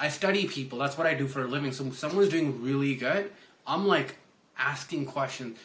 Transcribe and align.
I 0.00 0.08
study 0.08 0.48
people. 0.48 0.78
That's 0.78 0.96
what 0.96 1.06
I 1.06 1.12
do 1.12 1.28
for 1.28 1.42
a 1.42 1.46
living. 1.46 1.72
So 1.72 1.90
someone's 1.90 2.30
doing 2.30 2.62
really 2.62 2.94
good, 2.94 3.30
I'm 3.66 3.86
like 3.86 4.16
asking 4.58 5.04
questions. 5.04 5.58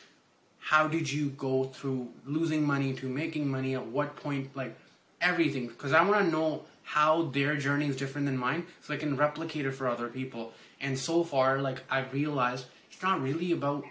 How 0.59 0.87
did 0.87 1.11
you 1.11 1.29
go 1.29 1.65
through 1.65 2.09
losing 2.25 2.65
money 2.65 2.93
to 2.95 3.07
making 3.07 3.49
money? 3.49 3.75
At 3.75 3.87
what 3.87 4.17
point? 4.17 4.53
Like 4.55 4.75
everything. 5.21 5.67
Because 5.67 5.93
I 5.93 6.03
want 6.03 6.25
to 6.25 6.31
know 6.31 6.65
how 6.83 7.23
their 7.23 7.55
journey 7.55 7.87
is 7.87 7.95
different 7.95 8.25
than 8.25 8.37
mine 8.37 8.65
so 8.81 8.93
I 8.93 8.97
can 8.97 9.15
replicate 9.15 9.65
it 9.65 9.71
for 9.71 9.87
other 9.87 10.09
people. 10.09 10.51
And 10.81 10.99
so 10.99 11.23
far, 11.23 11.61
like 11.61 11.83
I've 11.89 12.11
realized 12.11 12.65
it's 12.91 13.01
not 13.01 13.21
really 13.21 13.53
about 13.53 13.85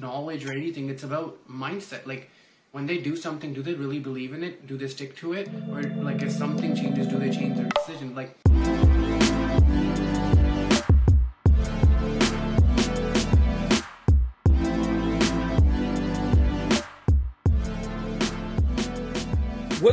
knowledge 0.00 0.46
or 0.46 0.52
anything. 0.52 0.88
It's 0.88 1.02
about 1.02 1.36
mindset. 1.50 2.06
Like 2.06 2.30
when 2.70 2.86
they 2.86 2.98
do 2.98 3.16
something, 3.16 3.52
do 3.52 3.62
they 3.62 3.74
really 3.74 3.98
believe 3.98 4.32
in 4.34 4.44
it? 4.44 4.66
Do 4.66 4.76
they 4.76 4.88
stick 4.88 5.16
to 5.16 5.32
it? 5.32 5.48
Or 5.72 5.82
like 5.82 6.22
if 6.22 6.30
something 6.30 6.76
changes, 6.76 7.08
do 7.08 7.18
they 7.18 7.30
change 7.30 7.56
their 7.56 7.68
decision? 7.68 8.14
Like 8.14 8.36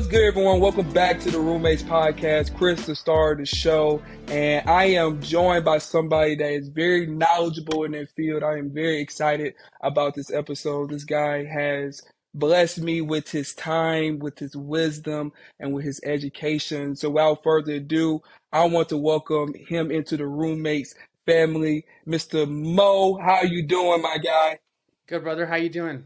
What's 0.03 0.11
good, 0.11 0.25
everyone? 0.25 0.59
Welcome 0.59 0.91
back 0.91 1.21
to 1.21 1.31
the 1.31 1.39
Roommates 1.39 1.81
Podcast. 1.81 2.53
Chris, 2.57 2.85
the 2.85 2.93
star 2.93 3.31
of 3.31 3.37
the 3.37 3.45
show, 3.45 4.01
and 4.27 4.69
I 4.69 4.83
am 4.83 5.21
joined 5.21 5.63
by 5.63 5.77
somebody 5.77 6.35
that 6.35 6.51
is 6.51 6.67
very 6.67 7.07
knowledgeable 7.07 7.85
in 7.85 7.93
their 7.93 8.05
field. 8.05 8.43
I 8.43 8.57
am 8.57 8.69
very 8.69 8.99
excited 8.99 9.55
about 9.79 10.13
this 10.13 10.29
episode. 10.29 10.89
This 10.89 11.05
guy 11.05 11.45
has 11.45 12.01
blessed 12.33 12.81
me 12.81 12.99
with 12.99 13.31
his 13.31 13.55
time, 13.55 14.19
with 14.19 14.37
his 14.37 14.57
wisdom, 14.57 15.31
and 15.61 15.71
with 15.73 15.85
his 15.85 16.01
education. 16.03 16.97
So, 16.97 17.09
without 17.09 17.41
further 17.41 17.75
ado, 17.75 18.21
I 18.51 18.65
want 18.65 18.89
to 18.89 18.97
welcome 18.97 19.53
him 19.53 19.89
into 19.89 20.17
the 20.17 20.27
Roommates 20.27 20.95
family, 21.25 21.85
Mr. 22.05 22.45
Moh. 22.45 23.19
How 23.19 23.43
you 23.43 23.65
doing, 23.65 24.01
my 24.01 24.17
guy? 24.17 24.59
Good, 25.07 25.23
brother. 25.23 25.45
How 25.45 25.55
you 25.55 25.69
doing? 25.69 26.03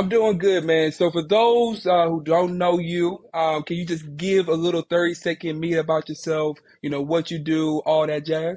I'm 0.00 0.08
doing 0.08 0.38
good, 0.38 0.64
man. 0.64 0.92
So 0.92 1.10
for 1.10 1.22
those 1.22 1.86
uh, 1.86 2.08
who 2.08 2.22
don't 2.22 2.56
know 2.56 2.78
you, 2.78 3.22
um, 3.34 3.62
can 3.64 3.76
you 3.76 3.84
just 3.84 4.16
give 4.16 4.48
a 4.48 4.54
little 4.54 4.80
30 4.80 5.12
second 5.12 5.60
meet 5.60 5.74
about 5.74 6.08
yourself? 6.08 6.56
You 6.80 6.88
know, 6.88 7.02
what 7.02 7.30
you 7.30 7.38
do, 7.38 7.80
all 7.80 8.06
that 8.06 8.24
jazz? 8.24 8.56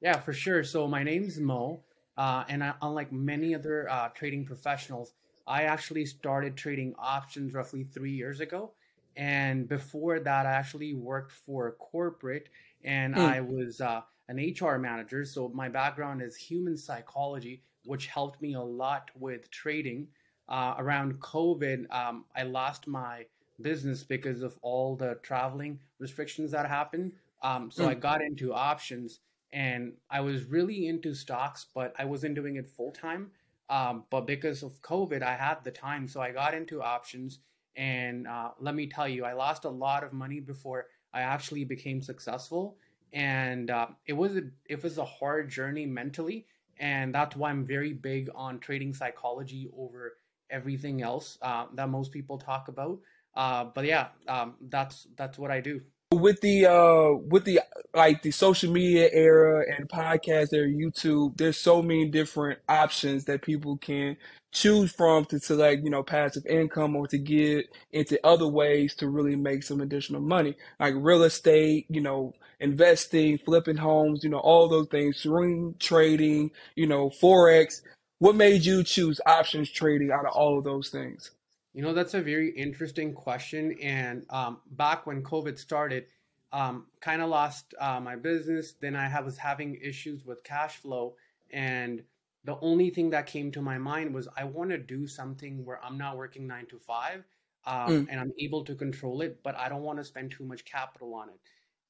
Yeah, 0.00 0.20
for 0.20 0.32
sure. 0.32 0.62
So 0.62 0.86
my 0.86 1.02
name's 1.02 1.40
Moh, 1.40 1.80
uh, 2.16 2.44
and 2.48 2.62
I, 2.62 2.74
unlike 2.80 3.10
many 3.10 3.56
other 3.56 3.90
uh, 3.90 4.10
trading 4.10 4.44
professionals, 4.44 5.14
I 5.48 5.64
actually 5.64 6.06
started 6.06 6.56
trading 6.56 6.94
options 6.96 7.54
roughly 7.54 7.82
three 7.82 8.12
years 8.12 8.38
ago. 8.38 8.70
And 9.16 9.68
before 9.68 10.20
that, 10.20 10.46
I 10.46 10.52
actually 10.52 10.94
worked 10.94 11.32
for 11.32 11.66
a 11.66 11.72
corporate 11.72 12.50
and 12.84 13.16
mm. 13.16 13.18
I 13.18 13.40
was 13.40 13.80
uh, 13.80 14.02
an 14.28 14.36
HR 14.36 14.78
manager. 14.78 15.24
So 15.24 15.48
my 15.48 15.68
background 15.68 16.22
is 16.22 16.36
human 16.36 16.76
psychology, 16.76 17.64
which 17.84 18.06
helped 18.06 18.40
me 18.40 18.54
a 18.54 18.62
lot 18.62 19.10
with 19.18 19.50
trading 19.50 20.06
uh, 20.48 20.74
around 20.78 21.20
COVID, 21.20 21.92
um, 21.92 22.24
I 22.36 22.42
lost 22.42 22.86
my 22.86 23.26
business 23.60 24.02
because 24.02 24.42
of 24.42 24.58
all 24.62 24.96
the 24.96 25.18
traveling 25.22 25.78
restrictions 25.98 26.50
that 26.50 26.66
happened. 26.68 27.12
Um, 27.42 27.70
so 27.70 27.84
mm. 27.84 27.88
I 27.88 27.94
got 27.94 28.22
into 28.22 28.52
options 28.52 29.20
and 29.52 29.92
I 30.10 30.20
was 30.20 30.44
really 30.44 30.88
into 30.88 31.14
stocks, 31.14 31.66
but 31.74 31.94
I 31.98 32.04
wasn't 32.04 32.34
doing 32.34 32.56
it 32.56 32.68
full 32.68 32.90
time. 32.92 33.30
Um, 33.68 34.04
but 34.10 34.26
because 34.26 34.62
of 34.62 34.80
COVID, 34.82 35.22
I 35.22 35.34
had 35.34 35.62
the 35.64 35.70
time. 35.70 36.08
So 36.08 36.20
I 36.20 36.30
got 36.30 36.54
into 36.54 36.82
options. 36.82 37.38
And 37.76 38.26
uh, 38.26 38.50
let 38.60 38.74
me 38.74 38.86
tell 38.86 39.08
you, 39.08 39.24
I 39.24 39.32
lost 39.32 39.64
a 39.64 39.70
lot 39.70 40.04
of 40.04 40.12
money 40.12 40.40
before 40.40 40.86
I 41.14 41.22
actually 41.22 41.64
became 41.64 42.02
successful. 42.02 42.76
And 43.12 43.70
uh, 43.70 43.88
it 44.06 44.14
was 44.14 44.36
a, 44.36 44.42
it 44.66 44.82
was 44.82 44.98
a 44.98 45.04
hard 45.04 45.50
journey 45.50 45.84
mentally, 45.84 46.46
and 46.78 47.14
that's 47.14 47.36
why 47.36 47.50
I'm 47.50 47.66
very 47.66 47.92
big 47.92 48.30
on 48.34 48.58
trading 48.58 48.94
psychology 48.94 49.68
over 49.76 50.14
everything 50.52 51.02
else 51.02 51.38
uh, 51.42 51.66
that 51.74 51.88
most 51.88 52.12
people 52.12 52.38
talk 52.38 52.68
about. 52.68 52.98
Uh, 53.34 53.64
but 53.74 53.84
yeah, 53.84 54.08
um, 54.28 54.54
that's 54.68 55.06
that's 55.16 55.38
what 55.38 55.50
I 55.50 55.60
do. 55.60 55.80
With 56.12 56.40
the 56.42 56.66
uh, 56.66 57.16
with 57.26 57.44
the 57.44 57.60
like 57.94 58.22
the 58.22 58.30
social 58.30 58.70
media 58.70 59.08
era 59.10 59.64
and 59.74 59.88
podcast 59.88 60.52
era, 60.52 60.68
YouTube, 60.68 61.36
there's 61.38 61.56
so 61.56 61.80
many 61.80 62.10
different 62.10 62.60
options 62.68 63.24
that 63.24 63.40
people 63.40 63.78
can 63.78 64.16
choose 64.52 64.92
from 64.92 65.24
to 65.24 65.38
select, 65.38 65.82
you 65.82 65.90
know, 65.90 66.02
passive 66.02 66.44
income 66.46 66.94
or 66.94 67.06
to 67.08 67.18
get 67.18 67.66
into 67.92 68.24
other 68.24 68.46
ways 68.46 68.94
to 68.96 69.08
really 69.08 69.34
make 69.34 69.62
some 69.62 69.80
additional 69.80 70.20
money, 70.20 70.54
like 70.78 70.94
real 70.98 71.22
estate, 71.22 71.86
you 71.88 72.02
know, 72.02 72.34
investing, 72.60 73.38
flipping 73.38 73.78
homes, 73.78 74.22
you 74.22 74.30
know, 74.30 74.38
all 74.38 74.68
those 74.68 74.88
things, 74.88 75.16
swing 75.16 75.74
trading, 75.78 76.50
you 76.76 76.86
know, 76.86 77.10
forex. 77.10 77.80
What 78.22 78.36
made 78.36 78.64
you 78.64 78.84
choose 78.84 79.20
options 79.26 79.68
trading 79.68 80.12
out 80.12 80.26
of 80.26 80.30
all 80.30 80.56
of 80.56 80.62
those 80.62 80.90
things? 80.90 81.32
You 81.74 81.82
know, 81.82 81.92
that's 81.92 82.14
a 82.14 82.20
very 82.20 82.50
interesting 82.50 83.14
question. 83.14 83.76
And 83.82 84.24
um, 84.30 84.58
back 84.70 85.08
when 85.08 85.24
COVID 85.24 85.58
started, 85.58 86.06
um, 86.52 86.86
kind 87.00 87.20
of 87.20 87.30
lost 87.30 87.74
uh, 87.80 87.98
my 87.98 88.14
business. 88.14 88.74
Then 88.80 88.94
I 88.94 89.20
was 89.20 89.36
having 89.36 89.74
issues 89.74 90.24
with 90.24 90.44
cash 90.44 90.76
flow. 90.76 91.16
And 91.50 92.04
the 92.44 92.56
only 92.60 92.90
thing 92.90 93.10
that 93.10 93.26
came 93.26 93.50
to 93.50 93.60
my 93.60 93.76
mind 93.76 94.14
was 94.14 94.28
I 94.36 94.44
want 94.44 94.70
to 94.70 94.78
do 94.78 95.08
something 95.08 95.64
where 95.64 95.84
I'm 95.84 95.98
not 95.98 96.16
working 96.16 96.46
nine 96.46 96.66
to 96.66 96.78
five 96.78 97.24
um, 97.66 97.88
mm. 97.88 98.06
and 98.08 98.20
I'm 98.20 98.32
able 98.38 98.64
to 98.66 98.76
control 98.76 99.22
it, 99.22 99.40
but 99.42 99.56
I 99.56 99.68
don't 99.68 99.82
want 99.82 99.98
to 99.98 100.04
spend 100.04 100.30
too 100.30 100.44
much 100.44 100.64
capital 100.64 101.12
on 101.14 101.28
it. 101.28 101.40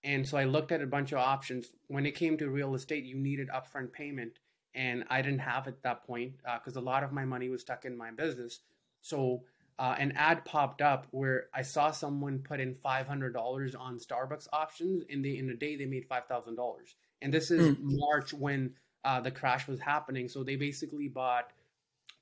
And 0.02 0.26
so 0.26 0.38
I 0.38 0.44
looked 0.44 0.72
at 0.72 0.80
a 0.80 0.86
bunch 0.86 1.12
of 1.12 1.18
options. 1.18 1.66
When 1.88 2.06
it 2.06 2.14
came 2.14 2.38
to 2.38 2.48
real 2.48 2.74
estate, 2.74 3.04
you 3.04 3.18
needed 3.18 3.50
upfront 3.50 3.92
payment 3.92 4.38
and 4.74 5.04
I 5.10 5.22
didn't 5.22 5.40
have 5.40 5.68
at 5.68 5.82
that 5.82 6.06
point 6.06 6.34
because 6.44 6.76
uh, 6.76 6.80
a 6.80 6.82
lot 6.82 7.02
of 7.02 7.12
my 7.12 7.24
money 7.24 7.48
was 7.48 7.60
stuck 7.60 7.84
in 7.84 7.96
my 7.96 8.10
business. 8.10 8.60
So 9.00 9.42
uh, 9.78 9.96
an 9.98 10.12
ad 10.16 10.44
popped 10.44 10.82
up 10.82 11.06
where 11.10 11.46
I 11.54 11.62
saw 11.62 11.90
someone 11.90 12.38
put 12.38 12.60
in 12.60 12.74
five 12.74 13.06
hundred 13.06 13.32
dollars 13.32 13.74
on 13.74 13.98
Starbucks 13.98 14.48
options, 14.52 15.04
and 15.10 15.24
they 15.24 15.38
in 15.38 15.50
a 15.50 15.54
day 15.54 15.76
they 15.76 15.86
made 15.86 16.06
five 16.06 16.26
thousand 16.26 16.56
dollars. 16.56 16.94
And 17.20 17.32
this 17.32 17.50
is 17.50 17.76
mm. 17.76 17.78
March 17.80 18.32
when 18.32 18.74
uh, 19.04 19.20
the 19.20 19.30
crash 19.30 19.66
was 19.68 19.80
happening. 19.80 20.28
So 20.28 20.42
they 20.42 20.56
basically 20.56 21.08
bought 21.08 21.52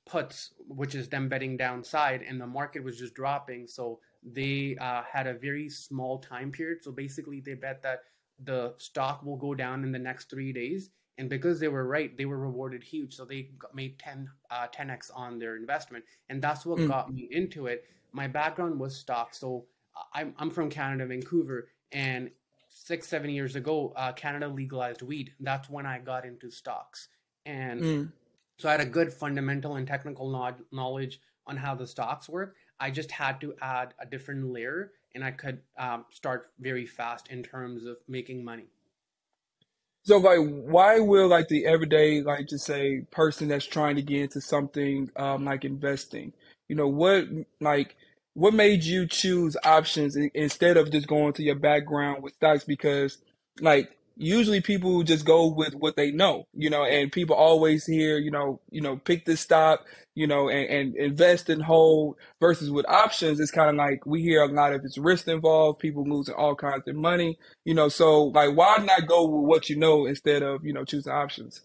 puts, 0.05 0.51
which 0.67 0.95
is 0.95 1.09
them 1.09 1.29
betting 1.29 1.57
downside, 1.57 2.21
and 2.21 2.39
the 2.39 2.47
market 2.47 2.83
was 2.83 2.97
just 2.97 3.13
dropping. 3.13 3.67
So 3.67 3.99
they 4.23 4.77
uh, 4.79 5.03
had 5.11 5.27
a 5.27 5.33
very 5.33 5.69
small 5.69 6.19
time 6.19 6.51
period. 6.51 6.83
So 6.83 6.91
basically, 6.91 7.41
they 7.41 7.53
bet 7.53 7.81
that 7.83 8.03
the 8.43 8.73
stock 8.77 9.23
will 9.23 9.37
go 9.37 9.53
down 9.53 9.83
in 9.83 9.91
the 9.91 9.99
next 9.99 10.29
three 10.29 10.51
days 10.51 10.89
and 11.21 11.29
because 11.29 11.59
they 11.59 11.67
were 11.67 11.85
right 11.85 12.17
they 12.17 12.25
were 12.25 12.39
rewarded 12.39 12.83
huge. 12.83 13.15
So 13.15 13.25
they 13.25 13.51
made 13.75 13.99
10 13.99 14.27
uh, 14.49 14.67
10x 14.75 15.11
on 15.15 15.37
their 15.37 15.55
investment. 15.55 16.03
And 16.29 16.41
that's 16.41 16.65
what 16.65 16.79
mm. 16.79 16.87
got 16.87 17.13
me 17.13 17.27
into 17.29 17.67
it. 17.67 17.85
My 18.11 18.27
background 18.27 18.79
was 18.79 18.95
stock 18.95 19.35
so 19.35 19.65
uh, 19.95 20.01
i'm, 20.15 20.33
I'm 20.39 20.49
from 20.49 20.69
canada 20.69 21.05
vancouver. 21.05 21.69
And 21.91 22.31
six 22.69 23.07
seven 23.07 23.29
years 23.29 23.55
ago 23.55 23.93
uh, 23.95 24.13
canada 24.13 24.47
legalized 24.47 25.03
weed. 25.03 25.31
That's 25.39 25.69
when 25.69 25.85
i 25.85 25.99
got 25.99 26.25
into 26.25 26.49
stocks. 26.49 27.07
And 27.45 27.81
mm. 27.81 28.11
so 28.57 28.67
i 28.67 28.71
had 28.71 28.81
a 28.81 28.85
good 28.97 29.13
fundamental 29.13 29.75
and 29.75 29.87
technical 29.87 30.27
knowledge 30.71 31.21
on 31.45 31.55
how 31.55 31.75
the 31.75 31.85
stocks 31.85 32.27
work. 32.27 32.55
I 32.79 32.89
just 32.89 33.11
had 33.11 33.39
to 33.41 33.53
add 33.61 33.93
a 33.99 34.07
different 34.07 34.51
layer 34.51 34.91
and 35.13 35.23
i 35.23 35.29
could 35.29 35.59
um, 35.77 36.05
start 36.09 36.47
very 36.59 36.85
fast 36.85 37.27
in 37.27 37.43
terms 37.43 37.85
of 37.85 37.97
making 38.07 38.43
money 38.43 38.71
so 40.03 40.17
like, 40.17 40.39
why 40.39 40.99
will 40.99 41.27
like 41.27 41.47
the 41.47 41.65
everyday 41.65 42.21
like 42.21 42.47
just 42.47 42.65
say 42.65 43.01
person 43.11 43.47
that's 43.47 43.65
trying 43.65 43.95
to 43.97 44.01
get 44.01 44.21
into 44.23 44.41
something 44.41 45.09
um 45.15 45.45
like 45.45 45.65
investing, 45.65 46.33
you 46.69 46.75
know, 46.75 46.87
what 46.87 47.25
like 47.59 47.95
what 48.33 48.53
made 48.53 48.83
you 48.83 49.07
choose 49.07 49.57
options 49.63 50.17
instead 50.33 50.77
of 50.77 50.91
just 50.91 51.07
going 51.07 51.33
to 51.33 51.43
your 51.43 51.55
background 51.55 52.23
with 52.23 52.33
stocks? 52.35 52.63
Because 52.63 53.19
like 53.59 53.91
usually 54.21 54.61
people 54.61 55.01
just 55.01 55.25
go 55.25 55.47
with 55.47 55.73
what 55.73 55.95
they 55.95 56.11
know, 56.11 56.47
you 56.53 56.69
know, 56.69 56.83
and 56.83 57.11
people 57.11 57.35
always 57.35 57.85
hear, 57.85 58.19
you 58.19 58.29
know, 58.29 58.61
you 58.69 58.79
know, 58.79 58.97
pick 58.97 59.25
this 59.25 59.41
stock, 59.41 59.85
you 60.13 60.27
know, 60.27 60.47
and, 60.47 60.69
and 60.69 60.95
invest 60.95 61.49
and 61.49 61.63
hold 61.63 62.17
versus 62.39 62.69
with 62.69 62.85
options, 62.87 63.39
it's 63.39 63.49
kind 63.49 63.69
of 63.69 63.75
like 63.75 64.05
we 64.05 64.21
hear 64.21 64.43
a 64.43 64.47
lot 64.47 64.73
of 64.73 64.85
it's 64.85 64.97
risk 64.97 65.27
involved, 65.27 65.79
people 65.79 66.03
losing 66.03 66.35
all 66.35 66.55
kinds 66.55 66.87
of 66.87 66.95
money, 66.95 67.39
you 67.65 67.73
know, 67.73 67.89
so 67.89 68.25
like 68.25 68.55
why 68.55 68.77
not 68.77 69.07
go 69.07 69.27
with 69.27 69.47
what 69.47 69.69
you 69.69 69.75
know 69.75 70.05
instead 70.05 70.43
of, 70.43 70.63
you 70.63 70.71
know, 70.71 70.85
choosing 70.85 71.11
options? 71.11 71.61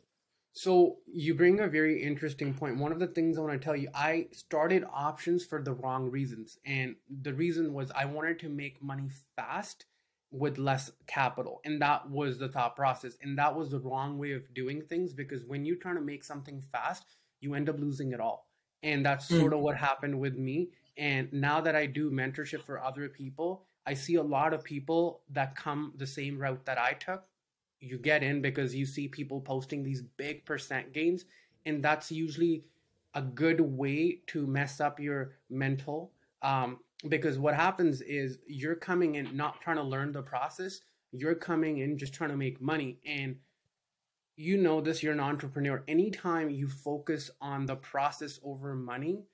So 0.55 0.97
you 1.13 1.35
bring 1.35 1.61
a 1.61 1.69
very 1.69 2.03
interesting 2.03 2.55
point. 2.55 2.79
One 2.79 2.91
of 2.91 2.99
the 2.99 3.09
things 3.09 3.37
I 3.37 3.43
want 3.43 3.61
to 3.61 3.63
tell 3.63 3.77
you, 3.77 3.91
I 3.95 4.29
started 4.33 4.87
options 4.91 5.45
for 5.45 5.63
the 5.63 5.75
wrong 5.75 6.11
reasons. 6.11 6.59
And 6.65 6.97
the 7.21 7.35
reason 7.35 7.75
was 7.75 7.91
I 7.95 8.07
wanted 8.07 8.39
to 8.41 8.49
make 8.49 8.83
money 8.83 9.11
fast 9.37 9.85
with 10.31 10.59
less 10.59 10.91
capital 11.07 11.61
and 11.65 11.81
that 11.81 12.09
was 12.11 12.39
the 12.39 12.49
thought 12.49 12.75
process 12.75 13.17
and 13.23 13.39
that 13.39 13.55
was 13.55 13.71
the 13.71 13.79
wrong 13.81 14.19
way 14.19 14.33
of 14.33 14.43
doing 14.55 14.83
things 14.83 15.13
because 15.13 15.45
when 15.45 15.65
you're 15.65 15.77
trying 15.77 15.95
to 15.95 16.01
make 16.01 16.25
something 16.25 16.61
fast 16.73 17.05
you 17.41 17.55
end 17.55 17.69
up 17.69 17.79
losing 17.79 18.13
it 18.13 18.21
all 18.21 18.49
and 18.83 19.07
that's 19.07 19.31
mm. 19.31 19.39
sort 19.39 19.53
of 19.53 19.61
what 19.61 19.77
happened 19.77 20.19
with 20.19 20.37
me 20.37 20.69
and 20.99 21.33
now 21.33 21.61
that 21.61 21.77
i 21.77 21.87
do 21.87 22.11
mentorship 22.11 22.61
for 22.63 22.83
other 22.83 23.09
people 23.09 23.67
I 23.87 23.95
see 23.95 24.17
a 24.17 24.23
lot 24.23 24.53
of 24.53 24.65
people 24.65 25.23
that 25.31 25.55
come 25.55 25.93
the 25.97 26.07
same 26.07 26.39
route 26.39 26.65
that 26.67 26.79
I 26.79 26.95
took. 26.95 27.25
You 27.81 27.99
get 27.99 28.23
in 28.23 28.43
because 28.43 28.75
you 28.75 28.85
see 28.85 29.07
people 29.07 29.41
posting 29.41 29.83
these 29.83 30.03
big 30.03 30.45
percent 30.45 30.93
gains, 30.93 31.25
and 31.65 31.83
that's 31.83 32.11
usually 32.11 32.65
a 33.15 33.23
good 33.23 33.61
way 33.61 34.23
to 34.29 34.47
mess 34.47 34.81
up 34.81 34.99
your 34.99 35.37
mental. 35.49 36.13
Um, 36.43 36.81
because 37.09 37.39
what 37.39 37.55
happens 37.55 38.01
is 38.01 38.39
you're 38.47 38.75
coming 38.75 39.17
in 39.17 39.37
not 39.37 39.61
trying 39.61 39.77
to 39.77 39.83
learn 39.83 40.13
the 40.13 40.23
process, 40.23 40.81
you're 41.13 41.35
coming 41.35 41.79
in 41.79 41.99
just 41.99 42.15
trying 42.15 42.31
to 42.31 42.37
make 42.37 42.61
money. 42.61 42.99
And 43.07 43.37
you 44.37 44.59
know 44.59 44.81
this, 44.81 45.03
you're 45.03 45.13
an 45.13 45.21
entrepreneur. 45.21 45.83
Anytime 45.89 46.51
you 46.51 46.69
focus 46.69 47.31
on 47.41 47.67
the 47.67 47.77
process 47.77 48.39
over 48.45 48.75
money, 48.75 49.25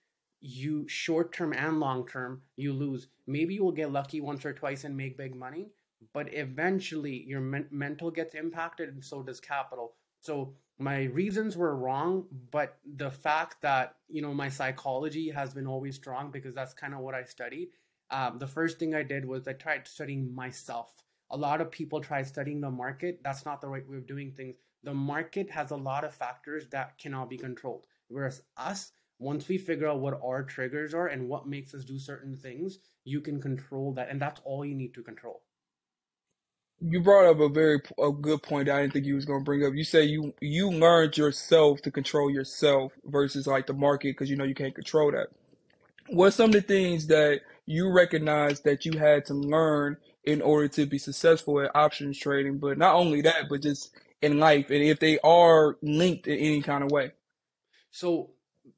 you 0.40 0.86
short 0.88 1.32
term 1.32 1.52
and 1.52 1.80
long 1.80 2.06
term, 2.06 2.42
you 2.56 2.72
lose. 2.72 3.08
Maybe 3.26 3.54
you 3.54 3.64
will 3.64 3.72
get 3.72 3.92
lucky 3.92 4.20
once 4.20 4.44
or 4.44 4.52
twice 4.52 4.84
and 4.84 4.96
make 4.96 5.16
big 5.16 5.36
money, 5.36 5.68
but 6.12 6.32
eventually 6.34 7.24
your 7.26 7.40
men- 7.40 7.68
mental 7.70 8.10
gets 8.10 8.34
impacted 8.34 8.88
and 8.88 9.04
so 9.04 9.22
does 9.22 9.40
capital. 9.40 9.94
So 10.20 10.54
my 10.82 11.04
reasons 11.04 11.56
were 11.56 11.76
wrong, 11.76 12.26
but 12.50 12.78
the 12.96 13.10
fact 13.10 13.62
that 13.62 13.96
you 14.08 14.22
know 14.22 14.34
my 14.34 14.48
psychology 14.48 15.30
has 15.30 15.54
been 15.54 15.66
always 15.66 15.94
strong 15.94 16.30
because 16.30 16.54
that's 16.54 16.74
kind 16.74 16.94
of 16.94 17.00
what 17.00 17.14
I 17.14 17.24
studied. 17.24 17.68
Um, 18.10 18.38
the 18.38 18.46
first 18.46 18.78
thing 18.78 18.94
I 18.94 19.02
did 19.02 19.24
was 19.24 19.48
I 19.48 19.54
tried 19.54 19.88
studying 19.88 20.34
myself. 20.34 20.94
A 21.30 21.36
lot 21.36 21.62
of 21.62 21.70
people 21.70 22.00
try 22.00 22.22
studying 22.22 22.60
the 22.60 22.70
market. 22.70 23.20
That's 23.24 23.46
not 23.46 23.60
the 23.60 23.68
right 23.68 23.88
way 23.88 23.96
of 23.96 24.06
doing 24.06 24.32
things. 24.32 24.56
The 24.82 24.92
market 24.92 25.48
has 25.50 25.70
a 25.70 25.76
lot 25.76 26.04
of 26.04 26.14
factors 26.14 26.66
that 26.70 26.98
cannot 26.98 27.30
be 27.30 27.38
controlled. 27.38 27.86
Whereas 28.08 28.42
us, 28.58 28.92
once 29.18 29.48
we 29.48 29.56
figure 29.56 29.88
out 29.88 30.00
what 30.00 30.20
our 30.22 30.42
triggers 30.42 30.92
are 30.92 31.06
and 31.06 31.28
what 31.28 31.48
makes 31.48 31.74
us 31.74 31.84
do 31.84 31.98
certain 31.98 32.36
things, 32.36 32.80
you 33.04 33.20
can 33.20 33.40
control 33.40 33.94
that. 33.94 34.10
And 34.10 34.20
that's 34.20 34.40
all 34.44 34.64
you 34.64 34.74
need 34.74 34.92
to 34.94 35.02
control. 35.02 35.42
You 36.84 37.00
brought 37.00 37.26
up 37.26 37.40
a 37.40 37.48
very 37.48 37.80
a 38.02 38.10
good 38.10 38.42
point 38.42 38.66
that 38.66 38.76
I 38.76 38.80
didn't 38.82 38.94
think 38.94 39.06
you 39.06 39.14
was 39.14 39.26
to 39.26 39.40
bring 39.40 39.64
up. 39.64 39.74
You 39.74 39.84
say 39.84 40.02
you 40.02 40.34
you 40.40 40.70
learned 40.70 41.16
yourself 41.16 41.80
to 41.82 41.90
control 41.90 42.30
yourself 42.30 42.92
versus 43.04 43.46
like 43.46 43.66
the 43.66 43.72
market 43.72 44.10
because 44.10 44.28
you 44.28 44.36
know 44.36 44.44
you 44.44 44.54
can't 44.54 44.74
control 44.74 45.12
that. 45.12 45.28
What 46.08 46.32
some 46.32 46.46
of 46.46 46.52
the 46.52 46.62
things 46.62 47.06
that 47.06 47.42
you 47.66 47.90
recognize 47.90 48.60
that 48.62 48.84
you 48.84 48.98
had 48.98 49.24
to 49.26 49.34
learn 49.34 49.96
in 50.24 50.42
order 50.42 50.68
to 50.68 50.86
be 50.86 50.98
successful 50.98 51.60
at 51.60 51.74
options 51.74 52.18
trading? 52.18 52.58
But 52.58 52.78
not 52.78 52.96
only 52.96 53.20
that, 53.22 53.44
but 53.48 53.62
just 53.62 53.94
in 54.20 54.38
life, 54.38 54.70
and 54.70 54.82
if 54.82 54.98
they 54.98 55.18
are 55.20 55.76
linked 55.82 56.26
in 56.26 56.38
any 56.38 56.62
kind 56.62 56.82
of 56.82 56.90
way. 56.90 57.12
So 57.90 58.30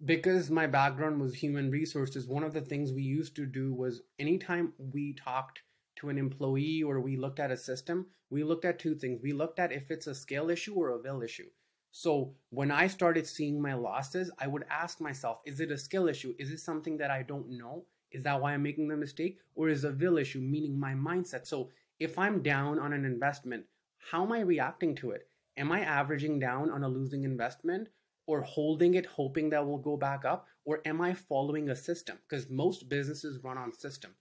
because 0.04 0.50
my 0.50 0.66
background 0.66 1.20
was 1.20 1.34
human 1.34 1.70
resources, 1.70 2.26
one 2.26 2.44
of 2.44 2.52
the 2.52 2.60
things 2.60 2.92
we 2.92 3.02
used 3.02 3.36
to 3.36 3.46
do 3.46 3.72
was 3.72 4.02
anytime 4.18 4.72
we 4.78 5.14
talked 5.14 5.60
to 5.96 6.08
an 6.08 6.18
employee 6.18 6.82
or 6.82 7.00
we 7.00 7.16
looked 7.16 7.40
at 7.40 7.50
a 7.50 7.56
system, 7.56 8.06
we 8.30 8.42
looked 8.42 8.64
at 8.64 8.78
two 8.78 8.94
things. 8.94 9.20
We 9.22 9.32
looked 9.32 9.58
at 9.58 9.72
if 9.72 9.90
it's 9.90 10.06
a 10.06 10.14
scale 10.14 10.50
issue 10.50 10.74
or 10.74 10.90
a 10.90 10.98
will 10.98 11.22
issue. 11.22 11.48
So 11.90 12.34
when 12.50 12.70
I 12.70 12.88
started 12.88 13.26
seeing 13.26 13.62
my 13.62 13.74
losses, 13.74 14.30
I 14.38 14.48
would 14.48 14.64
ask 14.68 15.00
myself, 15.00 15.40
is 15.44 15.60
it 15.60 15.70
a 15.70 15.78
skill 15.78 16.08
issue? 16.08 16.34
Is 16.38 16.50
it 16.50 16.58
something 16.58 16.96
that 16.98 17.10
I 17.10 17.22
don't 17.22 17.50
know? 17.50 17.84
Is 18.10 18.24
that 18.24 18.40
why 18.40 18.52
I'm 18.52 18.62
making 18.62 18.88
the 18.88 18.96
mistake? 18.96 19.38
Or 19.54 19.68
is 19.68 19.84
a 19.84 19.92
will 19.92 20.18
issue, 20.18 20.40
meaning 20.40 20.78
my 20.78 20.94
mindset? 20.94 21.46
So 21.46 21.70
if 22.00 22.18
I'm 22.18 22.42
down 22.42 22.80
on 22.80 22.92
an 22.92 23.04
investment, 23.04 23.66
how 24.10 24.24
am 24.24 24.32
I 24.32 24.40
reacting 24.40 24.96
to 24.96 25.12
it? 25.12 25.28
Am 25.56 25.70
I 25.70 25.80
averaging 25.82 26.40
down 26.40 26.70
on 26.70 26.82
a 26.82 26.88
losing 26.88 27.22
investment 27.22 27.88
or 28.26 28.40
holding 28.42 28.94
it, 28.94 29.06
hoping 29.06 29.50
that 29.50 29.64
will 29.64 29.78
go 29.78 29.96
back 29.96 30.24
up? 30.24 30.48
Or 30.64 30.80
am 30.84 31.00
I 31.00 31.14
following 31.14 31.68
a 31.68 31.76
system? 31.76 32.18
Because 32.28 32.50
most 32.50 32.88
businesses 32.88 33.38
run 33.44 33.56
on 33.56 33.72
system 33.72 34.16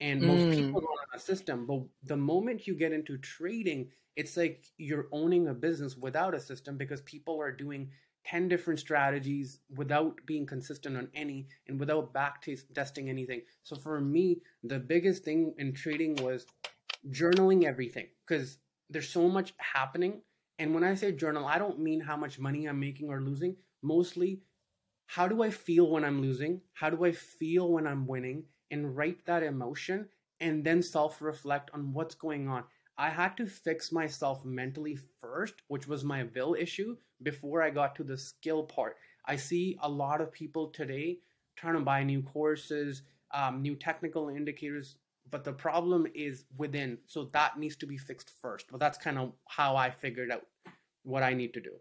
and 0.00 0.22
most 0.22 0.42
mm. 0.42 0.54
people 0.54 0.80
run 0.80 0.98
on 1.12 1.16
a 1.16 1.18
system. 1.18 1.66
But 1.66 1.82
the 2.04 2.16
moment 2.16 2.66
you 2.66 2.74
get 2.74 2.92
into 2.92 3.18
trading, 3.18 3.88
it's 4.16 4.36
like 4.36 4.64
you're 4.78 5.08
owning 5.12 5.48
a 5.48 5.54
business 5.54 5.96
without 5.96 6.34
a 6.34 6.40
system 6.40 6.76
because 6.76 7.00
people 7.02 7.40
are 7.40 7.52
doing 7.52 7.90
10 8.26 8.48
different 8.48 8.80
strategies 8.80 9.60
without 9.76 10.14
being 10.26 10.46
consistent 10.46 10.96
on 10.96 11.08
any 11.14 11.46
and 11.68 11.80
without 11.80 12.12
back 12.12 12.44
testing 12.74 13.08
anything. 13.08 13.42
So 13.62 13.76
for 13.76 14.00
me, 14.00 14.40
the 14.62 14.78
biggest 14.78 15.24
thing 15.24 15.54
in 15.58 15.72
trading 15.72 16.16
was 16.16 16.46
journaling 17.10 17.64
everything 17.64 18.08
because 18.26 18.58
there's 18.90 19.08
so 19.08 19.28
much 19.28 19.54
happening 19.58 20.20
and 20.60 20.74
when 20.74 20.84
I 20.84 20.94
say 20.94 21.10
journal, 21.10 21.46
I 21.46 21.58
don't 21.58 21.78
mean 21.78 22.00
how 22.00 22.18
much 22.18 22.38
money 22.38 22.66
I'm 22.66 22.78
making 22.78 23.08
or 23.08 23.22
losing. 23.22 23.56
Mostly, 23.80 24.42
how 25.10 25.26
do 25.26 25.42
I 25.42 25.50
feel 25.50 25.90
when 25.90 26.04
I'm 26.04 26.22
losing? 26.22 26.60
How 26.72 26.88
do 26.88 27.04
I 27.04 27.10
feel 27.10 27.72
when 27.72 27.84
I'm 27.84 28.06
winning? 28.06 28.44
And 28.70 28.96
write 28.96 29.26
that 29.26 29.42
emotion 29.42 30.06
and 30.38 30.62
then 30.62 30.84
self 30.84 31.20
reflect 31.20 31.68
on 31.74 31.92
what's 31.92 32.14
going 32.14 32.46
on. 32.46 32.62
I 32.96 33.10
had 33.10 33.36
to 33.38 33.46
fix 33.46 33.90
myself 33.90 34.44
mentally 34.44 34.96
first, 35.20 35.54
which 35.66 35.88
was 35.88 36.04
my 36.04 36.28
will 36.32 36.54
issue, 36.56 36.96
before 37.24 37.60
I 37.60 37.70
got 37.70 37.96
to 37.96 38.04
the 38.04 38.16
skill 38.16 38.62
part. 38.62 38.98
I 39.26 39.34
see 39.34 39.76
a 39.82 39.88
lot 39.88 40.20
of 40.20 40.30
people 40.30 40.68
today 40.68 41.18
trying 41.56 41.74
to 41.74 41.80
buy 41.80 42.04
new 42.04 42.22
courses, 42.22 43.02
um, 43.34 43.62
new 43.62 43.74
technical 43.74 44.28
indicators, 44.28 44.94
but 45.28 45.42
the 45.42 45.52
problem 45.52 46.06
is 46.14 46.44
within. 46.56 46.98
So 47.06 47.24
that 47.32 47.58
needs 47.58 47.74
to 47.78 47.86
be 47.86 47.98
fixed 47.98 48.30
first. 48.40 48.66
But 48.70 48.78
that's 48.78 48.96
kind 48.96 49.18
of 49.18 49.32
how 49.48 49.74
I 49.74 49.90
figured 49.90 50.30
out 50.30 50.46
what 51.02 51.24
I 51.24 51.34
need 51.34 51.52
to 51.54 51.60
do. 51.60 51.72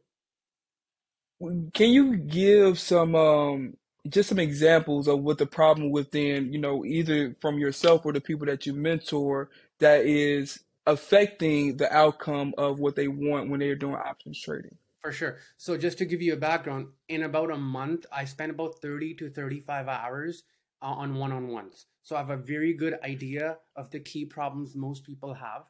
Can 1.39 1.89
you 1.89 2.18
give 2.18 2.80
some 2.80 3.15
um 3.15 3.77
just 4.07 4.30
some 4.30 4.39
examples 4.39 5.07
of 5.07 5.21
what 5.21 5.38
the 5.38 5.45
problem 5.45 5.91
within, 5.91 6.51
you 6.51 6.59
know, 6.59 6.86
either 6.86 7.36
from 7.41 7.59
yourself 7.59 8.06
or 8.06 8.13
the 8.13 8.21
people 8.21 8.45
that 8.45 8.65
you 8.65 8.74
mentor 8.74 9.50
that 9.80 10.06
is 10.06 10.59
affecting 10.88 11.77
the 11.77 11.94
outcome 11.94 12.53
of 12.57 12.80
what 12.80 12.95
they 12.95 13.07
want 13.07 13.50
when 13.50 13.59
they're 13.59 13.75
doing 13.75 13.95
options 13.95 14.41
trading? 14.41 14.75
For 15.01 15.12
sure. 15.12 15.38
So 15.57 15.77
just 15.77 15.97
to 16.00 16.06
give 16.06 16.21
you 16.21 16.33
a 16.33 16.38
background, 16.38 16.88
in 17.07 17.24
about 17.24 17.51
a 17.51 17.57
month, 17.57 18.06
I 18.12 18.25
spent 18.25 18.51
about 18.51 18.81
30 18.81 19.13
to 19.15 19.30
35 19.30 19.88
hours 19.88 20.44
uh, 20.81 20.88
on 20.88 21.15
one-on-ones. 21.15 21.86
So 22.03 22.15
I 22.15 22.19
have 22.19 22.31
a 22.31 22.38
very 22.38 22.74
good 22.74 22.97
idea 23.03 23.57
of 23.75 23.91
the 23.91 24.00
key 24.00 24.25
problems 24.25 24.75
most 24.75 25.03
people 25.03 25.33
have. 25.33 25.63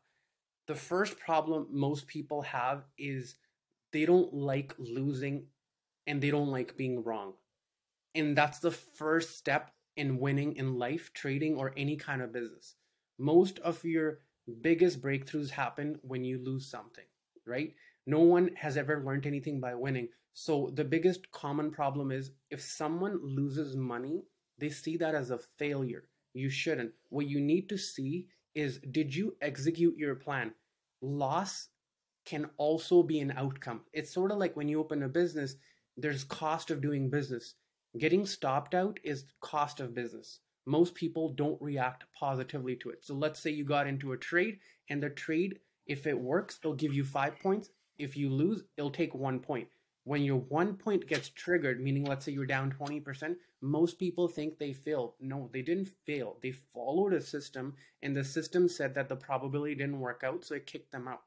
The 0.67 0.75
first 0.75 1.19
problem 1.19 1.67
most 1.71 2.07
people 2.07 2.41
have 2.43 2.83
is 2.97 3.35
they 3.91 4.05
don't 4.05 4.33
like 4.33 4.73
losing 4.77 5.45
and 6.09 6.19
they 6.19 6.31
don't 6.31 6.49
like 6.49 6.75
being 6.75 7.03
wrong. 7.03 7.33
And 8.15 8.35
that's 8.35 8.57
the 8.57 8.71
first 8.71 9.37
step 9.37 9.71
in 9.95 10.19
winning 10.19 10.55
in 10.55 10.79
life, 10.79 11.11
trading, 11.13 11.55
or 11.55 11.71
any 11.77 11.95
kind 11.95 12.23
of 12.23 12.33
business. 12.33 12.75
Most 13.19 13.59
of 13.59 13.83
your 13.85 14.21
biggest 14.61 15.01
breakthroughs 15.01 15.51
happen 15.51 15.99
when 16.01 16.23
you 16.23 16.39
lose 16.43 16.65
something, 16.65 17.05
right? 17.45 17.75
No 18.07 18.21
one 18.21 18.49
has 18.55 18.75
ever 18.75 19.03
learned 19.05 19.27
anything 19.27 19.59
by 19.59 19.75
winning. 19.75 20.09
So 20.33 20.71
the 20.73 20.83
biggest 20.83 21.29
common 21.29 21.69
problem 21.69 22.11
is 22.11 22.31
if 22.49 22.59
someone 22.59 23.19
loses 23.21 23.75
money, 23.75 24.23
they 24.57 24.69
see 24.69 24.97
that 24.97 25.13
as 25.13 25.29
a 25.29 25.37
failure. 25.37 26.05
You 26.33 26.49
shouldn't. 26.49 26.91
What 27.09 27.27
you 27.27 27.39
need 27.39 27.69
to 27.69 27.77
see 27.77 28.29
is 28.55 28.79
did 28.91 29.13
you 29.13 29.35
execute 29.41 29.95
your 29.95 30.15
plan? 30.15 30.53
Loss 31.01 31.67
can 32.25 32.49
also 32.57 33.03
be 33.03 33.19
an 33.19 33.33
outcome. 33.37 33.81
It's 33.93 34.11
sort 34.11 34.31
of 34.31 34.39
like 34.39 34.55
when 34.55 34.67
you 34.67 34.79
open 34.79 35.03
a 35.03 35.07
business, 35.07 35.55
there's 36.01 36.23
cost 36.23 36.71
of 36.71 36.81
doing 36.81 37.09
business. 37.09 37.55
Getting 37.97 38.25
stopped 38.25 38.75
out 38.75 38.99
is 39.03 39.25
cost 39.41 39.79
of 39.79 39.95
business. 39.95 40.39
Most 40.65 40.93
people 40.95 41.29
don't 41.29 41.61
react 41.61 42.05
positively 42.17 42.75
to 42.77 42.89
it. 42.89 43.03
So 43.03 43.15
let's 43.15 43.39
say 43.39 43.49
you 43.49 43.63
got 43.63 43.87
into 43.87 44.11
a 44.11 44.17
trade 44.17 44.59
and 44.89 45.01
the 45.01 45.09
trade, 45.09 45.59
if 45.87 46.05
it 46.05 46.19
works, 46.19 46.59
it'll 46.61 46.75
give 46.75 46.93
you 46.93 47.03
five 47.03 47.39
points. 47.39 47.69
If 47.97 48.15
you 48.15 48.29
lose, 48.29 48.63
it'll 48.77 48.91
take 48.91 49.15
one 49.15 49.39
point 49.39 49.67
when 50.09 50.23
your 50.23 50.37
one 50.37 50.75
point 50.75 51.05
gets 51.05 51.29
triggered, 51.29 51.79
meaning 51.79 52.03
let's 52.03 52.25
say 52.25 52.31
you're 52.31 52.43
down 52.43 52.71
20%, 52.71 53.35
most 53.61 53.99
people 53.99 54.27
think 54.27 54.57
they 54.57 54.73
failed. 54.73 55.13
No, 55.19 55.51
they 55.53 55.61
didn't 55.61 55.89
fail. 56.05 56.37
They 56.41 56.51
followed 56.51 57.13
a 57.13 57.21
system, 57.21 57.75
and 58.01 58.17
the 58.17 58.23
system 58.23 58.67
said 58.67 58.95
that 58.95 59.07
the 59.07 59.15
probability 59.15 59.75
didn't 59.75 59.99
work 59.99 60.23
out, 60.25 60.43
so 60.43 60.55
it 60.55 60.65
kicked 60.65 60.91
them 60.91 61.07
out. 61.07 61.21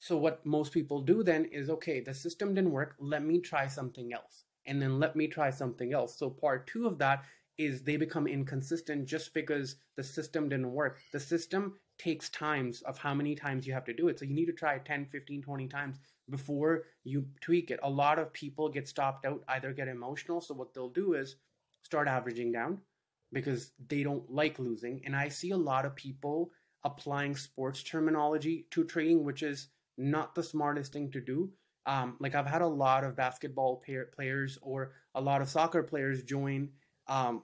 So, 0.00 0.16
what 0.16 0.44
most 0.46 0.72
people 0.72 1.00
do 1.00 1.22
then 1.22 1.44
is 1.46 1.70
okay, 1.70 2.00
the 2.00 2.14
system 2.14 2.54
didn't 2.54 2.70
work, 2.70 2.94
let 2.98 3.24
me 3.24 3.40
try 3.40 3.66
something 3.66 4.12
else. 4.12 4.44
And 4.66 4.80
then 4.80 4.98
let 4.98 5.16
me 5.16 5.26
try 5.26 5.50
something 5.50 5.92
else. 5.92 6.18
So, 6.18 6.30
part 6.30 6.66
two 6.66 6.86
of 6.86 6.98
that 6.98 7.24
is 7.56 7.82
they 7.82 7.96
become 7.96 8.26
inconsistent 8.26 9.06
just 9.06 9.34
because 9.34 9.76
the 9.96 10.04
system 10.04 10.48
didn't 10.48 10.72
work. 10.72 10.98
The 11.12 11.20
system 11.20 11.74
takes 11.98 12.28
times 12.30 12.82
of 12.82 12.96
how 12.98 13.12
many 13.12 13.34
times 13.34 13.66
you 13.66 13.72
have 13.72 13.84
to 13.86 13.92
do 13.92 14.08
it. 14.08 14.18
So, 14.18 14.24
you 14.24 14.34
need 14.34 14.46
to 14.46 14.52
try 14.52 14.78
10, 14.78 15.06
15, 15.06 15.42
20 15.42 15.68
times 15.68 15.98
before 16.30 16.84
you 17.04 17.26
tweak 17.40 17.70
it. 17.70 17.80
A 17.82 17.90
lot 17.90 18.18
of 18.18 18.32
people 18.32 18.68
get 18.68 18.88
stopped 18.88 19.24
out, 19.24 19.42
either 19.48 19.72
get 19.72 19.88
emotional. 19.88 20.40
So 20.40 20.54
what 20.54 20.74
they'll 20.74 20.88
do 20.88 21.14
is 21.14 21.36
start 21.82 22.08
averaging 22.08 22.52
down 22.52 22.78
because 23.32 23.72
they 23.88 24.02
don't 24.02 24.28
like 24.30 24.58
losing. 24.58 25.00
And 25.04 25.16
I 25.16 25.28
see 25.28 25.50
a 25.50 25.56
lot 25.56 25.84
of 25.84 25.96
people 25.96 26.50
applying 26.84 27.34
sports 27.34 27.82
terminology 27.82 28.66
to 28.70 28.84
trading, 28.84 29.24
which 29.24 29.42
is 29.42 29.68
not 29.98 30.34
the 30.34 30.42
smartest 30.42 30.92
thing 30.92 31.10
to 31.10 31.20
do. 31.20 31.50
Um, 31.86 32.16
like 32.20 32.34
I've 32.34 32.46
had 32.46 32.62
a 32.62 32.66
lot 32.66 33.04
of 33.04 33.16
basketball 33.16 33.82
players 34.14 34.58
or 34.62 34.92
a 35.14 35.20
lot 35.20 35.40
of 35.40 35.48
soccer 35.48 35.82
players 35.82 36.22
join 36.22 36.68
um, 37.06 37.42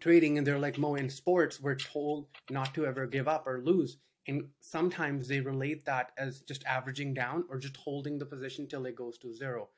trading 0.00 0.38
and 0.38 0.46
they're 0.46 0.58
like 0.58 0.78
mo 0.78 0.94
in 0.94 1.10
sports 1.10 1.60
we're 1.60 1.74
told 1.74 2.26
not 2.50 2.72
to 2.74 2.86
ever 2.86 3.06
give 3.06 3.28
up 3.28 3.46
or 3.46 3.60
lose. 3.62 3.98
And 4.26 4.48
sometimes 4.60 5.28
they 5.28 5.40
relate 5.40 5.84
that 5.84 6.12
as 6.16 6.40
just 6.40 6.64
averaging 6.64 7.14
down 7.14 7.44
or 7.50 7.58
just 7.58 7.76
holding 7.76 8.18
the 8.18 8.24
position 8.24 8.66
till 8.66 8.86
it 8.86 8.96
goes 8.96 9.18
to 9.18 9.34
zero. 9.34 9.68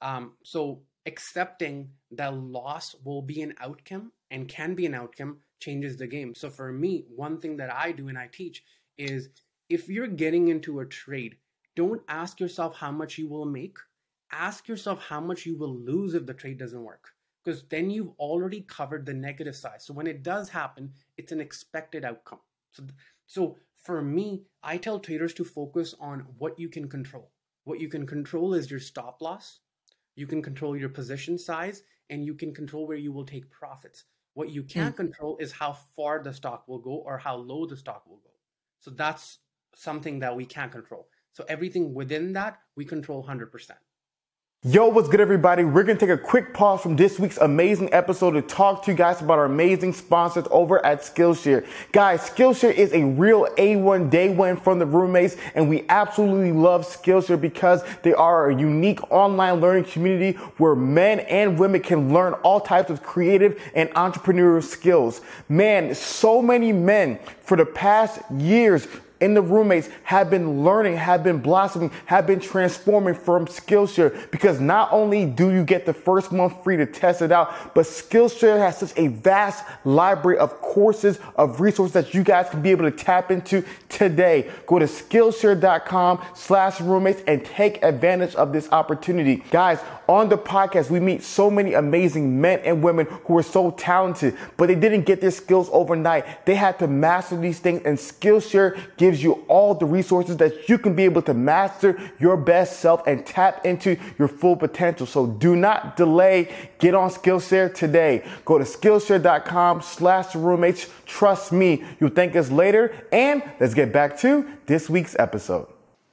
Um, 0.00 0.34
so 0.42 0.82
accepting 1.06 1.90
that 2.12 2.34
loss 2.34 2.94
will 3.04 3.22
be 3.22 3.42
an 3.42 3.54
outcome 3.60 4.12
and 4.30 4.48
can 4.48 4.74
be 4.74 4.86
an 4.86 4.94
outcome 4.94 5.38
changes 5.58 5.96
the 5.96 6.06
game. 6.06 6.34
So 6.34 6.48
for 6.48 6.72
me 6.72 7.04
one 7.14 7.40
thing 7.40 7.56
that 7.58 7.72
i 7.72 7.92
do 7.92 8.08
and 8.08 8.18
i 8.18 8.28
teach 8.32 8.62
is 8.96 9.28
if 9.68 9.88
you're 9.88 10.06
getting 10.06 10.48
into 10.48 10.80
a 10.80 10.86
trade 10.86 11.36
don't 11.76 12.02
ask 12.08 12.40
yourself 12.40 12.76
how 12.76 12.90
much 12.90 13.18
you 13.18 13.28
will 13.28 13.46
make 13.46 13.78
ask 14.32 14.68
yourself 14.68 15.02
how 15.02 15.20
much 15.20 15.44
you 15.46 15.56
will 15.56 15.74
lose 15.74 16.14
if 16.14 16.26
the 16.26 16.34
trade 16.34 16.58
doesn't 16.58 16.84
work 16.84 17.12
because 17.44 17.64
then 17.68 17.90
you've 17.90 18.12
already 18.18 18.62
covered 18.62 19.06
the 19.06 19.14
negative 19.14 19.56
side. 19.56 19.80
So 19.80 19.94
when 19.94 20.06
it 20.06 20.22
does 20.22 20.48
happen, 20.48 20.92
it's 21.16 21.32
an 21.32 21.40
expected 21.40 22.04
outcome. 22.04 22.40
So, 22.72 22.84
so 23.26 23.56
for 23.82 24.02
me, 24.02 24.42
I 24.62 24.76
tell 24.76 24.98
traders 24.98 25.34
to 25.34 25.44
focus 25.44 25.94
on 26.00 26.26
what 26.38 26.58
you 26.58 26.68
can 26.68 26.88
control. 26.88 27.30
What 27.64 27.80
you 27.80 27.88
can 27.88 28.06
control 28.06 28.54
is 28.54 28.70
your 28.70 28.80
stop 28.80 29.22
loss, 29.22 29.60
you 30.16 30.26
can 30.26 30.42
control 30.42 30.76
your 30.76 30.88
position 30.88 31.38
size, 31.38 31.82
and 32.10 32.24
you 32.24 32.34
can 32.34 32.52
control 32.52 32.86
where 32.86 32.96
you 32.96 33.12
will 33.12 33.24
take 33.24 33.50
profits. 33.50 34.04
What 34.34 34.50
you 34.50 34.62
can't 34.62 34.94
mm. 34.94 34.98
control 34.98 35.36
is 35.40 35.52
how 35.52 35.76
far 35.96 36.22
the 36.22 36.32
stock 36.32 36.66
will 36.68 36.78
go 36.78 36.90
or 36.92 37.18
how 37.18 37.36
low 37.36 37.66
the 37.66 37.76
stock 37.76 38.04
will 38.06 38.18
go. 38.18 38.30
So 38.80 38.90
that's 38.90 39.38
something 39.74 40.20
that 40.20 40.36
we 40.36 40.44
can't 40.44 40.72
control. 40.72 41.08
So 41.32 41.44
everything 41.48 41.94
within 41.94 42.32
that, 42.34 42.60
we 42.76 42.84
control 42.84 43.24
100%. 43.24 43.70
Yo, 44.62 44.88
what's 44.88 45.08
good, 45.08 45.22
everybody? 45.22 45.64
We're 45.64 45.84
gonna 45.84 45.98
take 45.98 46.10
a 46.10 46.18
quick 46.18 46.52
pause 46.52 46.82
from 46.82 46.94
this 46.94 47.18
week's 47.18 47.38
amazing 47.38 47.94
episode 47.94 48.32
to 48.32 48.42
talk 48.42 48.84
to 48.84 48.90
you 48.90 48.96
guys 48.96 49.22
about 49.22 49.38
our 49.38 49.46
amazing 49.46 49.94
sponsors 49.94 50.44
over 50.50 50.84
at 50.84 51.00
Skillshare. 51.00 51.66
Guys, 51.92 52.28
Skillshare 52.28 52.74
is 52.74 52.92
a 52.92 53.02
real 53.02 53.46
A1 53.56 54.10
day 54.10 54.28
one 54.28 54.58
from 54.58 54.78
the 54.78 54.84
roommates, 54.84 55.38
and 55.54 55.66
we 55.66 55.86
absolutely 55.88 56.52
love 56.52 56.86
Skillshare 56.86 57.40
because 57.40 57.82
they 58.02 58.12
are 58.12 58.50
a 58.50 58.54
unique 58.54 59.00
online 59.10 59.62
learning 59.62 59.84
community 59.84 60.32
where 60.58 60.74
men 60.74 61.20
and 61.20 61.58
women 61.58 61.80
can 61.80 62.12
learn 62.12 62.34
all 62.42 62.60
types 62.60 62.90
of 62.90 63.02
creative 63.02 63.58
and 63.74 63.88
entrepreneurial 63.94 64.62
skills. 64.62 65.22
Man, 65.48 65.94
so 65.94 66.42
many 66.42 66.70
men 66.70 67.18
for 67.40 67.56
the 67.56 67.64
past 67.64 68.20
years 68.30 68.86
in 69.20 69.34
the 69.34 69.42
roommates 69.42 69.88
have 70.04 70.30
been 70.30 70.64
learning, 70.64 70.96
have 70.96 71.22
been 71.22 71.38
blossoming, 71.38 71.90
have 72.06 72.26
been 72.26 72.40
transforming 72.40 73.14
from 73.14 73.46
Skillshare 73.46 74.30
because 74.30 74.60
not 74.60 74.92
only 74.92 75.26
do 75.26 75.50
you 75.50 75.64
get 75.64 75.86
the 75.86 75.92
first 75.92 76.32
month 76.32 76.62
free 76.64 76.76
to 76.76 76.86
test 76.86 77.22
it 77.22 77.32
out, 77.32 77.74
but 77.74 77.84
Skillshare 77.84 78.58
has 78.58 78.78
such 78.78 78.92
a 78.96 79.08
vast 79.08 79.64
library 79.84 80.38
of 80.38 80.60
courses, 80.60 81.18
of 81.36 81.60
resources 81.60 81.92
that 81.92 82.14
you 82.14 82.22
guys 82.22 82.48
can 82.48 82.62
be 82.62 82.70
able 82.70 82.90
to 82.90 82.96
tap 82.96 83.30
into 83.30 83.64
today. 83.88 84.50
Go 84.66 84.78
to 84.78 84.86
Skillshare.com 84.86 86.24
slash 86.34 86.80
roommates 86.80 87.22
and 87.26 87.44
take 87.44 87.82
advantage 87.82 88.34
of 88.34 88.52
this 88.52 88.70
opportunity. 88.72 89.44
Guys, 89.50 89.80
on 90.08 90.28
the 90.28 90.38
podcast, 90.38 90.90
we 90.90 90.98
meet 90.98 91.22
so 91.22 91.50
many 91.50 91.74
amazing 91.74 92.40
men 92.40 92.60
and 92.60 92.82
women 92.82 93.06
who 93.24 93.38
are 93.38 93.42
so 93.42 93.70
talented, 93.72 94.36
but 94.56 94.66
they 94.66 94.74
didn't 94.74 95.02
get 95.02 95.20
their 95.20 95.30
skills 95.30 95.68
overnight. 95.72 96.46
They 96.46 96.54
had 96.54 96.78
to 96.80 96.88
master 96.88 97.36
these 97.36 97.58
things 97.58 97.82
and 97.84 97.98
Skillshare 97.98 98.78
gives 98.96 99.09
gives 99.10 99.24
you 99.24 99.32
all 99.48 99.74
the 99.74 99.84
resources 99.84 100.36
that 100.36 100.68
you 100.68 100.78
can 100.78 100.94
be 100.94 101.02
able 101.04 101.20
to 101.20 101.34
master 101.34 101.98
your 102.20 102.36
best 102.36 102.78
self 102.78 103.04
and 103.08 103.26
tap 103.26 103.66
into 103.66 103.96
your 104.20 104.28
full 104.28 104.56
potential. 104.56 105.04
So 105.04 105.26
do 105.26 105.56
not 105.56 105.96
delay. 105.96 106.54
Get 106.78 106.94
on 106.94 107.10
Skillshare 107.10 107.74
today. 107.74 108.24
Go 108.44 108.58
to 108.58 108.64
Skillshare.com 108.64 109.82
slash 109.82 110.36
roommates. 110.36 110.88
Trust 111.06 111.50
me, 111.50 111.84
you'll 111.98 112.10
thank 112.10 112.36
us 112.36 112.52
later. 112.52 112.94
And 113.10 113.42
let's 113.58 113.74
get 113.74 113.92
back 113.92 114.16
to 114.20 114.46
this 114.66 114.88
week's 114.88 115.16
episode. 115.18 115.66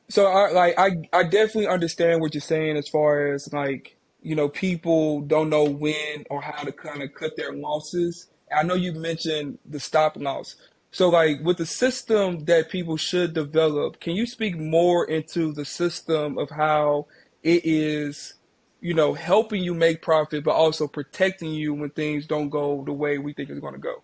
So 0.09 0.25
I 0.25 0.51
like 0.51 0.73
I, 0.79 0.89
I 1.13 1.23
definitely 1.23 1.67
understand 1.67 2.21
what 2.21 2.33
you're 2.33 2.41
saying 2.41 2.77
as 2.77 2.87
far 2.87 3.27
as 3.27 3.53
like, 3.53 3.95
you 4.23 4.35
know, 4.35 4.49
people 4.49 5.21
don't 5.21 5.49
know 5.49 5.65
when 5.65 6.25
or 6.31 6.41
how 6.41 6.63
to 6.63 6.71
kind 6.71 7.03
of 7.03 7.13
cut 7.13 7.35
their 7.37 7.53
losses. 7.53 8.27
I 8.55 8.63
know 8.63 8.73
you 8.73 8.93
mentioned 8.93 9.59
the 9.69 9.79
stop 9.79 10.15
loss. 10.15 10.55
So, 10.97 11.09
like 11.09 11.41
with 11.43 11.57
the 11.57 11.65
system 11.67 12.45
that 12.45 12.69
people 12.69 12.97
should 12.97 13.35
develop, 13.35 13.99
can 13.99 14.15
you 14.15 14.25
speak 14.25 14.57
more 14.57 15.05
into 15.05 15.53
the 15.53 15.63
system 15.63 16.39
of 16.39 16.49
how 16.49 17.05
it 17.43 17.61
is, 17.65 18.33
you 18.81 18.95
know, 18.95 19.13
helping 19.13 19.61
you 19.61 19.75
make 19.75 20.01
profit, 20.01 20.43
but 20.43 20.55
also 20.55 20.87
protecting 20.87 21.51
you 21.51 21.75
when 21.75 21.91
things 21.91 22.25
don't 22.25 22.49
go 22.49 22.83
the 22.83 22.93
way 22.93 23.19
we 23.19 23.31
think 23.31 23.51
it's 23.51 23.59
going 23.59 23.75
to 23.75 23.79
go? 23.79 24.01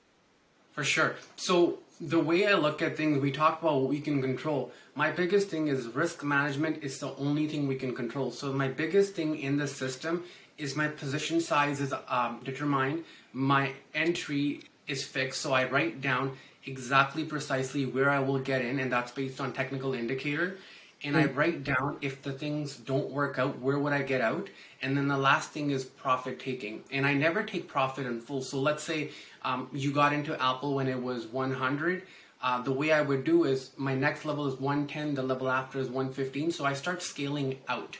For 0.74 0.84
sure. 0.84 1.16
So, 1.36 1.80
the 2.00 2.20
way 2.20 2.46
I 2.46 2.54
look 2.54 2.84
at 2.84 2.96
things, 2.96 3.20
we 3.20 3.32
talk 3.32 3.64
about 3.64 3.82
what 3.82 3.90
we 3.90 4.00
can 4.00 4.22
control. 4.22 4.72
My 4.94 5.10
biggest 5.10 5.48
thing 5.48 5.70
is 5.70 5.88
risk 5.88 6.24
management 6.24 6.84
is 6.84 7.00
the 7.00 7.16
only 7.16 7.48
thing 7.48 7.68
we 7.68 7.76
can 7.76 7.96
control. 7.96 8.30
So, 8.30 8.54
my 8.54 8.68
biggest 8.68 9.16
thing 9.16 9.40
in 9.40 9.58
the 9.58 9.68
system 9.68 10.26
is 10.60 10.76
my 10.76 10.90
position 10.90 11.42
size 11.42 11.82
is 11.82 11.92
um, 12.08 12.42
determined, 12.44 13.04
my 13.34 13.72
entry 13.96 14.62
is 14.86 15.04
fixed. 15.04 15.42
So, 15.42 15.54
I 15.54 15.68
write 15.68 16.00
down 16.00 16.38
exactly 16.65 17.24
precisely 17.24 17.86
where 17.86 18.10
I 18.10 18.20
will 18.20 18.39
get 18.39 18.62
in, 18.62 18.79
and 18.79 18.91
that's 18.91 19.12
based 19.12 19.41
on 19.41 19.53
technical 19.53 19.93
indicator. 19.93 20.58
And 21.03 21.17
I 21.17 21.24
hmm. 21.24 21.38
write 21.38 21.63
down 21.63 21.98
if 22.01 22.22
the 22.22 22.32
things 22.32 22.77
don't 22.77 23.10
work 23.10 23.38
out, 23.38 23.60
where 23.60 23.77
would 23.77 23.91
I 23.91 24.03
get 24.03 24.22
out? 24.22 24.50
And 24.82 24.96
then 24.96 25.08
the 25.08 25.17
last 25.17 25.51
thing 25.51 25.72
is 25.72 25.84
profit 25.84 26.39
taking. 26.39 26.84
And 26.91 27.05
I 27.05 27.13
never 27.13 27.43
take 27.43 27.67
profit 27.67 28.05
in 28.05 28.22
full. 28.22 28.41
So 28.41 28.60
let's 28.60 28.84
say 28.84 29.12
um, 29.43 29.70
you 29.74 29.91
got 29.91 30.13
into 30.13 30.41
Apple 30.41 30.75
when 30.75 30.88
it 30.88 31.01
was 31.01 31.27
100. 31.27 32.03
Uh, 32.41 32.62
the 32.62 32.72
way 32.72 32.91
I 32.91 33.01
would 33.01 33.24
do 33.24 33.43
is 33.43 33.72
my 33.77 33.96
next 33.96 34.25
level 34.25 34.48
is 34.48 34.60
110, 34.60 35.15
the 35.15 35.24
level 35.24 35.50
after 35.50 35.79
is 35.79 35.88
115. 35.88 36.51
So 36.51 36.65
I 36.65 36.74
start 36.74 37.01
scaling 37.01 37.60
out. 37.67 37.98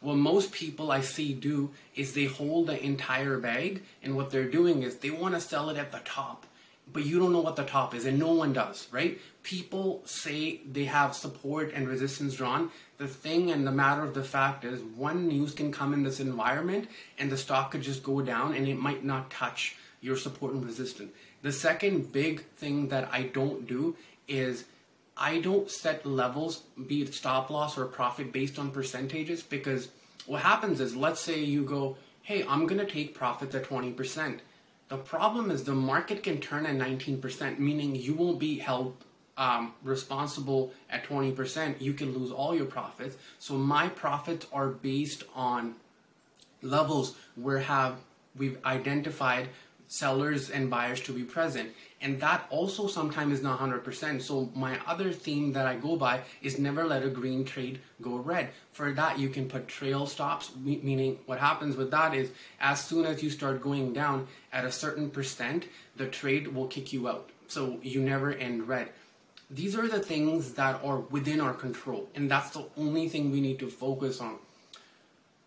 What 0.00 0.16
most 0.16 0.52
people 0.52 0.92
I 0.92 1.00
see 1.00 1.32
do 1.32 1.70
is 1.94 2.12
they 2.12 2.26
hold 2.26 2.66
the 2.66 2.82
entire 2.82 3.38
bag, 3.38 3.82
and 4.02 4.14
what 4.14 4.30
they're 4.30 4.48
doing 4.48 4.82
is 4.82 4.96
they 4.96 5.10
want 5.10 5.34
to 5.34 5.40
sell 5.40 5.70
it 5.70 5.78
at 5.78 5.90
the 5.90 6.00
top 6.04 6.46
but 6.92 7.04
you 7.04 7.18
don't 7.18 7.32
know 7.32 7.40
what 7.40 7.56
the 7.56 7.64
top 7.64 7.94
is, 7.94 8.06
and 8.06 8.18
no 8.18 8.32
one 8.32 8.52
does, 8.52 8.86
right? 8.92 9.20
People 9.42 10.02
say 10.06 10.60
they 10.70 10.84
have 10.84 11.14
support 11.14 11.72
and 11.74 11.88
resistance 11.88 12.34
drawn. 12.34 12.70
The 12.98 13.08
thing 13.08 13.50
and 13.50 13.66
the 13.66 13.72
matter 13.72 14.02
of 14.02 14.14
the 14.14 14.24
fact 14.24 14.64
is, 14.64 14.80
one 14.80 15.28
news 15.28 15.52
can 15.52 15.72
come 15.72 15.92
in 15.92 16.02
this 16.02 16.20
environment, 16.20 16.88
and 17.18 17.30
the 17.30 17.36
stock 17.36 17.72
could 17.72 17.82
just 17.82 18.02
go 18.02 18.20
down, 18.20 18.54
and 18.54 18.68
it 18.68 18.78
might 18.78 19.04
not 19.04 19.30
touch 19.30 19.76
your 20.00 20.16
support 20.16 20.52
and 20.52 20.64
resistance. 20.64 21.12
The 21.42 21.52
second 21.52 22.12
big 22.12 22.44
thing 22.56 22.88
that 22.88 23.08
I 23.12 23.22
don't 23.22 23.66
do 23.66 23.96
is 24.28 24.64
I 25.16 25.40
don't 25.40 25.70
set 25.70 26.06
levels, 26.06 26.62
be 26.86 27.02
it 27.02 27.14
stop 27.14 27.50
loss 27.50 27.76
or 27.76 27.86
profit, 27.86 28.32
based 28.32 28.58
on 28.58 28.70
percentages, 28.70 29.42
because 29.42 29.88
what 30.26 30.42
happens 30.42 30.80
is, 30.80 30.94
let's 30.94 31.20
say 31.20 31.42
you 31.42 31.64
go, 31.64 31.96
hey, 32.22 32.44
I'm 32.48 32.66
gonna 32.66 32.84
take 32.84 33.14
profits 33.14 33.54
at 33.54 33.64
20%. 33.64 34.40
The 34.88 34.96
problem 34.96 35.50
is 35.50 35.64
the 35.64 35.74
market 35.74 36.22
can 36.22 36.40
turn 36.40 36.64
at 36.64 36.76
19%, 36.76 37.58
meaning 37.58 37.96
you 37.96 38.14
won't 38.14 38.38
be 38.38 38.58
held 38.58 38.94
um, 39.36 39.74
responsible 39.82 40.72
at 40.88 41.04
20%. 41.04 41.80
You 41.80 41.92
can 41.92 42.16
lose 42.16 42.30
all 42.30 42.54
your 42.54 42.66
profits. 42.66 43.16
So 43.38 43.54
my 43.54 43.88
profits 43.88 44.46
are 44.52 44.68
based 44.68 45.24
on 45.34 45.74
levels 46.62 47.16
where 47.34 47.58
have 47.58 47.96
we've 48.36 48.58
identified 48.64 49.48
sellers 49.88 50.50
and 50.50 50.70
buyers 50.70 51.00
to 51.02 51.12
be 51.12 51.22
present. 51.22 51.70
And 52.00 52.20
that 52.20 52.46
also 52.50 52.86
sometimes 52.86 53.34
is 53.34 53.42
not 53.42 53.58
100% 53.58 54.20
so 54.20 54.50
my 54.54 54.78
other 54.86 55.12
theme 55.12 55.52
that 55.52 55.66
i 55.66 55.76
go 55.76 55.96
by 55.96 56.20
is 56.42 56.58
never 56.58 56.84
let 56.84 57.02
a 57.02 57.08
green 57.08 57.44
trade 57.44 57.80
go 58.02 58.16
red. 58.16 58.50
For 58.72 58.92
that 58.92 59.18
you 59.18 59.28
can 59.28 59.48
put 59.48 59.68
trail 59.68 60.06
stops 60.06 60.52
meaning 60.56 61.18
what 61.26 61.38
happens 61.38 61.76
with 61.76 61.90
that 61.90 62.14
is 62.14 62.30
as 62.60 62.84
soon 62.84 63.06
as 63.06 63.22
you 63.22 63.30
start 63.30 63.62
going 63.62 63.92
down 63.92 64.26
at 64.52 64.64
a 64.64 64.72
certain 64.72 65.10
percent 65.10 65.66
the 65.96 66.06
trade 66.06 66.48
will 66.48 66.66
kick 66.66 66.92
you 66.92 67.08
out. 67.08 67.30
So 67.48 67.78
you 67.82 68.00
never 68.00 68.32
end 68.32 68.68
red. 68.68 68.88
These 69.48 69.76
are 69.76 69.88
the 69.88 70.00
things 70.00 70.54
that 70.54 70.82
are 70.84 70.98
within 70.98 71.40
our 71.40 71.54
control 71.54 72.08
and 72.14 72.30
that's 72.30 72.50
the 72.50 72.66
only 72.76 73.08
thing 73.08 73.30
we 73.30 73.40
need 73.40 73.58
to 73.60 73.70
focus 73.70 74.20
on. 74.20 74.36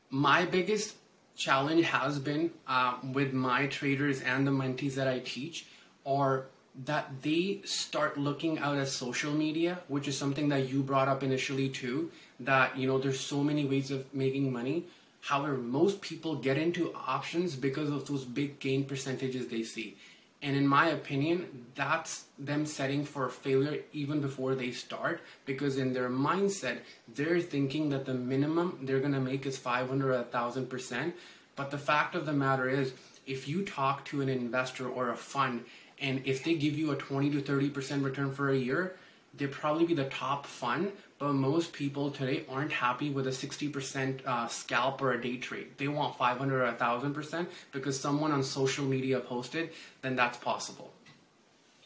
My 0.09 0.45
biggest 0.45 0.95
challenge 1.39 1.85
has 1.85 2.19
been 2.19 2.51
uh, 2.67 2.95
with 3.13 3.33
my 3.33 3.65
traders 3.67 4.21
and 4.21 4.45
the 4.45 4.51
mentees 4.51 4.93
that 4.95 5.07
I 5.07 5.19
teach 5.19 5.65
are 6.05 6.45
that 6.85 7.21
they 7.21 7.61
start 7.63 8.17
looking 8.17 8.59
out 8.59 8.77
at 8.77 8.87
social 8.87 9.33
media, 9.33 9.79
which 9.87 10.07
is 10.07 10.17
something 10.17 10.49
that 10.49 10.69
you 10.69 10.83
brought 10.83 11.07
up 11.07 11.23
initially 11.23 11.69
too, 11.69 12.11
that 12.41 12.77
you 12.77 12.87
know 12.87 12.99
there's 12.99 13.19
so 13.19 13.43
many 13.43 13.65
ways 13.65 13.89
of 13.89 14.13
making 14.13 14.51
money. 14.51 14.85
However, 15.21 15.57
most 15.57 16.01
people 16.01 16.35
get 16.35 16.57
into 16.57 16.93
options 16.93 17.55
because 17.55 17.89
of 17.89 18.07
those 18.07 18.23
big 18.23 18.59
gain 18.59 18.85
percentages 18.85 19.47
they 19.47 19.63
see. 19.63 19.97
And 20.41 20.55
in 20.55 20.65
my 20.65 20.87
opinion, 20.87 21.65
that's 21.75 22.25
them 22.37 22.65
setting 22.65 23.03
for 23.03 23.27
failure 23.27 23.81
even 23.91 24.21
before 24.21 24.55
they 24.55 24.71
start 24.71 25.19
because 25.45 25.77
in 25.77 25.91
their 25.93 26.09
mindset, 26.09 26.79
they're 27.13 27.41
thinking 27.41 27.89
that 27.89 28.05
the 28.05 28.13
minimum 28.13 28.79
they're 28.83 29.01
going 29.01 29.13
to 29.13 29.19
make 29.19 29.45
is 29.45 29.57
500 29.57 30.09
or 30.09 30.23
1000%. 30.23 31.13
But 31.57 31.71
the 31.71 31.77
fact 31.77 32.15
of 32.15 32.25
the 32.25 32.31
matter 32.31 32.69
is, 32.69 32.93
if 33.27 33.49
you 33.49 33.65
talk 33.65 34.05
to 34.05 34.21
an 34.21 34.29
investor 34.29 34.87
or 34.87 35.09
a 35.09 35.17
fund, 35.17 35.65
and 35.99 36.21
if 36.25 36.43
they 36.45 36.55
give 36.55 36.77
you 36.77 36.91
a 36.91 36.95
20 36.95 37.31
to 37.31 37.41
30% 37.41 38.03
return 38.03 38.31
for 38.31 38.49
a 38.49 38.57
year, 38.57 38.95
they'd 39.35 39.51
probably 39.51 39.85
be 39.85 39.93
the 39.93 40.05
top 40.05 40.45
fund. 40.45 40.93
But 41.19 41.33
most 41.33 41.73
people 41.73 42.11
today 42.11 42.45
aren't 42.49 42.71
happy 42.71 43.09
with 43.09 43.27
a 43.27 43.31
60% 43.31 44.25
uh, 44.25 44.47
scalp 44.47 45.01
or 45.01 45.11
a 45.11 45.21
day 45.21 45.35
trade. 45.35 45.67
They 45.77 45.89
want 45.89 46.17
500 46.17 46.61
or 46.61 46.71
1000% 46.71 47.45
because 47.73 47.99
someone 47.99 48.31
on 48.31 48.41
social 48.41 48.85
media 48.85 49.19
posted, 49.19 49.71
then 50.01 50.15
that's 50.15 50.37
possible. 50.37 50.93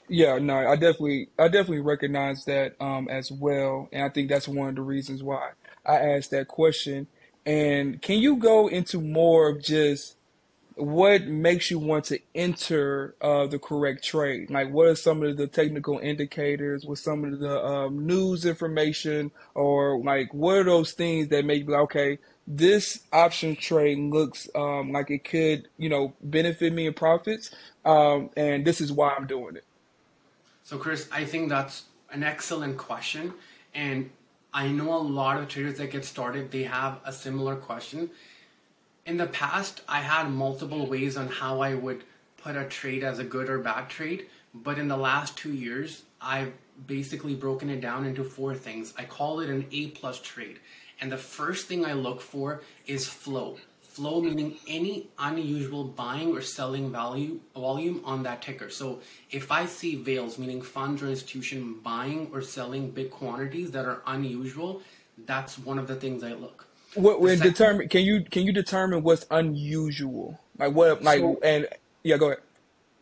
Yeah, 0.08 0.38
no, 0.38 0.56
I 0.56 0.76
definitely, 0.76 1.30
I 1.40 1.48
definitely 1.48 1.80
recognize 1.80 2.46
that 2.46 2.76
um, 2.80 3.08
as 3.10 3.32
well, 3.32 3.90
and 3.92 4.04
I 4.04 4.10
think 4.10 4.30
that's 4.30 4.48
one 4.48 4.70
of 4.70 4.76
the 4.76 4.82
reasons 4.82 5.24
why 5.24 5.52
I 5.86 5.96
asked 5.96 6.32
that 6.32 6.48
question. 6.48 7.08
And 7.46 8.02
can 8.02 8.20
you 8.20 8.36
go 8.36 8.68
into 8.68 9.02
more 9.02 9.50
of 9.50 9.64
just 9.64 10.16
what 10.76 11.26
makes 11.26 11.70
you 11.70 11.80
want 11.80 12.06
to 12.06 12.20
enter 12.34 13.16
uh, 13.22 13.48
the 13.48 13.60
correct 13.60 14.04
trade? 14.04 14.50
Like, 14.50 14.72
what 14.72 14.88
are 14.88 14.96
some 14.96 15.24
of 15.24 15.38
the 15.38 15.48
technical 15.48 16.00
indicators? 16.00 16.86
What 16.86 16.98
some 16.98 17.24
of 17.26 17.40
the 17.40 17.64
um, 17.64 18.06
news 18.06 18.46
information, 18.46 19.32
or 19.54 20.00
like, 20.00 20.34
what 20.34 20.58
are 20.58 20.64
those 20.64 20.92
things 20.94 21.28
that 21.30 21.46
make 21.46 21.66
you 21.66 21.72
like, 21.72 21.82
okay, 21.82 22.20
this 22.48 23.04
option 23.12 23.56
trade 23.56 23.98
looks 23.98 24.50
um, 24.56 24.92
like 24.92 25.10
it 25.10 25.24
could, 25.24 25.70
you 25.78 25.90
know, 25.90 26.14
benefit 26.22 26.74
me 26.74 26.88
in 26.88 26.94
profits, 26.94 27.52
um, 27.86 28.30
and 28.36 28.66
this 28.66 28.82
is 28.82 28.92
why 28.92 29.14
I'm 29.18 29.28
doing 29.28 29.56
it. 29.56 29.66
So, 30.64 30.78
Chris, 30.78 31.08
I 31.12 31.26
think 31.26 31.50
that's 31.50 31.84
an 32.12 32.24
excellent 32.24 32.78
question, 32.78 33.34
and 33.74 34.10
I 34.54 34.68
know 34.68 34.94
a 34.94 34.98
lot 34.98 35.38
of 35.38 35.48
traders 35.48 35.78
that 35.78 35.92
get 35.92 36.06
started. 36.06 36.52
They 36.52 36.64
have 36.64 37.00
a 37.06 37.14
similar 37.14 37.56
question 37.56 38.10
in 39.06 39.18
the 39.18 39.28
past, 39.28 39.82
I 39.88 40.00
had 40.00 40.30
multiple 40.30 40.86
ways 40.86 41.18
on 41.18 41.28
how 41.28 41.62
I 41.62 41.76
would 41.76 42.04
put 42.38 42.56
a 42.56 42.66
trade 42.66 43.04
as 43.04 43.20
a 43.20 43.24
good 43.24 43.50
or 43.50 43.60
bad 43.60 43.90
trade, 43.90 44.28
but 44.54 44.78
in 44.78 44.88
the 44.88 44.98
last 44.98 45.38
two 45.38 45.54
years, 45.54 46.04
I've 46.22 46.54
basically 46.88 47.36
broken 47.36 47.70
it 47.70 47.82
down 47.82 48.06
into 48.06 48.24
four 48.24 48.56
things. 48.56 48.94
I 48.98 49.04
call 49.04 49.40
it 49.42 49.50
an 49.50 49.66
A 49.72 49.88
plus 49.88 50.20
trade. 50.20 50.60
And 51.02 51.12
the 51.12 51.18
first 51.18 51.68
thing 51.68 51.86
I 51.86 51.94
look 51.94 52.22
for 52.22 52.62
is 52.88 53.08
flow. 53.08 53.58
Flow 53.82 54.22
meaning 54.22 54.58
any 54.68 55.10
unusual 55.20 55.84
buying 55.84 56.36
or 56.36 56.42
selling 56.42 56.92
value 56.92 57.40
volume 57.54 58.02
on 58.06 58.24
that 58.24 58.42
ticker. 58.42 58.70
So 58.70 59.02
if 59.30 59.52
I 59.52 59.66
see 59.66 59.98
whales, 59.98 60.40
meaning 60.40 60.62
funds 60.62 61.04
or 61.04 61.10
institution 61.10 61.80
buying 61.84 62.30
or 62.34 62.42
selling 62.42 62.90
big 62.90 63.12
quantities 63.12 63.70
that 63.72 63.86
are 63.86 64.02
unusual, 64.08 64.82
that's 65.26 65.60
one 65.60 65.78
of 65.78 65.88
the 65.88 65.96
things 65.96 66.24
I 66.24 66.34
look. 66.34 66.66
What 66.96 67.22
when 67.22 67.40
determine? 67.40 67.90
Can 67.90 68.02
you 68.02 68.22
can 68.22 68.44
you 68.44 68.54
determine 68.54 69.04
what's 69.04 69.26
unusual? 69.32 70.40
Like 70.58 70.74
what? 70.74 71.04
Like 71.04 71.20
so, 71.20 71.40
and 71.44 71.68
yeah, 72.04 72.18
go 72.18 72.28
ahead. 72.28 72.40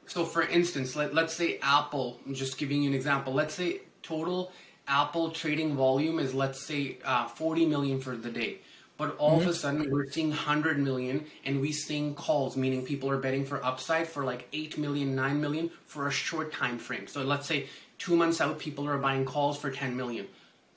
So 0.08 0.26
for 0.26 0.44
instance, 0.44 0.96
let 0.96 1.14
let's 1.14 1.34
say 1.34 1.60
Apple. 1.62 2.20
I'm 2.26 2.34
just 2.34 2.58
giving 2.58 2.84
you 2.84 2.90
an 2.90 2.96
example. 2.96 3.34
Let's 3.34 3.54
say 3.54 3.82
total 4.04 4.52
Apple 4.88 5.32
trading 5.32 5.76
volume 5.76 6.20
is 6.20 6.34
let's 6.34 6.66
say 6.66 6.98
uh, 7.06 7.28
40 7.28 7.66
million 7.66 8.00
for 8.00 8.16
the 8.16 8.30
day. 8.30 8.60
But 8.98 9.16
all 9.18 9.40
mm-hmm. 9.40 9.50
of 9.50 9.56
a 9.56 9.58
sudden, 9.58 9.90
we're 9.90 10.08
seeing 10.12 10.30
100 10.30 10.78
million, 10.78 11.26
and 11.44 11.60
we're 11.60 11.74
seeing 11.74 12.14
calls, 12.14 12.56
meaning 12.56 12.86
people 12.86 13.10
are 13.10 13.18
betting 13.18 13.46
for 13.46 13.64
upside 13.66 14.08
for 14.08 14.24
like 14.24 14.48
8 14.54 14.78
million, 14.78 15.16
9 15.16 15.42
million 15.42 15.72
for 15.88 16.08
a 16.08 16.12
short 16.12 16.54
time 16.54 16.78
frame. 16.78 17.08
So 17.08 17.24
let's 17.24 17.48
say 17.48 17.68
two 17.98 18.16
months 18.16 18.42
out, 18.42 18.60
people 18.60 18.88
are 18.88 19.00
buying 19.00 19.26
calls 19.26 19.58
for 19.58 19.72
10 19.72 19.98
million. 19.98 20.28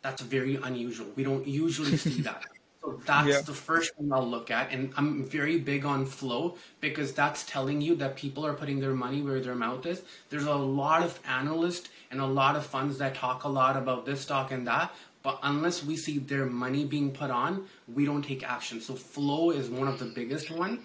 That's 0.00 0.22
very 0.22 0.56
unusual. 0.56 1.08
We 1.16 1.22
don't 1.22 1.46
usually 1.46 1.98
see 1.98 2.22
that. 2.28 2.44
So 2.84 3.00
that's 3.06 3.28
yeah. 3.28 3.40
the 3.40 3.54
first 3.54 3.94
thing 3.96 4.12
I'll 4.12 4.28
look 4.28 4.50
at. 4.50 4.70
And 4.70 4.92
I'm 4.96 5.24
very 5.24 5.58
big 5.58 5.86
on 5.86 6.04
flow 6.04 6.56
because 6.80 7.14
that's 7.14 7.44
telling 7.46 7.80
you 7.80 7.94
that 7.96 8.14
people 8.14 8.44
are 8.44 8.52
putting 8.52 8.78
their 8.78 8.92
money 8.92 9.22
where 9.22 9.40
their 9.40 9.54
mouth 9.54 9.86
is. 9.86 10.02
There's 10.28 10.44
a 10.44 10.54
lot 10.54 11.02
of 11.02 11.18
analysts 11.26 11.88
and 12.10 12.20
a 12.20 12.26
lot 12.26 12.56
of 12.56 12.66
funds 12.66 12.98
that 12.98 13.14
talk 13.14 13.44
a 13.44 13.48
lot 13.48 13.78
about 13.78 14.04
this 14.04 14.20
stock 14.20 14.52
and 14.52 14.66
that. 14.66 14.94
But 15.22 15.38
unless 15.42 15.82
we 15.82 15.96
see 15.96 16.18
their 16.18 16.44
money 16.44 16.84
being 16.84 17.10
put 17.10 17.30
on, 17.30 17.66
we 17.88 18.04
don't 18.04 18.20
take 18.22 18.46
action. 18.46 18.82
So 18.82 18.94
flow 18.94 19.50
is 19.50 19.70
one 19.70 19.88
of 19.88 19.98
the 19.98 20.04
biggest 20.04 20.50
one. 20.50 20.80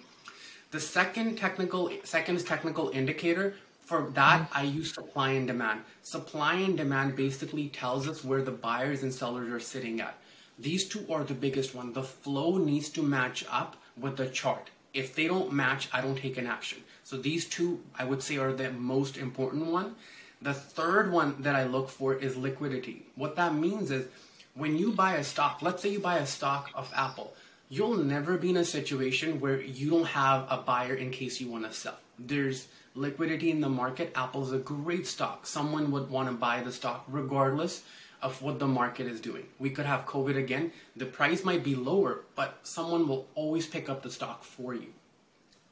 The 0.70 0.80
second 0.80 1.36
technical 1.36 1.90
second 2.04 2.36
is 2.36 2.44
technical 2.44 2.88
indicator. 2.90 3.54
For 3.84 4.08
that. 4.14 4.48
I 4.52 4.62
use 4.62 4.94
supply 4.94 5.32
and 5.32 5.48
demand. 5.48 5.80
Supply 6.02 6.54
and 6.54 6.76
demand 6.76 7.16
basically 7.16 7.70
tells 7.70 8.08
us 8.08 8.22
where 8.24 8.40
the 8.40 8.52
buyers 8.52 9.02
and 9.02 9.12
sellers 9.12 9.52
are 9.52 9.58
sitting 9.58 10.00
at. 10.00 10.14
These 10.60 10.88
two 10.88 11.06
are 11.10 11.24
the 11.24 11.34
biggest 11.34 11.74
one. 11.74 11.94
The 11.94 12.02
flow 12.02 12.58
needs 12.58 12.90
to 12.90 13.02
match 13.02 13.46
up 13.50 13.76
with 13.96 14.18
the 14.18 14.26
chart. 14.26 14.68
If 14.92 15.14
they 15.14 15.26
don't 15.26 15.52
match, 15.52 15.88
I 15.90 16.02
don't 16.02 16.18
take 16.18 16.36
an 16.36 16.46
action. 16.46 16.78
So 17.02 17.16
these 17.16 17.46
two, 17.46 17.80
I 17.98 18.04
would 18.04 18.22
say, 18.22 18.36
are 18.36 18.52
the 18.52 18.70
most 18.70 19.16
important 19.16 19.66
one. 19.66 19.94
The 20.42 20.52
third 20.52 21.12
one 21.12 21.40
that 21.42 21.54
I 21.54 21.64
look 21.64 21.88
for 21.88 22.14
is 22.14 22.36
liquidity. 22.36 23.06
What 23.14 23.36
that 23.36 23.54
means 23.54 23.90
is 23.90 24.06
when 24.54 24.76
you 24.76 24.92
buy 24.92 25.14
a 25.14 25.24
stock, 25.24 25.62
let's 25.62 25.82
say 25.82 25.88
you 25.90 26.00
buy 26.00 26.18
a 26.18 26.26
stock 26.26 26.70
of 26.74 26.92
Apple, 26.94 27.32
you'll 27.70 27.96
never 27.96 28.36
be 28.36 28.50
in 28.50 28.58
a 28.58 28.64
situation 28.64 29.40
where 29.40 29.62
you 29.62 29.88
don't 29.88 30.06
have 30.06 30.46
a 30.50 30.58
buyer 30.58 30.94
in 30.94 31.10
case 31.10 31.40
you 31.40 31.50
want 31.50 31.64
to 31.64 31.72
sell. 31.72 31.98
There's 32.18 32.68
liquidity 32.94 33.50
in 33.50 33.60
the 33.60 33.68
market. 33.68 34.12
Apple's 34.14 34.52
a 34.52 34.58
great 34.58 35.06
stock. 35.06 35.46
Someone 35.46 35.90
would 35.90 36.10
want 36.10 36.28
to 36.28 36.34
buy 36.34 36.60
the 36.60 36.72
stock 36.72 37.04
regardless 37.08 37.82
of 38.22 38.42
what 38.42 38.58
the 38.58 38.66
market 38.66 39.06
is 39.06 39.20
doing. 39.20 39.44
We 39.58 39.70
could 39.70 39.86
have 39.86 40.06
COVID 40.06 40.36
again. 40.36 40.72
The 40.96 41.06
price 41.06 41.44
might 41.44 41.64
be 41.64 41.74
lower, 41.74 42.20
but 42.34 42.58
someone 42.62 43.08
will 43.08 43.28
always 43.34 43.66
pick 43.66 43.88
up 43.88 44.02
the 44.02 44.10
stock 44.10 44.44
for 44.44 44.74
you. 44.74 44.88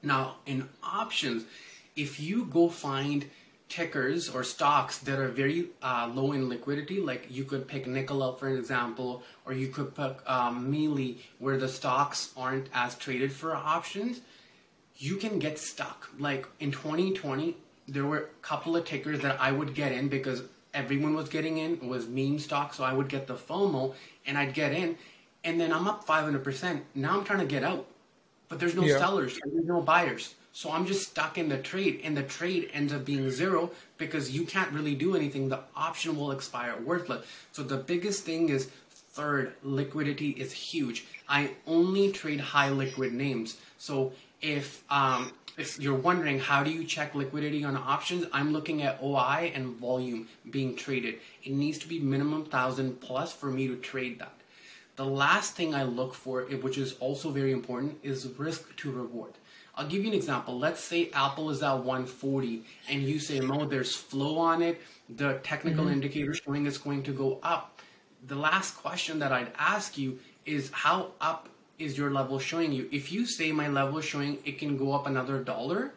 Now, 0.03 0.37
in 0.47 0.69
options, 0.83 1.45
if 1.97 2.21
you 2.21 2.45
go 2.45 2.69
find 2.69 3.27
tickers 3.69 4.29
or 4.29 4.43
stocks 4.45 4.99
that 4.99 5.19
are 5.19 5.29
very 5.29 5.67
uh, 5.83 6.11
low 6.13 6.33
in 6.33 6.49
liquidity, 6.49 7.01
like 7.01 7.27
you 7.29 7.45
could 7.45 7.69
pick 7.69 7.87
Nikola 7.87 8.37
for 8.37 8.49
an 8.49 8.57
example, 8.57 9.23
or 9.45 9.53
you 9.53 9.69
could 9.69 9.95
pick 9.95 10.19
um, 10.29 10.71
Mealy, 10.71 11.19
where 11.39 11.59
the 11.59 11.69
stocks 11.69 12.33
aren't 12.37 12.69
as 12.73 12.95
traded 12.97 13.33
for 13.33 13.55
options, 13.55 14.21
you 14.97 15.17
can 15.17 15.39
get 15.39 15.59
stuck. 15.59 16.09
Like 16.19 16.47
in 16.61 16.73
2020, 16.73 17.57
there 17.87 18.05
were 18.05 18.19
a 18.19 18.43
couple 18.43 18.77
of 18.77 18.85
tickers 18.85 19.21
that 19.21 19.41
I 19.41 19.53
would 19.53 19.75
get 19.75 19.93
in 19.93 20.09
because 20.09 20.43
everyone 20.79 21.15
was 21.15 21.29
getting 21.29 21.59
in. 21.59 21.73
It 21.73 21.85
was 21.85 22.07
meme 22.07 22.39
stock, 22.39 22.73
so 22.73 22.85
I 22.85 22.93
would 22.93 23.09
get 23.09 23.27
the 23.27 23.35
FOMO 23.35 23.95
and 24.27 24.39
I'd 24.39 24.55
get 24.55 24.73
in, 24.73 24.97
and 25.43 25.61
then 25.61 25.73
I'm 25.73 25.89
up 25.89 26.07
500%. 26.07 26.81
Now 26.95 27.19
I'm 27.19 27.25
trying 27.25 27.41
to 27.41 27.47
get 27.47 27.65
out, 27.65 27.87
but 28.49 28.61
there's 28.61 28.75
no 28.75 28.85
yeah. 28.85 28.99
sellers, 28.99 29.39
there's 29.45 29.67
no 29.67 29.81
buyers. 29.81 30.35
So 30.53 30.71
I'm 30.71 30.87
just 30.87 31.11
stuck 31.11 31.37
in 31.37 31.49
the 31.49 31.59
trade, 31.59 32.01
and 32.05 32.17
the 32.17 32.23
trade 32.23 32.71
ends 32.73 32.93
up 32.93 33.05
being 33.05 33.31
zero 33.31 33.71
because 33.97 34.31
you 34.31 34.45
can't 34.45 34.73
really 34.73 34.95
do 34.95 35.15
anything. 35.17 35.49
The 35.49 35.61
option 35.77 36.17
will 36.17 36.33
expire 36.33 36.75
worthless. 36.85 37.27
So 37.53 37.63
the 37.63 37.77
biggest 37.77 38.25
thing 38.25 38.49
is 38.49 38.71
third, 38.91 39.55
liquidity 39.63 40.31
is 40.31 40.53
huge. 40.53 41.07
I 41.29 41.51
only 41.67 42.13
trade 42.13 42.41
high 42.41 42.71
liquid 42.71 43.13
names. 43.13 43.59
So 43.79 44.13
if 44.41 44.85
um, 44.91 45.33
if 45.59 45.79
you're 45.81 45.95
wondering 45.95 46.39
how 46.39 46.63
do 46.63 46.71
you 46.71 46.85
check 46.85 47.15
liquidity 47.15 47.65
on 47.65 47.77
options, 47.77 48.25
I'm 48.33 48.53
looking 48.53 48.83
at 48.83 49.03
OI 49.03 49.53
and 49.55 49.75
volume 49.75 50.29
being 50.51 50.77
traded. 50.77 51.17
It 51.43 51.53
needs 51.53 51.79
to 51.79 51.89
be 51.89 51.99
minimum 51.99 52.45
thousand 52.45 53.01
plus 53.01 53.33
for 53.33 53.51
me 53.51 53.67
to 53.67 53.77
trade 53.77 54.21
that. 54.21 54.33
The 54.95 55.05
last 55.05 55.55
thing 55.55 55.75
I 55.75 55.83
look 55.83 56.15
for, 56.15 56.43
which 56.43 56.79
is 56.79 56.95
also 56.95 57.31
very 57.31 57.53
important, 57.53 57.99
is 58.03 58.27
risk 58.37 58.75
to 58.77 58.91
reward. 58.91 59.33
I'll 59.75 59.87
give 59.87 60.03
you 60.03 60.09
an 60.09 60.15
example. 60.15 60.59
Let's 60.59 60.83
say 60.83 61.11
Apple 61.13 61.51
is 61.51 61.63
at 61.63 61.73
140 61.73 62.65
and 62.89 63.03
you 63.03 63.21
say, 63.21 63.39
Moh, 63.39 63.65
there's 63.65 63.95
flow 63.95 64.39
on 64.39 64.63
it. 64.63 64.81
The 65.09 65.41
technical 65.45 65.85
mm-hmm. 65.85 65.95
indicator 65.95 66.35
showing 66.35 66.67
it's 66.67 66.79
going 66.79 67.05
to 67.05 67.13
go 67.13 67.39
up. 67.43 67.81
The 68.27 68.35
last 68.35 68.77
question 68.77 69.21
that 69.21 69.31
I'd 69.31 69.53
ask 69.57 69.97
you 69.97 70.19
is 70.45 70.71
how 70.73 71.13
up 71.21 71.49
is 71.79 71.97
your 71.97 72.11
level 72.11 72.39
showing 72.39 72.73
you? 72.73 72.89
If 72.91 73.13
you 73.13 73.27
say 73.27 73.53
my 73.53 73.69
level 73.69 73.99
is 73.99 74.05
showing 74.05 74.39
it 74.45 74.59
can 74.59 74.77
go 74.77 74.93
up 74.93 75.07
another 75.07 75.43
dollar, 75.43 75.93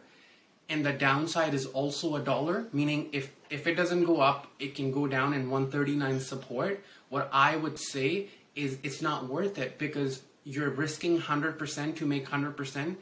and 0.70 0.86
the 0.86 0.94
downside 0.94 1.54
is 1.54 1.66
also 1.66 2.16
a 2.16 2.22
dollar, 2.22 2.66
meaning 2.72 3.10
if 3.12 3.32
if 3.50 3.68
it 3.68 3.76
doesn't 3.76 4.06
go 4.06 4.22
up, 4.22 4.48
it 4.60 4.76
can 4.76 4.92
go 4.92 5.08
down 5.08 5.34
in 5.34 5.50
139 5.50 6.20
support. 6.20 6.82
What 7.10 7.30
I 7.34 7.58
would 7.58 7.78
say 7.78 8.30
is 8.56 8.78
it's 8.84 9.02
not 9.02 9.28
worth 9.28 9.58
it 9.58 9.78
because 9.78 10.22
you're 10.44 10.70
risking 10.70 11.20
100% 11.20 11.96
to 11.98 12.06
make 12.06 12.28
100%. 12.28 12.96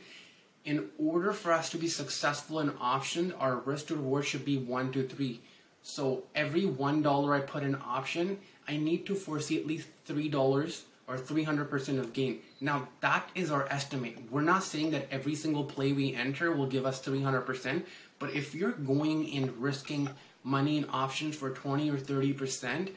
In 0.66 0.90
order 0.98 1.32
for 1.32 1.54
us 1.54 1.70
to 1.70 1.78
be 1.78 1.88
successful 1.88 2.60
in 2.60 2.74
option, 2.82 3.34
our 3.34 3.58
risk 3.58 3.88
to 3.88 3.96
reward 3.96 4.26
should 4.26 4.44
be 4.44 4.58
one 4.58 4.92
to 4.92 5.08
three. 5.08 5.40
So 5.84 6.24
every 6.36 6.66
one 6.66 7.02
dollar 7.02 7.36
I 7.36 7.42
put 7.42 7.64
in 7.64 7.76
option, 7.76 8.40
I 8.68 8.78
need 8.78 9.06
to 9.06 9.16
foresee 9.16 9.60
at 9.60 9.68
least 9.68 9.88
three 10.06 10.28
dollars 10.28 10.86
or 11.10 11.18
300% 11.18 12.00
of 12.00 12.14
gain. 12.14 12.40
Now, 12.62 12.88
that 13.02 13.28
is 13.34 13.50
our 13.50 13.68
estimate. 13.70 14.20
We're 14.30 14.42
not 14.42 14.64
saying 14.64 14.92
that 14.92 15.08
every 15.12 15.34
single 15.34 15.64
play 15.64 15.92
we 15.92 16.14
enter 16.14 16.54
will 16.54 16.68
give 16.68 16.86
us 16.86 17.02
300%, 17.04 17.84
but 18.20 18.30
if 18.36 18.54
you're 18.54 18.74
going 18.74 19.36
and 19.36 19.58
risking 19.58 20.08
money 20.44 20.78
and 20.78 20.88
options 20.92 21.36
for 21.36 21.50
20 21.50 21.90
or 21.90 21.98
30% 21.98 22.92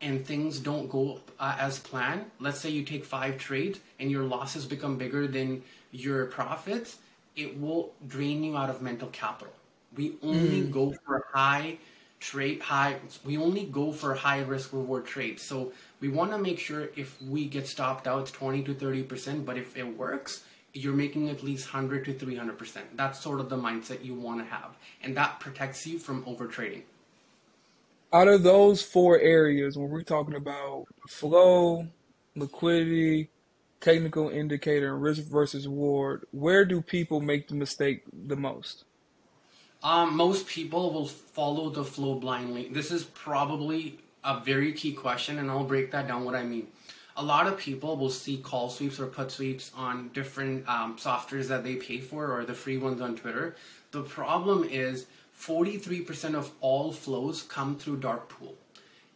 and 0.00 0.24
things 0.24 0.60
don't 0.60 0.88
go 0.88 1.20
uh, 1.40 1.56
as 1.58 1.80
planned, 1.80 2.24
let's 2.38 2.60
say 2.60 2.70
you 2.70 2.84
take 2.84 3.04
five 3.04 3.38
trades 3.38 3.80
and 3.98 4.08
your 4.08 4.22
losses 4.22 4.64
become 4.64 4.96
bigger 4.96 5.26
than 5.26 5.62
your 5.90 6.26
profits, 6.26 6.98
it 7.34 7.60
will 7.60 7.92
drain 8.06 8.44
you 8.44 8.56
out 8.56 8.70
of 8.70 8.80
mental 8.82 9.08
capital. 9.08 9.52
We 9.96 10.14
only 10.22 10.62
mm. 10.62 10.70
go 10.70 10.94
for 11.04 11.26
high 11.32 11.78
trade 12.22 12.60
high 12.60 12.96
we 13.24 13.36
only 13.36 13.64
go 13.64 13.90
for 13.92 14.14
high 14.14 14.40
risk 14.40 14.72
reward 14.72 15.04
trades. 15.04 15.42
So 15.42 15.72
we 16.00 16.08
want 16.08 16.30
to 16.30 16.38
make 16.38 16.58
sure 16.58 16.88
if 16.96 17.20
we 17.20 17.46
get 17.46 17.66
stopped 17.66 18.06
out 18.06 18.22
it's 18.22 18.30
20 18.30 18.62
to 18.62 18.74
30%, 18.74 19.44
but 19.44 19.58
if 19.58 19.76
it 19.76 19.96
works, 19.98 20.44
you're 20.72 20.94
making 20.94 21.28
at 21.28 21.42
least 21.42 21.72
100 21.72 22.04
to 22.04 22.14
300%. 22.14 22.78
That's 22.94 23.20
sort 23.20 23.40
of 23.40 23.48
the 23.48 23.56
mindset 23.56 24.04
you 24.04 24.14
want 24.14 24.38
to 24.38 24.44
have. 24.44 24.76
And 25.02 25.16
that 25.16 25.40
protects 25.40 25.86
you 25.86 25.98
from 25.98 26.22
over 26.26 26.46
trading. 26.46 26.84
Out 28.12 28.28
of 28.28 28.42
those 28.42 28.82
four 28.82 29.18
areas, 29.18 29.76
when 29.76 29.90
we're 29.90 30.02
talking 30.02 30.36
about 30.36 30.86
flow, 31.08 31.86
liquidity, 32.36 33.30
technical 33.80 34.28
indicator, 34.28 34.94
and 34.94 35.02
risk 35.02 35.24
versus 35.24 35.66
reward, 35.66 36.26
where 36.30 36.64
do 36.64 36.80
people 36.80 37.20
make 37.20 37.48
the 37.48 37.54
mistake 37.54 38.04
the 38.26 38.36
most? 38.36 38.84
Um, 39.82 40.16
most 40.16 40.46
people 40.46 40.92
will 40.92 41.06
follow 41.06 41.68
the 41.70 41.84
flow 41.84 42.14
blindly. 42.14 42.68
This 42.68 42.92
is 42.92 43.02
probably 43.02 43.98
a 44.22 44.38
very 44.40 44.72
key 44.72 44.92
question, 44.92 45.38
and 45.38 45.50
I'll 45.50 45.64
break 45.64 45.90
that 45.90 46.06
down 46.06 46.24
what 46.24 46.36
I 46.36 46.44
mean. 46.44 46.68
A 47.16 47.22
lot 47.22 47.46
of 47.46 47.58
people 47.58 47.96
will 47.96 48.10
see 48.10 48.38
call 48.38 48.70
sweeps 48.70 49.00
or 49.00 49.06
put 49.06 49.32
sweeps 49.32 49.72
on 49.76 50.10
different 50.14 50.66
um, 50.68 50.96
softwares 50.96 51.48
that 51.48 51.64
they 51.64 51.76
pay 51.76 51.98
for 51.98 52.32
or 52.32 52.44
the 52.44 52.54
free 52.54 52.78
ones 52.78 53.00
on 53.00 53.16
Twitter. 53.16 53.56
The 53.90 54.02
problem 54.02 54.64
is 54.64 55.06
43% 55.38 56.34
of 56.34 56.52
all 56.60 56.92
flows 56.92 57.42
come 57.42 57.76
through 57.76 57.98
dark 57.98 58.28
pool. 58.28 58.54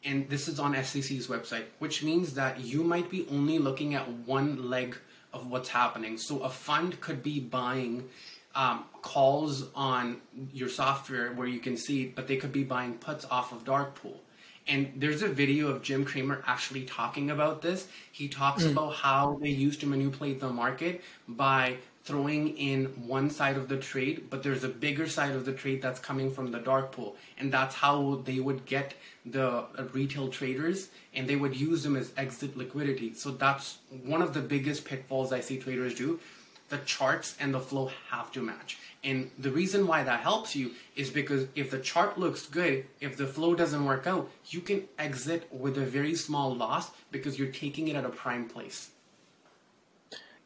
And 0.04 0.28
this 0.28 0.48
is 0.48 0.60
on 0.60 0.74
SEC's 0.84 1.28
website, 1.28 1.64
which 1.78 2.02
means 2.02 2.34
that 2.34 2.60
you 2.60 2.82
might 2.82 3.08
be 3.10 3.26
only 3.30 3.58
looking 3.58 3.94
at 3.94 4.08
one 4.08 4.68
leg 4.68 4.96
of 5.32 5.50
what's 5.50 5.68
happening. 5.68 6.18
So 6.18 6.40
a 6.40 6.50
fund 6.50 7.00
could 7.00 7.22
be 7.22 7.40
buying 7.40 8.08
um, 8.56 8.84
calls 9.02 9.66
on 9.74 10.16
your 10.52 10.68
software 10.68 11.32
where 11.32 11.46
you 11.46 11.60
can 11.60 11.76
see, 11.76 12.06
but 12.06 12.26
they 12.26 12.36
could 12.36 12.52
be 12.52 12.64
buying 12.64 12.94
puts 12.94 13.24
off 13.26 13.52
of 13.52 13.64
dark 13.64 13.94
pool. 13.94 14.20
And 14.66 14.92
there's 14.96 15.22
a 15.22 15.28
video 15.28 15.68
of 15.68 15.82
Jim 15.82 16.04
Cramer 16.04 16.42
actually 16.44 16.84
talking 16.84 17.30
about 17.30 17.62
this. 17.62 17.86
He 18.10 18.26
talks 18.26 18.64
mm. 18.64 18.72
about 18.72 18.94
how 18.94 19.38
they 19.40 19.50
used 19.50 19.78
to 19.80 19.86
manipulate 19.86 20.40
the 20.40 20.48
market 20.48 21.02
by 21.28 21.76
throwing 22.02 22.56
in 22.56 22.86
one 23.06 23.28
side 23.30 23.56
of 23.56 23.68
the 23.68 23.76
trade, 23.76 24.28
but 24.30 24.42
there's 24.42 24.64
a 24.64 24.68
bigger 24.68 25.08
side 25.08 25.32
of 25.32 25.44
the 25.44 25.52
trade 25.52 25.82
that's 25.82 26.00
coming 26.00 26.30
from 26.30 26.50
the 26.50 26.58
dark 26.58 26.92
pool. 26.92 27.16
And 27.38 27.52
that's 27.52 27.74
how 27.74 28.22
they 28.24 28.40
would 28.40 28.64
get 28.64 28.94
the 29.24 29.48
uh, 29.48 29.66
retail 29.92 30.28
traders 30.28 30.88
and 31.14 31.28
they 31.28 31.36
would 31.36 31.56
use 31.56 31.82
them 31.82 31.96
as 31.96 32.12
exit 32.16 32.56
liquidity. 32.56 33.12
So 33.14 33.32
that's 33.32 33.78
one 34.04 34.22
of 34.22 34.34
the 34.34 34.40
biggest 34.40 34.84
pitfalls 34.84 35.32
I 35.32 35.40
see 35.40 35.58
traders 35.58 35.94
do. 35.94 36.20
The 36.68 36.78
charts 36.78 37.36
and 37.38 37.54
the 37.54 37.60
flow 37.60 37.90
have 38.10 38.32
to 38.32 38.42
match. 38.42 38.78
And 39.04 39.30
the 39.38 39.52
reason 39.52 39.86
why 39.86 40.02
that 40.02 40.20
helps 40.20 40.56
you 40.56 40.72
is 40.96 41.10
because 41.10 41.46
if 41.54 41.70
the 41.70 41.78
chart 41.78 42.18
looks 42.18 42.46
good, 42.46 42.86
if 43.00 43.16
the 43.16 43.26
flow 43.26 43.54
doesn't 43.54 43.84
work 43.84 44.06
out, 44.06 44.28
you 44.46 44.60
can 44.60 44.88
exit 44.98 45.46
with 45.52 45.78
a 45.78 45.86
very 45.86 46.16
small 46.16 46.54
loss 46.54 46.90
because 47.12 47.38
you're 47.38 47.52
taking 47.52 47.86
it 47.86 47.94
at 47.94 48.04
a 48.04 48.08
prime 48.08 48.48
place. 48.48 48.90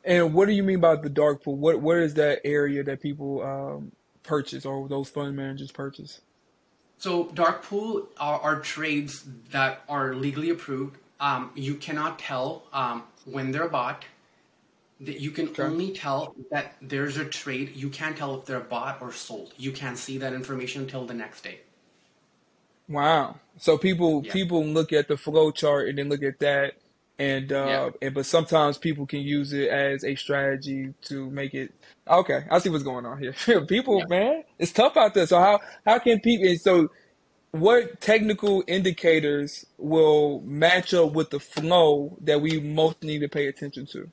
And 0.04 0.35
what 0.35 0.46
do 0.46 0.52
you 0.52 0.62
mean 0.62 0.80
by 0.80 0.96
the 0.96 1.09
dark 1.09 1.42
pool? 1.44 1.56
What 1.56 1.80
what 1.80 1.98
is 1.98 2.14
that 2.14 2.40
area 2.44 2.83
that 2.85 3.00
people 3.00 3.42
um, 3.42 3.92
purchase 4.22 4.64
or 4.64 4.88
those 4.88 5.09
fund 5.11 5.37
managers 5.37 5.72
purchase? 5.72 6.20
So 6.98 7.30
dark 7.33 7.62
pool 7.62 8.09
are, 8.18 8.40
are 8.40 8.61
trades 8.61 9.24
that 9.52 9.83
are 9.88 10.14
legally 10.14 10.50
approved. 10.50 10.96
Um, 11.18 11.50
you 11.54 11.74
cannot 11.74 12.18
tell 12.18 12.64
um, 12.72 13.04
when 13.24 13.52
they're 13.52 13.68
bought. 13.68 14.04
That 15.00 15.18
you 15.20 15.30
can 15.30 15.48
okay. 15.48 15.62
only 15.62 15.92
tell 15.92 16.34
that 16.50 16.76
there's 16.82 17.16
a 17.16 17.24
trade. 17.24 17.74
You 17.74 17.88
can't 17.88 18.16
tell 18.16 18.38
if 18.38 18.44
they're 18.44 18.60
bought 18.60 19.00
or 19.00 19.12
sold. 19.12 19.54
You 19.56 19.72
can't 19.72 19.96
see 19.96 20.18
that 20.18 20.34
information 20.34 20.82
until 20.82 21.06
the 21.06 21.14
next 21.14 21.42
day. 21.42 21.60
Wow. 22.86 23.36
So 23.56 23.78
people 23.78 24.22
yeah. 24.24 24.32
people 24.32 24.64
look 24.64 24.92
at 24.92 25.08
the 25.08 25.16
flow 25.16 25.52
chart 25.52 25.88
and 25.88 25.96
then 25.96 26.08
look 26.08 26.22
at 26.22 26.38
that 26.40 26.74
and 27.20 27.52
uh 27.52 27.66
yeah. 27.66 27.90
and 28.00 28.14
but 28.14 28.24
sometimes 28.24 28.78
people 28.78 29.06
can 29.06 29.20
use 29.20 29.52
it 29.52 29.68
as 29.68 30.02
a 30.04 30.14
strategy 30.14 30.92
to 31.02 31.30
make 31.30 31.52
it 31.52 31.70
okay 32.08 32.44
i 32.50 32.58
see 32.58 32.70
what's 32.70 32.82
going 32.82 33.04
on 33.04 33.18
here 33.18 33.34
people 33.68 33.98
yeah. 33.98 34.06
man 34.08 34.44
it's 34.58 34.72
tough 34.72 34.96
out 34.96 35.12
there 35.12 35.26
so 35.26 35.38
how 35.38 35.60
how 35.84 35.98
can 35.98 36.18
people 36.18 36.56
so 36.56 36.90
what 37.52 38.00
technical 38.00 38.64
indicators 38.66 39.66
will 39.76 40.40
match 40.46 40.94
up 40.94 41.12
with 41.12 41.28
the 41.30 41.40
flow 41.40 42.16
that 42.22 42.40
we 42.40 42.58
most 42.58 43.02
need 43.02 43.18
to 43.18 43.28
pay 43.28 43.48
attention 43.48 43.84
to 43.84 44.08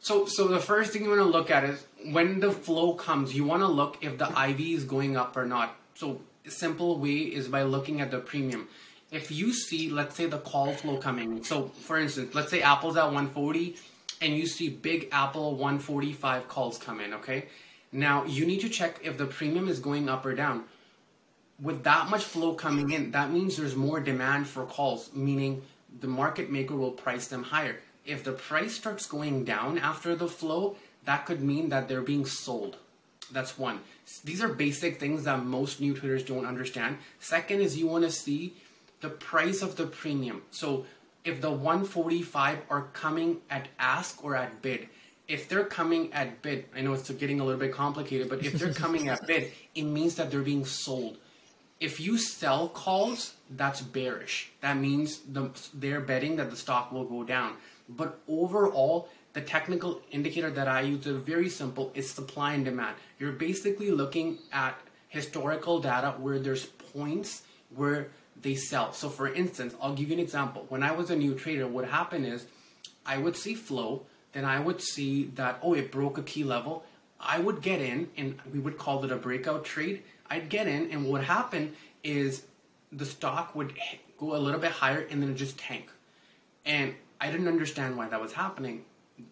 so 0.00 0.26
so 0.26 0.48
the 0.48 0.60
first 0.60 0.92
thing 0.92 1.04
you 1.04 1.10
want 1.10 1.20
to 1.20 1.24
look 1.24 1.50
at 1.50 1.64
is 1.64 1.84
when 2.10 2.40
the 2.40 2.50
flow 2.50 2.94
comes 2.94 3.34
you 3.34 3.44
want 3.44 3.62
to 3.62 3.68
look 3.68 3.98
if 4.02 4.18
the 4.18 4.28
iv 4.48 4.60
is 4.60 4.84
going 4.84 5.16
up 5.16 5.36
or 5.36 5.46
not 5.46 5.76
so 5.94 6.20
a 6.46 6.50
simple 6.50 6.98
way 6.98 7.18
is 7.18 7.48
by 7.48 7.62
looking 7.62 8.00
at 8.00 8.10
the 8.10 8.18
premium 8.18 8.66
if 9.10 9.30
you 9.30 9.52
see, 9.52 9.90
let's 9.90 10.14
say, 10.14 10.26
the 10.26 10.38
call 10.38 10.72
flow 10.72 10.96
coming. 10.96 11.42
So, 11.42 11.68
for 11.68 11.98
instance, 11.98 12.34
let's 12.34 12.50
say 12.50 12.62
Apple's 12.62 12.96
at 12.96 13.04
140 13.04 13.76
and 14.22 14.36
you 14.36 14.46
see 14.46 14.68
big 14.68 15.08
Apple 15.12 15.52
145 15.52 16.48
calls 16.48 16.78
come 16.78 17.00
in, 17.00 17.14
okay? 17.14 17.46
Now, 17.92 18.24
you 18.24 18.46
need 18.46 18.60
to 18.60 18.68
check 18.68 19.00
if 19.02 19.18
the 19.18 19.26
premium 19.26 19.68
is 19.68 19.80
going 19.80 20.08
up 20.08 20.24
or 20.24 20.34
down. 20.34 20.64
With 21.60 21.82
that 21.84 22.08
much 22.08 22.24
flow 22.24 22.54
coming 22.54 22.90
in, 22.90 23.10
that 23.10 23.30
means 23.30 23.56
there's 23.56 23.74
more 23.74 24.00
demand 24.00 24.46
for 24.46 24.64
calls, 24.64 25.10
meaning 25.12 25.62
the 26.00 26.06
market 26.06 26.50
maker 26.50 26.76
will 26.76 26.92
price 26.92 27.26
them 27.26 27.42
higher. 27.42 27.76
If 28.04 28.24
the 28.24 28.32
price 28.32 28.74
starts 28.74 29.06
going 29.06 29.44
down 29.44 29.78
after 29.78 30.14
the 30.14 30.28
flow, 30.28 30.76
that 31.04 31.26
could 31.26 31.42
mean 31.42 31.68
that 31.68 31.88
they're 31.88 32.02
being 32.02 32.26
sold. 32.26 32.76
That's 33.32 33.58
one. 33.58 33.80
These 34.24 34.42
are 34.42 34.48
basic 34.48 34.98
things 34.98 35.24
that 35.24 35.44
most 35.44 35.80
new 35.80 35.94
traders 35.94 36.24
don't 36.24 36.44
understand. 36.44 36.98
Second 37.20 37.60
is 37.60 37.78
you 37.78 37.86
want 37.86 38.04
to 38.04 38.10
see 38.10 38.54
the 39.00 39.08
price 39.08 39.62
of 39.62 39.76
the 39.76 39.86
premium. 39.86 40.42
So 40.50 40.86
if 41.24 41.40
the 41.40 41.50
145 41.50 42.58
are 42.70 42.82
coming 42.92 43.38
at 43.50 43.68
ask 43.78 44.24
or 44.24 44.36
at 44.36 44.62
bid, 44.62 44.88
if 45.28 45.48
they're 45.48 45.64
coming 45.64 46.12
at 46.12 46.42
bid, 46.42 46.64
I 46.74 46.80
know 46.80 46.92
it's 46.92 47.08
getting 47.10 47.40
a 47.40 47.44
little 47.44 47.60
bit 47.60 47.72
complicated, 47.72 48.28
but 48.28 48.44
if 48.44 48.54
they're 48.54 48.74
coming 48.74 49.08
at 49.08 49.26
bid, 49.26 49.52
it 49.74 49.84
means 49.84 50.16
that 50.16 50.30
they're 50.30 50.42
being 50.42 50.64
sold. 50.64 51.18
If 51.78 52.00
you 52.00 52.18
sell 52.18 52.68
calls, 52.68 53.34
that's 53.50 53.80
bearish. 53.80 54.50
That 54.60 54.76
means 54.76 55.20
the, 55.20 55.50
they're 55.72 56.00
betting 56.00 56.36
that 56.36 56.50
the 56.50 56.56
stock 56.56 56.92
will 56.92 57.04
go 57.04 57.22
down. 57.24 57.54
But 57.96 58.20
overall, 58.28 59.08
the 59.32 59.40
technical 59.40 60.00
indicator 60.10 60.50
that 60.50 60.68
I 60.68 60.82
use 60.82 61.06
is 61.06 61.16
very 61.16 61.48
simple. 61.48 61.92
It's 61.94 62.10
supply 62.10 62.54
and 62.54 62.64
demand. 62.64 62.96
You're 63.18 63.32
basically 63.32 63.90
looking 63.90 64.38
at 64.52 64.78
historical 65.08 65.80
data 65.80 66.14
where 66.18 66.38
there's 66.38 66.66
points 66.66 67.42
where 67.74 68.08
they 68.42 68.54
sell. 68.54 68.92
So 68.92 69.08
for 69.08 69.32
instance, 69.32 69.74
I'll 69.80 69.94
give 69.94 70.08
you 70.08 70.14
an 70.14 70.20
example. 70.20 70.66
When 70.68 70.82
I 70.82 70.92
was 70.92 71.10
a 71.10 71.16
new 71.16 71.34
trader, 71.34 71.66
what 71.66 71.86
happened 71.86 72.26
is 72.26 72.46
I 73.04 73.18
would 73.18 73.36
see 73.36 73.54
flow, 73.54 74.06
then 74.32 74.44
I 74.44 74.60
would 74.60 74.80
see 74.80 75.24
that, 75.34 75.58
oh, 75.62 75.74
it 75.74 75.90
broke 75.90 76.18
a 76.18 76.22
key 76.22 76.44
level. 76.44 76.84
I 77.20 77.38
would 77.38 77.60
get 77.60 77.80
in 77.80 78.08
and 78.16 78.38
we 78.52 78.58
would 78.58 78.78
call 78.78 79.04
it 79.04 79.12
a 79.12 79.16
breakout 79.16 79.64
trade. 79.64 80.02
I'd 80.28 80.48
get 80.48 80.66
in 80.66 80.90
and 80.90 81.06
what 81.06 81.24
happened 81.24 81.74
is 82.02 82.44
the 82.92 83.04
stock 83.04 83.54
would 83.54 83.74
go 84.18 84.34
a 84.34 84.38
little 84.38 84.60
bit 84.60 84.70
higher 84.72 85.06
and 85.10 85.22
then 85.22 85.30
it 85.30 85.34
just 85.34 85.58
tank. 85.58 85.90
And 86.64 86.94
I 87.20 87.30
didn't 87.30 87.48
understand 87.48 87.96
why 87.96 88.08
that 88.08 88.20
was 88.20 88.32
happening 88.32 88.84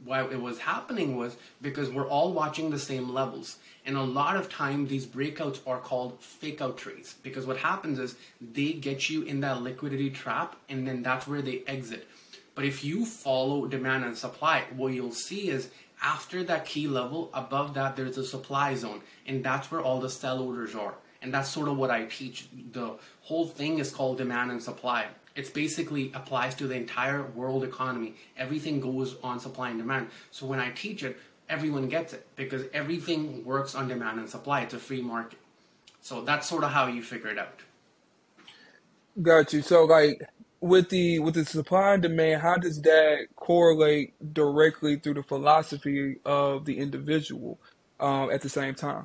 why 0.04 0.22
it 0.22 0.40
was 0.40 0.58
happening 0.58 1.16
was 1.16 1.36
because 1.62 1.90
we're 1.90 2.08
all 2.08 2.32
watching 2.32 2.70
the 2.70 2.78
same 2.78 3.12
levels. 3.12 3.58
And 3.84 3.96
a 3.96 4.02
lot 4.02 4.36
of 4.36 4.50
time 4.50 4.86
these 4.86 5.06
breakouts 5.06 5.60
are 5.66 5.80
called 5.80 6.20
fake 6.20 6.60
out 6.60 6.76
trades 6.76 7.14
because 7.22 7.46
what 7.46 7.56
happens 7.56 7.98
is 7.98 8.16
they 8.40 8.72
get 8.72 9.08
you 9.08 9.22
in 9.22 9.40
that 9.40 9.62
liquidity 9.62 10.10
trap 10.10 10.56
and 10.68 10.86
then 10.86 11.02
that's 11.02 11.26
where 11.26 11.42
they 11.42 11.62
exit. 11.66 12.06
But 12.54 12.64
if 12.64 12.84
you 12.84 13.06
follow 13.06 13.66
demand 13.66 14.04
and 14.04 14.16
supply, 14.16 14.64
what 14.76 14.92
you'll 14.92 15.12
see 15.12 15.48
is 15.48 15.70
after 16.02 16.44
that 16.44 16.64
key 16.64 16.88
level, 16.88 17.30
above 17.32 17.74
that 17.74 17.96
there's 17.96 18.18
a 18.18 18.24
supply 18.24 18.74
zone 18.74 19.00
and 19.26 19.44
that's 19.44 19.70
where 19.70 19.80
all 19.80 20.00
the 20.00 20.10
sell 20.10 20.42
orders 20.42 20.74
are. 20.74 20.94
And 21.20 21.34
that's 21.34 21.48
sort 21.48 21.68
of 21.68 21.76
what 21.76 21.90
I 21.90 22.04
teach. 22.04 22.48
The 22.72 22.94
whole 23.22 23.46
thing 23.46 23.78
is 23.78 23.90
called 23.90 24.18
demand 24.18 24.52
and 24.52 24.62
supply. 24.62 25.06
It's 25.38 25.50
basically 25.50 26.10
applies 26.14 26.56
to 26.56 26.66
the 26.66 26.74
entire 26.74 27.22
world 27.22 27.62
economy. 27.62 28.16
Everything 28.36 28.80
goes 28.80 29.14
on 29.22 29.38
supply 29.38 29.70
and 29.70 29.78
demand. 29.78 30.08
So 30.32 30.46
when 30.46 30.58
I 30.58 30.70
teach 30.72 31.04
it, 31.04 31.16
everyone 31.48 31.88
gets 31.88 32.12
it 32.12 32.26
because 32.34 32.64
everything 32.74 33.44
works 33.44 33.76
on 33.76 33.86
demand 33.86 34.18
and 34.18 34.28
supply. 34.28 34.62
It's 34.62 34.74
a 34.74 34.80
free 34.80 35.00
market. 35.00 35.38
So 36.00 36.22
that's 36.22 36.48
sort 36.48 36.64
of 36.64 36.72
how 36.72 36.88
you 36.88 37.04
figure 37.04 37.30
it 37.30 37.38
out. 37.38 37.60
Got 39.22 39.52
you. 39.52 39.62
So 39.62 39.84
like 39.84 40.28
with 40.60 40.88
the 40.88 41.20
with 41.20 41.34
the 41.34 41.44
supply 41.44 41.94
and 41.94 42.02
demand, 42.02 42.42
how 42.42 42.56
does 42.56 42.82
that 42.82 43.28
correlate 43.36 44.14
directly 44.34 44.96
through 44.96 45.14
the 45.14 45.22
philosophy 45.22 46.16
of 46.24 46.64
the 46.64 46.78
individual 46.78 47.60
um, 48.00 48.32
at 48.32 48.42
the 48.42 48.48
same 48.48 48.74
time? 48.74 49.04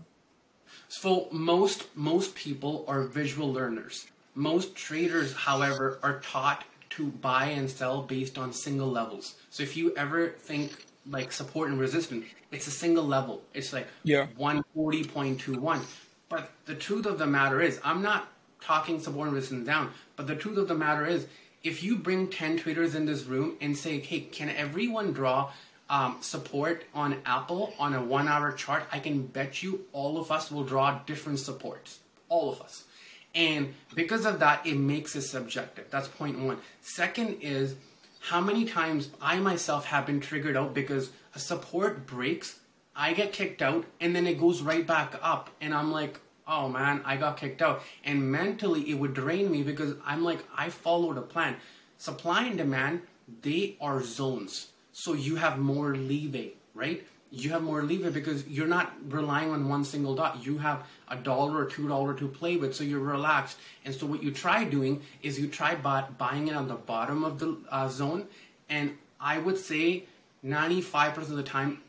So 0.88 1.28
most 1.32 1.96
most 1.96 2.34
people 2.34 2.86
are 2.88 3.04
visual 3.04 3.54
learners. 3.54 4.08
Most 4.36 4.76
traders, 4.76 5.34
however, 5.34 6.00
are 6.04 6.19
taught 6.19 6.63
to 6.91 7.08
buy 7.08 7.46
and 7.46 7.69
sell 7.69 8.02
based 8.02 8.38
on 8.38 8.54
single 8.54 8.89
levels. 8.89 9.36
So 9.50 9.63
if 9.63 9.76
you 9.76 9.96
ever 9.96 10.30
think 10.30 10.72
like 11.10 11.32
support 11.32 11.69
and 11.69 11.80
resistance. 11.80 12.26
It's 12.52 12.67
a 12.67 12.72
single 12.72 13.04
level. 13.04 13.41
It's 13.54 13.74
like 13.74 13.88
Yeah. 14.04 14.28
140.21. 14.38 15.82
But 16.30 16.52
the 16.65 16.76
truth 16.76 17.06
of 17.06 17.19
the 17.19 17.28
matter 17.28 17.62
is, 17.62 17.80
I'm 17.84 18.02
not 18.02 18.30
talking 18.62 19.00
support 19.00 19.28
and 19.28 19.36
resistance 19.36 19.65
down, 19.65 19.91
but 20.15 20.28
the 20.28 20.36
truth 20.36 20.58
of 20.58 20.67
the 20.67 20.76
matter 20.76 21.06
is, 21.06 21.28
if 21.63 21.84
you 21.84 21.98
bring 21.98 22.28
10 22.28 22.58
traders 22.58 22.96
in 22.96 23.06
this 23.06 23.24
room 23.24 23.58
and 23.62 23.78
say, 23.78 24.00
hey, 24.00 24.22
can 24.22 24.50
everyone 24.50 25.13
draw 25.13 25.52
um, 25.89 26.17
support 26.22 26.86
on 26.93 27.17
Apple 27.26 27.74
on 27.78 27.93
a 27.93 28.02
one 28.02 28.28
hour 28.28 28.52
chart, 28.52 28.84
I 28.91 29.00
can 29.00 29.28
bet 29.28 29.62
you 29.62 29.86
all 29.91 30.17
of 30.17 30.32
us 30.32 30.52
will 30.52 30.63
draw 30.63 31.00
different 31.06 31.39
supports. 31.39 32.00
All 32.30 32.52
of 32.52 32.62
us. 32.62 32.86
And 33.36 33.74
because 33.96 34.26
of 34.26 34.39
that, 34.39 34.65
it 34.65 34.78
makes 34.78 35.15
it 35.15 35.24
subjective. 35.24 35.86
That's 35.89 36.08
point 36.08 36.39
one. 36.39 36.60
Second 36.82 37.38
is 37.41 37.76
how 38.19 38.39
many 38.39 38.65
times 38.65 39.10
I 39.22 39.39
myself 39.39 39.86
have 39.86 40.06
been 40.06 40.19
triggered 40.19 40.56
out 40.56 40.74
because 40.74 41.10
a 41.36 41.39
support 41.39 42.06
breaks, 42.06 42.60
I 42.96 43.13
get 43.13 43.34
kicked 43.34 43.62
out, 43.62 43.86
and 44.00 44.15
then 44.15 44.28
it 44.28 44.39
goes 44.39 44.62
right 44.62 44.86
back 44.86 45.15
up. 45.22 45.50
And 45.60 45.74
I'm 45.74 45.91
like, 45.91 46.19
oh 46.48 46.69
man, 46.69 47.02
I 47.06 47.17
got 47.17 47.38
kicked 47.38 47.62
out. 47.62 47.82
And 48.04 48.32
mentally, 48.32 48.89
it 48.89 48.96
would 48.96 49.13
drain 49.13 49.52
me 49.52 49.63
because 49.63 49.96
I'm 50.06 50.24
like, 50.24 50.39
I 50.56 50.69
followed 50.69 51.17
a 51.17 51.22
plan. 51.22 51.56
Supply 51.98 52.46
and 52.46 52.58
demand, 52.58 53.02
they 53.41 53.78
are 53.82 54.04
zones. 54.04 54.67
So 54.91 55.13
you 55.13 55.38
have 55.38 55.58
more 55.58 55.96
leeway, 55.96 56.54
right? 56.76 57.06
You 57.36 57.50
have 57.50 57.63
more 57.63 57.82
leeway 57.82 58.12
because 58.12 58.48
you're 58.48 58.67
not 58.67 58.93
relying 59.10 59.50
on 59.50 59.67
one 59.67 59.84
single 59.84 60.13
dot. 60.13 60.46
You 60.46 60.60
have 60.60 60.86
a 61.08 61.15
dollar 61.15 61.58
or 61.58 61.65
two 61.65 61.88
dollar 61.88 62.13
to 62.13 62.28
play 62.28 62.58
with, 62.58 62.76
so 62.76 62.84
you're 62.84 63.00
relaxed. 63.00 63.58
And 63.84 63.96
so 63.96 64.06
what 64.06 64.22
you 64.22 64.30
try 64.32 64.63
doing 64.65 65.02
is 65.24 65.39
you 65.39 65.48
try 65.48 65.74
buy, 65.74 66.06
buying 66.19 66.48
it 66.48 66.56
on 66.56 66.67
the 66.67 66.76
bottom 66.76 67.24
of 67.24 67.39
the 67.39 67.58
uh, 67.72 67.89
zone, 67.89 68.28
and 68.69 68.96
I 69.19 69.39
would 69.39 69.58
say 69.58 70.04
95% 70.46 71.17
of 71.17 71.30
the 71.30 71.43
time 71.43 71.82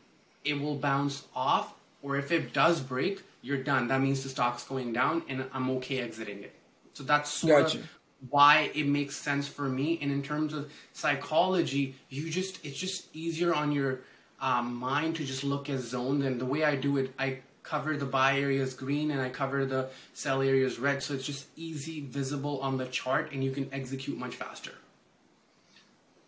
it 0.43 0.59
will 0.59 0.75
bounce 0.75 1.27
off, 1.35 1.75
or 2.01 2.17
if 2.17 2.31
it 2.31 2.51
does 2.51 2.81
break, 2.81 3.21
you're 3.43 3.61
done. 3.61 3.87
That 3.87 4.01
means 4.01 4.23
the 4.23 4.29
stock's 4.29 4.63
going 4.63 4.93
down, 4.93 5.21
and 5.29 5.45
I'm 5.53 5.69
okay 5.77 5.99
exiting 5.99 6.43
it. 6.43 6.55
So 6.93 7.03
that's 7.03 7.29
sort 7.29 7.65
Gotcha. 7.65 7.79
of 7.79 7.89
why 8.29 8.71
it 8.73 8.87
makes 8.87 9.15
sense 9.15 9.47
for 9.47 9.69
me. 9.69 9.99
And 10.01 10.11
in 10.11 10.23
terms 10.23 10.53
of 10.53 10.71
psychology, 10.93 11.95
you 12.09 12.31
just 12.31 12.65
it's 12.65 12.77
just 12.77 13.15
easier 13.15 13.53
on 13.53 13.71
your 13.71 14.01
um, 14.45 14.75
mind 14.75 15.15
to 15.15 15.25
just 15.25 15.43
look 15.43 15.69
as 15.71 15.81
zones. 15.81 16.23
And 16.23 16.39
the 16.39 16.45
way 16.45 16.63
I 16.63 16.75
do 16.75 16.97
it, 16.97 17.11
I 17.17 17.39
cover 17.63 17.97
the 17.97 18.05
buy 18.05 18.39
areas 18.39 18.75
green 18.75 19.09
and 19.09 19.19
I 19.19 19.29
cover 19.29 19.65
the 19.65 19.89
sell 20.13 20.43
areas 20.43 20.77
red. 20.77 21.01
So 21.01 21.15
it's 21.15 21.25
just 21.25 21.47
easy, 21.55 22.01
visible 22.01 22.61
on 22.61 22.77
the 22.77 22.85
chart, 22.85 23.31
and 23.31 23.43
you 23.43 23.49
can 23.49 23.67
execute 23.73 24.17
much 24.17 24.35
faster. 24.35 24.71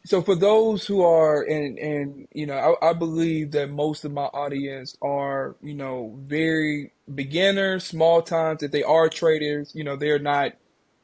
So 0.03 0.21
for 0.21 0.35
those 0.35 0.87
who 0.87 1.03
are, 1.03 1.43
and 1.43 1.77
and 1.77 2.27
you 2.33 2.47
know, 2.47 2.77
I, 2.81 2.89
I 2.89 2.93
believe 2.93 3.51
that 3.51 3.69
most 3.69 4.03
of 4.03 4.11
my 4.13 4.23
audience 4.23 4.97
are, 5.01 5.55
you 5.61 5.75
know, 5.75 6.17
very 6.23 6.93
beginners, 7.13 7.83
small 7.83 8.23
times. 8.23 8.61
That 8.61 8.71
they 8.71 8.83
are 8.83 9.09
traders, 9.09 9.73
you 9.75 9.83
know, 9.83 9.95
they're 9.95 10.17
not, 10.17 10.53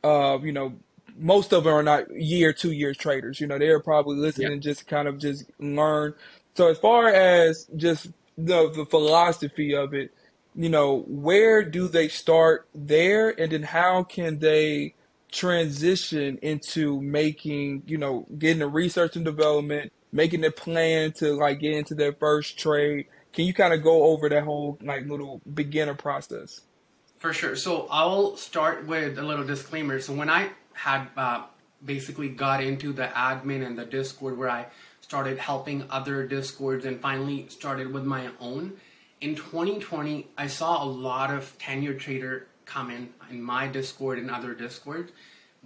uh, 0.04 0.40
you 0.42 0.54
know, 0.54 0.74
most 1.16 1.54
of 1.54 1.66
them 1.66 1.74
are 1.74 1.84
not 1.84 2.10
year, 2.16 2.54
two 2.54 2.72
year 2.72 2.94
traders. 2.94 3.40
You 3.40 3.48
know, 3.48 3.60
they're 3.60 3.82
probably 3.82 4.18
listening 4.18 4.62
just 4.62 4.88
kind 4.88 5.08
of 5.08 5.20
just 5.20 5.52
learn. 5.60 6.16
So 6.56 6.68
as 6.68 6.78
far 6.78 7.08
as 7.10 7.68
just 7.76 8.08
the 8.38 8.72
the 8.72 8.86
philosophy 8.86 9.76
of 9.76 9.94
it, 9.94 10.14
you 10.56 10.70
know, 10.70 11.00
where 11.08 11.64
do 11.64 11.88
they 11.88 12.08
start 12.08 12.68
there, 12.74 13.30
and 13.40 13.52
then 13.52 13.64
how 13.64 14.04
can 14.04 14.40
they 14.40 14.94
transition 15.34 16.38
into 16.42 17.02
making, 17.02 17.84
you 17.88 17.98
know, 17.98 18.26
getting 18.38 18.60
the 18.60 18.68
research 18.68 19.16
and 19.16 19.26
development, 19.26 19.92
making 20.12 20.46
a 20.46 20.52
plan 20.52 21.12
to 21.12 21.34
like 21.34 21.60
get 21.60 21.74
into 21.74 21.96
their 21.96 22.14
first 22.14 22.58
trade. 22.58 23.08
Can 23.34 23.46
you 23.46 23.54
kind 23.54 23.74
of 23.74 23.84
go 23.84 24.04
over 24.04 24.30
that 24.30 24.44
whole 24.44 24.78
like 24.82 25.08
little 25.08 25.42
beginner 25.54 25.96
process? 25.96 26.62
For 27.18 27.34
sure. 27.34 27.56
So 27.56 27.88
I'll 27.90 28.38
start 28.38 28.86
with 28.86 29.18
a 29.18 29.24
little 29.24 29.46
disclaimer. 29.46 30.00
So 30.00 30.14
when 30.14 30.30
I 30.30 30.50
had 30.74 31.08
uh, 31.18 31.46
basically 31.84 32.30
got 32.30 32.64
into 32.64 32.94
the 32.94 33.08
admin 33.08 33.66
and 33.66 33.78
the 33.78 33.86
Discord 33.86 34.38
where 34.38 34.50
I 34.50 34.68
started 35.14 35.38
helping 35.38 35.86
other 35.92 36.26
Discords 36.26 36.86
and 36.86 37.00
finally 37.00 37.46
started 37.48 37.94
with 37.94 38.04
my 38.04 38.32
own, 38.40 38.74
in 39.22 39.36
2020, 39.36 40.26
I 40.36 40.48
saw 40.48 40.84
a 40.84 40.90
lot 40.90 41.30
of 41.30 41.56
tenure 41.60 41.94
trader 41.94 42.48
come 42.66 42.90
in 42.90 43.14
in 43.30 43.40
my 43.40 43.68
Discord 43.68 44.18
and 44.18 44.32
other 44.32 44.56
Discords. 44.56 45.12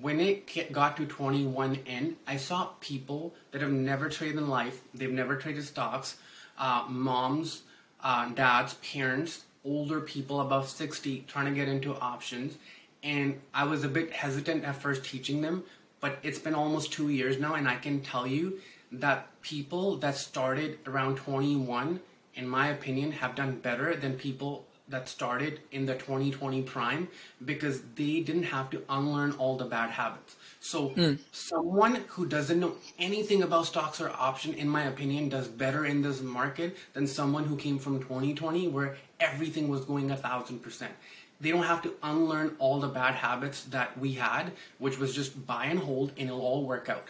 When 0.02 0.20
it 0.20 0.74
got 0.74 0.98
to 0.98 1.06
21 1.06 1.80
end, 1.88 2.18
I 2.28 2.36
saw 2.36 2.72
people 2.82 3.36
that 3.52 3.62
have 3.62 3.72
never 3.72 4.10
traded 4.10 4.36
in 4.36 4.50
life. 4.50 4.82
They've 4.94 5.10
never 5.10 5.38
traded 5.38 5.64
stocks. 5.64 6.18
Uh, 6.60 6.84
moms, 6.90 7.62
uh, 8.04 8.28
dads, 8.32 8.74
parents, 8.74 9.46
older 9.64 10.02
people 10.02 10.42
above 10.42 10.68
60 10.68 11.24
trying 11.26 11.46
to 11.46 11.54
get 11.54 11.70
into 11.70 11.96
options. 11.96 12.58
And 13.02 13.40
I 13.54 13.64
was 13.64 13.86
a 13.86 13.88
bit 13.88 14.12
hesitant 14.12 14.66
at 14.66 14.76
first 14.76 15.06
teaching 15.06 15.40
them, 15.40 15.64
but 16.02 16.20
it's 16.22 16.38
been 16.38 16.54
almost 16.54 16.92
two 16.92 17.08
years 17.08 17.40
now, 17.40 17.54
and 17.56 17.66
I 17.66 17.76
can 17.76 18.02
tell 18.02 18.28
you 18.28 18.60
that 18.91 19.41
people 19.41 19.97
that 19.97 20.15
started 20.15 20.80
around 20.88 21.17
21, 21.17 22.00
in 22.36 22.47
my 22.47 22.67
opinion, 22.67 23.12
have 23.12 23.36
done 23.36 23.58
better 23.58 23.95
than 23.95 24.13
people 24.13 24.65
that 24.89 25.10
started 25.10 25.60
in 25.71 25.86
the 25.86 25.95
2020 25.95 26.62
prime 26.62 27.08
because 27.43 27.82
they 27.95 28.21
didn't 28.21 28.43
have 28.43 28.69
to 28.69 28.82
unlearn 28.89 29.34
all 29.34 29.58
the 29.58 29.65
bad 29.65 29.89
habits. 29.89 30.36
So 30.60 30.93
someone 31.32 31.95
who 32.08 32.26
doesn't 32.26 32.60
know 32.60 32.76
anything 32.97 33.43
about 33.43 33.65
stocks 33.65 34.00
or 34.00 34.10
option, 34.10 34.54
in 34.54 34.69
my 34.69 34.84
opinion, 34.84 35.30
does 35.30 35.47
better 35.47 35.86
in 35.86 36.02
this 36.02 36.21
market 36.21 36.78
than 36.93 37.06
someone 37.06 37.45
who 37.45 37.58
came 37.58 37.80
from 37.80 38.00
2020 38.00 38.69
where 38.69 38.97
everything 39.19 39.67
was 39.67 39.84
going 39.86 40.12
a 40.12 40.17
thousand 40.17 40.60
percent. 40.60 40.93
They 41.39 41.52
don't 41.52 41.63
have 41.63 41.84
to 41.84 41.93
unlearn 42.02 42.56
all 42.58 42.80
the 42.80 42.88
bad 42.88 43.13
habits 43.13 43.63
that 43.65 43.97
we 44.00 44.13
had, 44.13 44.54
which 44.80 44.97
was 44.97 45.13
just 45.13 45.45
buy 45.45 45.65
and 45.65 45.80
hold 45.80 46.12
and 46.17 46.30
it'll 46.30 46.41
all 46.41 46.65
work 46.65 46.89
out. 46.89 47.04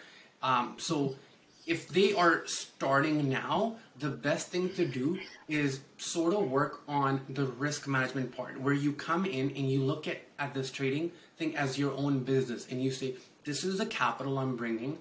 Um, 0.43 0.75
so 0.77 1.15
if 1.67 1.89
they 1.89 2.13
are 2.13 2.47
starting 2.47 3.29
now, 3.29 3.75
the 3.99 4.09
best 4.09 4.47
thing 4.47 4.73
to 4.75 4.85
do 4.85 5.19
is 5.49 5.81
sort 5.97 6.33
of 6.33 6.49
work 6.49 6.81
on 6.87 7.21
the 7.29 7.45
risk 7.45 7.87
management 7.87 8.35
part 8.35 8.59
where 8.59 8.73
you 8.73 8.93
come 8.93 9.25
in 9.25 9.49
and 9.49 9.69
you 9.69 9.83
look 9.83 10.07
at, 10.07 10.21
at 10.39 10.53
this 10.53 10.71
trading 10.71 11.11
thing 11.37 11.57
as 11.57 11.77
your 11.77 11.93
own 11.93 12.19
business 12.19 12.67
and 12.71 12.81
you 12.81 12.89
say, 12.89 13.15
this 13.43 13.65
is 13.65 13.79
the 13.79 13.85
capital 13.85 14.39
I'm 14.39 14.55
bringing 14.55 14.97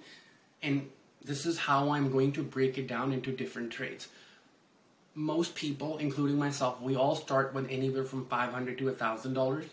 and 0.60 0.90
this 1.24 1.46
is 1.46 1.56
how 1.56 1.90
I'm 1.90 2.10
going 2.10 2.32
to 2.32 2.42
break 2.42 2.78
it 2.78 2.88
down 2.88 3.12
into 3.12 3.30
different 3.30 3.70
trades. 3.70 4.08
Most 5.14 5.54
people, 5.54 5.98
including 5.98 6.38
myself, 6.38 6.80
we 6.80 6.96
all 6.96 7.14
start 7.14 7.54
with 7.54 7.70
anywhere 7.70 8.04
from 8.04 8.26
500 8.26 8.76
to 8.78 8.84
$1,000. 8.84 9.64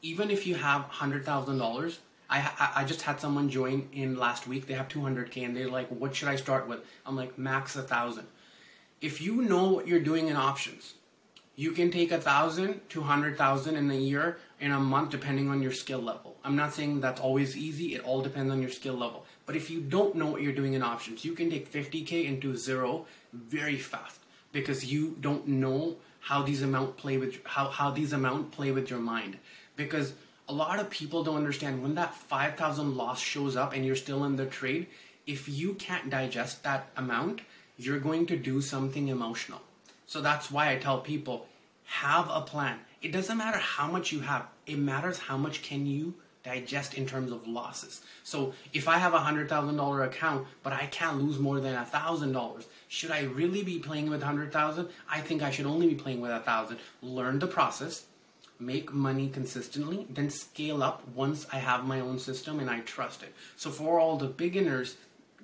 Even 0.00 0.30
if 0.30 0.46
you 0.46 0.54
have 0.54 0.82
$100,000, 0.90 1.98
I, 2.30 2.70
I 2.76 2.84
just 2.84 3.02
had 3.02 3.20
someone 3.20 3.48
join 3.48 3.88
in 3.92 4.16
last 4.18 4.46
week. 4.46 4.66
They 4.66 4.74
have 4.74 4.88
200k 4.88 5.44
and 5.44 5.56
they're 5.56 5.70
like, 5.70 5.88
"What 5.88 6.14
should 6.14 6.28
I 6.28 6.36
start 6.36 6.68
with?" 6.68 6.80
I'm 7.06 7.16
like, 7.16 7.38
"Max 7.38 7.76
a 7.76 7.82
thousand. 7.82 8.26
If 9.00 9.20
you 9.20 9.42
know 9.42 9.68
what 9.68 9.86
you're 9.86 10.00
doing 10.00 10.28
in 10.28 10.36
options, 10.36 10.94
you 11.56 11.72
can 11.72 11.90
take 11.90 12.12
a 12.12 12.20
thousand 12.20 12.88
to 12.90 13.00
hundred 13.02 13.38
thousand 13.38 13.76
in 13.76 13.90
a 13.90 13.94
year, 13.94 14.38
in 14.60 14.72
a 14.72 14.78
month, 14.78 15.10
depending 15.10 15.48
on 15.48 15.62
your 15.62 15.72
skill 15.72 16.00
level. 16.00 16.36
I'm 16.44 16.54
not 16.54 16.74
saying 16.74 17.00
that's 17.00 17.20
always 17.20 17.56
easy. 17.56 17.94
It 17.94 18.04
all 18.04 18.20
depends 18.20 18.52
on 18.52 18.60
your 18.60 18.70
skill 18.70 18.94
level. 18.94 19.24
But 19.46 19.56
if 19.56 19.70
you 19.70 19.80
don't 19.80 20.14
know 20.14 20.26
what 20.26 20.42
you're 20.42 20.52
doing 20.52 20.74
in 20.74 20.82
options, 20.82 21.24
you 21.24 21.32
can 21.32 21.50
take 21.50 21.72
50k 21.72 22.26
into 22.26 22.56
zero 22.56 23.06
very 23.32 23.76
fast 23.76 24.20
because 24.52 24.84
you 24.84 25.16
don't 25.20 25.48
know 25.48 25.96
how 26.20 26.42
these 26.42 26.62
amount 26.62 26.96
play 26.96 27.16
with 27.16 27.44
how, 27.44 27.68
how 27.68 27.90
these 27.90 28.12
amount 28.12 28.50
play 28.52 28.70
with 28.70 28.90
your 28.90 28.98
mind 28.98 29.38
because 29.76 30.12
a 30.48 30.54
lot 30.54 30.80
of 30.80 30.88
people 30.88 31.22
don't 31.22 31.36
understand 31.36 31.82
when 31.82 31.94
that 31.94 32.14
5000 32.14 32.96
loss 32.96 33.20
shows 33.20 33.54
up 33.54 33.74
and 33.74 33.84
you're 33.84 33.96
still 33.96 34.24
in 34.24 34.36
the 34.36 34.46
trade 34.46 34.86
if 35.26 35.46
you 35.46 35.74
can't 35.74 36.08
digest 36.08 36.62
that 36.62 36.88
amount 36.96 37.42
you're 37.76 38.00
going 38.00 38.26
to 38.26 38.36
do 38.36 38.60
something 38.60 39.08
emotional. 39.08 39.60
So 40.06 40.20
that's 40.20 40.50
why 40.50 40.72
i 40.72 40.76
tell 40.76 41.00
people 41.00 41.46
have 41.84 42.28
a 42.30 42.40
plan. 42.40 42.78
It 43.02 43.12
doesn't 43.12 43.38
matter 43.38 43.58
how 43.58 43.88
much 43.88 44.10
you 44.10 44.20
have 44.20 44.46
it 44.66 44.78
matters 44.78 45.18
how 45.18 45.36
much 45.36 45.62
can 45.62 45.86
you 45.86 46.14
digest 46.44 46.94
in 46.94 47.06
terms 47.06 47.30
of 47.30 47.46
losses. 47.46 48.00
So 48.24 48.54
if 48.72 48.88
i 48.88 48.96
have 48.96 49.12
a 49.12 49.18
hundred 49.18 49.50
thousand 49.50 49.76
dollar 49.76 50.04
account 50.04 50.46
but 50.62 50.72
i 50.72 50.86
can't 50.86 51.22
lose 51.22 51.38
more 51.38 51.60
than 51.60 51.74
a 51.74 51.84
thousand 51.84 52.32
dollars 52.32 52.66
should 52.88 53.10
i 53.10 53.24
really 53.24 53.62
be 53.62 53.78
playing 53.78 54.08
with 54.08 54.22
hundred 54.22 54.50
thousand? 54.50 54.88
I 55.10 55.20
think 55.20 55.42
i 55.42 55.50
should 55.50 55.66
only 55.66 55.88
be 55.88 55.94
playing 55.94 56.22
with 56.22 56.30
a 56.30 56.40
thousand. 56.40 56.78
Learn 57.02 57.38
the 57.38 57.46
process 57.46 58.06
make 58.60 58.92
money 58.92 59.28
consistently, 59.28 60.06
then 60.10 60.30
scale 60.30 60.82
up 60.82 61.06
once 61.14 61.46
I 61.52 61.58
have 61.58 61.84
my 61.84 62.00
own 62.00 62.18
system 62.18 62.60
and 62.60 62.68
I 62.68 62.80
trust 62.80 63.22
it. 63.22 63.34
So 63.56 63.70
for 63.70 64.00
all 64.00 64.16
the 64.16 64.26
beginners, 64.26 64.96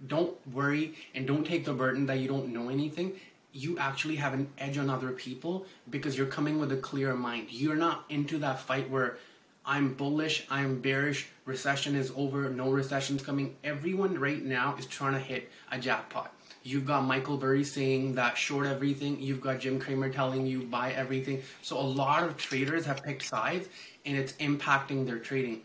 don't 0.06 0.34
worry 0.52 0.94
and 1.14 1.26
don't 1.26 1.46
take 1.46 1.64
the 1.64 1.72
burden 1.72 2.06
that 2.06 2.18
you 2.18 2.28
don't 2.28 2.52
know 2.52 2.68
anything. 2.68 3.12
You 3.52 3.78
actually 3.78 4.16
have 4.16 4.34
an 4.34 4.48
edge 4.58 4.78
on 4.78 4.90
other 4.90 5.12
people 5.12 5.66
because 5.88 6.18
you're 6.18 6.26
coming 6.26 6.58
with 6.58 6.72
a 6.72 6.76
clear 6.76 7.14
mind. 7.14 7.48
You're 7.50 7.76
not 7.76 8.04
into 8.08 8.38
that 8.38 8.58
fight 8.60 8.90
where 8.90 9.18
I'm 9.66 9.94
bullish, 9.94 10.46
I'm 10.50 10.80
bearish, 10.80 11.26
recession 11.46 11.96
is 11.96 12.12
over, 12.16 12.50
no 12.50 12.70
recession's 12.70 13.22
coming. 13.22 13.56
Everyone 13.64 14.18
right 14.18 14.44
now 14.44 14.74
is 14.78 14.86
trying 14.86 15.14
to 15.14 15.18
hit 15.18 15.50
a 15.72 15.78
jackpot. 15.78 16.34
You've 16.62 16.86
got 16.86 17.04
Michael 17.04 17.36
Burry 17.36 17.64
saying 17.64 18.14
that 18.14 18.36
short 18.36 18.66
everything. 18.66 19.20
You've 19.20 19.40
got 19.40 19.60
Jim 19.60 19.78
Cramer 19.78 20.10
telling 20.10 20.46
you 20.46 20.62
buy 20.62 20.92
everything. 20.92 21.42
So 21.62 21.78
a 21.78 21.80
lot 21.80 22.24
of 22.24 22.36
traders 22.36 22.84
have 22.86 23.02
picked 23.02 23.22
sides 23.22 23.68
and 24.04 24.16
it's 24.16 24.32
impacting 24.34 25.06
their 25.06 25.18
trading. 25.18 25.62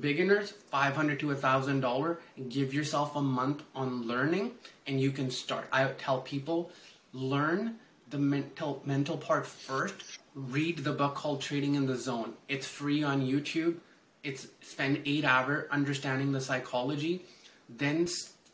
Beginners, 0.00 0.52
500 0.70 1.18
to 1.20 1.32
a 1.32 1.36
$1,000. 1.36 2.16
Give 2.48 2.72
yourself 2.72 3.16
a 3.16 3.22
month 3.22 3.62
on 3.74 4.06
learning 4.06 4.52
and 4.86 5.00
you 5.00 5.10
can 5.10 5.30
start. 5.30 5.66
I 5.72 5.84
tell 5.98 6.20
people 6.20 6.70
learn 7.12 7.76
the 8.10 8.18
mental 8.18 8.82
mental 8.84 9.16
part 9.16 9.46
first. 9.46 9.94
Read 10.36 10.84
the 10.84 10.92
book 10.92 11.14
called 11.14 11.40
Trading 11.40 11.76
in 11.76 11.86
the 11.86 11.96
Zone. 11.96 12.34
It's 12.46 12.68
free 12.68 13.02
on 13.02 13.26
YouTube. 13.26 13.76
It's 14.22 14.48
spend 14.60 15.00
8 15.06 15.24
hours 15.24 15.66
understanding 15.70 16.32
the 16.32 16.42
psychology, 16.42 17.24
then 17.70 18.06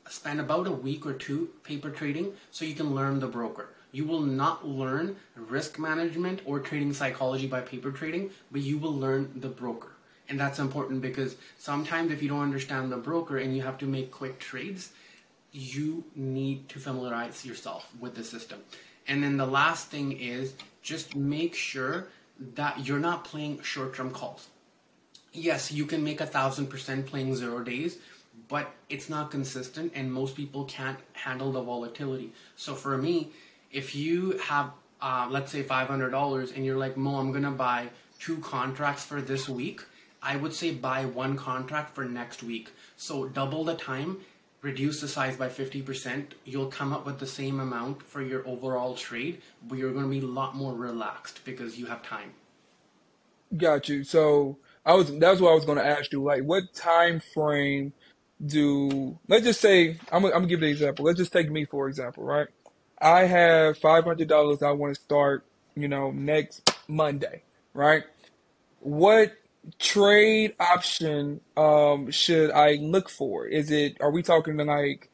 spend 0.08 0.38
about 0.38 0.68
a 0.68 0.70
week 0.70 1.04
or 1.04 1.12
two 1.12 1.50
paper 1.64 1.90
trading 1.90 2.34
so 2.52 2.64
you 2.64 2.76
can 2.76 2.94
learn 2.94 3.18
the 3.18 3.26
broker. 3.26 3.70
You 3.90 4.04
will 4.04 4.20
not 4.20 4.64
learn 4.64 5.16
risk 5.34 5.76
management 5.76 6.42
or 6.44 6.60
trading 6.60 6.92
psychology 6.92 7.48
by 7.48 7.62
paper 7.62 7.90
trading, 7.90 8.30
but 8.52 8.60
you 8.60 8.78
will 8.78 8.94
learn 8.94 9.32
the 9.34 9.48
broker. 9.48 9.90
And 10.28 10.38
that's 10.38 10.60
important 10.60 11.02
because 11.02 11.34
sometimes 11.58 12.12
if 12.12 12.22
you 12.22 12.28
don't 12.28 12.42
understand 12.42 12.92
the 12.92 12.96
broker 12.96 13.38
and 13.38 13.56
you 13.56 13.62
have 13.62 13.78
to 13.78 13.86
make 13.86 14.12
quick 14.12 14.38
trades, 14.38 14.92
you 15.50 16.04
need 16.14 16.68
to 16.68 16.78
familiarize 16.78 17.44
yourself 17.44 17.88
with 17.98 18.14
the 18.14 18.22
system. 18.22 18.60
And 19.08 19.20
then 19.20 19.36
the 19.36 19.46
last 19.46 19.88
thing 19.88 20.12
is 20.12 20.54
just 20.82 21.16
make 21.16 21.54
sure 21.54 22.08
that 22.54 22.86
you're 22.86 22.98
not 22.98 23.24
playing 23.24 23.62
short 23.62 23.94
term 23.94 24.10
calls. 24.10 24.48
Yes, 25.32 25.72
you 25.72 25.86
can 25.86 26.04
make 26.04 26.20
a 26.20 26.26
thousand 26.26 26.66
percent 26.66 27.06
playing 27.06 27.34
zero 27.36 27.60
days, 27.60 27.98
but 28.48 28.72
it's 28.88 29.08
not 29.08 29.30
consistent 29.30 29.92
and 29.94 30.12
most 30.12 30.36
people 30.36 30.64
can't 30.64 30.98
handle 31.14 31.52
the 31.52 31.62
volatility. 31.62 32.32
So 32.56 32.74
for 32.74 32.98
me, 32.98 33.30
if 33.70 33.94
you 33.94 34.38
have, 34.38 34.72
uh, 35.00 35.28
let's 35.30 35.50
say 35.50 35.62
$500 35.62 36.54
and 36.54 36.66
you're 36.66 36.76
like, 36.76 36.96
Moh, 36.96 37.18
I'm 37.18 37.30
going 37.30 37.44
to 37.44 37.50
buy 37.50 37.88
two 38.18 38.38
contracts 38.38 39.04
for 39.04 39.20
this 39.20 39.48
week, 39.48 39.80
I 40.22 40.36
would 40.36 40.54
say 40.54 40.72
buy 40.72 41.06
one 41.06 41.36
contract 41.36 41.94
for 41.94 42.04
next 42.04 42.42
week. 42.42 42.70
So 42.96 43.26
double 43.26 43.64
the 43.64 43.74
time 43.74 44.18
reduce 44.62 45.00
the 45.00 45.08
size 45.08 45.36
by 45.36 45.48
50%, 45.48 46.26
you'll 46.44 46.68
come 46.68 46.92
up 46.92 47.04
with 47.04 47.18
the 47.18 47.26
same 47.26 47.60
amount 47.60 48.02
for 48.02 48.22
your 48.22 48.46
overall 48.46 48.94
trade, 48.94 49.42
but 49.68 49.76
you're 49.76 49.92
going 49.92 50.04
to 50.04 50.10
be 50.10 50.20
a 50.20 50.28
lot 50.28 50.54
more 50.54 50.72
relaxed 50.72 51.44
because 51.44 51.78
you 51.78 51.86
have 51.86 52.02
time. 52.02 52.32
Got 53.56 53.88
you. 53.88 54.04
So 54.04 54.56
I 54.86 54.94
was 54.94 55.14
that's 55.18 55.40
what 55.40 55.50
I 55.50 55.54
was 55.54 55.66
going 55.66 55.78
to 55.78 55.86
ask 55.86 56.10
you. 56.12 56.22
Like, 56.22 56.42
what 56.44 56.72
time 56.74 57.20
frame 57.34 57.92
do? 58.46 59.18
Let's 59.28 59.44
just 59.44 59.60
say 59.60 59.98
I'm, 60.10 60.24
I'm 60.24 60.30
gonna 60.30 60.46
give 60.46 60.60
the 60.60 60.68
example. 60.70 61.04
Let's 61.04 61.18
just 61.18 61.32
take 61.32 61.50
me 61.50 61.66
for 61.66 61.86
example, 61.88 62.24
right? 62.24 62.48
I 62.98 63.24
have 63.24 63.76
five 63.76 64.04
hundred 64.04 64.28
dollars. 64.28 64.62
I 64.62 64.70
want 64.70 64.94
to 64.94 65.00
start, 65.02 65.44
you 65.74 65.86
know, 65.88 66.12
next 66.12 66.74
Monday, 66.88 67.42
right? 67.74 68.04
What 68.80 69.34
trade 69.78 70.54
option 70.58 71.40
um, 71.56 72.10
should 72.10 72.50
I 72.50 72.74
look 72.74 73.08
for? 73.08 73.46
Is 73.46 73.70
it 73.70 73.96
are 74.00 74.10
we 74.10 74.22
talking 74.22 74.56
like 74.56 75.10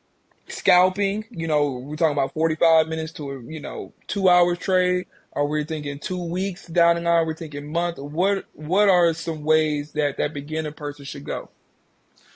scalping? 0.48 1.24
You 1.30 1.46
know, 1.46 1.72
we're 1.72 1.96
talking 1.96 2.12
about 2.12 2.34
forty 2.34 2.54
five 2.54 2.88
minutes 2.88 3.12
to 3.14 3.30
a 3.30 3.42
you 3.42 3.60
know 3.60 3.92
two 4.06 4.28
hours 4.28 4.58
trade. 4.58 5.06
Are 5.34 5.46
we 5.46 5.64
thinking 5.64 5.98
two 5.98 6.22
weeks 6.22 6.66
down 6.66 6.96
the 6.96 7.02
line? 7.02 7.26
We're 7.26 7.34
thinking 7.34 7.70
month. 7.70 7.98
What 7.98 8.46
what 8.54 8.88
are 8.88 9.12
some 9.14 9.44
ways 9.44 9.92
that 9.92 10.16
that 10.16 10.34
beginner 10.34 10.72
person 10.72 11.04
should 11.04 11.24
go? 11.24 11.50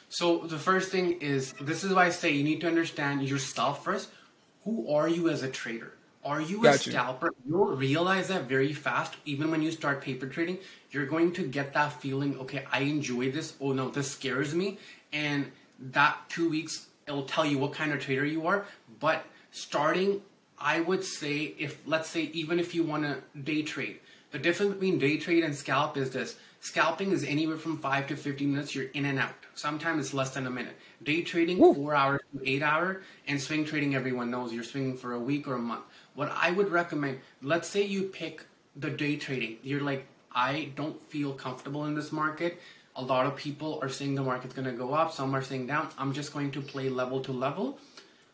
So 0.09 0.41
the 0.41 0.59
first 0.59 0.91
thing 0.91 1.21
is 1.21 1.55
this 1.55 1.85
is 1.85 1.95
why 1.95 2.07
I 2.07 2.11
say 2.11 2.31
you 2.31 2.45
need 2.45 2.61
to 2.61 2.69
understand 2.69 3.23
yourself 3.23 3.83
first. 3.83 4.11
Who 4.65 4.95
are 4.95 5.09
you 5.09 5.31
as 5.31 5.43
a 5.43 5.49
trader? 5.49 5.95
Are 6.25 6.41
you 6.41 6.67
a 6.67 6.79
scalper? 6.79 7.35
You'll 7.47 7.77
realize 7.77 8.29
that 8.29 8.45
very 8.45 8.73
fast, 8.73 9.17
even 9.25 9.51
when 9.51 9.61
you 9.61 9.73
start 9.73 10.01
paper 10.01 10.27
trading, 10.27 10.59
you're 10.91 11.07
going 11.07 11.33
to 11.33 11.43
get 11.43 11.73
that 11.75 12.01
feeling, 12.01 12.39
okay, 12.41 12.65
I 12.71 12.81
enjoy 12.81 13.33
this. 13.33 13.55
Oh 13.61 13.73
no, 13.73 13.91
this 13.91 14.13
scares 14.13 14.55
me. 14.55 14.79
And 15.13 15.51
that 15.81 16.19
two 16.29 16.49
weeks, 16.49 16.87
it'll 17.09 17.25
tell 17.25 17.45
you 17.45 17.59
what 17.59 17.73
kind 17.73 17.93
of 17.93 18.01
trader 18.01 18.25
you 18.25 18.47
are. 18.47 18.67
But 19.01 19.25
starting, 19.51 20.23
I 20.59 20.81
would 20.81 21.03
say, 21.03 21.55
if 21.59 21.83
let's 21.87 22.09
say, 22.09 22.31
even 22.33 22.61
if 22.61 22.75
you 22.75 22.85
want 22.85 23.03
to 23.03 23.41
day 23.41 23.63
trade, 23.63 23.99
the 24.31 24.39
difference 24.39 24.75
between 24.75 24.99
day 24.99 25.19
trade 25.19 25.43
and 25.43 25.55
scalp 25.55 25.97
is 25.97 26.11
this 26.11 26.37
scalping 26.61 27.11
is 27.11 27.25
anywhere 27.25 27.57
from 27.57 27.77
5 27.77 28.07
to 28.07 28.17
15 28.17 28.51
minutes, 28.51 28.75
you're 28.75 28.89
in 28.95 29.05
and 29.05 29.19
out. 29.19 29.35
Sometimes 29.55 30.07
it's 30.07 30.15
less 30.15 30.31
than 30.31 30.47
a 30.47 30.51
minute. 30.51 30.77
Day 31.03 31.23
trading, 31.23 31.59
Woo. 31.59 31.75
4 31.75 31.95
hours 31.95 32.21
to 32.33 32.49
8 32.49 32.63
hour, 32.63 33.03
and 33.27 33.41
swing 33.41 33.65
trading, 33.65 33.95
everyone 33.97 34.31
knows 34.31 34.53
you're 34.53 34.63
swinging 34.63 34.97
for 34.97 35.13
a 35.13 35.19
week 35.19 35.49
or 35.49 35.55
a 35.55 35.59
month. 35.59 35.83
What 36.15 36.33
I 36.35 36.51
would 36.51 36.71
recommend, 36.71 37.21
let's 37.43 37.69
say 37.69 37.85
you 37.85 38.05
pick 38.05 38.45
the 38.77 38.91
day 38.91 39.17
trading. 39.17 39.59
You're 39.63 39.83
like, 39.83 40.07
I 40.35 40.73
don't 40.77 41.01
feel 41.11 41.33
comfortable 41.33 41.85
in 41.87 41.95
this 41.95 42.13
market. 42.13 42.61
A 42.97 43.03
lot 43.03 43.27
of 43.27 43.37
people 43.37 43.79
are 43.83 43.89
saying 43.89 44.15
the 44.15 44.23
market's 44.23 44.55
going 44.55 44.67
to 44.67 44.73
go 44.73 44.93
up, 44.93 45.13
some 45.13 45.35
are 45.35 45.43
saying 45.43 45.67
down. 45.67 45.89
I'm 45.97 46.13
just 46.13 46.33
going 46.33 46.51
to 46.53 46.61
play 46.61 46.89
level 46.89 47.21
to 47.23 47.33
level. 47.33 47.79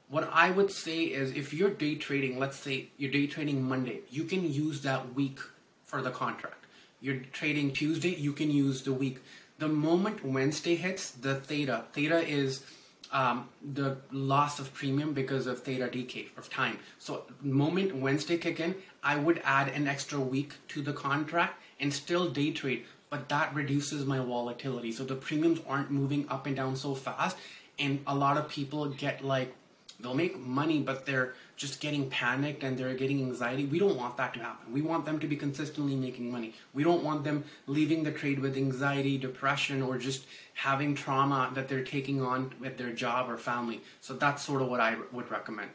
What 0.08 0.28
I 0.32 0.50
would 0.50 0.72
say 0.72 1.04
is 1.04 1.32
if 1.32 1.52
you're 1.52 1.70
day 1.70 1.94
trading, 1.94 2.38
let's 2.38 2.58
say 2.58 2.88
you're 2.96 3.10
day 3.10 3.26
trading 3.26 3.62
Monday, 3.62 4.00
you 4.10 4.24
can 4.24 4.50
use 4.50 4.80
that 4.82 5.14
week 5.14 5.38
for 5.84 6.02
the 6.02 6.10
contract. 6.10 6.64
You're 7.00 7.20
trading 7.32 7.72
Tuesday, 7.72 8.14
you 8.14 8.32
can 8.32 8.50
use 8.50 8.82
the 8.82 8.92
week. 8.92 9.18
The 9.58 9.68
moment 9.68 10.24
Wednesday 10.24 10.76
hits, 10.76 11.10
the 11.10 11.36
theta, 11.36 11.84
theta 11.92 12.26
is 12.26 12.64
um, 13.12 13.48
the 13.74 13.96
loss 14.12 14.58
of 14.58 14.72
premium 14.74 15.12
because 15.12 15.46
of 15.46 15.62
theta 15.62 15.88
decay 15.88 16.28
of 16.36 16.50
time. 16.50 16.78
So 16.98 17.24
moment 17.42 17.96
Wednesday 17.96 18.38
kick 18.38 18.60
in, 18.60 18.74
I 19.02 19.16
would 19.16 19.40
add 19.44 19.68
an 19.68 19.86
extra 19.86 20.20
week 20.20 20.54
to 20.68 20.82
the 20.82 20.92
contract 20.92 21.62
and 21.80 21.92
still 21.92 22.28
day 22.28 22.50
trade, 22.50 22.84
but 23.10 23.28
that 23.28 23.54
reduces 23.54 24.04
my 24.04 24.18
volatility. 24.18 24.92
So 24.92 25.04
the 25.04 25.14
premiums 25.14 25.60
aren't 25.68 25.90
moving 25.90 26.28
up 26.28 26.46
and 26.46 26.56
down 26.56 26.76
so 26.76 26.94
fast, 26.94 27.36
and 27.78 28.00
a 28.06 28.14
lot 28.14 28.36
of 28.36 28.48
people 28.48 28.86
get 28.86 29.24
like 29.24 29.54
they'll 30.00 30.14
make 30.14 30.38
money, 30.38 30.80
but 30.80 31.06
they're 31.06 31.34
just 31.56 31.80
getting 31.80 32.08
panicked 32.08 32.62
and 32.62 32.78
they're 32.78 32.94
getting 32.94 33.20
anxiety. 33.20 33.64
We 33.64 33.78
don't 33.78 33.96
want 33.96 34.16
that 34.16 34.32
to 34.34 34.40
happen. 34.40 34.72
We 34.72 34.80
want 34.80 35.04
them 35.04 35.18
to 35.18 35.26
be 35.26 35.36
consistently 35.36 35.96
making 35.96 36.30
money. 36.30 36.54
We 36.72 36.84
don't 36.84 37.02
want 37.02 37.24
them 37.24 37.44
leaving 37.66 38.04
the 38.04 38.12
trade 38.12 38.38
with 38.38 38.56
anxiety, 38.56 39.18
depression, 39.18 39.82
or 39.82 39.98
just 39.98 40.26
having 40.54 40.94
trauma 40.94 41.50
that 41.54 41.68
they're 41.68 41.84
taking 41.84 42.22
on 42.22 42.52
with 42.60 42.78
their 42.78 42.92
job 42.92 43.28
or 43.28 43.36
family. 43.36 43.80
So 44.00 44.14
that's 44.14 44.44
sort 44.44 44.62
of 44.62 44.68
what 44.68 44.80
I 44.80 44.96
would 45.12 45.30
recommend. 45.30 45.70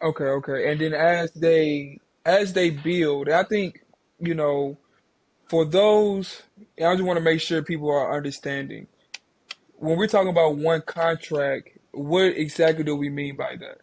Okay, 0.00 0.24
okay. 0.24 0.72
And 0.72 0.80
then 0.80 0.94
as 0.94 1.30
they 1.32 1.98
as 2.24 2.52
they 2.52 2.70
build, 2.70 3.28
I 3.28 3.42
think, 3.44 3.84
you 4.18 4.34
know, 4.34 4.78
for 5.46 5.64
those 5.64 6.42
I 6.78 6.94
just 6.94 7.02
want 7.04 7.18
to 7.18 7.24
make 7.24 7.40
sure 7.40 7.62
people 7.62 7.90
are 7.90 8.16
understanding. 8.16 8.86
When 9.76 9.98
we're 9.98 10.06
talking 10.06 10.30
about 10.30 10.56
one 10.56 10.80
contract, 10.82 11.76
what 11.92 12.36
exactly 12.36 12.84
do 12.84 12.96
we 12.96 13.08
mean 13.08 13.36
by 13.36 13.56
that? 13.56 13.78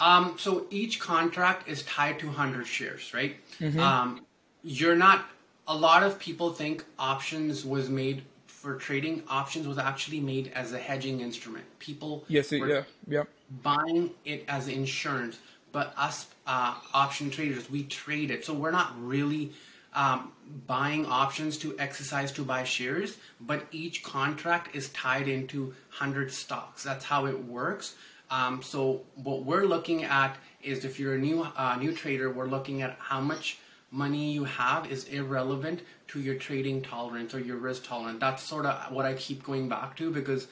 Um, 0.00 0.36
so 0.38 0.66
each 0.70 1.00
contract 1.00 1.68
is 1.68 1.82
tied 1.84 2.18
to 2.20 2.26
100 2.26 2.66
shares, 2.66 3.12
right? 3.14 3.36
Mm-hmm. 3.58 3.80
Um, 3.80 4.26
you're 4.62 4.96
not, 4.96 5.26
a 5.66 5.74
lot 5.74 6.02
of 6.02 6.18
people 6.18 6.52
think 6.52 6.84
options 6.98 7.64
was 7.64 7.88
made 7.88 8.22
for 8.46 8.76
trading. 8.76 9.22
Options 9.28 9.66
was 9.68 9.78
actually 9.78 10.20
made 10.20 10.50
as 10.54 10.72
a 10.72 10.78
hedging 10.78 11.20
instrument. 11.20 11.64
People 11.78 12.24
yes, 12.28 12.50
it, 12.52 12.66
yeah, 12.66 12.82
yeah. 13.06 13.24
buying 13.62 14.10
it 14.24 14.44
as 14.48 14.68
insurance, 14.68 15.38
but 15.70 15.94
us 15.96 16.26
uh, 16.46 16.74
option 16.92 17.30
traders, 17.30 17.70
we 17.70 17.84
trade 17.84 18.30
it. 18.30 18.44
So 18.44 18.54
we're 18.54 18.70
not 18.70 18.94
really 18.98 19.52
um, 19.94 20.32
buying 20.66 21.06
options 21.06 21.56
to 21.58 21.78
exercise 21.78 22.32
to 22.32 22.42
buy 22.42 22.64
shares, 22.64 23.16
but 23.40 23.64
each 23.70 24.02
contract 24.02 24.74
is 24.74 24.88
tied 24.90 25.28
into 25.28 25.66
100 25.66 26.30
stocks. 26.30 26.82
That's 26.82 27.04
how 27.04 27.26
it 27.26 27.44
works. 27.44 27.94
Um, 28.30 28.62
so 28.62 29.02
what 29.14 29.44
we're 29.44 29.66
looking 29.66 30.04
at 30.04 30.36
is 30.62 30.84
if 30.84 30.98
you're 30.98 31.14
a 31.14 31.18
new 31.18 31.42
uh, 31.42 31.76
new 31.76 31.92
trader, 31.92 32.30
we're 32.30 32.46
looking 32.46 32.82
at 32.82 32.96
how 32.98 33.20
much 33.20 33.58
money 33.90 34.32
you 34.32 34.44
have 34.44 34.90
is 34.90 35.04
irrelevant 35.04 35.82
to 36.08 36.20
your 36.20 36.34
trading 36.34 36.82
tolerance 36.82 37.34
or 37.34 37.38
your 37.38 37.56
risk 37.56 37.86
tolerance. 37.86 38.18
That's 38.18 38.42
sort 38.42 38.66
of 38.66 38.92
what 38.92 39.04
I 39.04 39.14
keep 39.14 39.44
going 39.44 39.68
back 39.68 39.96
to 39.98 40.10
because 40.10 40.48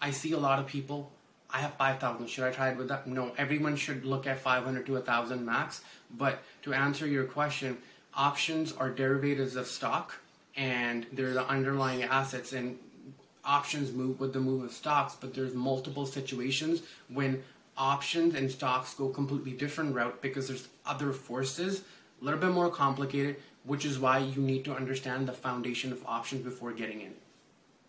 I 0.00 0.10
see 0.10 0.32
a 0.32 0.38
lot 0.38 0.58
of 0.58 0.66
people. 0.66 1.10
I 1.50 1.58
have 1.58 1.74
5,000. 1.74 2.26
Should 2.28 2.44
I 2.44 2.50
try 2.50 2.70
it 2.70 2.78
with 2.78 2.88
that? 2.88 3.06
No. 3.06 3.32
Everyone 3.36 3.76
should 3.76 4.06
look 4.06 4.26
at 4.26 4.40
500 4.40 4.86
to 4.86 4.92
1,000 4.92 5.44
max. 5.44 5.82
But 6.16 6.42
to 6.62 6.72
answer 6.72 7.06
your 7.06 7.24
question, 7.24 7.76
options 8.14 8.72
are 8.72 8.90
derivatives 8.90 9.56
of 9.56 9.66
stock 9.66 10.20
and 10.56 11.06
they're 11.12 11.32
the 11.32 11.46
underlying 11.46 12.02
assets 12.02 12.52
and 12.52 12.78
options 13.44 13.92
move 13.92 14.20
with 14.20 14.32
the 14.32 14.40
move 14.40 14.64
of 14.64 14.72
stocks 14.72 15.16
but 15.20 15.34
there's 15.34 15.54
multiple 15.54 16.06
situations 16.06 16.82
when 17.08 17.42
options 17.76 18.34
and 18.34 18.50
stocks 18.50 18.94
go 18.94 19.08
completely 19.08 19.52
different 19.52 19.94
route 19.94 20.20
because 20.20 20.46
there's 20.46 20.68
other 20.86 21.12
forces 21.12 21.82
a 22.20 22.24
little 22.24 22.38
bit 22.38 22.50
more 22.50 22.70
complicated 22.70 23.36
which 23.64 23.84
is 23.84 23.98
why 23.98 24.18
you 24.18 24.42
need 24.42 24.64
to 24.64 24.74
understand 24.74 25.26
the 25.26 25.32
foundation 25.32 25.92
of 25.92 26.04
options 26.06 26.42
before 26.42 26.72
getting 26.72 27.00
in. 27.00 27.14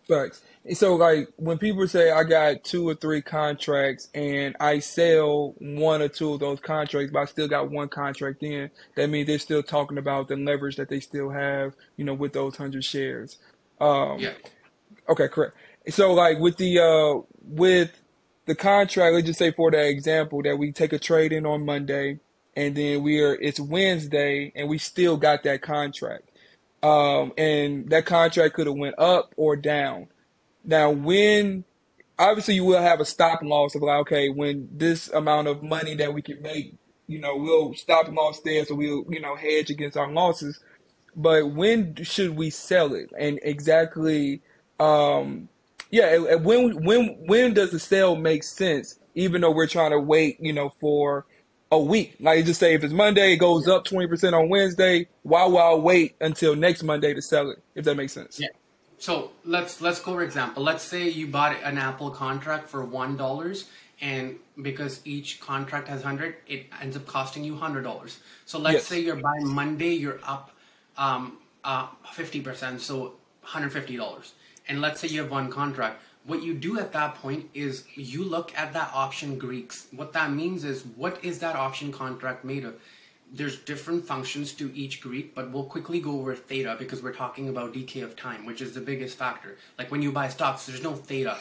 Facts. 0.07 0.41
So, 0.73 0.95
like, 0.95 1.29
when 1.37 1.57
people 1.57 1.87
say 1.87 2.11
I 2.11 2.23
got 2.23 2.63
two 2.63 2.87
or 2.89 2.95
three 2.95 3.21
contracts 3.21 4.09
and 4.13 4.55
I 4.59 4.79
sell 4.79 5.55
one 5.59 6.01
or 6.01 6.09
two 6.09 6.33
of 6.33 6.39
those 6.41 6.59
contracts, 6.59 7.11
but 7.11 7.19
I 7.19 7.25
still 7.25 7.47
got 7.47 7.71
one 7.71 7.89
contract 7.89 8.43
in, 8.43 8.69
that 8.95 9.09
means 9.09 9.27
they're 9.27 9.39
still 9.39 9.63
talking 9.63 9.97
about 9.97 10.27
the 10.27 10.35
leverage 10.35 10.75
that 10.77 10.89
they 10.89 10.99
still 10.99 11.29
have, 11.29 11.73
you 11.97 12.05
know, 12.05 12.13
with 12.13 12.33
those 12.33 12.57
hundred 12.57 12.83
shares. 12.83 13.37
Um, 13.79 14.19
Yeah. 14.19 14.33
okay, 15.09 15.27
correct. 15.29 15.55
So, 15.89 16.13
like, 16.13 16.39
with 16.39 16.57
the 16.57 16.79
uh, 16.79 17.21
with 17.41 17.91
the 18.45 18.55
contract, 18.55 19.15
let's 19.15 19.27
just 19.27 19.39
say 19.39 19.51
for 19.51 19.71
that 19.71 19.87
example 19.87 20.41
that 20.43 20.57
we 20.57 20.71
take 20.73 20.93
a 20.93 20.99
trade 20.99 21.33
in 21.33 21.45
on 21.45 21.65
Monday, 21.65 22.19
and 22.55 22.75
then 22.75 23.03
we 23.03 23.21
are 23.21 23.35
it's 23.35 23.59
Wednesday, 23.59 24.51
and 24.55 24.69
we 24.69 24.77
still 24.77 25.17
got 25.17 25.43
that 25.43 25.61
contract 25.61 26.29
um, 26.83 27.31
and 27.37 27.89
that 27.89 28.05
contract 28.05 28.53
could 28.53 28.67
have 28.67 28.75
went 28.75 28.99
up 28.99 29.33
or 29.37 29.55
down. 29.55 30.07
Now, 30.65 30.91
when 30.91 31.63
obviously 32.19 32.55
you 32.55 32.65
will 32.65 32.81
have 32.81 32.99
a 32.99 33.05
stop 33.05 33.41
loss 33.41 33.73
of 33.73 33.81
like, 33.81 34.01
okay, 34.01 34.29
when 34.29 34.69
this 34.71 35.09
amount 35.09 35.47
of 35.47 35.63
money 35.63 35.95
that 35.95 36.13
we 36.13 36.21
can 36.21 36.41
make, 36.41 36.75
you 37.07 37.19
know, 37.19 37.37
we'll 37.37 37.73
stop 37.73 38.09
loss 38.09 38.41
there, 38.41 38.65
so 38.65 38.75
we'll 38.75 39.05
you 39.09 39.19
know 39.19 39.35
hedge 39.35 39.69
against 39.69 39.97
our 39.97 40.11
losses. 40.11 40.59
But 41.15 41.51
when 41.51 41.95
should 42.03 42.35
we 42.35 42.49
sell 42.49 42.93
it? 42.93 43.11
And 43.17 43.39
exactly, 43.43 44.41
um, 44.79 45.47
yeah, 45.89 46.35
when 46.35 46.83
when 46.83 47.17
when 47.27 47.53
does 47.53 47.71
the 47.71 47.79
sale 47.79 48.15
make 48.15 48.43
sense? 48.43 48.99
Even 49.15 49.41
though 49.41 49.51
we're 49.51 49.67
trying 49.67 49.91
to 49.91 49.99
wait, 49.99 50.37
you 50.39 50.53
know, 50.53 50.73
for 50.79 51.25
a 51.73 51.79
week. 51.79 52.15
Like 52.19 52.39
you 52.39 52.43
just 52.43 52.59
say 52.59 52.73
if 52.73 52.83
it's 52.83 52.93
Monday, 52.93 53.33
it 53.33 53.37
goes 53.37 53.67
up 53.67 53.85
twenty 53.85 54.07
percent 54.07 54.35
on 54.35 54.49
Wednesday. 54.49 55.07
Why 55.23 55.45
will 55.45 55.57
I 55.59 55.73
wait 55.75 56.15
until 56.21 56.55
next 56.55 56.83
Monday 56.83 57.13
to 57.13 57.21
sell 57.21 57.49
it? 57.49 57.59
If 57.75 57.85
that 57.85 57.95
makes 57.95 58.13
sense. 58.13 58.39
Yeah. 58.39 58.47
So 58.97 59.31
let's 59.43 59.81
let's 59.81 59.99
go 59.99 60.13
for 60.13 60.23
example. 60.23 60.63
Let's 60.63 60.83
say 60.83 61.09
you 61.09 61.27
bought 61.27 61.55
an 61.63 61.77
Apple 61.77 62.09
contract 62.11 62.69
for 62.69 62.83
one 62.85 63.17
dollars, 63.17 63.65
and 64.01 64.37
because 64.61 65.01
each 65.05 65.41
contract 65.41 65.87
has 65.87 66.01
hundred, 66.03 66.35
it 66.47 66.67
ends 66.81 66.95
up 66.95 67.05
costing 67.05 67.43
you 67.43 67.55
hundred 67.55 67.83
dollars. 67.83 68.19
So 68.45 68.59
let's 68.59 68.75
Yes. 68.75 68.85
say 68.85 68.99
you're 69.01 69.15
buying 69.17 69.47
Monday, 69.47 69.93
you're 69.93 70.19
up 70.23 70.51
um 70.97 71.37
uh 71.63 71.87
fifty 72.13 72.39
percent, 72.39 72.79
so 72.81 73.13
hundred 73.41 73.73
fifty 73.73 73.97
dollars. 73.97 74.33
And 74.69 74.79
let's 74.79 75.01
say 75.01 75.09
you 75.09 75.21
have 75.21 75.31
one 75.31 75.49
contract. 75.51 76.01
What 76.25 76.41
you 76.41 76.53
do 76.53 76.79
at 76.79 76.93
that 76.93 77.15
point 77.15 77.49
is 77.53 77.83
you 77.95 78.23
look 78.23 78.57
at 78.57 78.73
that 78.73 78.91
option 78.93 79.37
Greeks. 79.37 79.87
What 79.91 80.13
that 80.13 80.31
means 80.31 80.63
is 80.63 80.83
what 80.95 81.23
is 81.23 81.39
that 81.39 81.55
option 81.55 81.91
contract 81.91 82.45
made 82.45 82.63
of? 82.63 82.75
there's 83.33 83.57
different 83.57 84.05
functions 84.05 84.53
to 84.53 84.71
each 84.75 85.01
Greek, 85.01 85.33
but 85.33 85.49
we'll 85.49 85.63
quickly 85.63 85.99
go 85.99 86.19
over 86.19 86.35
theta 86.35 86.75
because 86.77 87.01
we're 87.01 87.13
talking 87.13 87.49
about 87.49 87.73
decay 87.73 88.01
of 88.01 88.15
time, 88.15 88.45
which 88.45 88.61
is 88.61 88.73
the 88.73 88.79
biggest 88.81 89.17
factor. 89.17 89.57
Like 89.79 89.91
when 89.91 90.03
you 90.03 90.11
buy 90.11 90.29
stocks, 90.29 90.67
there's 90.67 90.83
no 90.83 90.93
theta. 90.93 91.37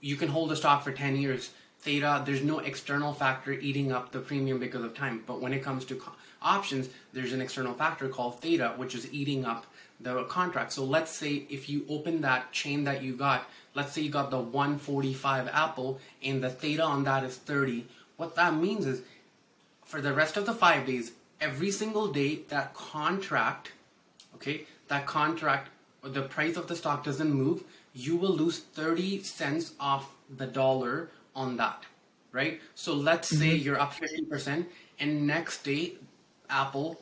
You 0.00 0.16
can 0.16 0.28
hold 0.28 0.52
a 0.52 0.56
stock 0.56 0.84
for 0.84 0.92
10 0.92 1.16
years. 1.16 1.50
Theta, 1.80 2.22
there's 2.26 2.42
no 2.42 2.58
external 2.58 3.14
factor 3.14 3.52
eating 3.52 3.92
up 3.92 4.12
the 4.12 4.18
premium 4.18 4.58
because 4.58 4.84
of 4.84 4.94
time. 4.94 5.24
But 5.26 5.40
when 5.40 5.54
it 5.54 5.62
comes 5.62 5.86
to 5.86 5.96
co- 5.96 6.12
options, 6.42 6.90
there's 7.14 7.32
an 7.32 7.40
external 7.40 7.72
factor 7.72 8.08
called 8.08 8.40
theta, 8.40 8.74
which 8.76 8.94
is 8.94 9.10
eating 9.10 9.46
up 9.46 9.66
the 10.00 10.24
contract. 10.24 10.72
So 10.72 10.84
let's 10.84 11.12
say 11.12 11.46
if 11.48 11.70
you 11.70 11.86
open 11.88 12.20
that 12.20 12.52
chain 12.52 12.84
that 12.84 13.02
you 13.02 13.16
got, 13.16 13.48
let's 13.76 13.92
say 13.92 14.00
you 14.00 14.10
got 14.10 14.30
the 14.30 14.38
145 14.38 15.48
Apple 15.52 16.00
and 16.22 16.42
the 16.42 16.48
theta 16.48 16.82
on 16.82 17.04
that 17.04 17.22
is 17.22 17.36
30. 17.36 17.84
What 18.16 18.34
that 18.36 18.54
means 18.54 18.86
is 18.86 19.02
for 19.84 20.00
the 20.00 20.14
rest 20.14 20.38
of 20.38 20.46
the 20.46 20.54
five 20.54 20.86
days, 20.86 21.12
every 21.40 21.70
single 21.70 22.08
day 22.08 22.40
that 22.48 22.72
contract, 22.72 23.72
okay, 24.34 24.62
that 24.88 25.06
contract, 25.06 25.68
the 26.02 26.22
price 26.22 26.56
of 26.56 26.68
the 26.68 26.74
stock 26.74 27.04
doesn't 27.04 27.30
move, 27.30 27.64
you 27.92 28.16
will 28.16 28.34
lose 28.34 28.60
30 28.60 29.22
cents 29.22 29.74
off 29.78 30.14
the 30.34 30.46
dollar 30.46 31.10
on 31.34 31.58
that, 31.58 31.84
right? 32.32 32.60
So 32.74 32.94
let's 32.94 33.28
say 33.28 33.56
mm-hmm. 33.56 33.64
you're 33.64 33.80
up 33.80 33.92
50% 33.92 34.64
and 34.98 35.26
next 35.26 35.62
day, 35.64 35.94
Apple 36.48 36.98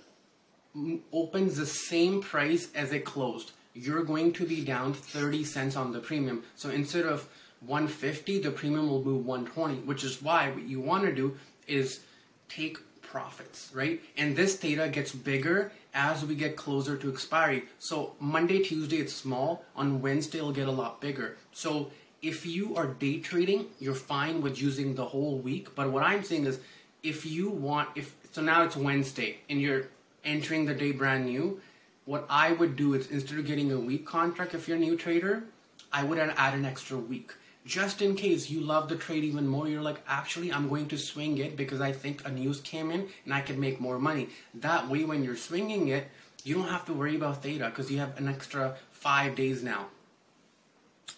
opens 1.13 1.57
the 1.57 1.67
same 1.67 2.21
price 2.21 2.69
as 2.75 2.93
it 2.93 3.05
closed. 3.05 3.53
You're 3.75 4.05
going 4.05 4.33
to 4.35 4.47
be 4.47 4.65
down 4.65 4.95
30 4.95 5.45
cents 5.45 5.77
on 5.77 5.93
the 5.93 5.99
premium. 5.99 6.45
So 6.55 6.71
instead 6.71 7.05
of 7.05 7.29
150, 7.67 8.41
the 8.41 8.51
premium 8.51 8.89
will 8.89 9.05
move 9.05 9.27
120, 9.27 9.83
which 9.83 10.05
is 10.05 10.23
why 10.23 10.51
what 10.51 10.63
you 10.63 10.81
want 10.81 11.05
to 11.05 11.15
do 11.15 11.37
is 11.67 12.01
take 12.49 12.79
profits, 13.03 13.71
right? 13.75 14.01
And 14.17 14.37
this 14.37 14.57
theta 14.57 14.89
gets 14.89 15.13
bigger 15.13 15.73
as 15.95 16.25
we 16.25 16.35
get 16.35 16.57
closer 16.57 16.97
to 16.97 17.09
expiry. 17.09 17.65
So 17.79 18.15
Monday, 18.21 18.63
Tuesday, 18.63 18.97
it's 18.97 19.13
small. 19.13 19.65
On 19.77 20.01
Wednesday, 20.01 20.39
it'll 20.39 20.53
get 20.53 20.69
a 20.69 20.73
lot 20.73 21.01
bigger. 21.01 21.37
So 21.53 21.91
if 22.23 22.47
you 22.47 22.75
are 22.77 22.87
day 22.87 23.21
trading, 23.21 23.67
you're 23.79 23.95
fine 23.95 24.41
with 24.41 24.61
using 24.61 24.95
the 24.95 25.05
whole 25.05 25.39
week. 25.39 25.75
But 25.75 25.91
what 25.93 26.03
I'm 26.03 26.25
saying 26.25 26.47
is, 26.47 26.59
if 27.03 27.27
you 27.27 27.51
want, 27.51 27.91
if 27.95 28.15
so 28.33 28.41
now 28.41 28.65
it's 28.65 28.77
Wednesday 28.77 29.39
and 29.49 29.61
you're 29.61 29.89
entering 30.25 30.65
the 30.65 30.75
day 30.75 30.91
brand 30.91 31.27
new, 31.27 31.61
what 32.05 32.27
I 32.29 32.53
would 32.53 32.77
do 32.77 32.95
is 32.95 33.11
instead 33.11 33.39
of 33.39 33.47
getting 33.47 33.73
a 33.73 33.79
week 33.79 34.07
contract, 34.07 34.55
if 34.55 34.69
you're 34.69 34.77
a 34.77 34.81
new 34.81 34.97
trader, 34.97 35.45
I 35.93 36.05
would 36.05 36.19
add 36.19 36.55
an 36.55 36.65
extra 36.65 36.99
week. 36.99 37.33
Just 37.65 38.03
in 38.03 38.15
case 38.15 38.51
you 38.51 38.61
love 38.61 38.91
the 38.91 38.97
trade 38.97 39.25
even 39.25 39.47
more, 39.47 39.67
you're 39.69 39.81
like, 39.81 40.03
actually, 40.07 40.53
I'm 40.53 40.69
going 40.69 40.87
to 40.89 40.99
swing 40.99 41.39
it 41.39 41.57
because 41.57 41.81
I 41.81 41.93
think 41.93 42.27
a 42.27 42.31
news 42.31 42.61
came 42.61 42.91
in 42.91 43.09
and 43.25 43.33
I 43.33 43.41
can 43.41 43.59
make 43.59 43.81
more 43.81 43.99
money. 43.99 44.29
That 44.55 44.89
way, 44.89 45.05
when 45.05 45.25
you're 45.25 45.37
swinging 45.37 45.89
it, 45.89 46.09
you 46.45 46.57
don't 46.57 46.69
have 46.69 46.85
to 46.87 46.93
worry 46.93 47.17
about 47.17 47.43
theta 47.43 47.67
because 47.71 47.91
you 47.91 47.99
have 47.99 48.19
an 48.19 48.29
extra 48.29 48.77
five 48.91 49.35
days 49.35 49.63
now. 49.63 49.87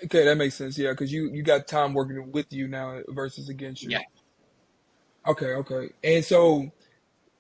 Okay, 0.05 0.25
that 0.25 0.37
makes 0.37 0.55
sense. 0.55 0.79
Yeah, 0.79 0.91
because 0.91 1.13
you 1.13 1.31
you 1.33 1.43
got 1.43 1.67
time 1.67 1.95
working 1.95 2.31
with 2.31 2.53
you 2.53 2.69
now 2.69 3.01
versus 3.09 3.49
against 3.49 3.83
you. 3.83 3.91
Yeah. 3.91 4.03
Okay, 5.27 5.55
okay. 5.55 5.89
And 6.05 6.25
so 6.25 6.71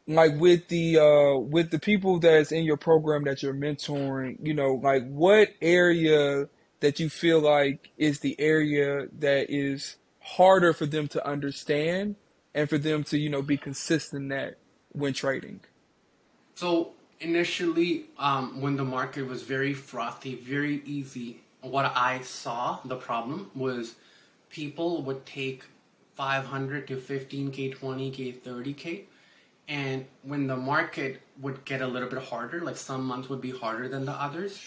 like 0.09 0.37
with 0.37 0.69
the 0.69 0.99
uh 0.99 1.39
with 1.39 1.71
the 1.71 1.79
people 1.79 2.19
that's 2.19 2.53
in 2.53 2.65
your 2.65 2.77
program 2.77 3.25
that 3.25 3.43
you're 3.43 3.55
mentoring, 3.55 4.39
you 4.43 4.55
know, 4.55 4.75
like 4.75 5.07
what 5.09 5.51
area 5.61 6.49
that 6.81 7.01
you 7.01 7.09
feel 7.09 7.41
like 7.41 7.91
is 7.97 8.21
the 8.21 8.39
area 8.39 9.07
that 9.19 9.51
is 9.51 9.97
harder 10.21 10.73
for 10.73 10.87
them 10.87 11.09
to 11.09 11.27
understand 11.27 12.17
and 12.55 12.69
for 12.69 12.79
them 12.79 13.03
to, 13.05 13.19
you 13.19 13.29
know, 13.29 13.43
be 13.43 13.57
consistent 13.57 14.31
at 14.33 14.59
when 14.93 15.13
trading? 15.13 15.61
So 16.55 16.93
initially, 17.21 18.07
um, 18.19 18.61
when 18.61 18.77
the 18.77 18.85
market 18.85 19.27
was 19.27 19.43
very 19.43 19.75
frothy, 19.75 20.37
very 20.37 20.83
easy, 20.85 21.41
what 21.61 21.93
I 21.97 22.21
saw 22.21 22.79
the 22.85 22.97
problem 22.97 23.51
was 23.55 23.97
people 24.51 25.03
would 25.03 25.27
take 25.27 25.65
500 26.15 26.89
to 26.89 26.97
15k, 26.97 27.77
20k, 27.77 28.41
30k, 28.41 29.03
and 29.69 30.07
when 30.23 30.47
the 30.47 30.57
market 30.57 31.21
would 31.41 31.65
get 31.65 31.83
a 31.83 31.87
little 31.87 32.09
bit 32.09 32.23
harder, 32.23 32.61
like 32.61 32.77
some 32.77 33.05
months 33.05 33.29
would 33.29 33.41
be 33.41 33.51
harder 33.51 33.89
than 33.89 34.05
the 34.05 34.13
others, 34.13 34.61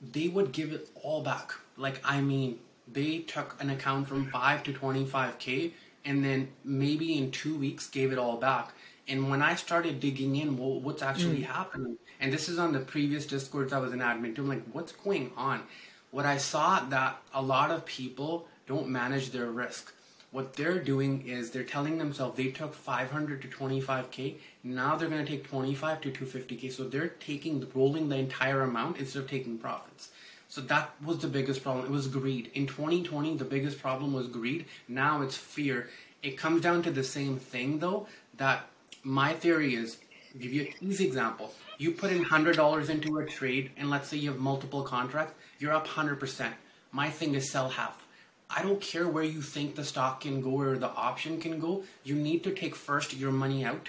they 0.00 0.28
would 0.28 0.52
give 0.52 0.72
it 0.72 0.88
all 0.94 1.22
back. 1.22 1.52
Like 1.76 2.00
I 2.04 2.20
mean, 2.20 2.58
they 2.90 3.18
took 3.18 3.56
an 3.60 3.70
account 3.70 4.08
from 4.08 4.30
five 4.30 4.62
to 4.64 4.72
twenty 4.72 5.04
five 5.04 5.38
k, 5.38 5.74
and 6.04 6.24
then 6.24 6.48
maybe 6.64 7.18
in 7.18 7.30
two 7.30 7.56
weeks 7.56 7.88
gave 7.88 8.12
it 8.12 8.18
all 8.18 8.36
back. 8.36 8.72
And 9.08 9.30
when 9.30 9.40
I 9.40 9.54
started 9.54 10.00
digging 10.00 10.36
in, 10.36 10.56
well, 10.56 10.80
what's 10.80 11.02
actually 11.02 11.42
mm. 11.42 11.46
happening? 11.46 11.96
And 12.18 12.32
this 12.32 12.48
is 12.48 12.58
on 12.58 12.72
the 12.72 12.80
previous 12.80 13.26
discords 13.26 13.72
I 13.72 13.78
was 13.78 13.92
an 13.92 14.00
admin 14.00 14.34
to. 14.34 14.42
I'm 14.42 14.48
like, 14.48 14.64
what's 14.72 14.92
going 14.92 15.30
on? 15.36 15.62
What 16.10 16.26
I 16.26 16.38
saw 16.38 16.80
that 16.88 17.18
a 17.32 17.42
lot 17.42 17.70
of 17.70 17.84
people 17.84 18.48
don't 18.66 18.88
manage 18.88 19.30
their 19.30 19.46
risk. 19.46 19.92
What 20.36 20.52
they're 20.52 20.78
doing 20.78 21.26
is 21.26 21.50
they're 21.50 21.64
telling 21.64 21.96
themselves 21.96 22.36
they 22.36 22.48
took 22.48 22.74
500 22.74 23.40
to 23.40 23.48
25k. 23.48 24.34
Now 24.64 24.94
they're 24.94 25.08
going 25.08 25.24
to 25.24 25.30
take 25.32 25.48
25 25.48 26.02
to 26.02 26.10
250k. 26.10 26.70
So 26.70 26.84
they're 26.84 27.08
taking 27.08 27.66
rolling 27.74 28.10
the 28.10 28.18
entire 28.18 28.60
amount 28.60 28.98
instead 28.98 29.20
of 29.20 29.30
taking 29.30 29.56
profits. 29.56 30.10
So 30.50 30.60
that 30.60 30.90
was 31.02 31.20
the 31.20 31.26
biggest 31.26 31.62
problem. 31.62 31.86
It 31.86 31.90
was 31.90 32.06
greed. 32.06 32.50
In 32.52 32.66
2020, 32.66 33.38
the 33.38 33.46
biggest 33.46 33.80
problem 33.80 34.12
was 34.12 34.28
greed. 34.28 34.66
Now 34.88 35.22
it's 35.22 35.38
fear. 35.38 35.88
It 36.22 36.36
comes 36.36 36.60
down 36.60 36.82
to 36.82 36.90
the 36.90 37.02
same 37.02 37.38
thing 37.38 37.78
though. 37.78 38.06
That 38.36 38.66
my 39.04 39.32
theory 39.32 39.74
is, 39.74 39.96
give 40.38 40.52
you 40.52 40.64
an 40.64 40.74
easy 40.82 41.06
example. 41.06 41.54
You 41.78 41.92
put 41.92 42.12
in 42.12 42.22
hundred 42.22 42.56
dollars 42.56 42.90
into 42.90 43.16
a 43.16 43.24
trade, 43.24 43.70
and 43.78 43.88
let's 43.88 44.08
say 44.08 44.18
you 44.18 44.32
have 44.32 44.38
multiple 44.38 44.82
contracts. 44.82 45.32
You're 45.58 45.72
up 45.72 45.86
hundred 45.86 46.20
percent. 46.20 46.54
My 46.92 47.08
thing 47.08 47.34
is 47.34 47.50
sell 47.50 47.70
half. 47.70 48.05
I 48.48 48.62
don't 48.62 48.80
care 48.80 49.08
where 49.08 49.24
you 49.24 49.42
think 49.42 49.74
the 49.74 49.84
stock 49.84 50.20
can 50.20 50.40
go 50.40 50.60
or 50.60 50.78
the 50.78 50.88
option 50.88 51.40
can 51.40 51.58
go. 51.58 51.82
You 52.04 52.14
need 52.14 52.44
to 52.44 52.52
take 52.52 52.74
first 52.74 53.14
your 53.14 53.32
money 53.32 53.64
out. 53.64 53.88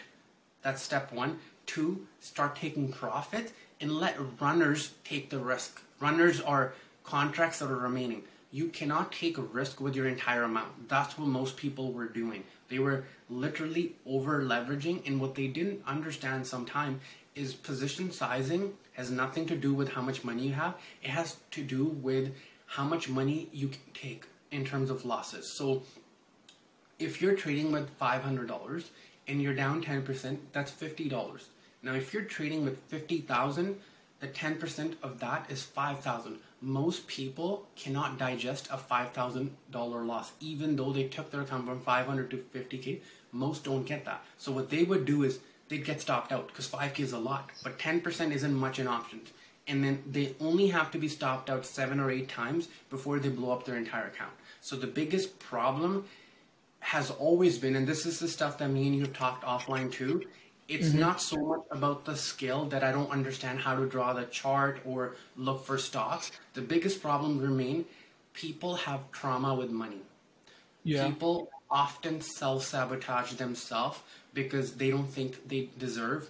That's 0.64 0.82
step 0.82 1.14
one. 1.14 1.40
Two, 1.66 2.08
start 2.20 2.56
taking 2.56 2.92
profit 2.92 3.54
and 3.80 3.92
let 3.92 4.18
runners 4.42 4.94
take 5.04 5.30
the 5.30 5.40
risk. 5.40 5.82
Runners 6.00 6.42
are 6.42 6.74
contracts 7.04 7.60
that 7.60 7.70
are 7.70 7.78
remaining. 7.78 8.24
You 8.52 8.70
cannot 8.70 9.12
take 9.12 9.38
a 9.38 9.42
risk 9.42 9.80
with 9.80 9.96
your 9.96 10.08
entire 10.08 10.44
amount. 10.44 10.90
That's 10.90 11.18
what 11.18 11.28
most 11.28 11.58
people 11.58 11.92
were 11.92 12.08
doing. 12.08 12.44
They 12.70 12.80
were 12.80 13.06
literally 13.30 13.96
over 14.06 14.42
leveraging, 14.42 15.06
and 15.06 15.22
what 15.22 15.36
they 15.36 15.48
didn't 15.48 15.84
understand 15.86 16.48
sometime 16.48 17.00
is 17.36 17.54
position 17.54 18.12
sizing 18.12 18.74
has 18.94 19.12
nothing 19.12 19.46
to 19.48 19.56
do 19.56 19.74
with 19.74 19.90
how 19.90 20.02
much 20.02 20.24
money 20.24 20.48
you 20.48 20.54
have. 20.54 20.76
It 21.04 21.10
has 21.10 21.38
to 21.52 21.62
do 21.62 21.86
with 21.86 22.34
how 22.66 22.84
much 22.84 23.08
money 23.08 23.50
you 23.52 23.68
can 23.68 23.82
take 23.94 24.26
in 24.58 24.66
terms 24.66 24.90
of 24.90 25.06
losses. 25.06 25.48
So 25.48 25.84
if 27.00 27.22
you're 27.22 27.36
trading 27.36 27.72
with 27.72 27.98
$500 28.00 28.84
and 29.28 29.42
you're 29.42 29.54
down 29.54 29.84
10%, 29.84 30.38
that's 30.52 30.72
$50. 30.72 31.44
Now 31.84 31.94
if 31.94 32.14
you're 32.14 32.24
trading 32.24 32.66
with 32.66 32.80
50,000, 32.88 33.80
the 34.20 34.28
10% 34.28 34.96
of 35.04 35.20
that 35.20 35.46
is 35.50 35.62
5,000. 35.62 36.40
Most 36.60 37.06
people 37.06 37.68
cannot 37.76 38.18
digest 38.18 38.68
a 38.72 38.78
$5,000 38.78 40.08
loss 40.08 40.32
even 40.40 40.76
though 40.76 40.92
they 40.92 41.04
took 41.04 41.30
their 41.30 41.42
account 41.42 41.68
from 41.68 41.80
500 41.80 42.32
to 42.32 42.38
50k. 42.38 43.00
Most 43.32 43.64
don't 43.64 43.86
get 43.86 44.06
that. 44.06 44.24
So 44.40 44.52
what 44.52 44.72
they 44.72 44.84
would 44.84 45.06
do 45.06 45.22
is 45.22 45.40
they'd 45.70 45.86
get 45.86 46.02
stopped 46.02 46.32
out 46.32 46.48
because 46.48 46.68
5k 46.68 47.00
is 47.02 47.12
a 47.12 47.20
lot, 47.20 47.52
but 47.64 47.78
10% 47.78 48.32
isn't 48.32 48.54
much 48.56 48.80
in 48.80 48.88
options. 48.88 49.30
And 49.68 49.84
then 49.84 50.02
they 50.10 50.34
only 50.40 50.70
have 50.70 50.92
to 50.92 50.98
be 50.98 51.10
stopped 51.10 51.50
out 51.50 51.66
seven 51.66 52.00
or 52.00 52.10
eight 52.10 52.30
times 52.30 52.70
before 52.90 53.20
they 53.20 53.30
blow 53.30 53.52
up 53.52 53.66
their 53.66 53.76
entire 53.76 54.08
account. 54.08 54.32
So 54.68 54.76
the 54.76 54.86
biggest 54.86 55.40
problem 55.40 56.04
has 56.80 57.10
always 57.10 57.58
been, 57.58 57.78
and 57.78 57.88
this 57.88 58.06
is 58.06 58.20
the 58.20 58.28
stuff 58.28 58.58
that 58.58 58.68
me 58.68 58.88
and 58.88 58.96
you 58.98 59.04
have 59.04 59.14
talked 59.14 59.46
offline 59.46 59.90
too. 59.90 60.24
It's 60.68 60.90
mm-hmm. 60.90 61.00
not 61.00 61.22
so 61.22 61.38
much 61.38 61.62
about 61.72 62.04
the 62.04 62.18
skill 62.18 62.66
that 62.66 62.84
I 62.84 62.92
don't 62.92 63.10
understand 63.10 63.62
how 63.62 63.78
to 63.78 63.86
draw 63.86 64.12
the 64.12 64.26
chart 64.26 64.82
or 64.86 65.16
look 65.38 65.66
for 65.66 65.78
stocks. 65.78 66.34
The 66.54 66.60
biggest 66.60 67.02
problem 67.02 67.40
remain 67.40 67.86
people 68.34 68.76
have 68.76 69.10
trauma 69.14 69.56
with 69.56 69.72
money. 69.72 70.02
Yeah. 70.84 71.08
People 71.08 71.50
often 71.72 72.20
self 72.20 72.66
sabotage 72.66 73.36
themselves 73.36 74.00
because 74.34 74.74
they 74.74 74.90
don't 74.90 75.08
think 75.08 75.48
they 75.48 75.70
deserve. 75.80 76.30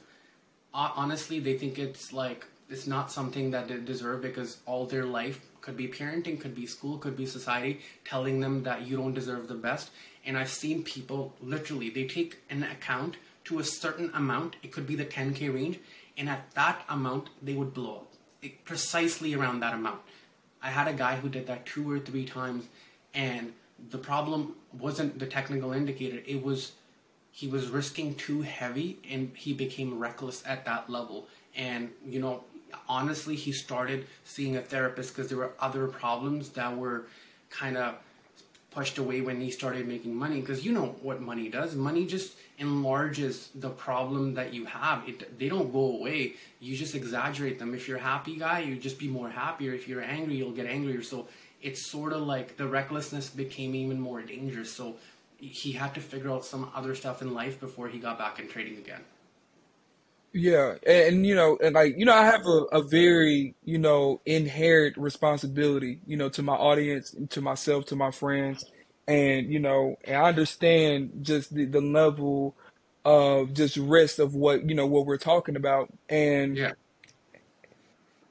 Honestly, 0.75 1.39
they 1.39 1.57
think 1.57 1.79
it's 1.79 2.13
like 2.13 2.45
it's 2.69 2.85
not 2.85 3.11
something 3.11 3.49
that 3.49 3.67
they 3.67 3.79
deserve 3.79 4.21
because 4.21 4.57
all 4.67 4.85
their 4.85 5.05
life 5.05 5.41
could 5.67 5.75
be 5.75 5.89
parenting, 5.89 6.39
could 6.39 6.55
be 6.55 6.65
school, 6.65 6.97
could 6.97 7.17
be 7.17 7.25
society 7.25 7.81
telling 8.05 8.39
them 8.39 8.63
that 8.63 8.87
you 8.87 8.95
don't 8.95 9.13
deserve 9.13 9.49
the 9.49 9.53
best. 9.53 9.89
And 10.25 10.37
I've 10.37 10.49
seen 10.49 10.81
people 10.81 11.33
literally 11.41 11.89
they 11.89 12.05
take 12.05 12.37
an 12.49 12.63
account 12.63 13.17
to 13.43 13.59
a 13.59 13.65
certain 13.65 14.09
amount, 14.13 14.55
it 14.63 14.71
could 14.71 14.87
be 14.87 14.95
the 14.95 15.03
10k 15.03 15.53
range, 15.53 15.79
and 16.17 16.29
at 16.29 16.49
that 16.55 16.85
amount 16.87 17.31
they 17.41 17.53
would 17.53 17.73
blow 17.73 17.95
up. 17.95 18.13
It, 18.41 18.63
precisely 18.63 19.33
around 19.33 19.59
that 19.59 19.73
amount. 19.73 19.99
I 20.61 20.69
had 20.69 20.87
a 20.87 20.93
guy 20.93 21.17
who 21.17 21.27
did 21.27 21.47
that 21.47 21.65
two 21.65 21.91
or 21.91 21.99
three 21.99 22.23
times 22.23 22.63
and 23.13 23.51
the 23.89 23.97
problem 23.97 24.55
wasn't 24.71 25.19
the 25.19 25.27
technical 25.27 25.73
indicator, 25.73 26.21
it 26.25 26.41
was 26.41 26.71
he 27.31 27.47
was 27.47 27.67
risking 27.67 28.15
too 28.15 28.41
heavy 28.41 28.99
and 29.11 29.31
he 29.35 29.51
became 29.51 29.99
reckless 29.99 30.41
at 30.45 30.63
that 30.63 30.89
level. 30.89 31.27
And, 31.55 31.91
you 32.05 32.21
know, 32.21 32.45
honestly, 32.87 33.35
he 33.35 33.51
started 33.51 34.07
seeing 34.23 34.57
a 34.57 34.61
therapist 34.61 35.15
because 35.15 35.29
there 35.29 35.37
were 35.37 35.53
other 35.59 35.87
problems 35.87 36.49
that 36.49 36.75
were 36.75 37.05
kind 37.49 37.77
of 37.77 37.95
pushed 38.71 38.97
away 38.97 39.21
when 39.21 39.41
he 39.41 39.49
started 39.49 39.87
making 39.87 40.13
money. 40.13 40.39
Because 40.39 40.65
you 40.65 40.71
know 40.71 40.95
what 41.01 41.21
money 41.21 41.49
does 41.49 41.75
money 41.75 42.05
just 42.05 42.37
enlarges 42.59 43.49
the 43.55 43.69
problem 43.69 44.33
that 44.35 44.53
you 44.53 44.65
have. 44.65 45.07
It, 45.07 45.39
they 45.39 45.49
don't 45.49 45.71
go 45.71 45.97
away. 45.97 46.33
You 46.59 46.75
just 46.75 46.95
exaggerate 46.95 47.59
them. 47.59 47.73
If 47.73 47.87
you're 47.87 47.97
a 47.97 48.01
happy 48.01 48.35
guy, 48.35 48.59
you 48.59 48.75
just 48.75 48.99
be 48.99 49.07
more 49.07 49.29
happier. 49.29 49.73
If 49.73 49.87
you're 49.87 50.01
angry, 50.01 50.35
you'll 50.35 50.51
get 50.51 50.65
angrier. 50.65 51.01
So 51.03 51.27
it's 51.61 51.85
sort 51.85 52.13
of 52.13 52.21
like 52.21 52.57
the 52.57 52.67
recklessness 52.67 53.29
became 53.29 53.73
even 53.75 53.99
more 53.99 54.21
dangerous. 54.21 54.71
So 54.71 54.95
he 55.39 55.71
had 55.71 55.93
to 55.95 55.99
figure 55.99 56.31
out 56.31 56.45
some 56.45 56.69
other 56.75 56.95
stuff 56.95 57.21
in 57.21 57.33
life 57.33 57.59
before 57.59 57.87
he 57.87 57.99
got 57.99 58.17
back 58.17 58.39
in 58.39 58.47
trading 58.47 58.77
again. 58.77 59.01
Yeah, 60.33 60.75
and, 60.85 61.15
and, 61.15 61.27
you 61.27 61.35
know, 61.35 61.57
and 61.63 61.73
like 61.75 61.97
you 61.97 62.05
know, 62.05 62.13
I 62.13 62.25
have 62.25 62.45
a, 62.45 62.65
a 62.73 62.83
very 62.83 63.55
you 63.65 63.79
know 63.79 64.21
inherent 64.25 64.97
responsibility, 64.97 66.01
you 66.05 66.17
know, 66.17 66.29
to 66.29 66.43
my 66.43 66.53
audience, 66.55 67.15
to 67.29 67.41
myself, 67.41 67.85
to 67.87 67.95
my 67.95 68.11
friends, 68.11 68.65
and 69.07 69.51
you 69.51 69.59
know, 69.59 69.97
and 70.03 70.17
I 70.17 70.29
understand 70.29 71.19
just 71.23 71.53
the, 71.55 71.65
the 71.65 71.81
level 71.81 72.55
of 73.05 73.53
just 73.53 73.77
risk 73.77 74.19
of 74.19 74.35
what 74.35 74.69
you 74.69 74.75
know 74.75 74.85
what 74.85 75.07
we're 75.07 75.17
talking 75.17 75.55
about, 75.55 75.91
and 76.09 76.57
yeah. 76.57 76.73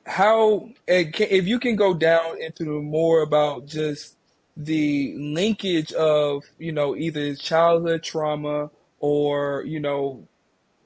how 0.06 0.68
and 0.86 1.12
can, 1.12 1.28
if 1.30 1.46
you 1.46 1.58
can 1.58 1.76
go 1.76 1.94
down 1.94 2.40
into 2.40 2.82
more 2.82 3.22
about 3.22 3.66
just 3.66 4.16
the 4.56 5.14
linkage 5.18 5.92
of 5.94 6.44
you 6.58 6.72
know 6.72 6.96
either 6.96 7.34
childhood 7.34 8.02
trauma 8.02 8.70
or 9.00 9.64
you 9.66 9.80
know 9.80 10.26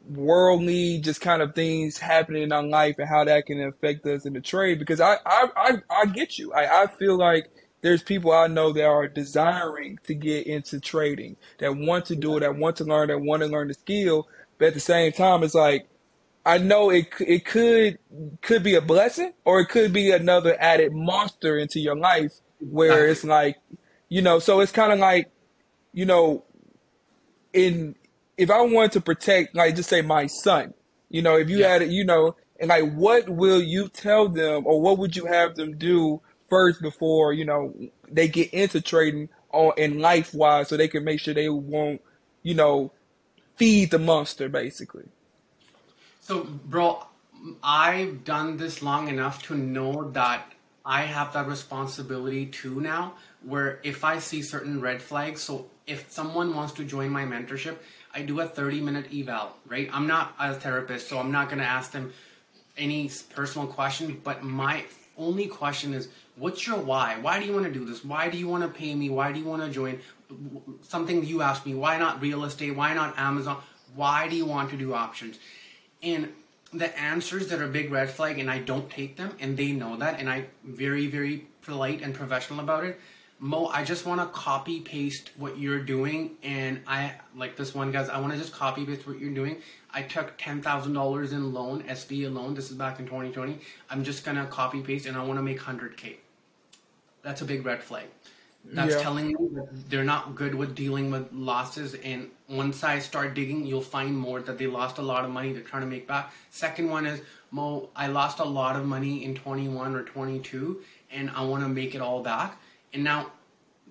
worldly 0.09 0.99
just 1.01 1.21
kind 1.21 1.43
of 1.43 1.55
things 1.55 1.99
happening 1.99 2.43
in 2.43 2.53
our 2.53 2.63
life 2.63 2.97
and 2.99 3.09
how 3.09 3.25
that 3.25 3.47
can 3.47 3.61
affect 3.63 4.07
us 4.07 4.27
in 4.27 4.33
the 4.33 4.41
trade. 4.41 4.79
Because 4.79 5.01
I 5.01 5.17
I 5.25 5.49
I, 5.57 5.73
I 5.91 6.07
get 6.07 6.39
you. 6.39 6.53
I, 6.53 6.83
I 6.83 6.87
feel 6.87 7.17
like 7.17 7.51
there's 7.83 8.03
people 8.03 8.33
I 8.33 8.47
know 8.47 8.73
that 8.73 8.85
are 8.85 9.09
desiring 9.09 9.99
to 10.05 10.15
get 10.15 10.47
into 10.47 10.81
trading 10.81 11.37
that 11.59 11.77
want 11.77 12.07
to 12.07 12.17
do 12.17 12.37
it 12.37 12.41
that 12.41 12.57
want 12.57 12.77
to 12.77 12.85
learn 12.85 13.09
that 13.09 13.21
want 13.21 13.43
to 13.43 13.49
learn 13.49 13.69
the 13.69 13.75
skill. 13.75 14.29
But 14.59 14.69
at 14.69 14.75
the 14.75 14.81
same 14.81 15.13
time 15.13 15.43
it's 15.43 15.55
like 15.55 15.89
I 16.45 16.59
know 16.59 16.91
it 16.91 17.09
it 17.21 17.45
could 17.45 17.99
could 18.43 18.63
be 18.63 18.75
a 18.75 18.81
blessing 18.81 19.33
or 19.45 19.61
it 19.61 19.69
could 19.69 19.93
be 19.93 20.11
another 20.11 20.57
added 20.59 20.93
monster 20.93 21.59
into 21.59 21.81
your 21.81 21.97
life 21.97 22.33
where 22.61 23.07
it's 23.07 23.25
like, 23.25 23.57
you 24.09 24.23
know, 24.23 24.39
so 24.39 24.61
it's 24.61 24.73
kind 24.73 24.93
of 24.93 24.99
like, 24.99 25.31
you 25.93 26.07
know, 26.07 26.45
in 27.53 27.95
if 28.41 28.51
I 28.51 28.63
wanted 28.63 28.93
to 28.93 29.01
protect, 29.03 29.55
like, 29.55 29.77
just 29.77 29.91
say 29.91 30.01
my 30.01 30.27
son, 30.27 30.73
you 31.11 31.21
know, 31.21 31.37
if 31.37 31.51
you 31.51 31.59
yeah. 31.59 31.69
had 31.69 31.83
it, 31.83 31.91
you 31.91 32.05
know, 32.05 32.37
and 32.59 32.69
like, 32.69 32.91
what 32.95 33.29
will 33.29 33.61
you 33.61 33.89
tell 33.89 34.29
them, 34.29 34.67
or 34.67 34.81
what 34.81 34.97
would 34.99 35.15
you 35.15 35.27
have 35.27 35.57
them 35.57 35.77
do 35.77 36.23
first 36.49 36.83
before 36.83 37.33
you 37.33 37.45
know 37.45 37.73
they 38.11 38.27
get 38.27 38.53
into 38.53 38.81
trading 38.81 39.29
on 39.53 39.73
in 39.77 39.99
life 39.99 40.33
wise, 40.33 40.69
so 40.69 40.77
they 40.77 40.89
can 40.89 41.05
make 41.05 41.21
sure 41.21 41.35
they 41.35 41.51
won't, 41.51 42.01
you 42.43 42.55
know, 42.55 42.93
feed 43.57 43.91
the 43.91 43.99
monster 43.99 44.49
basically. 44.49 45.05
So, 46.21 46.45
bro, 46.45 47.05
I've 47.63 48.25
done 48.25 48.57
this 48.57 48.83
long 48.83 49.09
enough 49.09 49.43
to 49.49 49.55
know 49.55 50.11
that 50.13 50.51
I 50.85 51.03
have 51.03 51.33
that 51.35 51.47
responsibility 51.47 52.47
too 52.47 52.81
now, 52.81 53.15
where 53.43 53.81
if 53.83 54.03
I 54.03 54.19
see 54.19 54.43
certain 54.43 54.81
red 54.81 55.03
flags, 55.03 55.43
so 55.43 55.67
if 55.87 56.11
someone 56.11 56.55
wants 56.55 56.73
to 56.75 56.85
join 56.85 57.11
my 57.11 57.25
mentorship, 57.25 57.77
I 58.15 58.23
do 58.23 58.41
a 58.41 58.47
30 58.47 58.81
minute 58.81 59.07
eval, 59.13 59.57
right? 59.67 59.89
I'm 59.93 60.07
not 60.07 60.35
a 60.39 60.55
therapist, 60.55 61.09
so 61.09 61.19
I'm 61.19 61.31
not 61.31 61.49
going 61.49 61.59
to 61.59 61.65
ask 61.65 61.93
them 61.93 62.13
any 62.77 63.11
personal 63.35 63.67
questions, 63.67 64.19
but 64.25 64.43
my 64.43 64.85
only 65.17 65.47
question 65.47 65.95
is 65.95 66.09
what's 66.37 66.67
your 66.67 66.79
why? 66.79 67.19
Why 67.21 67.39
do 67.39 67.47
you 67.47 67.53
want 67.53 67.67
to 67.67 67.73
do 67.73 67.85
this? 67.85 68.05
Why 68.05 68.29
do 68.29 68.39
you 68.39 68.49
want 68.49 68.63
to 68.63 68.69
pay 68.69 68.95
me? 68.95 69.11
Why 69.11 69.33
do 69.33 69.39
you 69.39 69.45
want 69.45 69.63
to 69.63 69.71
join? 69.71 70.01
Something 70.83 71.25
you 71.25 71.43
asked 71.43 71.67
me, 71.67 71.75
why 71.75 71.99
not 71.99 72.21
real 72.21 72.45
estate? 72.45 72.75
Why 72.75 72.95
not 72.95 73.19
Amazon? 73.19 73.59
Why 73.95 74.29
do 74.29 74.37
you 74.37 74.47
want 74.47 74.71
to 74.71 74.77
do 74.77 74.95
options? 74.95 75.39
And 76.03 76.33
the 76.73 76.97
answers 76.99 77.49
that 77.49 77.61
are 77.61 77.67
big 77.67 77.91
red 77.91 78.11
flag 78.11 78.39
and 78.39 78.51
I 78.51 78.59
don't 78.59 78.89
take 78.89 79.17
them 79.17 79.37
and 79.41 79.57
they 79.57 79.73
know 79.73 79.97
that 79.97 80.21
and 80.21 80.31
I 80.31 80.47
very 80.65 81.09
very 81.09 81.47
polite 81.63 82.01
and 82.01 82.15
professional 82.15 82.61
about 82.61 82.85
it. 82.85 83.01
Moh, 83.43 83.69
I 83.69 83.85
just 83.85 84.05
want 84.05 84.21
to 84.21 84.27
copy 84.27 84.81
paste 84.81 85.31
what 85.39 85.59
you're 85.59 85.81
doing 85.81 86.37
and 86.43 86.83
I 86.87 87.15
like 87.35 87.57
this 87.57 87.75
one 87.75 87.91
guys, 87.91 88.11
I 88.11 88.21
want 88.21 88.35
to 88.35 88.39
just 88.39 88.53
copy 88.53 88.85
paste 88.85 89.07
what 89.07 89.19
you're 89.19 89.33
doing. 89.33 89.63
I 89.93 90.03
took 90.03 90.37
$10,000 90.37 91.33
in 91.33 91.55
loan, 91.55 91.83
SBA 91.85 92.33
loan. 92.33 92.53
This 92.53 92.71
is 92.71 92.77
back 92.77 93.01
in 93.01 93.07
2020. 93.07 93.59
I'm 93.89 94.05
just 94.05 94.27
going 94.27 94.37
to 94.37 94.45
copy 94.45 94.83
paste 94.83 95.07
and 95.07 95.17
I 95.17 95.25
want 95.25 95.39
to 95.39 95.43
make 95.43 95.59
100k. 95.59 96.17
That's 97.23 97.41
a 97.41 97.47
big 97.47 97.65
red 97.65 97.83
flag. 97.83 98.09
That's 98.63 98.95
yeah. 98.95 99.01
telling 99.01 99.29
me 99.29 99.35
that 99.55 99.89
they're 99.89 100.05
not 100.05 100.35
good 100.35 100.55
with 100.55 100.75
dealing 100.75 101.11
with 101.11 101.33
losses. 101.33 101.95
And 101.95 102.29
once 102.47 102.85
I 102.85 102.99
start 102.99 103.33
digging, 103.33 103.65
you'll 103.65 103.81
find 103.81 104.15
more 104.15 104.43
that 104.43 104.59
they 104.59 104.67
lost 104.67 104.99
a 104.99 105.03
lot 105.03 105.25
of 105.25 105.31
money. 105.31 105.55
They're 105.55 105.63
trying 105.63 105.83
to 105.83 105.89
make 105.89 106.07
back. 106.07 106.33
Second 106.51 106.91
one 106.91 107.07
is 107.07 107.23
Moh, 107.51 107.89
I 107.97 108.09
lost 108.09 108.39
a 108.39 108.45
lot 108.45 108.77
of 108.77 108.85
money 108.85 109.25
in 109.25 109.35
21 109.35 109.97
or 109.97 110.05
22, 110.05 110.83
and 111.11 111.31
I 111.31 111.43
want 111.43 111.63
to 111.65 111.69
make 111.69 111.95
it 111.95 112.03
all 112.03 112.23
back. 112.23 112.61
And 112.93 113.05
now 113.05 113.33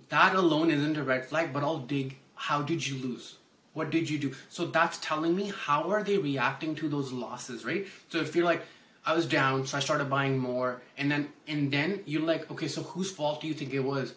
that 0.10 0.36
alone 0.36 0.72
isn't 0.72 0.98
a 0.98 1.04
red 1.04 1.26
flag, 1.26 1.54
but 1.54 1.64
I'll 1.64 1.80
dig. 1.80 2.18
How 2.36 2.62
did 2.62 2.86
you 2.86 2.98
lose? 2.98 3.36
What 3.74 3.92
did 3.92 4.10
you 4.10 4.18
do? 4.18 4.34
So 4.50 4.66
that's 4.66 4.98
telling 5.02 5.36
me 5.36 5.52
how 5.56 5.90
are 5.92 6.04
they 6.04 6.18
reacting 6.18 6.76
to 6.76 6.90
those 6.90 7.12
losses, 7.12 7.66
right? 7.66 7.88
So 8.10 8.20
if 8.20 8.36
you're 8.36 8.46
like, 8.46 8.64
I 9.06 9.14
was 9.14 9.26
down, 9.26 9.66
so 9.66 9.78
I 9.78 9.80
started 9.80 10.10
buying 10.10 10.38
more, 10.38 10.82
and 10.98 11.10
then 11.10 11.30
and 11.48 11.72
then 11.72 12.02
you're 12.06 12.22
like, 12.22 12.52
okay, 12.52 12.68
so 12.68 12.84
whose 12.84 13.12
fault 13.12 13.42
do 13.42 13.48
you 13.48 13.54
think 13.54 13.74
it 13.74 13.80
was? 13.80 14.14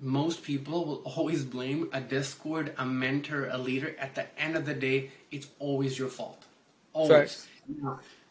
most 0.00 0.42
people 0.42 0.84
will 0.84 1.02
always 1.16 1.44
blame 1.44 1.88
a 1.92 2.00
discord 2.00 2.74
a 2.78 2.84
mentor 2.84 3.48
a 3.48 3.58
leader 3.58 3.94
at 3.98 4.14
the 4.14 4.26
end 4.40 4.56
of 4.56 4.64
the 4.66 4.74
day 4.74 5.10
it's 5.30 5.48
always 5.58 5.98
your 5.98 6.08
fault 6.08 6.44
always 6.92 7.46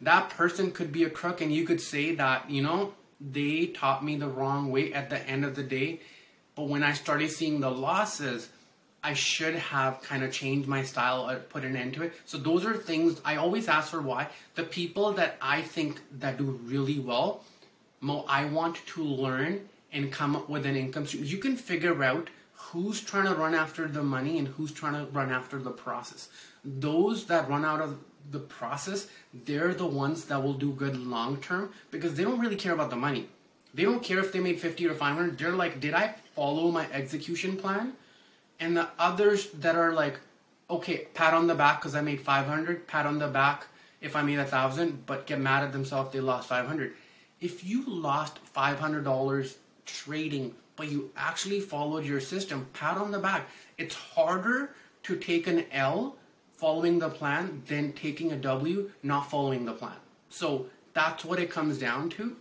that 0.01 0.29
person 0.29 0.71
could 0.71 0.91
be 0.91 1.03
a 1.03 1.09
crook 1.09 1.41
and 1.41 1.53
you 1.53 1.65
could 1.65 1.81
say 1.81 2.15
that 2.15 2.49
you 2.49 2.61
know 2.61 2.93
they 3.31 3.67
taught 3.67 4.03
me 4.03 4.15
the 4.15 4.27
wrong 4.27 4.71
way 4.71 4.93
at 4.93 5.09
the 5.09 5.19
end 5.27 5.45
of 5.45 5.55
the 5.55 5.63
day 5.63 5.99
but 6.55 6.67
when 6.67 6.83
i 6.83 6.93
started 6.93 7.29
seeing 7.29 7.59
the 7.59 7.71
losses 7.71 8.49
I 9.03 9.13
should 9.13 9.55
have 9.55 10.01
kind 10.01 10.23
of 10.23 10.31
changed 10.31 10.67
my 10.67 10.81
style 10.83 11.29
or 11.29 11.35
put 11.35 11.65
an 11.65 11.75
end 11.75 11.95
to 11.95 12.03
it. 12.03 12.13
So 12.25 12.37
those 12.37 12.65
are 12.65 12.73
things 12.73 13.19
I 13.25 13.35
always 13.35 13.67
ask 13.67 13.91
for 13.91 14.01
why. 14.01 14.29
The 14.55 14.63
people 14.63 15.11
that 15.13 15.35
I 15.41 15.61
think 15.61 15.99
that 16.19 16.37
do 16.37 16.45
really 16.45 16.99
well, 16.99 17.43
Moh, 17.99 18.23
I 18.29 18.45
want 18.45 18.77
to 18.87 19.03
learn 19.03 19.67
and 19.91 20.11
come 20.11 20.37
up 20.37 20.47
with 20.49 20.65
an 20.65 20.77
income 20.77 21.05
stream. 21.05 21.25
You 21.25 21.37
can 21.37 21.57
figure 21.57 22.01
out 22.01 22.29
who's 22.53 23.01
trying 23.01 23.25
to 23.25 23.35
run 23.35 23.53
after 23.53 23.87
the 23.89 24.03
money 24.03 24.39
and 24.39 24.47
who's 24.47 24.71
trying 24.71 24.93
to 24.93 25.11
run 25.11 25.31
after 25.31 25.59
the 25.59 25.71
process. 25.71 26.29
Those 26.63 27.25
that 27.25 27.49
run 27.49 27.65
out 27.65 27.81
of 27.81 27.99
the 28.31 28.39
process, 28.39 29.07
they're 29.45 29.73
the 29.73 29.85
ones 29.85 30.25
that 30.25 30.41
will 30.41 30.53
do 30.53 30.71
good 30.71 30.97
long 30.97 31.37
term 31.37 31.71
because 31.91 32.15
they 32.15 32.23
don't 32.23 32.39
really 32.39 32.55
care 32.55 32.73
about 32.73 32.89
the 32.89 32.95
money. 32.95 33.27
They 33.73 33.83
don't 33.83 34.03
care 34.03 34.19
if 34.19 34.31
they 34.31 34.39
made 34.39 34.59
50 34.59 34.87
or 34.87 34.93
500. 34.93 35.37
They're 35.37 35.51
like, 35.51 35.79
did 35.79 35.93
I 35.93 36.15
follow 36.35 36.71
my 36.71 36.87
execution 36.91 37.57
plan? 37.57 37.93
And 38.59 38.77
the 38.77 38.87
others 38.99 39.49
that 39.51 39.75
are 39.75 39.93
like, 39.93 40.19
okay, 40.69 41.07
pat 41.13 41.33
on 41.33 41.47
the 41.47 41.55
back 41.55 41.81
because 41.81 41.95
I 41.95 42.01
made 42.01 42.21
500, 42.21 42.87
pat 42.87 43.05
on 43.05 43.19
the 43.19 43.27
back 43.27 43.67
if 44.01 44.15
I 44.15 44.21
made 44.21 44.39
a 44.39 44.45
thousand, 44.45 45.05
but 45.05 45.25
get 45.25 45.39
mad 45.39 45.63
at 45.63 45.71
themselves 45.71 46.11
they 46.11 46.19
lost 46.19 46.47
500. 46.47 46.93
If 47.41 47.63
you 47.63 47.83
lost 47.87 48.39
$500 48.55 49.55
trading, 49.85 50.53
but 50.75 50.89
you 50.89 51.11
actually 51.15 51.59
followed 51.59 52.05
your 52.05 52.19
system, 52.19 52.67
pat 52.73 52.97
on 52.97 53.11
the 53.11 53.19
back. 53.19 53.49
It's 53.77 53.95
harder 53.95 54.75
to 55.03 55.15
take 55.17 55.47
an 55.47 55.65
L 55.71 56.15
following 56.63 56.97
the 56.99 57.09
plan 57.09 57.61
than 57.67 57.91
taking 57.91 58.31
a 58.31 58.37
W 58.37 58.89
not 59.03 59.29
following 59.29 59.65
the 59.65 59.73
plan. 59.73 59.99
So 60.29 60.67
that's 60.93 61.25
what 61.25 61.37
it 61.37 61.49
comes 61.51 61.77
down 61.77 62.09
to. 62.11 62.37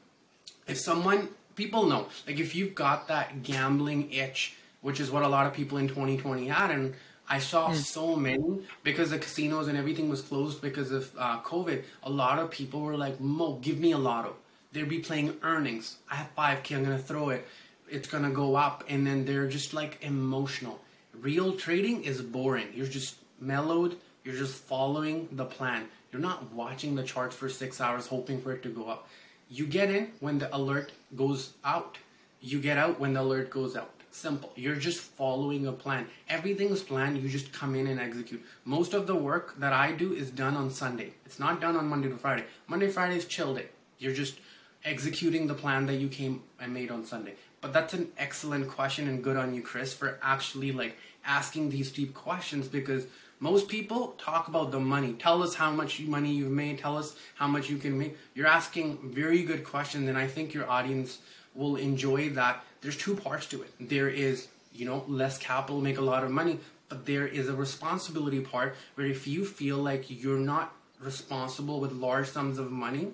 If 0.68 0.78
someone, 0.78 1.28
people 1.56 1.86
know, 1.86 2.06
like 2.28 2.38
if 2.38 2.54
you've 2.54 2.76
got 2.76 3.08
that 3.08 3.42
gambling 3.42 4.12
itch, 4.12 4.54
which 4.80 5.00
is 5.00 5.10
what 5.10 5.24
a 5.24 5.28
lot 5.28 5.46
of 5.48 5.52
people 5.52 5.78
in 5.78 5.88
2020 5.88 6.46
had, 6.46 6.70
and 6.70 6.94
I 7.28 7.40
saw 7.40 7.70
mm. 7.70 7.74
so 7.74 8.14
many 8.14 8.60
because 8.84 9.10
the 9.10 9.18
casinos 9.18 9.66
and 9.66 9.76
everything 9.76 10.08
was 10.08 10.20
closed 10.20 10.62
because 10.62 10.92
of 10.92 11.10
uh, 11.18 11.40
COVID. 11.40 11.82
A 12.04 12.10
lot 12.10 12.38
of 12.38 12.48
people 12.48 12.80
were 12.82 12.96
like, 12.96 13.18
"Moh, 13.18 13.58
give 13.60 13.80
me 13.80 13.90
a 13.90 13.98
lotto." 13.98 14.36
They'd 14.70 14.88
be 14.88 15.00
playing 15.00 15.34
earnings. 15.42 15.96
I 16.08 16.14
have 16.14 16.30
five 16.36 16.62
k. 16.62 16.76
I'm 16.76 16.84
gonna 16.84 16.96
throw 17.10 17.30
it. 17.30 17.44
It's 17.90 18.06
gonna 18.06 18.30
go 18.30 18.54
up, 18.54 18.84
and 18.88 19.04
then 19.04 19.24
they're 19.24 19.48
just 19.48 19.74
like 19.74 19.98
emotional. 20.00 20.78
Real 21.12 21.56
trading 21.56 22.04
is 22.04 22.22
boring. 22.22 22.68
You're 22.72 22.86
just 22.86 23.16
mellowed. 23.40 23.96
You're 24.24 24.36
just 24.36 24.54
following 24.54 25.28
the 25.32 25.44
plan. 25.44 25.88
You're 26.12 26.22
not 26.22 26.52
watching 26.52 26.94
the 26.94 27.02
charts 27.02 27.34
for 27.34 27.48
six 27.48 27.80
hours 27.80 28.06
hoping 28.06 28.40
for 28.40 28.52
it 28.52 28.62
to 28.62 28.68
go 28.68 28.86
up. 28.86 29.08
You 29.50 29.66
get 29.66 29.90
in 29.90 30.12
when 30.20 30.38
the 30.38 30.54
alert 30.54 30.92
goes 31.16 31.54
out. 31.64 31.98
You 32.40 32.60
get 32.60 32.78
out 32.78 33.00
when 33.00 33.14
the 33.14 33.20
alert 33.20 33.50
goes 33.50 33.76
out. 33.76 33.90
Simple. 34.12 34.52
You're 34.54 34.76
just 34.76 35.00
following 35.00 35.66
a 35.66 35.72
plan. 35.72 36.06
Everything's 36.28 36.82
planned. 36.82 37.18
You 37.18 37.28
just 37.28 37.52
come 37.52 37.74
in 37.74 37.86
and 37.86 37.98
execute. 37.98 38.44
Most 38.64 38.94
of 38.94 39.06
the 39.06 39.16
work 39.16 39.58
that 39.58 39.72
I 39.72 39.92
do 39.92 40.12
is 40.12 40.30
done 40.30 40.54
on 40.54 40.70
Sunday. 40.70 41.14
It's 41.24 41.38
not 41.38 41.60
done 41.60 41.76
on 41.76 41.88
Monday 41.88 42.08
to 42.08 42.16
Friday. 42.16 42.44
Monday, 42.68 42.88
Friday 42.88 43.16
is 43.16 43.24
chill 43.24 43.54
day. 43.54 43.66
You're 43.98 44.14
just 44.14 44.38
executing 44.84 45.46
the 45.46 45.54
plan 45.54 45.86
that 45.86 45.94
you 45.94 46.08
came 46.08 46.42
and 46.60 46.74
made 46.74 46.90
on 46.90 47.04
Sunday. 47.04 47.34
But 47.60 47.72
that's 47.72 47.94
an 47.94 48.12
excellent 48.18 48.68
question 48.68 49.08
and 49.08 49.22
good 49.24 49.36
on 49.36 49.54
you, 49.54 49.62
Chris, 49.62 49.94
for 49.94 50.18
actually 50.22 50.72
like 50.72 50.96
asking 51.24 51.70
these 51.70 51.90
deep 51.90 52.12
questions 52.12 52.68
because 52.68 53.06
most 53.42 53.66
people 53.66 54.14
talk 54.18 54.46
about 54.46 54.70
the 54.70 54.78
money. 54.78 55.14
Tell 55.14 55.42
us 55.42 55.56
how 55.56 55.72
much 55.72 56.00
money 56.02 56.30
you've 56.30 56.52
made. 56.52 56.78
Tell 56.78 56.96
us 56.96 57.16
how 57.34 57.48
much 57.48 57.68
you 57.68 57.76
can 57.76 57.98
make. 57.98 58.16
You're 58.36 58.46
asking 58.46 58.98
very 59.02 59.42
good 59.42 59.64
questions, 59.64 60.08
and 60.08 60.16
I 60.16 60.28
think 60.28 60.54
your 60.54 60.70
audience 60.70 61.18
will 61.52 61.74
enjoy 61.74 62.30
that. 62.30 62.64
There's 62.82 62.96
two 62.96 63.16
parts 63.16 63.46
to 63.46 63.62
it. 63.62 63.72
There 63.80 64.08
is, 64.08 64.46
you 64.72 64.86
know, 64.86 65.04
less 65.08 65.38
capital, 65.38 65.80
make 65.80 65.98
a 65.98 66.02
lot 66.02 66.22
of 66.22 66.30
money, 66.30 66.60
but 66.88 67.04
there 67.04 67.26
is 67.26 67.48
a 67.48 67.56
responsibility 67.56 68.38
part 68.38 68.76
where 68.94 69.08
if 69.08 69.26
you 69.26 69.44
feel 69.44 69.78
like 69.78 70.04
you're 70.08 70.38
not 70.38 70.72
responsible 71.00 71.80
with 71.80 71.90
large 71.90 72.28
sums 72.28 72.60
of 72.60 72.70
money, 72.70 73.08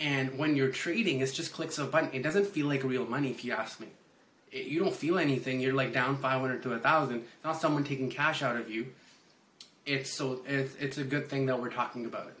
and 0.00 0.36
when 0.36 0.56
you're 0.56 0.72
trading, 0.72 1.20
it's 1.20 1.30
just 1.30 1.52
clicks 1.52 1.78
of 1.78 1.86
a 1.86 1.90
button. 1.92 2.10
It 2.12 2.24
doesn't 2.24 2.48
feel 2.48 2.66
like 2.66 2.82
real 2.82 3.06
money, 3.06 3.30
if 3.30 3.44
you 3.44 3.52
ask 3.52 3.78
me. 3.78 3.86
It, 4.50 4.66
you 4.66 4.80
don't 4.80 4.96
feel 4.96 5.16
anything. 5.16 5.60
You're 5.60 5.74
like 5.74 5.92
down 5.92 6.16
500 6.16 6.60
to 6.64 6.72
a 6.72 6.80
thousand. 6.80 7.18
It's 7.18 7.44
not 7.44 7.60
someone 7.60 7.84
taking 7.84 8.10
cash 8.10 8.42
out 8.42 8.56
of 8.56 8.68
you 8.68 8.88
it's 9.86 10.10
so 10.10 10.40
it's 10.46 10.74
it's 10.76 10.98
a 10.98 11.04
good 11.04 11.28
thing 11.28 11.46
that 11.46 11.60
we're 11.60 11.70
talking 11.70 12.06
about 12.06 12.28
it. 12.28 12.34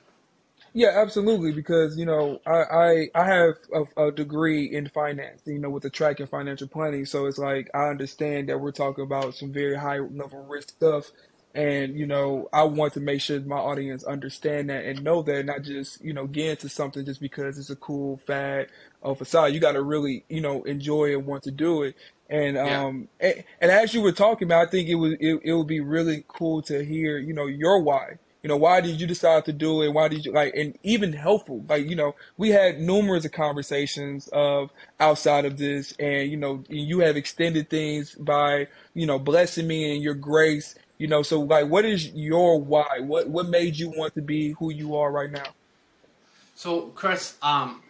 Yeah, 0.76 0.90
absolutely. 0.94 1.52
Because 1.52 1.96
you 1.96 2.04
know, 2.04 2.40
I 2.46 2.50
I, 2.50 3.08
I 3.14 3.24
have 3.26 3.54
a, 3.72 4.08
a, 4.08 4.12
degree 4.12 4.64
in 4.64 4.88
finance, 4.88 5.42
you 5.46 5.60
know, 5.60 5.70
with 5.70 5.84
the 5.84 5.90
track 5.90 6.18
in 6.20 6.26
financial 6.26 6.66
planning. 6.66 7.06
So 7.06 7.26
it's 7.26 7.38
like 7.38 7.70
I 7.74 7.88
understand 7.88 8.48
that 8.48 8.58
we're 8.58 8.72
talking 8.72 9.04
about 9.04 9.34
some 9.34 9.52
very 9.52 9.76
high 9.76 9.98
level 9.98 10.44
risk 10.48 10.70
stuff, 10.70 11.12
and 11.54 11.96
you 11.96 12.06
know, 12.06 12.48
I 12.52 12.64
want 12.64 12.94
to 12.94 13.00
make 13.00 13.20
sure 13.20 13.40
my 13.40 13.56
audience 13.56 14.02
understand 14.04 14.70
that 14.70 14.84
and 14.84 15.04
know 15.04 15.22
that, 15.22 15.46
not 15.46 15.62
just 15.62 16.04
you 16.04 16.12
know 16.12 16.26
get 16.26 16.50
into 16.50 16.68
something 16.68 17.04
just 17.04 17.20
because 17.20 17.58
it's 17.58 17.70
a 17.70 17.76
cool 17.76 18.18
fad 18.26 18.68
or 19.02 19.14
facade. 19.14 19.54
You 19.54 19.60
got 19.60 19.72
to 19.72 19.82
really 19.82 20.24
you 20.28 20.40
know 20.40 20.64
enjoy 20.64 21.14
and 21.14 21.26
want 21.26 21.44
to 21.44 21.52
do 21.52 21.84
it. 21.84 21.94
And 22.28 22.58
um 22.58 23.08
and, 23.20 23.44
and, 23.60 23.70
as 23.70 23.94
you 23.94 24.00
were 24.00 24.12
talking 24.12 24.48
about, 24.48 24.68
I 24.68 24.70
think 24.70 24.88
it 24.88 24.96
would 24.96 25.18
it, 25.20 25.40
it 25.44 25.52
would 25.52 25.66
be 25.66 25.80
really 25.80 26.24
cool 26.26 26.62
to 26.62 26.84
hear, 26.84 27.18
you 27.18 27.34
know, 27.34 27.46
your 27.46 27.80
why. 27.80 28.18
You 28.42 28.48
know, 28.48 28.56
why 28.58 28.82
did 28.82 29.00
you 29.00 29.06
decide 29.06 29.46
to 29.46 29.54
do 29.54 29.80
it? 29.82 29.88
Why 29.88 30.08
did 30.08 30.26
you 30.26 30.32
like 30.32 30.54
and 30.54 30.78
even 30.82 31.12
helpful? 31.12 31.64
Like, 31.66 31.88
you 31.88 31.96
know, 31.96 32.14
we 32.36 32.50
had 32.50 32.78
numerous 32.80 33.24
of 33.24 33.32
conversations 33.32 34.28
of 34.32 34.70
outside 35.00 35.44
of 35.44 35.56
this 35.56 35.94
and 35.98 36.30
you 36.30 36.36
know, 36.36 36.64
you 36.68 37.00
have 37.00 37.16
extended 37.16 37.70
things 37.70 38.14
by, 38.14 38.68
you 38.92 39.06
know, 39.06 39.18
blessing 39.18 39.66
me 39.66 39.94
and 39.94 40.02
your 40.02 40.14
grace. 40.14 40.74
You 41.04 41.10
know, 41.10 41.22
so 41.22 41.40
like 41.40 41.66
what 41.66 41.84
is 41.84 42.12
your 42.14 42.58
why? 42.58 43.00
What 43.00 43.28
what 43.28 43.50
made 43.50 43.76
you 43.76 43.90
want 43.90 44.14
to 44.14 44.22
be 44.22 44.52
who 44.52 44.72
you 44.72 44.96
are 44.96 45.12
right 45.12 45.30
now? 45.30 45.48
So 46.54 46.92
Chris, 46.94 47.36
um 47.42 47.82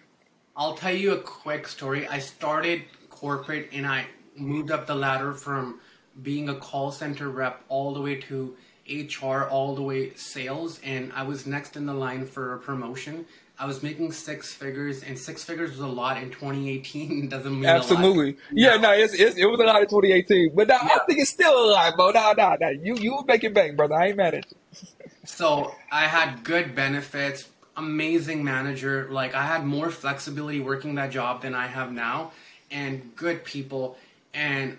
I'll 0.57 0.75
tell 0.75 0.93
you 0.93 1.13
a 1.13 1.21
quick 1.21 1.69
story. 1.69 2.09
I 2.09 2.19
started 2.19 2.83
corporate 3.11 3.69
and 3.73 3.87
I 3.87 4.07
moved 4.37 4.73
up 4.73 4.89
the 4.89 4.97
ladder 4.97 5.33
from 5.33 5.79
being 6.25 6.49
a 6.49 6.57
call 6.57 6.91
center 6.91 7.29
rep 7.29 7.63
all 7.69 7.95
the 7.95 8.01
way 8.01 8.17
to 8.17 8.57
HR, 8.91 9.45
all 9.45 9.77
the 9.77 9.83
way 9.83 10.13
sales, 10.17 10.81
and 10.83 11.13
I 11.13 11.23
was 11.23 11.47
next 11.47 11.77
in 11.77 11.87
the 11.87 11.95
line 11.95 12.27
for 12.27 12.55
a 12.55 12.59
promotion. 12.59 13.27
I 13.59 13.67
was 13.67 13.83
making 13.83 14.11
six 14.13 14.53
figures, 14.53 15.03
and 15.03 15.19
six 15.19 15.45
figures 15.45 15.71
was 15.71 15.81
a 15.81 15.87
lot 15.87 16.21
in 16.23 16.31
2018. 16.31 17.29
Doesn't 17.31 17.55
mean 17.55 17.67
absolutely. 17.67 18.37
Yeah, 18.51 18.77
no, 18.77 18.93
it's, 18.93 19.15
it's, 19.15 19.37
it 19.37 19.47
was 19.47 19.61
a 19.61 19.65
lot 19.65 19.81
in 19.83 19.89
2018, 19.89 20.55
but 20.55 20.69
now, 20.69 20.79
yeah. 20.83 20.89
I 20.95 20.99
think 21.07 21.21
it's 21.21 21.31
still 21.31 21.53
a 21.53 21.67
lot, 21.71 21.97
bro. 21.97 22.11
No, 22.11 22.33
no, 22.37 22.57
no. 22.61 22.69
You 22.71 22.97
you 22.97 23.25
make 23.27 23.45
it 23.45 23.55
bank, 23.55 23.77
brother. 23.77 23.95
I 23.95 24.09
ain't 24.09 24.17
mad 24.17 24.35
at 24.35 24.47
you. 24.51 24.89
so 25.25 25.75
I 25.93 26.07
had 26.07 26.43
good 26.43 26.75
benefits, 26.75 27.49
amazing 27.77 28.43
manager. 28.43 29.09
Like 29.11 29.35
I 29.35 29.47
had 29.47 29.65
more 29.65 29.91
flexibility 29.91 30.61
working 30.61 30.97
that 30.97 31.11
job 31.11 31.43
than 31.43 31.55
I 31.55 31.67
have 31.69 31.93
now, 31.93 32.33
and 32.71 33.15
good 33.15 33.45
people 33.45 33.97
and 34.35 34.77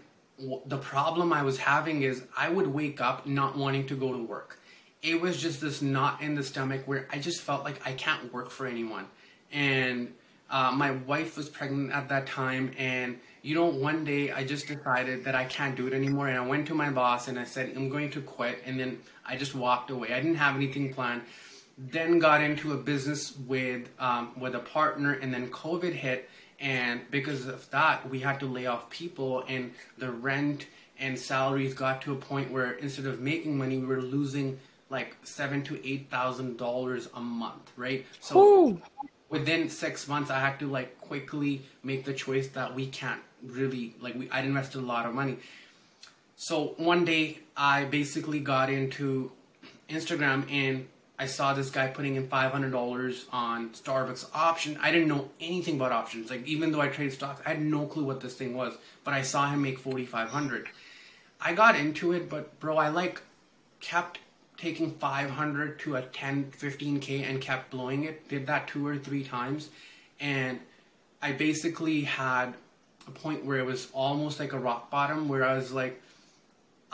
the 0.65 0.77
problem 0.77 1.31
I 1.31 1.43
was 1.43 1.57
having 1.57 2.01
is 2.01 2.23
I 2.37 2.49
would 2.49 2.67
wake 2.67 2.99
up 2.99 3.25
not 3.25 3.57
wanting 3.57 3.87
to 3.87 3.95
go 3.95 4.11
to 4.11 4.21
work. 4.21 4.59
It 5.05 5.21
was 5.21 5.41
just 5.41 5.61
this 5.61 5.81
knot 5.81 6.21
in 6.21 6.35
the 6.35 6.43
stomach 6.43 6.81
where 6.85 7.07
I 7.11 7.19
just 7.19 7.41
felt 7.41 7.63
like 7.63 7.79
I 7.85 7.93
can't 7.93 8.33
work 8.33 8.49
for 8.49 8.65
anyone. 8.65 9.05
And 9.51 10.13
uh, 10.49 10.71
my 10.71 10.91
wife 10.91 11.37
was 11.37 11.47
pregnant 11.47 11.91
at 11.91 12.09
that 12.09 12.27
time, 12.27 12.71
and 12.77 13.19
you 13.41 13.53
know, 13.53 13.65
one 13.65 14.03
day 14.03 14.31
I 14.31 14.43
just 14.43 14.67
decided 14.67 15.23
that 15.25 15.35
I 15.35 15.45
can't 15.45 15.75
do 15.75 15.85
it 15.85 15.93
anymore. 15.93 16.27
And 16.27 16.37
I 16.37 16.45
went 16.45 16.67
to 16.67 16.73
my 16.73 16.89
boss 16.89 17.27
and 17.27 17.37
I 17.39 17.43
said, 17.43 17.73
I'm 17.75 17.89
going 17.89 18.09
to 18.11 18.21
quit. 18.21 18.63
And 18.65 18.79
then 18.79 18.99
I 19.25 19.35
just 19.35 19.53
walked 19.53 19.91
away. 19.91 20.11
I 20.11 20.19
didn't 20.19 20.35
have 20.35 20.55
anything 20.55 20.91
planned. 20.91 21.21
Then 21.77 22.17
got 22.17 22.41
into 22.41 22.73
a 22.73 22.77
business 22.77 23.37
with 23.37 23.89
um, 23.99 24.31
with 24.39 24.55
a 24.55 24.59
partner, 24.59 25.13
and 25.13 25.31
then 25.33 25.49
COVID 25.49 25.93
hit 25.93 26.29
and 26.59 27.01
because 27.11 27.47
of 27.47 27.69
that 27.71 28.09
we 28.09 28.19
had 28.19 28.39
to 28.39 28.45
lay 28.45 28.65
off 28.65 28.89
people 28.89 29.43
and 29.47 29.73
the 29.97 30.11
rent 30.11 30.67
and 30.97 31.19
salaries 31.19 31.73
got 31.73 32.01
to 32.01 32.13
a 32.13 32.15
point 32.15 32.49
where 32.49 32.73
instead 32.73 33.05
of 33.05 33.19
making 33.19 33.57
money 33.57 33.77
we 33.77 33.85
were 33.85 34.01
losing 34.01 34.57
like 34.95 35.15
seven 35.23 35.61
to 35.61 35.73
eight 35.87 36.09
thousand 36.09 36.57
dollars 36.57 37.09
a 37.15 37.19
month 37.19 37.71
right 37.75 38.05
so 38.21 38.39
Ooh. 38.39 38.81
within 39.29 39.69
six 39.69 40.07
months 40.07 40.31
i 40.31 40.39
had 40.39 40.57
to 40.57 40.67
like 40.67 40.99
quickly 41.01 41.61
make 41.83 42.05
the 42.05 42.13
choice 42.13 42.47
that 42.59 42.73
we 42.73 42.87
can't 42.87 43.21
really 43.43 43.93
like 43.99 44.15
we 44.15 44.29
i 44.29 44.39
invested 44.41 44.79
a 44.79 44.87
lot 44.95 45.05
of 45.05 45.13
money 45.13 45.37
so 46.37 46.73
one 46.77 47.03
day 47.03 47.39
i 47.57 47.83
basically 47.83 48.39
got 48.39 48.69
into 48.69 49.31
instagram 49.89 50.49
and 50.49 50.87
I 51.17 51.27
saw 51.27 51.53
this 51.53 51.69
guy 51.69 51.87
putting 51.87 52.15
in 52.15 52.27
five 52.27 52.51
hundred 52.51 52.71
dollars 52.71 53.25
on 53.31 53.69
Starbucks 53.69 54.25
option. 54.33 54.77
I 54.81 54.91
didn't 54.91 55.07
know 55.07 55.29
anything 55.39 55.75
about 55.77 55.93
options. 55.93 56.29
Like 56.29 56.45
even 56.45 56.73
though 56.73 56.81
I 56.81 56.89
trade 56.89 57.13
stocks, 57.13 57.41
I 57.45 57.51
had 57.51 57.61
no 57.61 57.85
clue 57.85 58.03
what 58.03 58.19
this 58.19 58.35
thing 58.35 58.53
was. 58.53 58.73
But 59.05 59.13
I 59.13 59.21
saw 59.21 59.49
him 59.49 59.61
make 59.61 59.79
forty 59.79 60.05
five 60.05 60.27
hundred. 60.27 60.67
I 61.39 61.53
got 61.53 61.77
into 61.77 62.11
it, 62.11 62.29
but 62.29 62.59
bro, 62.59 62.75
I 62.75 62.89
like 62.89 63.21
kept 63.79 64.19
taking 64.65 64.91
500 64.91 65.79
to 65.79 65.95
a 65.95 66.01
10 66.01 66.51
15k 66.59 67.29
and 67.29 67.39
kept 67.39 67.71
blowing 67.71 68.03
it 68.03 68.27
did 68.29 68.47
that 68.47 68.67
two 68.67 68.85
or 68.85 68.97
three 68.97 69.23
times 69.23 69.69
and 70.19 70.59
i 71.21 71.31
basically 71.31 72.01
had 72.01 72.53
a 73.07 73.11
point 73.11 73.45
where 73.45 73.59
it 73.59 73.65
was 73.65 73.87
almost 73.93 74.39
like 74.39 74.53
a 74.53 74.59
rock 74.59 74.89
bottom 74.89 75.27
where 75.27 75.45
i 75.45 75.55
was 75.55 75.71
like 75.71 76.01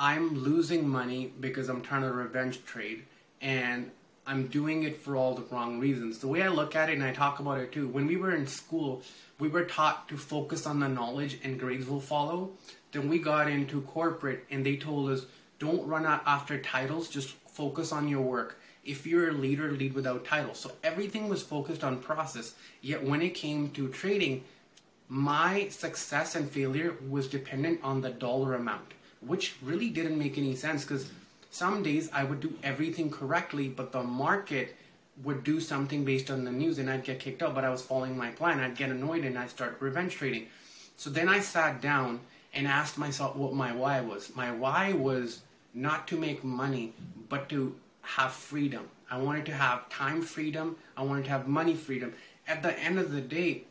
I'm 0.02 0.40
losing 0.40 0.90
money 0.90 1.32
because 1.40 1.70
I'm 1.70 1.82
trying 1.82 2.02
to 2.02 2.12
revenge 2.12 2.66
trade 2.66 3.04
and 3.40 3.92
I'm 4.26 4.48
doing 4.48 4.82
it 4.82 4.98
for 4.98 5.16
all 5.16 5.36
the 5.36 5.44
wrong 5.54 5.80
reasons. 5.80 6.18
The 6.18 6.28
way 6.28 6.42
I 6.42 6.48
look 6.48 6.76
at 6.76 6.90
it, 6.90 6.94
and 6.94 7.04
I 7.04 7.12
talk 7.12 7.40
about 7.40 7.60
it 7.60 7.72
too, 7.72 7.88
when 7.88 8.08
we 8.08 8.18
were 8.18 8.34
in 8.34 8.48
school, 8.48 9.04
we 9.38 9.48
were 9.48 9.64
taught 9.64 10.10
to 10.10 10.18
focus 10.18 10.66
on 10.66 10.80
the 10.80 10.88
knowledge 10.88 11.38
and 11.44 11.60
grades 11.60 11.88
will 11.88 12.02
follow. 12.02 12.50
Then 12.92 13.10
we 13.10 13.20
got 13.20 13.48
into 13.48 13.82
corporate 13.82 14.46
and 14.50 14.66
they 14.66 14.76
told 14.76 15.12
us, 15.12 15.26
don't 15.60 15.88
run 15.88 16.08
out 16.08 16.24
after 16.26 16.58
titles, 16.58 17.08
just 17.08 17.36
focus 17.52 17.92
on 17.92 18.08
your 18.08 18.22
work. 18.22 18.60
If 18.84 19.06
you're 19.06 19.30
a 19.30 19.34
leader, 19.34 19.72
lead 19.72 19.94
without 19.94 20.26
title. 20.26 20.54
So 20.54 20.72
everything 20.84 21.30
was 21.30 21.44
focused 21.44 21.84
on 21.84 22.00
process. 22.00 22.56
Yet 22.82 23.04
when 23.04 23.22
it 23.22 23.36
came 23.36 23.70
to 23.72 23.88
trading, 23.90 24.44
my 25.08 25.68
success 25.68 26.36
and 26.36 26.50
failure 26.50 26.96
was 27.10 27.28
dependent 27.28 27.80
on 27.84 28.02
the 28.02 28.10
dollar 28.10 28.56
amount, 28.56 28.94
which 29.20 29.56
really 29.62 29.90
didn't 29.90 30.18
make 30.18 30.38
any 30.38 30.56
sense 30.56 30.84
because 30.84 31.12
some 31.52 31.84
days 31.84 32.10
I 32.14 32.24
would 32.24 32.40
do 32.40 32.54
everything 32.64 33.12
correctly, 33.12 33.68
but 33.68 33.92
the 33.92 34.02
market 34.02 34.76
would 35.24 35.44
do 35.44 35.60
something 35.60 36.06
based 36.06 36.32
on 36.32 36.46
the 36.46 36.52
news 36.52 36.80
and 36.80 36.90
I'd 36.90 37.04
get 37.04 37.20
kicked 37.20 37.44
out, 37.44 37.54
but 37.54 37.66
I 37.66 37.70
was 37.70 37.82
following 37.82 38.18
my 38.18 38.32
plan. 38.32 38.60
I'd 38.60 38.78
get 38.78 38.90
annoyed 38.90 39.26
and 39.26 39.38
I'd 39.38 39.50
start 39.50 39.78
revenge 39.82 40.16
trading. 40.16 40.48
So 40.96 41.10
then 41.10 41.28
I 41.28 41.42
sat 41.42 41.82
down 41.82 42.22
and 42.54 42.68
asked 42.68 42.98
myself 42.98 43.36
what 43.36 43.54
my 43.54 43.74
why 43.74 44.02
was. 44.02 44.34
My 44.36 44.52
why 44.52 44.94
was 44.94 45.42
not 45.74 46.08
to 46.10 46.18
make 46.18 46.44
money, 46.44 46.94
but 47.30 47.50
to 47.50 47.76
have 48.02 48.32
freedom. 48.32 48.90
I 49.10 49.18
wanted 49.18 49.46
to 49.48 49.54
have 49.54 49.90
time 49.90 50.22
freedom. 50.22 50.78
I 50.96 51.04
wanted 51.04 51.26
to 51.26 51.32
have 51.32 51.48
money 51.48 51.76
freedom. 51.76 52.14
At 52.48 52.64
the 52.64 52.78
end 52.80 53.00
of 53.00 53.12
the 53.12 53.22
day, 53.22 53.64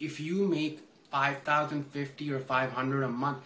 if 0.00 0.20
you 0.20 0.46
make 0.46 0.80
5050 1.10 2.32
or 2.32 2.40
500 2.40 3.02
a 3.02 3.08
month, 3.08 3.38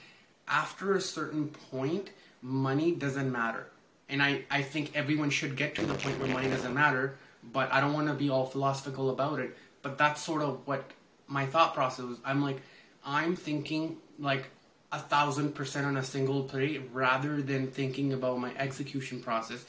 after 0.49 0.95
a 0.95 1.01
certain 1.01 1.49
point, 1.49 2.11
money 2.41 2.93
doesn't 2.93 3.31
matter. 3.31 3.67
And 4.09 4.23
I, 4.23 4.45
I 4.51 4.63
think 4.63 4.93
everyone 4.95 5.31
should 5.31 5.57
get 5.57 5.75
to 5.77 5.85
the 5.85 5.95
point 5.95 6.21
where 6.21 6.29
money 6.29 6.49
doesn't 6.49 6.73
matter, 6.73 7.17
but 7.53 7.73
I 7.73 7.81
don't 7.81 7.93
want 7.93 8.09
to 8.09 8.15
be 8.15 8.31
all 8.31 8.47
philosophical 8.47 9.11
about 9.11 9.41
it. 9.41 9.57
But 9.83 9.99
that's 9.99 10.23
sort 10.23 10.43
of 10.43 10.67
what 10.67 10.85
my 11.27 11.47
thought 11.47 11.75
process 11.75 12.05
was. 12.05 12.19
I'm 12.25 12.43
like, 12.43 12.61
I'm 13.05 13.35
thinking 13.35 13.97
like 14.19 14.49
a 14.93 14.99
thousand 14.99 15.55
percent 15.55 15.87
on 15.87 15.97
a 15.97 16.03
single 16.03 16.45
play 16.45 16.81
rather 16.93 17.43
than 17.43 17.69
thinking 17.69 18.13
about 18.13 18.39
my 18.39 18.53
execution 18.57 19.21
process. 19.21 19.65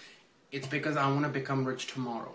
It's 0.52 0.68
because 0.68 0.96
I 0.96 1.08
want 1.08 1.24
to 1.24 1.30
become 1.30 1.66
rich 1.66 1.88
tomorrow. 1.88 2.34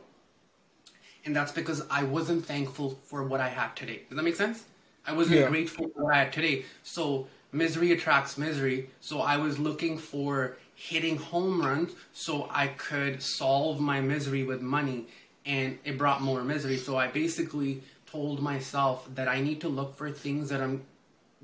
And 1.24 1.34
that's 1.34 1.52
because 1.52 1.86
I 1.90 2.02
wasn't 2.02 2.44
thankful 2.44 2.98
for 3.04 3.22
what 3.24 3.40
I 3.40 3.48
had 3.48 3.74
today. 3.76 4.02
Does 4.08 4.16
that 4.16 4.24
make 4.24 4.36
sense? 4.36 4.64
I 5.06 5.12
wasn't 5.12 5.40
yeah. 5.40 5.48
grateful 5.48 5.88
for 5.88 6.04
what 6.04 6.14
I 6.14 6.18
had 6.18 6.32
today. 6.32 6.64
So 6.82 7.28
misery 7.52 7.92
attracts 7.92 8.36
misery. 8.36 8.90
So 9.00 9.20
I 9.20 9.36
was 9.36 9.58
looking 9.58 9.98
for 9.98 10.56
hitting 10.74 11.16
home 11.16 11.60
runs 11.60 11.92
so 12.12 12.48
I 12.50 12.68
could 12.68 13.22
solve 13.22 13.78
my 13.80 14.00
misery 14.00 14.42
with 14.42 14.60
money 14.60 15.06
and 15.46 15.78
it 15.84 15.98
brought 15.98 16.22
more 16.22 16.42
misery. 16.42 16.76
So 16.76 16.96
I 16.96 17.08
basically 17.08 17.82
told 18.06 18.40
myself 18.40 19.08
that 19.14 19.28
I 19.28 19.40
need 19.40 19.60
to 19.62 19.68
look 19.68 19.96
for 19.96 20.10
things 20.10 20.48
that 20.50 20.60
I'm 20.60 20.82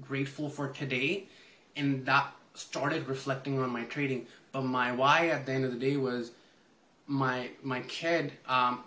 grateful 0.01 0.49
for 0.49 0.69
today 0.69 1.27
and 1.77 2.05
that 2.07 2.33
started 2.55 3.07
reflecting 3.09 3.59
on 3.59 3.71
my 3.71 3.85
trading. 3.85 4.27
But 4.53 4.63
my 4.63 4.93
why 4.93 5.29
at 5.29 5.47
the 5.47 5.53
end 5.53 5.65
of 5.65 5.73
the 5.73 5.79
day 5.79 5.97
was 5.97 6.33
my 7.07 7.51
my 7.63 7.81
kid 7.83 8.33
um, 8.47 8.81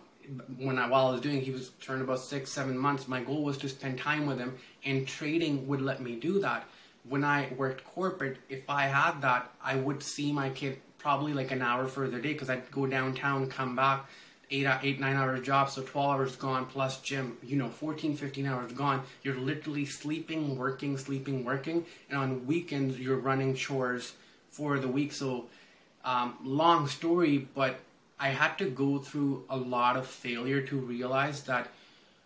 when 0.57 0.77
I 0.77 0.87
while 0.87 1.07
I 1.07 1.11
was 1.11 1.21
doing 1.21 1.41
he 1.41 1.51
was 1.51 1.69
turned 1.81 2.01
about 2.01 2.19
six 2.19 2.51
seven 2.51 2.77
months. 2.77 3.07
My 3.07 3.21
goal 3.21 3.43
was 3.43 3.57
to 3.59 3.69
spend 3.69 3.97
time 3.97 4.25
with 4.25 4.39
him, 4.39 4.57
and 4.83 5.07
trading 5.07 5.67
would 5.67 5.81
let 5.81 6.01
me 6.01 6.15
do 6.15 6.39
that 6.39 6.65
when 7.07 7.23
I 7.23 7.51
worked 7.57 7.83
corporate, 7.83 8.37
if 8.49 8.69
I 8.69 8.83
had 8.83 9.21
that, 9.21 9.49
I 9.63 9.75
would 9.75 10.03
see 10.03 10.31
my 10.31 10.49
kid 10.49 10.79
probably 10.97 11.33
like 11.33 11.51
an 11.51 11.61
hour 11.61 11.87
further 11.87 12.19
day 12.19 12.33
because 12.33 12.49
I'd 12.49 12.69
go 12.71 12.85
downtown, 12.85 13.47
come 13.47 13.75
back, 13.75 14.05
eight, 14.51 14.67
eight, 14.83 14.99
nine 14.99 15.15
hour 15.15 15.37
job, 15.39 15.69
so 15.69 15.81
12 15.81 16.09
hours 16.09 16.35
gone 16.35 16.65
plus 16.65 16.99
gym, 17.01 17.37
you 17.41 17.55
know, 17.55 17.69
14, 17.69 18.15
15 18.15 18.45
hours 18.45 18.71
gone. 18.73 19.03
You're 19.23 19.39
literally 19.39 19.85
sleeping, 19.85 20.57
working, 20.57 20.97
sleeping, 20.97 21.45
working, 21.45 21.85
and 22.09 22.19
on 22.19 22.45
weekends 22.45 22.99
you're 22.99 23.17
running 23.17 23.55
chores 23.55 24.13
for 24.51 24.77
the 24.77 24.87
week. 24.87 25.13
So, 25.13 25.45
um, 26.03 26.37
long 26.43 26.87
story, 26.87 27.47
but 27.55 27.79
I 28.19 28.29
had 28.29 28.57
to 28.57 28.69
go 28.69 28.99
through 28.99 29.45
a 29.49 29.57
lot 29.57 29.97
of 29.97 30.05
failure 30.05 30.61
to 30.61 30.77
realize 30.77 31.43
that 31.43 31.69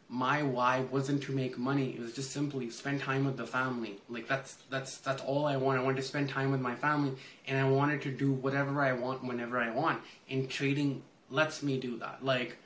my 0.10 0.44
why 0.44 0.82
wasn't 0.92 1.24
to 1.24 1.32
make 1.32 1.58
money. 1.58 1.96
It 1.96 2.00
was 2.00 2.14
just 2.14 2.32
simply 2.32 2.70
spend 2.70 3.02
time 3.02 3.26
with 3.26 3.38
the 3.38 3.48
family. 3.48 4.00
Like 4.10 4.28
that's 4.28 4.58
that's 4.70 4.98
that's 4.98 5.22
all 5.24 5.46
I 5.46 5.58
want. 5.58 5.80
I 5.80 5.84
wanted 5.84 5.98
to 5.98 6.04
spend 6.04 6.30
time 6.30 6.52
with 6.52 6.62
my 6.62 6.76
family, 6.76 7.14
and 7.48 7.58
I 7.58 7.68
wanted 7.70 8.02
to 8.04 8.12
do 8.12 8.32
whatever 8.32 8.82
I 8.82 8.94
want 8.94 9.24
whenever 9.24 9.58
I 9.58 9.72
want. 9.72 10.02
And 10.30 10.50
trading 10.50 11.02
lets 11.30 11.64
me 11.64 11.80
do 11.80 11.98
that. 11.98 12.24
Like 12.24 12.58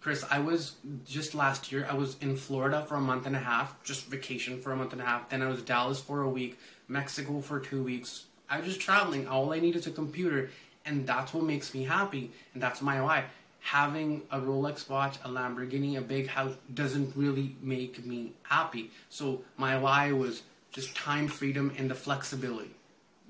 Chris, 0.00 0.24
I 0.30 0.40
was 0.40 0.76
just 1.04 1.34
last 1.34 1.70
year. 1.70 1.86
I 1.88 1.94
was 1.94 2.16
in 2.20 2.36
Florida 2.36 2.84
for 2.88 2.96
a 2.96 3.00
month 3.00 3.26
and 3.26 3.36
a 3.36 3.40
half, 3.40 3.80
just 3.84 4.06
vacation 4.06 4.60
for 4.60 4.72
a 4.72 4.76
month 4.76 4.92
and 4.92 5.00
a 5.00 5.04
half. 5.04 5.28
Then 5.28 5.42
I 5.42 5.48
was 5.48 5.62
Dallas 5.62 6.00
for 6.00 6.22
a 6.22 6.28
week, 6.28 6.58
Mexico 6.88 7.40
for 7.40 7.60
two 7.60 7.82
weeks. 7.82 8.24
I 8.50 8.58
was 8.58 8.66
just 8.66 8.80
traveling. 8.80 9.28
All 9.28 9.52
I 9.52 9.60
need 9.60 9.76
is 9.76 9.86
a 9.86 9.92
computer, 9.92 10.50
and 10.84 11.06
that's 11.06 11.32
what 11.32 11.44
makes 11.44 11.72
me 11.72 11.84
happy, 11.84 12.32
and 12.52 12.62
that's 12.62 12.82
my 12.82 13.00
why 13.00 13.24
having 13.62 14.22
a 14.32 14.40
Rolex 14.40 14.88
watch, 14.88 15.16
a 15.24 15.28
Lamborghini, 15.28 15.96
a 15.96 16.00
big 16.00 16.26
house 16.26 16.54
doesn't 16.74 17.16
really 17.16 17.54
make 17.62 18.04
me 18.04 18.32
happy. 18.42 18.90
So 19.08 19.42
my 19.56 19.78
why 19.78 20.10
was 20.10 20.42
just 20.72 20.96
time 20.96 21.28
freedom 21.28 21.72
and 21.78 21.88
the 21.88 21.94
flexibility. 21.94 22.74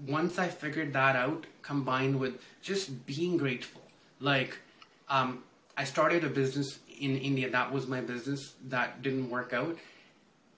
Once 0.07 0.39
I 0.39 0.49
figured 0.49 0.95
that 0.95 1.17
out, 1.17 1.47
combined 1.61 2.19
with 2.19 2.41
just 2.63 3.05
being 3.05 3.37
grateful, 3.37 3.83
like 4.21 4.57
um, 5.13 5.43
I 5.77 5.85
started 5.85 6.25
a 6.25 6.29
business 6.29 6.79
in 7.01 7.17
India. 7.17 7.51
That 7.51 7.73
was 7.73 7.87
my 7.87 8.01
business. 8.01 8.55
That 8.69 9.03
didn't 9.03 9.31
work 9.31 9.53
out. 9.53 9.77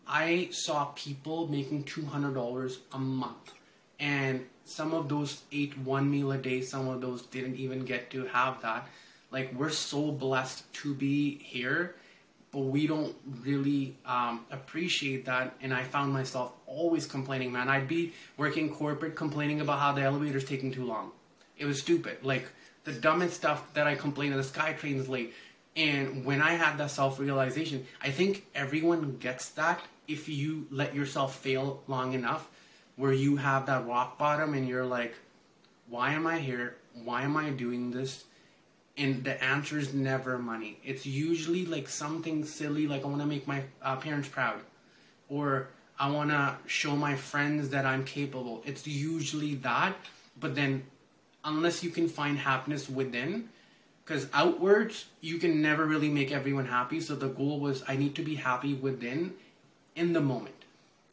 I 0.06 0.48
saw 0.52 0.86
people 0.96 1.48
making 1.48 1.84
two 1.84 2.04
hundred 2.06 2.34
dollars 2.34 2.78
a 2.92 2.98
month, 2.98 3.52
and 3.98 4.44
some 4.64 4.94
of 4.94 5.08
those 5.08 5.42
ate 5.52 5.76
one 5.78 6.10
meal 6.10 6.32
a 6.32 6.38
day. 6.38 6.60
Some 6.62 6.88
of 6.88 7.00
those 7.00 7.22
didn't 7.22 7.56
even 7.56 7.84
get 7.84 8.10
to 8.10 8.24
have 8.26 8.62
that 8.62 8.88
like 9.34 9.52
we're 9.54 9.68
so 9.68 10.12
blessed 10.12 10.72
to 10.72 10.94
be 10.94 11.38
here 11.38 11.96
but 12.52 12.60
we 12.60 12.86
don't 12.86 13.16
really 13.42 13.96
um, 14.06 14.46
appreciate 14.50 15.24
that 15.26 15.54
and 15.60 15.74
i 15.74 15.82
found 15.82 16.12
myself 16.12 16.52
always 16.66 17.04
complaining 17.04 17.52
man 17.52 17.68
i'd 17.68 17.88
be 17.88 18.12
working 18.36 18.72
corporate 18.72 19.16
complaining 19.16 19.60
about 19.60 19.80
how 19.80 19.92
the 19.92 20.00
elevator's 20.00 20.44
taking 20.44 20.72
too 20.72 20.84
long 20.84 21.10
it 21.58 21.66
was 21.66 21.80
stupid 21.80 22.16
like 22.22 22.46
the 22.84 22.92
dumbest 22.92 23.34
stuff 23.34 23.72
that 23.74 23.86
i 23.86 23.94
complained 23.94 24.34
of 24.34 24.42
the 24.52 24.60
skytrain's 24.60 25.08
late 25.08 25.34
and 25.76 26.24
when 26.24 26.40
i 26.40 26.52
had 26.52 26.76
that 26.78 26.90
self-realization 26.90 27.84
i 28.02 28.10
think 28.10 28.46
everyone 28.54 29.16
gets 29.18 29.50
that 29.50 29.80
if 30.06 30.28
you 30.28 30.66
let 30.70 30.94
yourself 30.94 31.36
fail 31.36 31.82
long 31.86 32.12
enough 32.12 32.48
where 32.96 33.12
you 33.12 33.36
have 33.36 33.66
that 33.66 33.86
rock 33.86 34.18
bottom 34.18 34.54
and 34.54 34.68
you're 34.68 34.86
like 34.86 35.14
why 35.88 36.12
am 36.12 36.26
i 36.26 36.38
here 36.38 36.76
why 37.02 37.22
am 37.22 37.36
i 37.36 37.50
doing 37.50 37.90
this 37.90 38.24
and 38.96 39.24
the 39.24 39.42
answer 39.42 39.78
is 39.78 39.92
never 39.92 40.38
money. 40.38 40.78
It's 40.84 41.04
usually 41.04 41.66
like 41.66 41.88
something 41.88 42.44
silly, 42.44 42.86
like 42.86 43.04
I 43.04 43.08
want 43.08 43.20
to 43.20 43.26
make 43.26 43.46
my 43.46 43.62
uh, 43.82 43.96
parents 43.96 44.28
proud, 44.28 44.60
or 45.28 45.68
I 45.98 46.10
want 46.10 46.30
to 46.30 46.56
show 46.66 46.96
my 46.96 47.16
friends 47.16 47.70
that 47.70 47.86
I'm 47.86 48.04
capable. 48.04 48.62
It's 48.64 48.86
usually 48.86 49.56
that, 49.56 49.96
but 50.38 50.54
then 50.54 50.84
unless 51.44 51.84
you 51.84 51.90
can 51.90 52.08
find 52.08 52.38
happiness 52.38 52.88
within, 52.88 53.48
because 54.04 54.26
outwards 54.32 55.06
you 55.20 55.38
can 55.38 55.62
never 55.62 55.86
really 55.86 56.08
make 56.08 56.32
everyone 56.32 56.66
happy. 56.66 57.00
So 57.00 57.14
the 57.14 57.28
goal 57.28 57.60
was 57.60 57.82
I 57.86 57.96
need 57.96 58.14
to 58.16 58.22
be 58.22 58.34
happy 58.34 58.74
within, 58.74 59.34
in 59.96 60.12
the 60.12 60.20
moment, 60.20 60.64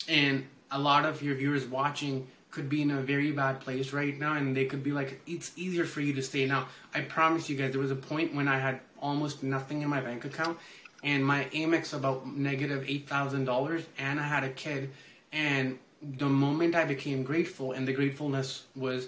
and 0.08 0.46
a 0.72 0.80
lot 0.80 1.06
of 1.06 1.22
your 1.22 1.36
viewers 1.36 1.66
watching 1.66 2.28
could 2.52 2.70
be 2.70 2.82
in 2.82 2.92
a 2.92 3.02
very 3.02 3.32
bad 3.32 3.62
place 3.62 3.94
right 3.94 4.20
now 4.20 4.36
and 4.36 4.56
they 4.56 4.66
could 4.66 4.84
be 4.84 4.92
like 4.92 5.22
it's 5.26 5.52
easier 5.56 5.86
for 5.86 6.02
you 6.02 6.14
to 6.14 6.22
stay 6.22 6.46
now. 6.46 6.68
I 6.94 7.02
promise 7.02 7.50
you 7.50 7.56
guys 7.56 7.72
there 7.72 7.82
was 7.82 7.92
a 7.92 7.96
point 7.96 8.36
when 8.36 8.48
i 8.48 8.60
had 8.60 8.82
almost 9.02 9.42
nothing 9.42 9.82
in 9.82 9.90
my 9.90 10.02
bank 10.02 10.26
account 10.26 10.58
and 11.04 11.26
my 11.26 11.46
amex 11.54 11.94
about 11.94 12.28
negative 12.28 12.84
$8000 12.84 13.86
and 13.98 14.20
i 14.20 14.24
had 14.24 14.44
a 14.44 14.50
kid. 14.50 14.92
And 15.32 15.80
the 16.18 16.28
moment 16.28 16.76
i 16.76 16.84
became 16.84 17.24
grateful 17.24 17.72
and 17.72 17.88
the 17.88 17.94
gratefulness 17.94 18.66
was 18.76 19.08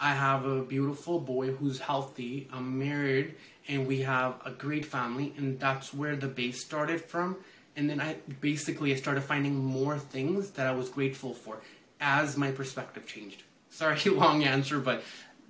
i 0.00 0.12
have 0.14 0.44
a 0.44 0.62
beautiful 0.62 1.20
boy 1.20 1.52
who's 1.52 1.78
healthy 1.78 2.48
i'm 2.52 2.78
married 2.78 3.34
and 3.68 3.86
we 3.86 4.00
have 4.00 4.34
a 4.44 4.50
great 4.50 4.84
family 4.84 5.32
and 5.36 5.60
that's 5.60 5.92
where 5.94 6.16
the 6.16 6.26
base 6.26 6.64
started 6.64 7.00
from 7.00 7.36
and 7.76 7.88
then 7.88 8.00
i 8.00 8.16
basically 8.40 8.92
i 8.92 8.96
started 8.96 9.22
finding 9.22 9.54
more 9.56 9.98
things 9.98 10.50
that 10.50 10.66
i 10.66 10.72
was 10.72 10.88
grateful 10.88 11.34
for 11.34 11.60
as 12.00 12.36
my 12.36 12.50
perspective 12.50 13.06
changed. 13.06 13.42
Sorry, 13.70 13.98
long 14.10 14.42
answer, 14.44 14.80
but 14.80 15.02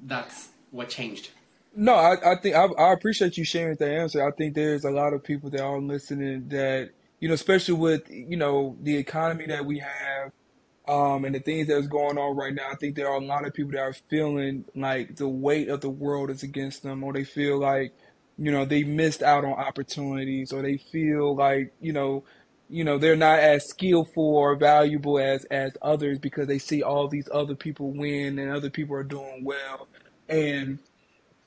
that's 0.04 0.48
what 0.70 0.88
changed. 0.88 1.30
No, 1.74 1.94
I, 1.94 2.32
I 2.32 2.36
think 2.36 2.56
I, 2.56 2.64
I 2.64 2.92
appreciate 2.92 3.38
you 3.38 3.44
sharing 3.44 3.76
that 3.76 3.90
answer. 3.90 4.26
I 4.26 4.32
think 4.32 4.54
there's 4.54 4.84
a 4.84 4.90
lot 4.90 5.14
of 5.14 5.22
people 5.22 5.50
that 5.50 5.62
are 5.62 5.80
listening 5.80 6.48
that 6.48 6.90
you 7.20 7.28
know, 7.28 7.34
especially 7.34 7.74
with 7.74 8.02
you 8.10 8.36
know 8.36 8.76
the 8.82 8.96
economy 8.96 9.46
that 9.46 9.64
we 9.64 9.78
have, 9.78 10.32
um, 10.88 11.24
and 11.24 11.34
the 11.34 11.40
things 11.40 11.68
that's 11.68 11.86
going 11.86 12.18
on 12.18 12.36
right 12.36 12.54
now, 12.54 12.68
I 12.72 12.76
think 12.76 12.96
there 12.96 13.08
are 13.08 13.20
a 13.20 13.24
lot 13.24 13.46
of 13.46 13.54
people 13.54 13.72
that 13.72 13.80
are 13.80 13.92
feeling 14.08 14.64
like 14.74 15.16
the 15.16 15.28
weight 15.28 15.68
of 15.68 15.80
the 15.80 15.90
world 15.90 16.30
is 16.30 16.42
against 16.42 16.82
them, 16.82 17.04
or 17.04 17.12
they 17.12 17.24
feel 17.24 17.58
like, 17.58 17.92
you 18.38 18.50
know, 18.50 18.64
they 18.64 18.84
missed 18.84 19.22
out 19.22 19.44
on 19.44 19.52
opportunities, 19.52 20.52
or 20.52 20.62
they 20.62 20.78
feel 20.78 21.36
like, 21.36 21.72
you 21.80 21.92
know, 21.92 22.24
you 22.68 22.84
know, 22.84 22.98
they're 22.98 23.16
not 23.16 23.40
as 23.40 23.68
skillful 23.68 24.36
or 24.36 24.56
valuable 24.56 25.18
as 25.18 25.44
as 25.46 25.72
others 25.82 26.18
because 26.18 26.46
they 26.46 26.58
see 26.58 26.82
all 26.82 27.08
these 27.08 27.28
other 27.32 27.54
people 27.54 27.92
win 27.92 28.38
and 28.38 28.50
other 28.50 28.70
people 28.70 28.96
are 28.96 29.04
doing 29.04 29.44
well, 29.44 29.88
and 30.28 30.78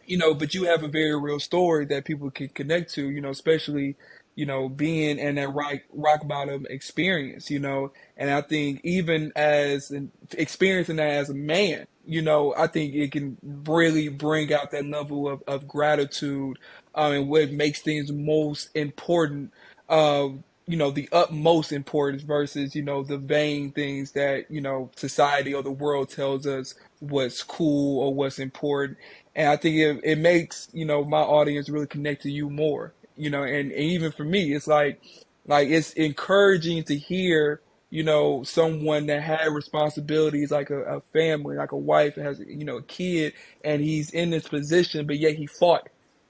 you 0.05 0.17
know, 0.17 0.33
but 0.33 0.53
you 0.53 0.65
have 0.65 0.83
a 0.83 0.87
very 0.87 1.17
real 1.19 1.39
story 1.39 1.85
that 1.85 2.05
people 2.05 2.29
can 2.31 2.49
connect 2.49 2.93
to, 2.93 3.09
you 3.09 3.21
know, 3.21 3.29
especially 3.29 3.95
you 4.35 4.45
know, 4.45 4.69
being 4.69 5.19
in 5.19 5.35
that 5.35 5.53
rock 5.53 5.79
rock 5.91 6.27
bottom 6.27 6.65
experience, 6.69 7.51
you 7.51 7.59
know, 7.59 7.91
and 8.17 8.31
I 8.31 8.41
think 8.41 8.81
even 8.83 9.31
as 9.35 9.93
experiencing 10.37 10.97
that 10.97 11.11
as 11.11 11.29
a 11.29 11.35
man, 11.35 11.87
you 12.05 12.21
know, 12.21 12.53
I 12.57 12.67
think 12.67 12.95
it 12.95 13.11
can 13.11 13.37
really 13.43 14.09
bring 14.09 14.53
out 14.53 14.71
that 14.71 14.85
level 14.85 15.29
of, 15.29 15.43
of 15.47 15.67
gratitude 15.67 16.57
um, 16.95 17.13
and 17.13 17.29
what 17.29 17.51
makes 17.51 17.81
things 17.81 18.11
most 18.11 18.69
important, 18.75 19.53
uh, 19.89 20.29
you 20.65 20.77
know, 20.77 20.91
the 20.91 21.09
utmost 21.11 21.71
importance 21.71 22.23
versus, 22.23 22.75
you 22.75 22.81
know, 22.81 23.03
the 23.03 23.17
vain 23.17 23.71
things 23.71 24.11
that, 24.13 24.49
you 24.49 24.61
know, 24.61 24.89
society 24.95 25.53
or 25.53 25.63
the 25.63 25.71
world 25.71 26.09
tells 26.09 26.47
us 26.47 26.75
what's 26.99 27.43
cool 27.43 27.99
or 27.99 28.13
what's 28.13 28.39
important. 28.39 28.97
And 29.35 29.49
I 29.49 29.57
think 29.57 29.75
it, 29.77 30.01
it 30.03 30.17
makes, 30.17 30.69
you 30.73 30.85
know, 30.85 31.03
my 31.03 31.21
audience 31.21 31.69
really 31.69 31.87
connect 31.87 32.23
to 32.23 32.31
you 32.31 32.49
more 32.49 32.93
you 33.15 33.29
know, 33.29 33.43
and, 33.43 33.71
and 33.71 33.81
even 33.81 34.11
for 34.11 34.23
me, 34.23 34.53
it's 34.53 34.67
like, 34.67 35.01
like 35.45 35.69
it's 35.69 35.93
encouraging 35.93 36.83
to 36.85 36.95
hear, 36.95 37.61
you 37.89 38.03
know, 38.03 38.43
someone 38.43 39.05
that 39.07 39.21
had 39.21 39.47
responsibilities 39.49 40.51
like 40.51 40.69
a, 40.69 40.97
a 40.97 41.01
family, 41.13 41.55
like 41.55 41.71
a 41.71 41.77
wife, 41.77 42.15
has, 42.15 42.39
you 42.39 42.65
know, 42.65 42.77
a 42.77 42.83
kid, 42.83 43.33
and 43.63 43.81
he's 43.81 44.09
in 44.11 44.29
this 44.29 44.47
position, 44.47 45.05
but 45.05 45.19
yet 45.19 45.35
he 45.35 45.45
fought, 45.45 45.89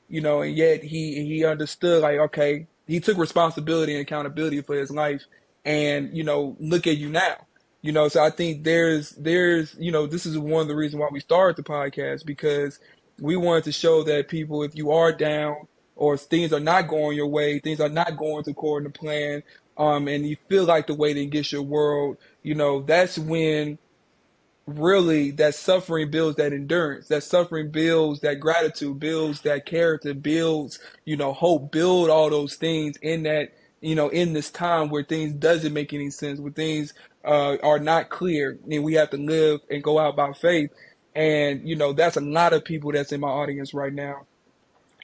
you 0.10 0.22
know, 0.22 0.42
and 0.42 0.56
yet 0.56 0.84
he, 0.84 1.26
he 1.26 1.46
understood 1.46 2.02
like, 2.02 2.18
okay, 2.18 2.68
he 2.88 3.00
took 3.00 3.18
responsibility 3.18 3.94
and 3.94 4.02
accountability 4.02 4.62
for 4.62 4.76
his 4.76 4.92
life. 4.92 5.24
And, 5.66 6.16
you 6.16 6.24
know, 6.24 6.58
look 6.60 6.88
at 6.88 6.98
you 6.98 7.10
now. 7.10 7.36
You 7.82 7.92
know, 7.92 8.08
so 8.08 8.24
I 8.24 8.30
think 8.30 8.64
there's, 8.64 9.12
there's, 9.12 9.76
you 9.78 9.92
know, 9.92 10.08
this 10.08 10.26
is 10.26 10.38
one 10.38 10.62
of 10.62 10.68
the 10.70 10.76
reasons 10.76 11.02
why 11.02 11.10
we 11.12 11.20
started 11.20 11.58
the 11.58 11.70
podcast 11.70 12.26
because 12.26 12.80
we 13.20 13.36
wanted 13.36 13.66
to 13.66 13.72
show 13.74 14.04
that 14.04 14.30
people, 14.30 14.64
if 14.64 14.76
you 14.76 14.92
are 14.92 15.12
down, 15.12 15.68
or 15.96 16.18
things 16.18 16.54
are 16.54 16.60
not 16.60 16.88
going 16.88 17.16
your 17.16 17.28
way, 17.28 17.60
things 17.60 17.80
are 17.80 17.90
not 17.90 18.18
going 18.18 18.44
according 18.48 18.92
to 18.92 19.00
plan, 19.00 19.44
um, 19.78 20.08
and 20.08 20.28
you 20.28 20.38
feel 20.50 20.66
like 20.66 20.88
the 20.88 20.94
weight 20.94 21.30
gets 21.32 21.52
your 21.52 21.62
world, 21.62 22.18
you 22.44 22.56
know, 22.56 22.82
that's 22.82 23.18
when 23.18 23.78
really 24.66 25.32
that 25.32 25.56
suffering 25.56 26.10
builds 26.10 26.38
that 26.38 26.54
endurance. 26.54 27.08
That 27.08 27.24
suffering 27.24 27.72
builds 27.72 28.22
that 28.22 28.40
gratitude, 28.40 29.00
builds 29.00 29.42
that 29.42 29.66
character, 29.66 30.14
builds, 30.14 30.80
you 31.06 31.18
know, 31.18 31.34
hope, 31.34 31.72
build 31.72 32.10
all 32.10 32.30
those 32.30 32.56
things 32.56 32.98
in 33.02 33.24
that, 33.24 33.54
you 33.82 33.96
know, 33.96 34.10
in 34.10 34.34
this 34.34 34.50
time 34.50 34.90
where 34.90 35.04
things 35.04 35.34
doesn't 35.34 35.74
make 35.74 35.94
any 35.94 36.10
sense, 36.10 36.40
where 36.40 36.52
things 36.52 36.94
uh, 37.26 37.58
are 37.64 37.80
not 37.80 38.10
clear, 38.10 38.58
and 38.70 38.84
we 38.84 38.94
have 38.94 39.10
to 39.10 39.18
live 39.18 39.62
and 39.70 39.84
go 39.84 40.00
out 40.00 40.16
by 40.16 40.32
faith. 40.34 40.72
And, 41.16 41.68
you 41.68 41.76
know, 41.76 41.94
that's 41.94 42.18
a 42.18 42.22
lot 42.22 42.54
of 42.54 42.64
people 42.66 42.92
that's 42.92 43.12
in 43.12 43.20
my 43.20 43.28
audience 43.28 43.74
right 43.74 43.94
now 43.94 44.26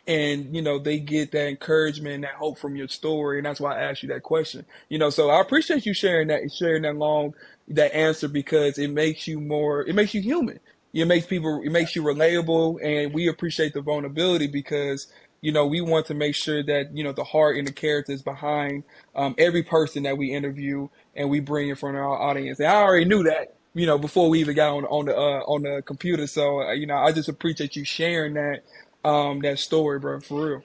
and 0.08 0.56
you 0.56 0.62
know 0.62 0.80
they 0.80 1.00
get 1.00 1.32
that 1.32 1.48
encouragement 1.48 2.16
and 2.16 2.24
that 2.24 2.34
hope 2.36 2.58
from 2.58 2.76
your 2.76 2.88
story 2.88 3.38
and 3.38 3.46
that's 3.46 3.60
why 3.60 3.76
i 3.78 3.82
asked 3.82 4.04
you 4.04 4.10
that 4.10 4.24
question. 4.24 4.66
You 4.90 4.98
know 5.00 5.10
so 5.10 5.30
i 5.30 5.42
appreciate 5.42 5.86
you 5.86 5.94
sharing 5.94 6.28
that 6.30 6.42
sharing 6.52 6.84
that 6.84 6.96
long 6.96 7.34
that 7.70 7.96
answer 7.96 8.28
because 8.28 8.78
it 8.78 8.90
makes 8.90 9.28
you 9.28 9.40
more 9.40 9.82
it 9.88 9.96
makes 9.96 10.14
you 10.14 10.22
human. 10.22 10.60
It 10.94 11.06
makes 11.06 11.28
people 11.28 11.62
it 11.64 11.70
makes 11.70 11.96
you 11.96 12.04
relatable 12.04 12.84
and 12.84 13.14
we 13.14 13.28
appreciate 13.28 13.74
the 13.74 13.82
vulnerability 13.82 14.48
because 14.48 15.08
you 15.42 15.52
know 15.52 15.66
we 15.68 15.82
want 15.82 16.08
to 16.08 16.14
make 16.16 16.36
sure 16.36 16.64
that 16.64 16.96
you 16.96 17.04
know 17.04 17.12
the 17.14 17.24
heart 17.24 17.58
and 17.58 17.68
the 17.68 17.72
characters 17.74 18.22
behind 18.22 18.84
um, 19.16 19.36
every 19.38 19.64
person 19.64 20.04
that 20.04 20.18
we 20.18 20.32
interview 20.34 20.88
and 21.16 21.30
we 21.30 21.40
bring 21.40 21.70
in 21.70 21.76
front 21.76 21.96
of 21.96 22.04
our 22.04 22.20
audience. 22.20 22.60
And 22.60 22.68
i 22.68 22.76
already 22.76 23.06
knew 23.06 23.24
that 23.24 23.56
you 23.76 23.86
know 23.86 23.98
before 24.00 24.30
we 24.30 24.40
even 24.40 24.56
got 24.56 24.76
on 24.76 24.86
on 24.86 25.06
the 25.06 25.16
uh, 25.16 25.42
on 25.46 25.62
the 25.64 25.84
computer. 25.84 26.26
So 26.28 26.62
uh, 26.64 26.72
you 26.72 26.88
know 26.88 26.98
i 26.98 27.12
just 27.12 27.30
appreciate 27.30 27.76
you 27.76 27.86
sharing 27.86 28.34
that 28.34 28.62
um 29.04 29.40
that 29.42 29.60
story, 29.60 30.00
bro, 30.00 30.20
for 30.20 30.48
real. 30.48 30.64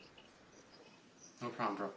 No 1.42 1.48
problem, 1.50 1.76
bro. 1.76 1.90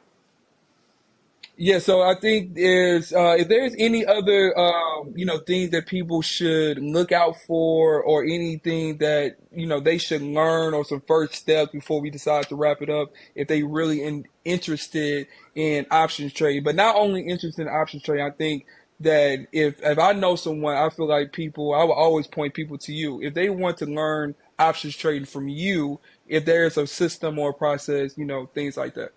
Yeah, 1.59 1.79
so 1.79 2.03
I 2.03 2.13
think 2.13 2.53
there's 2.53 3.11
uh, 3.11 3.35
if 3.39 3.47
there's 3.47 3.73
any 3.79 4.05
other 4.05 4.55
um, 4.59 5.13
you 5.15 5.25
know 5.25 5.39
things 5.39 5.71
that 5.71 5.87
people 5.87 6.21
should 6.21 6.77
look 6.77 7.11
out 7.11 7.35
for, 7.47 8.03
or 8.03 8.23
anything 8.23 8.97
that 8.97 9.37
you 9.51 9.65
know 9.65 9.79
they 9.79 9.97
should 9.97 10.21
learn, 10.21 10.75
or 10.75 10.85
some 10.85 11.01
first 11.07 11.33
steps 11.33 11.71
before 11.71 11.99
we 11.99 12.11
decide 12.11 12.47
to 12.49 12.55
wrap 12.55 12.83
it 12.83 12.91
up, 12.91 13.11
if 13.33 13.47
they 13.47 13.63
really 13.63 14.03
in, 14.03 14.27
interested 14.45 15.25
in 15.55 15.87
options 15.89 16.31
trading, 16.31 16.63
but 16.63 16.75
not 16.75 16.95
only 16.95 17.21
interested 17.21 17.63
in 17.63 17.69
options 17.69 18.03
trading, 18.03 18.23
I 18.25 18.31
think 18.31 18.67
that 18.99 19.47
if 19.51 19.81
if 19.81 19.97
I 19.97 20.13
know 20.13 20.35
someone, 20.35 20.77
I 20.77 20.89
feel 20.89 21.07
like 21.07 21.33
people, 21.33 21.73
I 21.73 21.83
will 21.85 21.93
always 21.93 22.27
point 22.27 22.53
people 22.53 22.77
to 22.79 22.93
you 22.93 23.19
if 23.23 23.33
they 23.33 23.49
want 23.49 23.77
to 23.77 23.87
learn 23.87 24.35
options 24.59 24.95
trading 24.95 25.25
from 25.25 25.47
you 25.47 25.99
if 26.27 26.45
there's 26.45 26.77
a 26.77 26.87
system 26.87 27.39
or 27.39 27.53
process, 27.53 28.17
you 28.17 28.25
know, 28.25 28.47
things 28.47 28.77
like 28.77 28.93
that. 28.95 29.11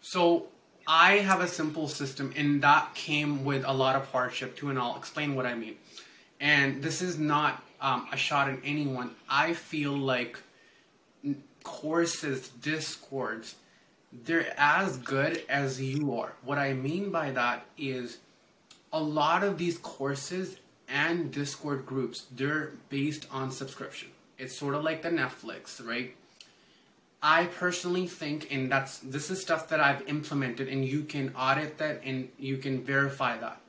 So 0.00 0.46
I 0.86 1.18
have 1.18 1.40
a 1.40 1.48
simple 1.48 1.88
system, 1.88 2.32
and 2.36 2.62
that 2.62 2.94
came 2.94 3.44
with 3.44 3.64
a 3.66 3.72
lot 3.72 3.96
of 3.96 4.06
hardship 4.10 4.56
too, 4.56 4.70
and 4.70 4.78
I'll 4.78 4.96
explain 4.96 5.34
what 5.34 5.46
I 5.46 5.54
mean. 5.54 5.76
And 6.40 6.82
this 6.82 7.02
is 7.02 7.18
not 7.18 7.62
um, 7.80 8.08
a 8.12 8.16
shot 8.16 8.48
at 8.48 8.58
anyone. 8.64 9.10
I 9.28 9.54
feel 9.54 9.96
like 9.96 10.38
courses, 11.64 12.48
discords, 12.48 13.56
they're 14.24 14.54
as 14.56 14.98
good 14.98 15.42
as 15.48 15.80
you 15.80 16.14
are. 16.14 16.32
What 16.44 16.58
I 16.58 16.72
mean 16.72 17.10
by 17.10 17.32
that 17.32 17.66
is 17.76 18.18
a 18.92 19.02
lot 19.02 19.42
of 19.42 19.58
these 19.58 19.78
courses 19.78 20.56
and 20.88 21.32
Discord 21.32 21.84
groups, 21.84 22.26
they're 22.30 22.72
based 22.88 23.26
on 23.32 23.50
subscription. 23.50 24.08
It's 24.38 24.56
sort 24.56 24.74
of 24.74 24.84
like 24.84 25.02
the 25.02 25.10
Netflix, 25.10 25.84
right? 25.84 26.14
I 27.22 27.46
personally 27.46 28.06
think, 28.06 28.52
and 28.52 28.70
that's 28.70 28.98
this 28.98 29.30
is 29.30 29.40
stuff 29.40 29.68
that 29.70 29.80
I've 29.80 30.06
implemented, 30.08 30.68
and 30.68 30.84
you 30.84 31.02
can 31.02 31.34
audit 31.34 31.78
that 31.78 32.02
and 32.04 32.28
you 32.38 32.58
can 32.58 32.84
verify 32.84 33.38
that. 33.38 33.60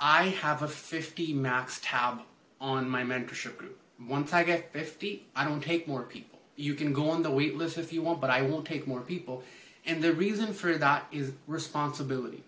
I 0.00 0.24
have 0.28 0.62
a 0.62 0.68
50 0.68 1.32
max 1.34 1.80
tab 1.82 2.22
on 2.60 2.88
my 2.88 3.02
mentorship 3.04 3.56
group. 3.56 3.78
Once 4.08 4.32
I 4.32 4.42
get 4.42 4.72
50, 4.72 5.26
I 5.36 5.44
don't 5.44 5.62
take 5.62 5.86
more 5.86 6.02
people. 6.02 6.40
You 6.56 6.74
can 6.74 6.92
go 6.92 7.10
on 7.10 7.22
the 7.22 7.30
wait 7.30 7.56
list 7.56 7.78
if 7.78 7.92
you 7.92 8.02
want, 8.02 8.20
but 8.20 8.30
I 8.30 8.42
won't 8.42 8.66
take 8.66 8.86
more 8.86 9.00
people. 9.00 9.44
And 9.86 10.02
the 10.02 10.12
reason 10.12 10.52
for 10.52 10.76
that 10.78 11.06
is 11.12 11.32
responsibility. 11.46 12.42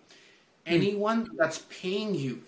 Mm. 0.67 0.73
Anyone 0.73 1.29
that's 1.37 1.59
paying 1.69 2.15
you 2.15 2.41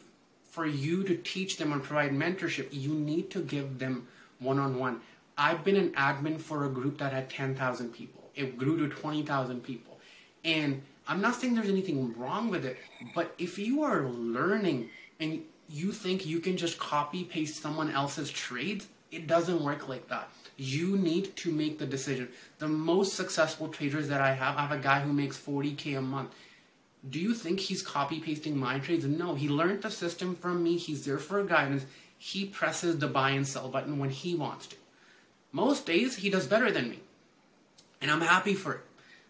for 0.49 0.66
you 0.66 1.03
to 1.03 1.16
teach 1.16 1.58
them 1.58 1.72
and 1.72 1.84
provide 1.84 2.12
mentorship, 2.12 2.68
you 2.72 2.93
need 2.93 3.30
to 3.32 3.39
give 3.39 3.80
them 3.80 4.08
one 4.39 4.59
on 4.59 4.77
one. 4.77 5.01
I've 5.38 5.63
been 5.63 5.75
an 5.75 5.91
admin 5.91 6.39
for 6.39 6.65
a 6.65 6.69
group 6.69 6.97
that 6.97 7.13
had 7.13 7.29
10,000 7.29 7.93
people. 7.93 8.23
It 8.35 8.57
grew 8.57 8.77
to 8.77 8.93
20,000 8.93 9.63
people. 9.63 9.99
And 10.43 10.81
I'm 11.07 11.21
not 11.21 11.35
saying 11.35 11.55
there's 11.55 11.69
anything 11.69 12.17
wrong 12.17 12.49
with 12.49 12.65
it, 12.65 12.77
but 13.15 13.33
if 13.38 13.57
you 13.57 13.83
are 13.83 14.03
learning 14.03 14.89
and 15.19 15.41
you 15.69 15.91
think 15.91 16.25
you 16.25 16.39
can 16.39 16.57
just 16.57 16.79
copy 16.79 17.23
paste 17.23 17.61
someone 17.61 17.91
else's 17.91 18.29
trades, 18.29 18.88
it 19.11 19.27
doesn't 19.27 19.63
work 19.63 19.88
like 19.88 20.07
that. 20.09 20.29
You 20.57 20.97
need 20.97 21.35
to 21.38 21.51
make 21.51 21.77
the 21.77 21.85
decision. 21.85 22.29
The 22.57 22.67
most 22.67 23.13
successful 23.13 23.67
traders 23.67 24.07
that 24.07 24.21
I 24.21 24.33
have, 24.33 24.57
I 24.57 24.61
have 24.61 24.71
a 24.71 24.81
guy 24.81 24.99
who 25.01 25.13
makes 25.13 25.38
40k 25.38 25.97
a 25.97 26.01
month. 26.01 26.31
Do 27.07 27.19
you 27.19 27.33
think 27.33 27.59
he's 27.59 27.81
copy 27.81 28.19
pasting 28.19 28.57
my 28.57 28.79
trades? 28.79 29.05
No, 29.05 29.35
he 29.35 29.47
learned 29.47 29.83
the 29.83 29.91
system 29.91 30.35
from 30.35 30.63
me. 30.63 30.77
He's 30.77 31.05
there 31.05 31.19
for 31.19 31.43
guidance 31.43 31.85
he 32.18 32.45
presses 32.45 32.99
the 32.99 33.07
buy 33.07 33.32
and 33.32 33.47
sell 33.47 33.70
button 33.70 33.99
when 33.99 34.09
he 34.09 34.36
wants 34.36 34.68
to. 34.68 34.76
Most 35.51 35.86
days 35.86 36.18
he 36.18 36.30
does 36.30 36.47
better 36.47 36.72
than 36.72 36.89
me. 36.89 36.99
And 38.01 38.11
I'm 38.11 38.22
happy 38.22 38.53
for 38.53 38.74
it. 38.74 38.82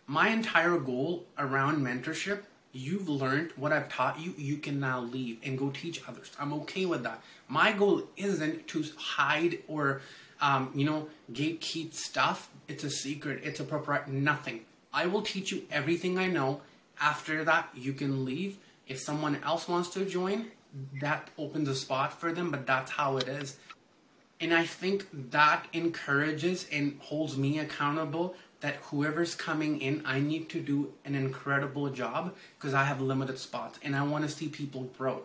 My 0.07 0.29
entire 0.29 0.77
goal 0.77 1.25
around 1.37 1.85
mentorship, 1.85 2.43
you've 2.71 3.09
learned 3.09 3.51
what 3.55 3.73
I've 3.73 3.89
taught 3.89 4.19
you, 4.19 4.33
you 4.37 4.57
can 4.57 4.79
now 4.79 5.01
leave 5.01 5.39
and 5.43 5.57
go 5.57 5.69
teach 5.69 6.01
others. 6.07 6.31
I'm 6.39 6.53
okay 6.53 6.85
with 6.85 7.03
that. 7.03 7.21
My 7.47 7.71
goal 7.71 8.03
isn't 8.15 8.67
to 8.67 8.85
hide 8.97 9.59
or, 9.67 10.01
um, 10.41 10.71
you 10.73 10.85
know, 10.85 11.09
gatekeep 11.31 11.93
stuff. 11.93 12.49
It's 12.67 12.83
a 12.83 12.89
secret, 12.89 13.41
it's 13.43 13.59
a 13.59 13.63
proper 13.63 14.03
nothing. 14.07 14.61
I 14.93 15.07
will 15.07 15.21
teach 15.21 15.51
you 15.51 15.63
everything 15.71 16.17
I 16.17 16.27
know. 16.27 16.61
After 16.99 17.43
that, 17.43 17.69
you 17.75 17.93
can 17.93 18.25
leave. 18.25 18.57
If 18.87 18.99
someone 18.99 19.39
else 19.43 19.67
wants 19.67 19.89
to 19.89 20.05
join, 20.05 20.47
that 21.01 21.29
opens 21.37 21.67
a 21.69 21.75
spot 21.75 22.19
for 22.19 22.31
them, 22.31 22.51
but 22.51 22.65
that's 22.65 22.91
how 22.91 23.17
it 23.17 23.27
is. 23.27 23.57
And 24.39 24.53
I 24.53 24.65
think 24.65 25.07
that 25.31 25.65
encourages 25.73 26.67
and 26.71 26.99
holds 26.99 27.37
me 27.37 27.59
accountable 27.59 28.35
that 28.59 28.75
whoever's 28.75 29.35
coming 29.35 29.81
in, 29.81 30.03
I 30.05 30.19
need 30.19 30.49
to 30.49 30.59
do 30.59 30.93
an 31.05 31.15
incredible 31.15 31.89
job 31.89 32.35
because 32.57 32.73
I 32.73 32.83
have 32.83 33.01
limited 33.01 33.37
spots 33.39 33.79
and 33.83 33.95
I 33.95 34.03
want 34.03 34.25
to 34.25 34.29
see 34.29 34.47
people 34.47 34.83
grow. 34.97 35.21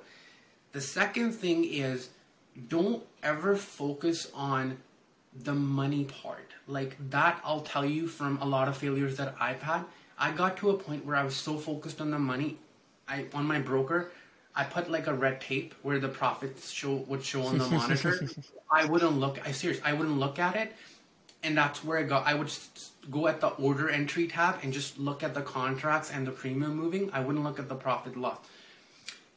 The 0.73 0.81
second 0.81 1.33
thing 1.33 1.65
is 1.65 2.11
don't 2.69 3.03
ever 3.23 3.57
focus 3.57 4.31
on 4.35 4.79
the 5.35 5.55
money 5.55 6.05
part. 6.05 6.51
Like 6.67 6.97
that, 7.11 7.41
I'll 7.45 7.61
tell 7.61 7.85
you 7.85 8.07
from 8.07 8.39
a 8.39 8.45
lot 8.45 8.69
of 8.69 8.77
failures 8.77 9.17
that 9.17 9.35
I've 9.41 9.63
had. 9.63 9.85
I 10.19 10.31
got 10.31 10.59
to 10.59 10.71
a 10.71 10.75
point 10.75 11.07
where 11.07 11.17
I 11.17 11.25
was 11.25 11.35
so 11.35 11.57
focused 11.57 12.01
on 12.01 12.11
the 12.11 12.19
money. 12.19 12.59
I 13.09 13.27
on 13.35 13.47
my 13.47 13.59
broker, 13.59 14.13
I 14.55 14.65
put 14.65 14.91
like 14.91 15.07
a 15.07 15.15
red 15.15 15.41
tape 15.41 15.75
where 15.83 15.99
the 15.99 16.09
profits 16.09 16.71
show 16.71 16.97
would 17.09 17.25
show 17.25 17.43
on 17.43 17.59
the 17.59 17.67
monitor. 17.71 18.29
I 18.71 18.85
wouldn't 18.85 19.19
look. 19.19 19.47
I 19.47 19.53
serious. 19.53 19.81
I 19.85 19.93
wouldn't 19.93 20.19
look 20.19 20.39
at 20.39 20.57
it, 20.57 20.75
and 21.43 21.57
that's 21.57 21.83
where 21.83 21.99
I 21.99 22.03
go. 22.03 22.17
I 22.17 22.35
would 22.35 22.53
go 23.11 23.27
at 23.29 23.41
the 23.41 23.49
order 23.49 23.89
entry 23.89 24.27
tab 24.27 24.59
and 24.63 24.73
just 24.73 24.99
look 24.99 25.23
at 25.23 25.35
the 25.35 25.43
contracts 25.43 26.11
and 26.11 26.27
the 26.27 26.33
premium 26.33 26.77
moving. 26.77 27.11
I 27.13 27.21
wouldn't 27.21 27.45
look 27.45 27.59
at 27.59 27.69
the 27.69 27.75
profit 27.75 28.17
loss. 28.17 28.39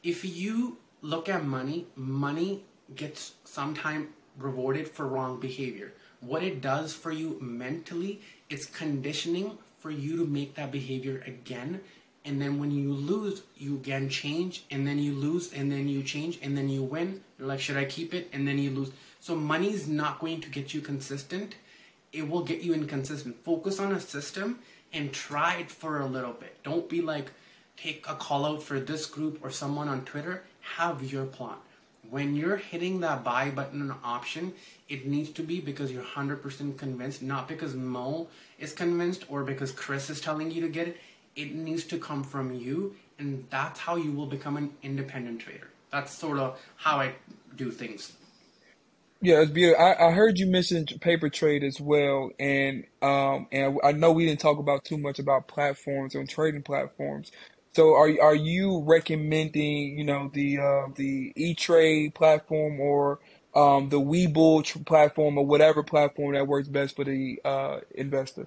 If 0.02 0.24
you 0.24 0.78
look 1.00 1.28
at 1.28 1.44
money, 1.44 1.86
money 1.96 2.64
gets 2.94 3.32
sometimes 3.44 4.08
rewarded 4.38 4.88
for 4.88 5.06
wrong 5.06 5.40
behavior. 5.40 5.92
What 6.20 6.42
it 6.42 6.60
does 6.60 6.94
for 6.94 7.10
you 7.10 7.38
mentally, 7.40 8.20
it's 8.50 8.66
conditioning 8.66 9.58
for 9.78 9.90
you 9.90 10.16
to 10.16 10.24
make 10.24 10.54
that 10.54 10.72
behavior 10.72 11.22
again. 11.26 11.80
And 12.26 12.42
then 12.42 12.58
when 12.58 12.70
you 12.70 12.92
lose, 12.92 13.42
you 13.56 13.76
again 13.76 14.10
change, 14.10 14.64
and 14.70 14.86
then 14.86 14.98
you 14.98 15.14
lose, 15.14 15.52
and 15.52 15.72
then 15.72 15.88
you 15.88 16.02
change, 16.02 16.38
and 16.42 16.58
then 16.58 16.68
you 16.68 16.82
win. 16.82 17.22
You're 17.38 17.48
like, 17.48 17.60
should 17.60 17.78
I 17.78 17.84
keep 17.86 18.12
it? 18.12 18.28
And 18.32 18.46
then 18.46 18.58
you 18.58 18.70
lose. 18.70 18.90
So 19.20 19.34
money's 19.34 19.88
not 19.88 20.18
going 20.18 20.40
to 20.42 20.50
get 20.50 20.74
you 20.74 20.80
consistent. 20.80 21.54
It 22.12 22.28
will 22.28 22.42
get 22.42 22.60
you 22.60 22.74
inconsistent. 22.74 23.42
Focus 23.44 23.78
on 23.78 23.92
a 23.92 24.00
system 24.00 24.58
and 24.92 25.12
try 25.12 25.54
it 25.54 25.70
for 25.70 26.00
a 26.00 26.06
little 26.06 26.32
bit. 26.32 26.62
Don't 26.64 26.88
be 26.88 27.00
like, 27.00 27.30
take 27.76 28.04
a 28.08 28.14
call 28.14 28.44
out 28.44 28.62
for 28.62 28.80
this 28.80 29.06
group 29.06 29.38
or 29.42 29.50
someone 29.50 29.88
on 29.88 30.04
Twitter. 30.04 30.42
Have 30.76 31.10
your 31.12 31.26
plan 31.26 31.56
when 32.10 32.36
you're 32.36 32.56
hitting 32.56 33.00
that 33.00 33.24
buy 33.24 33.50
button 33.50 33.92
option, 34.04 34.52
it 34.88 35.06
needs 35.06 35.30
to 35.30 35.42
be 35.42 35.60
because 35.60 35.90
you're 35.90 36.02
100% 36.02 36.78
convinced, 36.78 37.22
not 37.22 37.48
because 37.48 37.74
Moh 37.74 38.28
is 38.58 38.72
convinced 38.72 39.24
or 39.28 39.44
because 39.44 39.72
Chris 39.72 40.10
is 40.10 40.20
telling 40.20 40.50
you 40.50 40.60
to 40.62 40.68
get 40.68 40.88
it. 40.88 40.96
It 41.36 41.54
needs 41.54 41.84
to 41.84 41.98
come 41.98 42.24
from 42.24 42.54
you, 42.54 42.96
and 43.18 43.46
that's 43.50 43.78
how 43.78 43.96
you 43.96 44.12
will 44.12 44.26
become 44.26 44.56
an 44.56 44.72
independent 44.82 45.40
trader. 45.40 45.68
That's 45.90 46.12
sort 46.12 46.38
of 46.38 46.58
how 46.76 46.98
I 46.98 47.12
do 47.56 47.70
things. 47.70 48.12
Yeah, 49.22 49.40
it's 49.40 49.50
beautiful. 49.50 49.82
I, 49.84 50.08
I 50.08 50.10
heard 50.12 50.38
you 50.38 50.46
mention 50.46 50.86
paper 51.00 51.28
trade 51.30 51.64
as 51.64 51.80
well, 51.80 52.30
and 52.38 52.84
um, 53.02 53.48
and 53.50 53.78
I 53.82 53.92
know 53.92 54.12
we 54.12 54.26
didn't 54.26 54.40
talk 54.40 54.58
about 54.58 54.84
too 54.84 54.98
much 54.98 55.18
about 55.18 55.48
platforms 55.48 56.14
and 56.14 56.28
trading 56.28 56.62
platforms, 56.62 57.30
so 57.74 57.94
are 57.94 58.10
are 58.22 58.34
you 58.34 58.82
recommending, 58.84 59.98
you 59.98 60.04
know, 60.04 60.30
the 60.32 60.58
uh, 60.58 60.88
the 60.96 61.32
E 61.36 61.54
Trade 61.54 62.14
platform 62.14 62.80
or 62.80 63.20
um, 63.54 63.88
the 63.90 64.00
Webull 64.00 64.62
platform 64.86 65.38
or 65.38 65.46
whatever 65.46 65.82
platform 65.82 66.34
that 66.34 66.46
works 66.46 66.68
best 66.68 66.96
for 66.96 67.04
the 67.04 67.40
uh, 67.44 67.80
investor? 67.94 68.46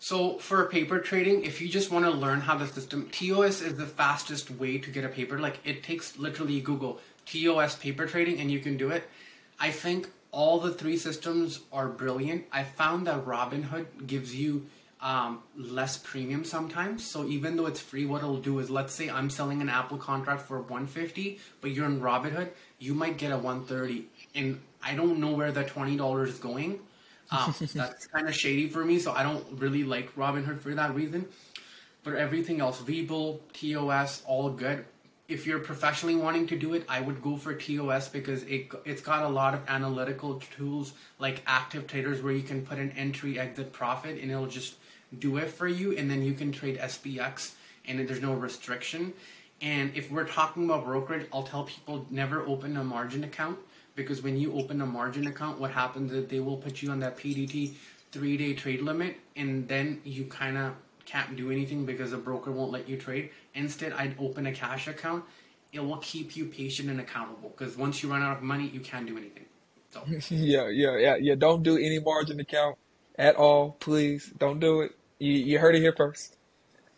So 0.00 0.38
for 0.38 0.64
paper 0.66 1.00
trading, 1.00 1.44
if 1.44 1.60
you 1.60 1.68
just 1.68 1.90
want 1.90 2.04
to 2.04 2.10
learn 2.10 2.40
how 2.40 2.56
the 2.56 2.66
system 2.66 3.08
TOS 3.10 3.60
is 3.60 3.76
the 3.76 3.86
fastest 3.86 4.50
way 4.50 4.78
to 4.78 4.90
get 4.90 5.04
a 5.04 5.08
paper. 5.08 5.38
Like 5.38 5.58
it 5.64 5.82
takes 5.82 6.16
literally 6.18 6.60
Google 6.60 7.00
TOS 7.26 7.74
paper 7.76 8.06
trading 8.06 8.40
and 8.40 8.50
you 8.50 8.60
can 8.60 8.76
do 8.76 8.90
it. 8.90 9.08
I 9.58 9.70
think 9.70 10.08
all 10.30 10.60
the 10.60 10.72
three 10.72 10.96
systems 10.96 11.60
are 11.72 11.88
brilliant. 11.88 12.44
I 12.52 12.62
found 12.62 13.06
that 13.06 13.24
Robinhood 13.24 14.06
gives 14.06 14.34
you 14.34 14.66
um, 15.00 15.42
less 15.56 15.96
premium 15.96 16.44
sometimes. 16.44 17.04
So 17.04 17.26
even 17.26 17.56
though 17.56 17.66
it's 17.66 17.80
free, 17.80 18.06
what 18.06 18.18
it'll 18.18 18.36
do 18.36 18.58
is 18.58 18.70
let's 18.70 18.92
say 18.92 19.08
I'm 19.08 19.30
selling 19.30 19.60
an 19.62 19.68
Apple 19.68 19.98
contract 19.98 20.42
for 20.42 20.60
150, 20.60 21.38
but 21.60 21.70
you're 21.70 21.86
in 21.86 22.00
Robinhood, 22.00 22.50
you 22.78 22.94
might 22.94 23.18
get 23.18 23.32
a 23.32 23.36
130, 23.36 24.06
and 24.34 24.60
I 24.82 24.94
don't 24.94 25.18
know 25.18 25.32
where 25.32 25.52
the 25.52 25.64
$20 25.64 26.26
is 26.26 26.38
going. 26.38 26.80
Um, 27.30 27.54
that's 27.74 28.06
kind 28.14 28.28
of 28.28 28.34
shady 28.34 28.68
for 28.68 28.84
me, 28.84 28.98
so 28.98 29.12
I 29.12 29.22
don't 29.22 29.44
really 29.58 29.84
like 29.84 30.14
Robinhood 30.16 30.60
for 30.60 30.74
that 30.74 30.94
reason. 30.94 31.26
But 32.04 32.14
everything 32.14 32.60
else, 32.60 32.80
Webull, 32.80 33.40
TOS, 33.52 34.22
all 34.26 34.50
good. 34.50 34.84
If 35.28 35.46
you're 35.46 35.58
professionally 35.58 36.16
wanting 36.16 36.46
to 36.46 36.56
do 36.56 36.72
it, 36.72 36.84
I 36.88 37.02
would 37.02 37.20
go 37.20 37.36
for 37.36 37.52
TOS 37.52 38.08
because 38.08 38.44
it 38.44 38.72
it's 38.86 39.02
got 39.02 39.24
a 39.24 39.28
lot 39.28 39.52
of 39.52 39.60
analytical 39.68 40.40
tools 40.56 40.94
like 41.18 41.42
active 41.46 41.86
traders 41.86 42.22
where 42.22 42.32
you 42.32 42.42
can 42.42 42.64
put 42.64 42.78
an 42.78 42.92
entry 42.96 43.38
exit 43.38 43.72
profit 43.72 44.18
and 44.22 44.30
it'll 44.30 44.46
just 44.46 44.76
do 45.18 45.36
it 45.36 45.50
for 45.50 45.68
you, 45.68 45.96
and 45.96 46.10
then 46.10 46.22
you 46.22 46.32
can 46.32 46.52
trade 46.52 46.78
SPX, 46.78 47.52
and 47.86 48.08
there's 48.08 48.22
no 48.22 48.34
restriction. 48.34 49.12
And 49.60 49.90
if 49.94 50.10
we're 50.10 50.26
talking 50.26 50.64
about 50.64 50.84
brokerage, 50.84 51.26
I'll 51.32 51.42
tell 51.42 51.64
people 51.64 52.06
never 52.10 52.46
open 52.46 52.76
a 52.76 52.84
margin 52.84 53.24
account 53.24 53.58
because 53.98 54.22
when 54.22 54.36
you 54.36 54.54
open 54.54 54.80
a 54.80 54.86
margin 54.86 55.26
account, 55.26 55.58
what 55.58 55.72
happens 55.72 56.12
is 56.12 56.28
they 56.28 56.38
will 56.38 56.56
put 56.56 56.80
you 56.80 56.90
on 56.90 57.00
that 57.00 57.18
PDT 57.18 57.74
three 58.12 58.36
day 58.36 58.54
trade 58.54 58.80
limit, 58.80 59.16
and 59.36 59.68
then 59.68 60.00
you 60.04 60.24
kind 60.26 60.56
of 60.56 60.72
can't 61.04 61.36
do 61.36 61.50
anything 61.50 61.84
because 61.84 62.12
the 62.12 62.16
broker 62.16 62.52
won't 62.52 62.70
let 62.70 62.88
you 62.88 62.96
trade. 62.96 63.30
Instead, 63.54 63.92
I'd 63.92 64.14
open 64.20 64.46
a 64.46 64.52
cash 64.52 64.86
account. 64.86 65.24
It 65.72 65.80
will 65.80 65.98
keep 65.98 66.36
you 66.36 66.46
patient 66.46 66.88
and 66.88 67.00
accountable 67.00 67.50
because 67.50 67.76
once 67.76 68.02
you 68.02 68.08
run 68.08 68.22
out 68.22 68.36
of 68.36 68.42
money, 68.42 68.68
you 68.68 68.80
can't 68.80 69.06
do 69.06 69.18
anything. 69.18 69.44
So. 69.90 70.02
yeah, 70.34 70.68
yeah, 70.68 70.96
yeah, 70.96 71.16
yeah. 71.16 71.34
Don't 71.34 71.64
do 71.64 71.76
any 71.76 71.98
margin 71.98 72.38
account 72.38 72.78
at 73.18 73.34
all, 73.34 73.72
please. 73.80 74.32
Don't 74.38 74.60
do 74.60 74.82
it. 74.82 74.92
You 75.18 75.32
you 75.32 75.58
heard 75.58 75.74
it 75.74 75.80
here 75.80 75.94
first. 75.96 76.36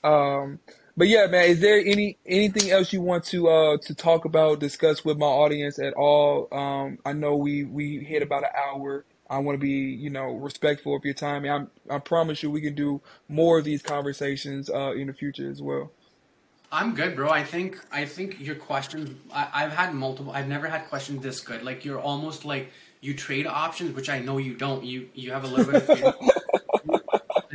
Um, 0.05 0.61
but 1.01 1.09
yeah, 1.09 1.27
man, 1.29 1.49
is 1.49 1.61
there 1.61 1.79
any 1.79 2.19
anything 2.27 2.71
else 2.71 2.93
you 2.93 3.01
want 3.01 3.25
to 3.25 3.49
uh 3.49 3.79
to 3.79 3.95
talk 3.95 4.27
about, 4.27 4.61
discuss 4.61 5.03
with 5.03 5.17
my 5.17 5.25
audience 5.25 5.79
at 5.79 5.95
all? 5.95 6.47
Um, 6.53 6.99
I 7.07 7.15
know 7.15 7.37
we 7.37 7.65
we 7.65 8.01
hit 8.05 8.23
about 8.23 8.43
an 8.43 8.51
hour. 8.55 9.07
I 9.31 9.39
want 9.39 9.59
to 9.59 9.59
be, 9.59 9.71
you 9.71 10.11
know, 10.11 10.33
respectful 10.35 10.95
of 10.95 11.03
your 11.03 11.15
time. 11.15 11.47
And 11.47 11.69
I 11.89 11.95
I 11.95 11.99
promise 12.01 12.43
you, 12.43 12.51
we 12.51 12.61
can 12.61 12.75
do 12.75 13.01
more 13.31 13.59
of 13.59 13.65
these 13.65 13.81
conversations 13.81 14.69
uh, 14.69 14.93
in 14.93 15.07
the 15.07 15.15
future 15.15 15.51
as 15.51 15.63
well. 15.63 15.91
I'm 16.71 16.95
good, 16.95 17.17
bro. 17.17 17.31
I 17.31 17.45
think 17.45 17.81
I 17.91 18.05
think 18.05 18.39
your 18.39 18.57
questions. 18.57 19.09
I, 19.33 19.49
I've 19.55 19.73
had 19.73 19.95
multiple. 19.95 20.33
I've 20.33 20.49
never 20.49 20.69
had 20.69 20.87
questions 20.91 21.23
this 21.23 21.41
good. 21.41 21.63
Like 21.63 21.83
you're 21.83 21.99
almost 21.99 22.45
like 22.45 22.73
you 23.01 23.15
trade 23.15 23.47
options, 23.47 23.97
which 23.97 24.11
I 24.11 24.19
know 24.19 24.37
you 24.37 24.53
don't. 24.53 24.85
You 24.85 25.09
you 25.15 25.33
have 25.33 25.45
a 25.45 25.47
little 25.47 25.73
bit 25.73 25.89
of. 25.89 26.15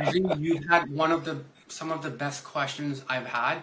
I 0.00 0.10
think 0.10 0.32
you've 0.38 0.64
had 0.68 0.90
one 0.90 1.12
of 1.12 1.24
the 1.24 1.44
some 1.68 1.90
of 1.90 2.02
the 2.02 2.10
best 2.10 2.44
questions 2.44 3.02
I've 3.08 3.26
had, 3.26 3.58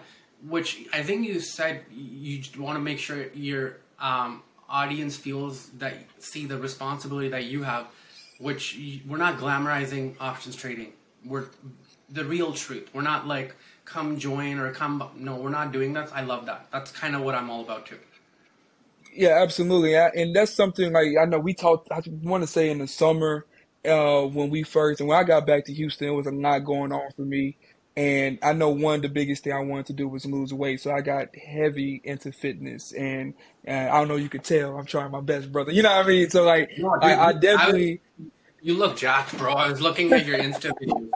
which 0.46 0.86
I 0.92 1.02
think 1.02 1.26
you 1.26 1.40
said 1.40 1.84
you 1.90 2.42
want 2.58 2.76
to 2.76 2.82
make 2.82 2.98
sure 2.98 3.26
your 3.32 3.76
um, 3.98 4.42
audience 4.68 5.16
feels 5.16 5.68
that 5.78 5.94
see 6.18 6.46
the 6.46 6.58
responsibility 6.58 7.28
that 7.28 7.44
you 7.44 7.62
have, 7.62 7.86
which 8.38 8.78
we're 9.06 9.18
not 9.18 9.38
glamorizing 9.38 10.14
options 10.20 10.56
trading. 10.56 10.92
We're 11.24 11.46
the 12.10 12.24
real 12.24 12.52
truth. 12.52 12.88
We're 12.92 13.02
not 13.02 13.26
like 13.26 13.54
come 13.84 14.18
join 14.18 14.58
or 14.58 14.70
come. 14.72 15.02
No, 15.16 15.36
we're 15.36 15.50
not 15.50 15.72
doing 15.72 15.92
that. 15.94 16.14
I 16.14 16.22
love 16.22 16.46
that. 16.46 16.66
That's 16.72 16.90
kind 16.90 17.14
of 17.14 17.22
what 17.22 17.34
I'm 17.34 17.50
all 17.50 17.62
about 17.62 17.86
too. 17.86 17.98
Yeah, 19.12 19.40
absolutely, 19.40 19.94
and 19.94 20.34
that's 20.34 20.52
something 20.52 20.92
like 20.92 21.08
I 21.20 21.24
know 21.24 21.38
we 21.38 21.54
talked. 21.54 21.90
I 21.92 22.02
want 22.22 22.42
to 22.42 22.48
say 22.48 22.70
in 22.70 22.78
the 22.78 22.88
summer 22.88 23.46
uh, 23.84 24.22
when 24.22 24.50
we 24.50 24.62
first 24.62 25.00
and 25.00 25.08
when 25.08 25.18
I 25.18 25.24
got 25.24 25.46
back 25.46 25.64
to 25.66 25.72
Houston, 25.72 26.08
it 26.08 26.12
was 26.12 26.26
a 26.26 26.32
lot 26.32 26.60
going 26.60 26.92
on 26.92 27.10
for 27.14 27.22
me. 27.22 27.56
And 27.96 28.40
I 28.42 28.52
know 28.52 28.70
one 28.70 28.96
of 28.96 29.02
the 29.02 29.08
biggest 29.08 29.44
thing 29.44 29.52
I 29.52 29.60
wanted 29.60 29.86
to 29.86 29.92
do 29.92 30.08
was 30.08 30.26
lose 30.26 30.52
weight, 30.52 30.80
so 30.80 30.90
I 30.90 31.00
got 31.00 31.34
heavy 31.36 32.00
into 32.02 32.32
fitness. 32.32 32.92
And, 32.92 33.34
I 33.66 33.86
don't 33.86 34.08
know, 34.08 34.16
you 34.16 34.28
could 34.28 34.42
tell 34.42 34.76
I'm 34.76 34.84
trying 34.84 35.12
my 35.12 35.20
best, 35.20 35.52
brother. 35.52 35.70
You 35.70 35.82
know 35.82 35.94
what 35.94 36.04
I 36.04 36.08
mean? 36.08 36.28
So 36.28 36.42
like, 36.42 36.70
no, 36.76 36.94
dude, 36.94 37.04
I, 37.04 37.26
I, 37.26 37.32
definitely. 37.32 38.00
I, 38.20 38.24
you 38.62 38.74
look 38.74 38.96
jacked, 38.96 39.38
bro. 39.38 39.52
I 39.52 39.70
was 39.70 39.80
looking 39.80 40.12
at 40.12 40.26
your 40.26 40.38
Insta 40.38 40.72
videos. 40.82 41.10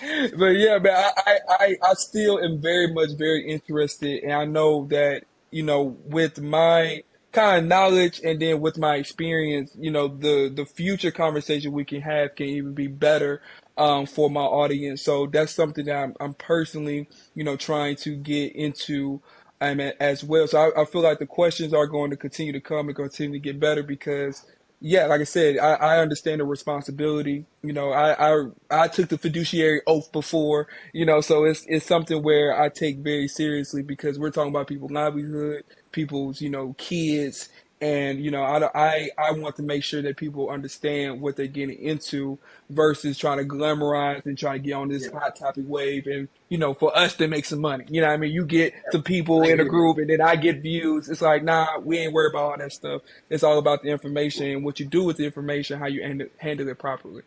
but 0.38 0.50
yeah, 0.50 0.78
man, 0.78 0.94
I, 1.26 1.38
I, 1.48 1.76
I 1.82 1.94
still 1.94 2.38
am 2.38 2.60
very 2.60 2.92
much 2.92 3.10
very 3.16 3.50
interested, 3.50 4.22
and 4.22 4.32
I 4.32 4.44
know 4.44 4.86
that 4.90 5.24
you 5.50 5.64
know 5.64 5.96
with 6.04 6.40
my 6.40 7.02
kind 7.32 7.62
of 7.62 7.68
knowledge 7.68 8.20
and 8.24 8.40
then 8.40 8.60
with 8.60 8.78
my 8.78 8.96
experience, 8.96 9.72
you 9.78 9.90
know, 9.90 10.08
the 10.08 10.50
the 10.54 10.66
future 10.66 11.10
conversation 11.10 11.72
we 11.72 11.84
can 11.84 12.00
have 12.00 12.34
can 12.34 12.46
even 12.46 12.74
be 12.74 12.86
better 12.86 13.42
um, 13.78 14.06
for 14.06 14.30
my 14.30 14.42
audience. 14.42 15.02
So 15.02 15.26
that's 15.26 15.52
something 15.54 15.86
that 15.86 15.96
I'm, 15.96 16.14
I'm 16.20 16.34
personally, 16.34 17.08
you 17.34 17.44
know, 17.44 17.56
trying 17.56 17.96
to 17.98 18.16
get 18.16 18.54
into 18.56 19.22
um, 19.60 19.80
as 19.80 20.24
well. 20.24 20.46
So 20.48 20.58
I, 20.76 20.82
I 20.82 20.84
feel 20.86 21.02
like 21.02 21.20
the 21.20 21.26
questions 21.26 21.74
are 21.74 21.86
going 21.86 22.10
to 22.10 22.16
continue 22.18 22.52
to 22.52 22.60
come 22.60 22.88
and 22.88 22.96
continue 22.96 23.34
to 23.34 23.40
get 23.40 23.60
better 23.60 23.82
because 23.82 24.44
yeah, 24.80 25.06
like 25.06 25.20
I 25.20 25.24
said, 25.24 25.58
I, 25.58 25.74
I 25.74 25.98
understand 26.00 26.40
the 26.40 26.44
responsibility. 26.44 27.46
You 27.64 27.72
know, 27.72 27.90
I, 27.92 28.32
I 28.32 28.46
I 28.70 28.88
took 28.88 29.08
the 29.08 29.18
fiduciary 29.18 29.82
oath 29.88 30.12
before, 30.12 30.68
you 30.92 31.04
know, 31.06 31.20
so 31.20 31.44
it's 31.44 31.64
it's 31.68 31.86
something 31.86 32.22
where 32.22 32.60
I 32.60 32.68
take 32.68 32.98
very 32.98 33.28
seriously 33.28 33.82
because 33.82 34.18
we're 34.20 34.30
talking 34.30 34.50
about 34.52 34.68
people's 34.68 34.92
livelihood, 34.92 35.64
people's, 35.92 36.40
you 36.40 36.50
know, 36.50 36.74
kids, 36.78 37.48
And 37.80 38.24
you 38.24 38.30
know, 38.32 38.42
I, 38.42 38.70
I 38.74 39.10
I 39.18 39.32
want 39.32 39.56
to 39.56 39.62
make 39.62 39.84
sure 39.84 40.02
that 40.02 40.16
people 40.16 40.50
understand 40.50 41.20
what 41.20 41.36
they're 41.36 41.46
getting 41.46 41.78
into 41.78 42.38
versus 42.70 43.16
trying 43.18 43.38
to 43.38 43.44
glamorize 43.44 44.26
and 44.26 44.36
trying 44.36 44.62
to 44.62 44.66
get 44.68 44.74
on 44.74 44.88
this 44.88 45.04
Yeah. 45.04 45.18
hot 45.18 45.36
topic 45.36 45.64
wave. 45.68 46.06
And 46.08 46.28
you 46.48 46.58
know, 46.58 46.74
for 46.74 46.96
us 46.96 47.14
to 47.16 47.28
make 47.28 47.44
some 47.44 47.60
money, 47.60 47.84
you 47.88 48.00
know, 48.00 48.08
I 48.08 48.16
mean, 48.16 48.32
you 48.32 48.44
get 48.46 48.74
some 48.90 49.04
people 49.04 49.42
in 49.42 49.60
a 49.60 49.64
group, 49.64 49.98
and 49.98 50.10
then 50.10 50.20
I 50.20 50.36
get 50.36 50.60
views. 50.60 51.08
It's 51.08 51.22
like, 51.22 51.44
nah, 51.44 51.78
we 51.78 51.98
ain't 51.98 52.12
worried 52.12 52.30
about 52.32 52.52
all 52.52 52.58
that 52.58 52.72
stuff. 52.72 53.02
It's 53.30 53.44
all 53.44 53.58
about 53.58 53.82
the 53.82 53.90
information 53.90 54.46
and 54.46 54.64
what 54.64 54.80
you 54.80 54.86
do 54.86 55.04
with 55.04 55.16
the 55.16 55.24
information, 55.24 55.78
how 55.78 55.86
you 55.86 56.02
handle, 56.02 56.28
handle 56.38 56.68
it 56.68 56.78
properly. 56.78 57.22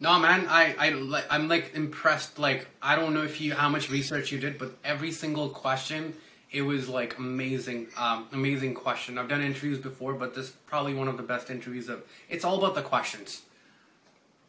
No, 0.00 0.18
man, 0.18 0.46
I, 0.48 0.74
I, 0.78 0.90
like, 0.90 1.26
I'm 1.30 1.48
like 1.48 1.74
impressed. 1.74 2.38
Like, 2.38 2.68
I 2.80 2.96
don't 2.96 3.12
know 3.12 3.22
if 3.22 3.40
you 3.40 3.54
how 3.54 3.68
much 3.68 3.90
research 3.90 4.32
you 4.32 4.38
did, 4.38 4.58
but 4.58 4.72
every 4.84 5.12
single 5.12 5.50
question, 5.50 6.14
it 6.52 6.62
was 6.62 6.88
like 6.88 7.16
amazing, 7.18 7.88
um, 7.96 8.26
amazing 8.32 8.74
question. 8.74 9.18
I've 9.18 9.28
done 9.28 9.42
interviews 9.42 9.78
before, 9.78 10.14
but 10.14 10.34
this 10.34 10.46
is 10.46 10.50
probably 10.66 10.94
one 10.94 11.08
of 11.08 11.16
the 11.16 11.22
best 11.22 11.50
interviews 11.50 11.88
of. 11.88 12.02
It's 12.28 12.44
all 12.44 12.58
about 12.58 12.74
the 12.74 12.82
questions. 12.82 13.42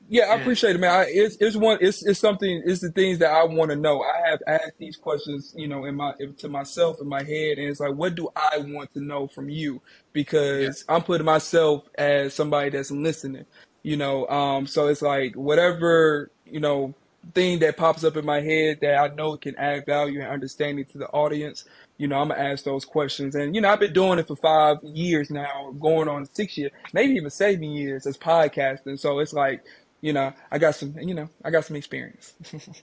Yeah, 0.09 0.23
I 0.23 0.35
appreciate 0.35 0.75
it, 0.75 0.79
man. 0.79 0.91
I, 0.91 1.05
it's 1.07 1.37
it's 1.39 1.55
one 1.55 1.77
it's 1.79 2.05
it's 2.05 2.19
something. 2.19 2.63
It's 2.65 2.81
the 2.81 2.91
things 2.91 3.19
that 3.19 3.31
I 3.31 3.43
want 3.45 3.69
to 3.71 3.77
know. 3.77 4.01
I 4.01 4.29
have 4.29 4.39
asked 4.45 4.77
these 4.77 4.97
questions, 4.97 5.53
you 5.55 5.67
know, 5.67 5.85
in 5.85 5.95
my 5.95 6.13
to 6.39 6.49
myself 6.49 6.99
in 6.99 7.07
my 7.07 7.23
head, 7.23 7.59
and 7.59 7.69
it's 7.69 7.79
like, 7.79 7.93
what 7.93 8.15
do 8.15 8.29
I 8.35 8.57
want 8.57 8.93
to 8.95 8.99
know 8.99 9.27
from 9.27 9.47
you? 9.47 9.81
Because 10.11 10.83
I'm 10.89 11.03
putting 11.03 11.25
myself 11.25 11.87
as 11.95 12.33
somebody 12.33 12.71
that's 12.71 12.91
listening, 12.91 13.45
you 13.83 13.95
know. 13.95 14.27
Um, 14.27 14.67
so 14.67 14.87
it's 14.87 15.01
like 15.01 15.35
whatever 15.35 16.29
you 16.45 16.59
know 16.59 16.93
thing 17.33 17.59
that 17.59 17.77
pops 17.77 18.03
up 18.03 18.17
in 18.17 18.25
my 18.25 18.41
head 18.41 18.79
that 18.81 18.97
I 18.97 19.13
know 19.15 19.37
can 19.37 19.55
add 19.55 19.85
value 19.85 20.21
and 20.21 20.29
understanding 20.29 20.85
to 20.85 20.97
the 20.97 21.07
audience. 21.07 21.65
You 22.01 22.07
know, 22.07 22.19
I'm 22.19 22.29
gonna 22.29 22.41
ask 22.41 22.63
those 22.63 22.83
questions, 22.83 23.35
and 23.35 23.53
you 23.53 23.61
know, 23.61 23.69
I've 23.69 23.79
been 23.79 23.93
doing 23.93 24.17
it 24.17 24.27
for 24.27 24.35
five 24.35 24.77
years 24.83 25.29
now, 25.29 25.71
going 25.79 26.07
on 26.07 26.27
six 26.33 26.57
years, 26.57 26.71
maybe 26.93 27.13
even 27.13 27.29
seven 27.29 27.63
years 27.63 28.07
as 28.07 28.17
podcasting. 28.17 28.99
So 28.99 29.19
it's 29.19 29.33
like 29.33 29.63
you 30.01 30.11
know, 30.11 30.33
I 30.51 30.57
got 30.57 30.73
some, 30.73 30.97
you 30.99 31.13
know, 31.13 31.29
I 31.45 31.51
got 31.51 31.65
some 31.65 31.75
experience. 31.75 32.33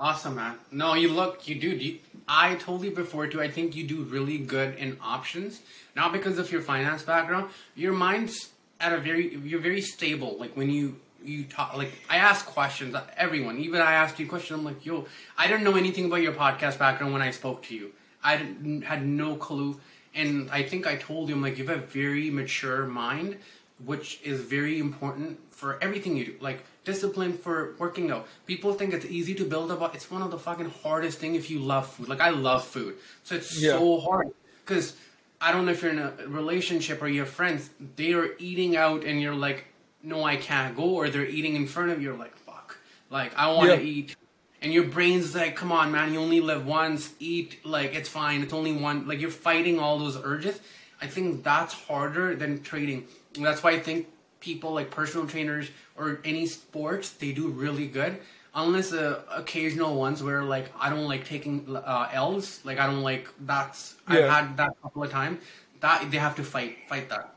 Awesome, 0.00 0.36
man. 0.36 0.54
No, 0.70 0.94
you 0.94 1.08
look, 1.08 1.48
you 1.48 1.56
do. 1.56 1.70
You, 1.70 1.98
I 2.28 2.56
you 2.56 2.90
before 2.92 3.26
too. 3.26 3.42
I 3.42 3.50
think 3.50 3.74
you 3.74 3.84
do 3.84 4.04
really 4.04 4.38
good 4.38 4.76
in 4.76 4.96
options. 5.02 5.60
Not 5.96 6.12
because 6.12 6.38
of 6.38 6.52
your 6.52 6.62
finance 6.62 7.02
background. 7.02 7.50
Your 7.74 7.92
mind's 7.92 8.50
at 8.78 8.92
a 8.92 8.98
very, 8.98 9.34
you're 9.38 9.58
very 9.58 9.80
stable. 9.80 10.36
Like 10.38 10.56
when 10.56 10.70
you 10.70 11.00
you 11.24 11.42
talk, 11.42 11.76
like 11.76 11.92
I 12.08 12.18
ask 12.18 12.46
questions. 12.46 12.94
Everyone, 13.16 13.58
even 13.58 13.80
I 13.80 13.94
asked 13.94 14.20
you 14.20 14.26
a 14.26 14.28
question. 14.28 14.54
I'm 14.54 14.64
like, 14.64 14.86
yo, 14.86 15.06
I 15.36 15.48
didn't 15.48 15.64
know 15.64 15.74
anything 15.74 16.04
about 16.04 16.22
your 16.22 16.32
podcast 16.32 16.78
background 16.78 17.12
when 17.12 17.22
I 17.22 17.32
spoke 17.32 17.64
to 17.64 17.74
you. 17.74 17.90
I 18.22 18.36
had 18.84 19.06
no 19.06 19.36
clue. 19.36 19.80
And 20.14 20.50
I 20.50 20.62
think 20.62 20.86
I 20.86 20.96
told 20.96 21.28
you, 21.28 21.34
I'm 21.34 21.42
like, 21.42 21.58
you 21.58 21.66
have 21.66 21.78
a 21.78 21.80
very 21.80 22.30
mature 22.30 22.86
mind, 22.86 23.36
which 23.84 24.20
is 24.24 24.40
very 24.40 24.78
important 24.78 25.38
for 25.52 25.78
everything 25.82 26.16
you 26.16 26.24
do. 26.24 26.34
Like 26.40 26.64
discipline 26.84 27.34
for 27.36 27.74
working 27.78 28.10
out. 28.10 28.26
People 28.46 28.72
think 28.72 28.94
it's 28.94 29.04
easy 29.06 29.34
to 29.34 29.44
build 29.44 29.70
up. 29.70 29.94
It's 29.94 30.10
one 30.10 30.22
of 30.22 30.30
the 30.30 30.38
fucking 30.38 30.70
hardest 30.82 31.18
thing 31.18 31.34
if 31.34 31.50
you 31.50 31.58
love 31.58 31.86
food. 31.86 32.08
Like 32.08 32.20
I 32.20 32.30
love 32.30 32.64
food, 32.64 32.96
so 33.24 33.34
it's 33.36 33.60
Yeah. 33.60 33.72
so 33.72 34.00
hard 34.00 34.32
because 34.64 34.96
I 35.40 35.52
don't 35.52 35.66
know 35.66 35.72
if 35.72 35.82
you're 35.82 35.92
in 35.92 35.98
a 35.98 36.12
relationship 36.26 37.00
or 37.02 37.08
you 37.08 37.20
have 37.20 37.28
friends. 37.28 37.70
They 37.96 38.12
are 38.14 38.30
eating 38.38 38.76
out, 38.76 39.04
and 39.04 39.20
you're 39.22 39.34
like, 39.34 39.66
no, 40.02 40.24
I 40.24 40.36
can't 40.36 40.74
go, 40.74 40.82
or 40.84 41.10
they're 41.10 41.26
eating 41.26 41.54
in 41.54 41.66
front 41.66 41.90
of 41.90 42.00
you. 42.00 42.08
You're 42.08 42.18
like, 42.18 42.36
fuck. 42.38 42.78
Like 43.10 43.36
I 43.36 43.52
want 43.52 43.70
to 43.70 43.76
Yeah. 43.76 43.82
eat. 43.82 44.16
And 44.60 44.72
your 44.72 44.84
brain's 44.84 45.34
like, 45.34 45.54
come 45.54 45.70
on, 45.70 45.92
man, 45.92 46.12
you 46.12 46.18
only 46.18 46.40
live 46.40 46.66
once. 46.66 47.12
Eat, 47.20 47.64
like, 47.64 47.94
it's 47.94 48.08
fine. 48.08 48.42
It's 48.42 48.52
only 48.52 48.72
one. 48.72 49.06
Like, 49.06 49.20
you're 49.20 49.30
fighting 49.30 49.78
all 49.78 49.98
those 49.98 50.16
urges. 50.22 50.58
I 51.00 51.06
think 51.06 51.44
that's 51.44 51.72
harder 51.74 52.34
than 52.34 52.62
trading. 52.62 53.06
And 53.36 53.44
that's 53.46 53.62
why 53.62 53.70
I 53.70 53.78
think 53.78 54.08
people 54.40 54.72
like 54.72 54.90
personal 54.90 55.26
trainers 55.26 55.70
or 55.96 56.20
any 56.24 56.46
sports, 56.46 57.10
they 57.10 57.32
do 57.32 57.48
really 57.48 57.86
good. 57.86 58.18
Unless 58.54 58.90
the 58.90 59.22
occasional 59.32 59.94
ones 59.94 60.22
where, 60.22 60.42
like, 60.42 60.72
I 60.80 60.90
don't 60.90 61.06
like 61.06 61.24
taking 61.24 61.76
uh, 61.76 62.08
L's. 62.12 62.60
Like, 62.64 62.80
I 62.80 62.86
don't 62.86 63.02
like 63.02 63.28
that's. 63.46 63.94
I've 64.08 64.28
had 64.28 64.56
that 64.56 64.70
a 64.70 64.82
couple 64.82 65.04
of 65.04 65.10
times. 65.10 65.40
That 65.80 66.10
they 66.10 66.18
have 66.18 66.34
to 66.36 66.42
fight, 66.42 66.78
fight 66.88 67.08
that. 67.10 67.32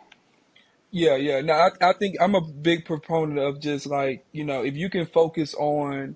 Yeah, 0.89 1.15
yeah. 1.15 1.41
No, 1.41 1.53
I, 1.53 1.69
I 1.81 1.93
think 1.93 2.15
I'm 2.19 2.33
a 2.33 2.41
big 2.41 2.85
proponent 2.85 3.37
of 3.37 3.59
just 3.59 3.85
like, 3.85 4.25
you 4.31 4.43
know, 4.43 4.63
if 4.63 4.75
you 4.75 4.89
can 4.89 5.05
focus 5.05 5.53
on, 5.53 6.15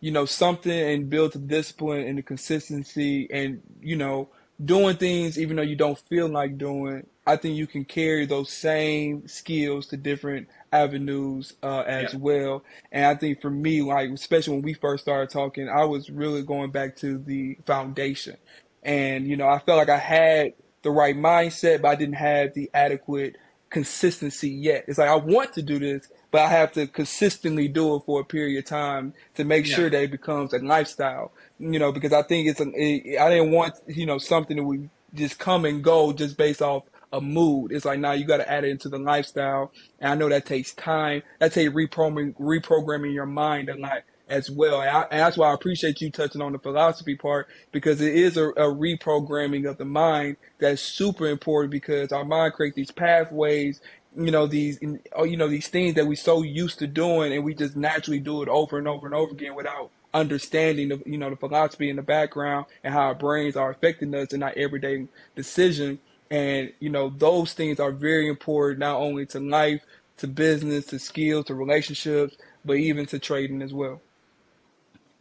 you 0.00 0.10
know, 0.10 0.24
something 0.26 0.70
and 0.72 1.10
build 1.10 1.32
the 1.32 1.38
discipline 1.38 2.06
and 2.06 2.18
the 2.18 2.22
consistency 2.22 3.28
and, 3.30 3.62
you 3.80 3.96
know, 3.96 4.28
doing 4.64 4.96
things 4.96 5.38
even 5.38 5.56
though 5.56 5.62
you 5.62 5.76
don't 5.76 5.98
feel 6.08 6.28
like 6.28 6.58
doing, 6.58 7.06
I 7.26 7.36
think 7.36 7.56
you 7.56 7.66
can 7.66 7.84
carry 7.84 8.26
those 8.26 8.52
same 8.52 9.26
skills 9.26 9.86
to 9.88 9.96
different 9.96 10.48
avenues 10.72 11.52
uh, 11.62 11.80
as 11.80 12.12
Yeah. 12.12 12.14
well. 12.14 12.62
And 12.92 13.04
I 13.06 13.14
think 13.16 13.40
for 13.40 13.50
me, 13.50 13.82
like, 13.82 14.10
especially 14.10 14.54
when 14.54 14.62
we 14.62 14.74
first 14.74 15.04
started 15.04 15.30
talking, 15.30 15.68
I 15.68 15.84
was 15.84 16.10
really 16.10 16.42
going 16.42 16.70
back 16.70 16.96
to 16.96 17.18
the 17.18 17.58
foundation. 17.66 18.36
And, 18.82 19.26
you 19.26 19.36
know, 19.36 19.48
I 19.48 19.58
felt 19.58 19.78
like 19.78 19.88
I 19.88 19.98
had 19.98 20.52
the 20.82 20.90
right 20.90 21.16
mindset, 21.16 21.82
but 21.82 21.88
I 21.88 21.94
didn't 21.96 22.14
have 22.16 22.54
the 22.54 22.70
adequate 22.74 23.36
consistency 23.70 24.50
yet. 24.50 24.84
It's 24.88 24.98
like 24.98 25.08
I 25.08 25.16
want 25.16 25.52
to 25.54 25.62
do 25.62 25.78
this, 25.78 26.08
but 26.32 26.42
I 26.42 26.48
have 26.48 26.72
to 26.72 26.86
consistently 26.86 27.68
do 27.68 27.96
it 27.96 28.02
for 28.06 28.20
a 28.20 28.24
period 28.24 28.58
of 28.58 28.66
time 28.66 29.14
to 29.36 29.44
make 29.44 29.66
Yeah. 29.66 29.76
sure 29.76 29.90
that 29.90 30.02
it 30.04 30.10
becomes 30.10 30.52
a 30.54 30.58
lifestyle. 30.58 31.32
You 31.58 31.78
know, 31.78 31.92
because 31.92 32.12
I 32.12 32.22
think 32.22 32.48
it's 32.48 32.60
a, 32.60 32.66
it, 32.74 33.18
I 33.20 33.30
didn't 33.30 33.52
want 33.52 33.74
you 33.88 34.06
know 34.06 34.18
something 34.18 34.56
that 34.58 34.64
would 34.64 34.90
just 35.14 35.38
come 35.38 35.64
and 35.64 35.82
go 35.84 36.12
just 36.12 36.36
based 36.36 36.62
off 36.62 36.84
a 37.12 37.20
mood. 37.20 37.72
It's 37.72 37.84
like 37.86 38.00
now 38.00 38.12
you 38.12 38.26
got 38.26 38.38
to 38.38 38.50
add 38.50 38.64
it 38.64 38.70
into 38.70 38.88
the 38.88 38.98
lifestyle, 38.98 39.72
and 40.00 40.12
I 40.12 40.14
know 40.16 40.28
that 40.28 40.46
takes 40.46 40.74
time. 40.74 41.22
That 41.40 41.52
takes 41.52 41.72
reprogramming 41.72 42.36
reprogramming 42.38 43.14
your 43.14 43.26
mind 43.26 43.68
a 43.70 43.76
lot 43.78 44.02
as 44.28 44.50
well. 44.50 44.82
And, 44.82 44.90
I, 44.90 45.02
and 45.10 45.20
that's 45.20 45.36
why 45.38 45.50
I 45.50 45.54
appreciate 45.54 46.00
you 46.00 46.10
touching 46.10 46.42
on 46.42 46.52
the 46.52 46.58
philosophy 46.58 47.16
part 47.16 47.48
because 47.72 48.00
it 48.00 48.14
is 48.14 48.36
a, 48.36 48.48
a 48.50 48.72
reprogramming 48.74 49.68
of 49.68 49.78
the 49.78 49.84
mind 49.84 50.36
that's 50.58 50.82
super 50.82 51.28
important 51.28 51.70
because 51.72 52.12
our 52.12 52.24
mind 52.24 52.54
creates 52.54 52.76
these 52.76 52.90
pathways, 52.90 53.80
you 54.16 54.30
know, 54.30 54.46
these, 54.46 54.78
oh, 55.14 55.24
you 55.24 55.36
know, 55.36 55.48
these 55.48 55.68
things 55.68 55.94
that 55.94 56.06
we're 56.06 56.16
so 56.16 56.42
used 56.42 56.78
to 56.78 56.86
doing 56.86 57.32
and 57.32 57.44
we 57.44 57.54
just 57.54 57.76
naturally 57.76 58.18
do 58.18 58.42
it 58.42 58.48
over 58.48 58.78
and 58.78 58.88
over 58.88 59.06
and 59.06 59.14
over 59.14 59.32
again 59.32 59.54
without 59.54 59.90
understanding 60.14 60.88
the, 60.88 61.02
you 61.04 61.18
know, 61.18 61.28
the 61.28 61.36
philosophy 61.36 61.90
in 61.90 61.96
the 61.96 62.02
background 62.02 62.66
and 62.82 62.94
how 62.94 63.02
our 63.02 63.14
brains 63.14 63.56
are 63.56 63.70
affecting 63.70 64.14
us 64.14 64.32
in 64.32 64.42
our 64.42 64.54
everyday 64.56 65.06
decision. 65.34 65.98
And, 66.30 66.72
you 66.80 66.88
know, 66.88 67.10
those 67.10 67.52
things 67.52 67.78
are 67.78 67.92
very 67.92 68.28
important, 68.28 68.80
not 68.80 68.96
only 68.96 69.26
to 69.26 69.40
life, 69.40 69.82
to 70.16 70.26
business, 70.26 70.86
to 70.86 70.98
skills, 70.98 71.46
to 71.46 71.54
relationships, 71.54 72.36
but 72.64 72.74
even 72.74 73.06
to 73.06 73.18
trading 73.18 73.60
as 73.62 73.72
well. 73.72 74.00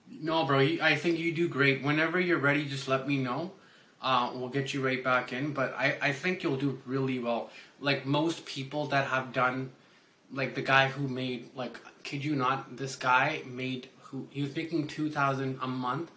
No, 0.09 0.45
bro. 0.45 0.59
I 0.59 0.95
think 0.95 1.19
you 1.19 1.33
do 1.33 1.49
great. 1.49 1.83
Whenever 1.83 2.19
you're 2.19 2.39
ready, 2.39 2.65
just 2.65 2.87
let 2.87 3.07
me 3.07 3.17
know. 3.17 3.51
Uh, 4.01 4.31
we'll 4.33 4.49
get 4.49 4.73
you 4.73 4.85
right 4.85 5.03
back 5.03 5.33
in. 5.33 5.51
But 5.51 5.75
I, 5.77 5.97
I 6.01 6.11
think 6.11 6.43
you'll 6.43 6.57
do 6.57 6.79
really 6.85 7.19
well. 7.19 7.49
Like 7.87 7.99
most 8.19 8.45
people 8.55 8.83
that 8.93 9.05
have 9.15 9.27
done, 9.41 9.57
like 10.39 10.51
the 10.59 10.65
guy 10.73 10.85
who 10.87 11.07
made, 11.07 11.41
like, 11.61 11.75
kid 12.07 12.23
you 12.27 12.35
not, 12.35 12.77
this 12.81 12.95
guy 12.95 13.27
made 13.61 13.83
who 14.05 14.17
he 14.35 14.41
was 14.45 14.55
making 14.55 14.87
two 14.87 15.09
thousand 15.17 15.59
a 15.61 15.67
month. 15.67 16.07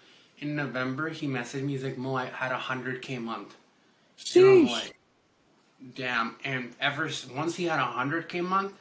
In 0.40 0.54
November, 0.62 1.08
he 1.18 1.26
messaged 1.26 1.64
me. 1.66 1.72
He's 1.72 1.84
like, 1.88 1.98
"Moh, 1.98 2.14
I 2.14 2.26
had 2.42 2.52
a 2.52 2.62
hundred 2.70 3.02
k 3.02 3.16
a 3.16 3.20
month." 3.20 3.50
And 4.34 4.44
I'm 4.46 4.66
Sheesh. 4.66 4.72
like, 4.78 4.94
damn. 5.94 6.36
And 6.44 6.62
ever 6.80 7.10
once 7.34 7.56
he 7.60 7.64
had 7.72 7.80
a 7.80 7.90
hundred 8.00 8.28
k 8.28 8.38
a 8.38 8.42
month, 8.42 8.72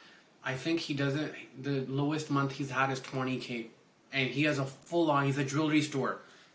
I 0.44 0.54
think 0.54 0.80
he 0.80 0.94
doesn't. 0.94 1.32
The 1.66 1.76
lowest 2.00 2.30
month 2.30 2.52
he's 2.58 2.70
had 2.70 2.90
is 2.94 3.00
twenty 3.00 3.38
k, 3.46 3.66
and 4.12 4.30
he 4.36 4.44
has 4.44 4.58
a 4.58 4.64
full 4.64 5.10
on. 5.10 5.26
He's 5.26 5.38
a 5.38 5.44
jewelry 5.44 5.82
store, 5.82 6.14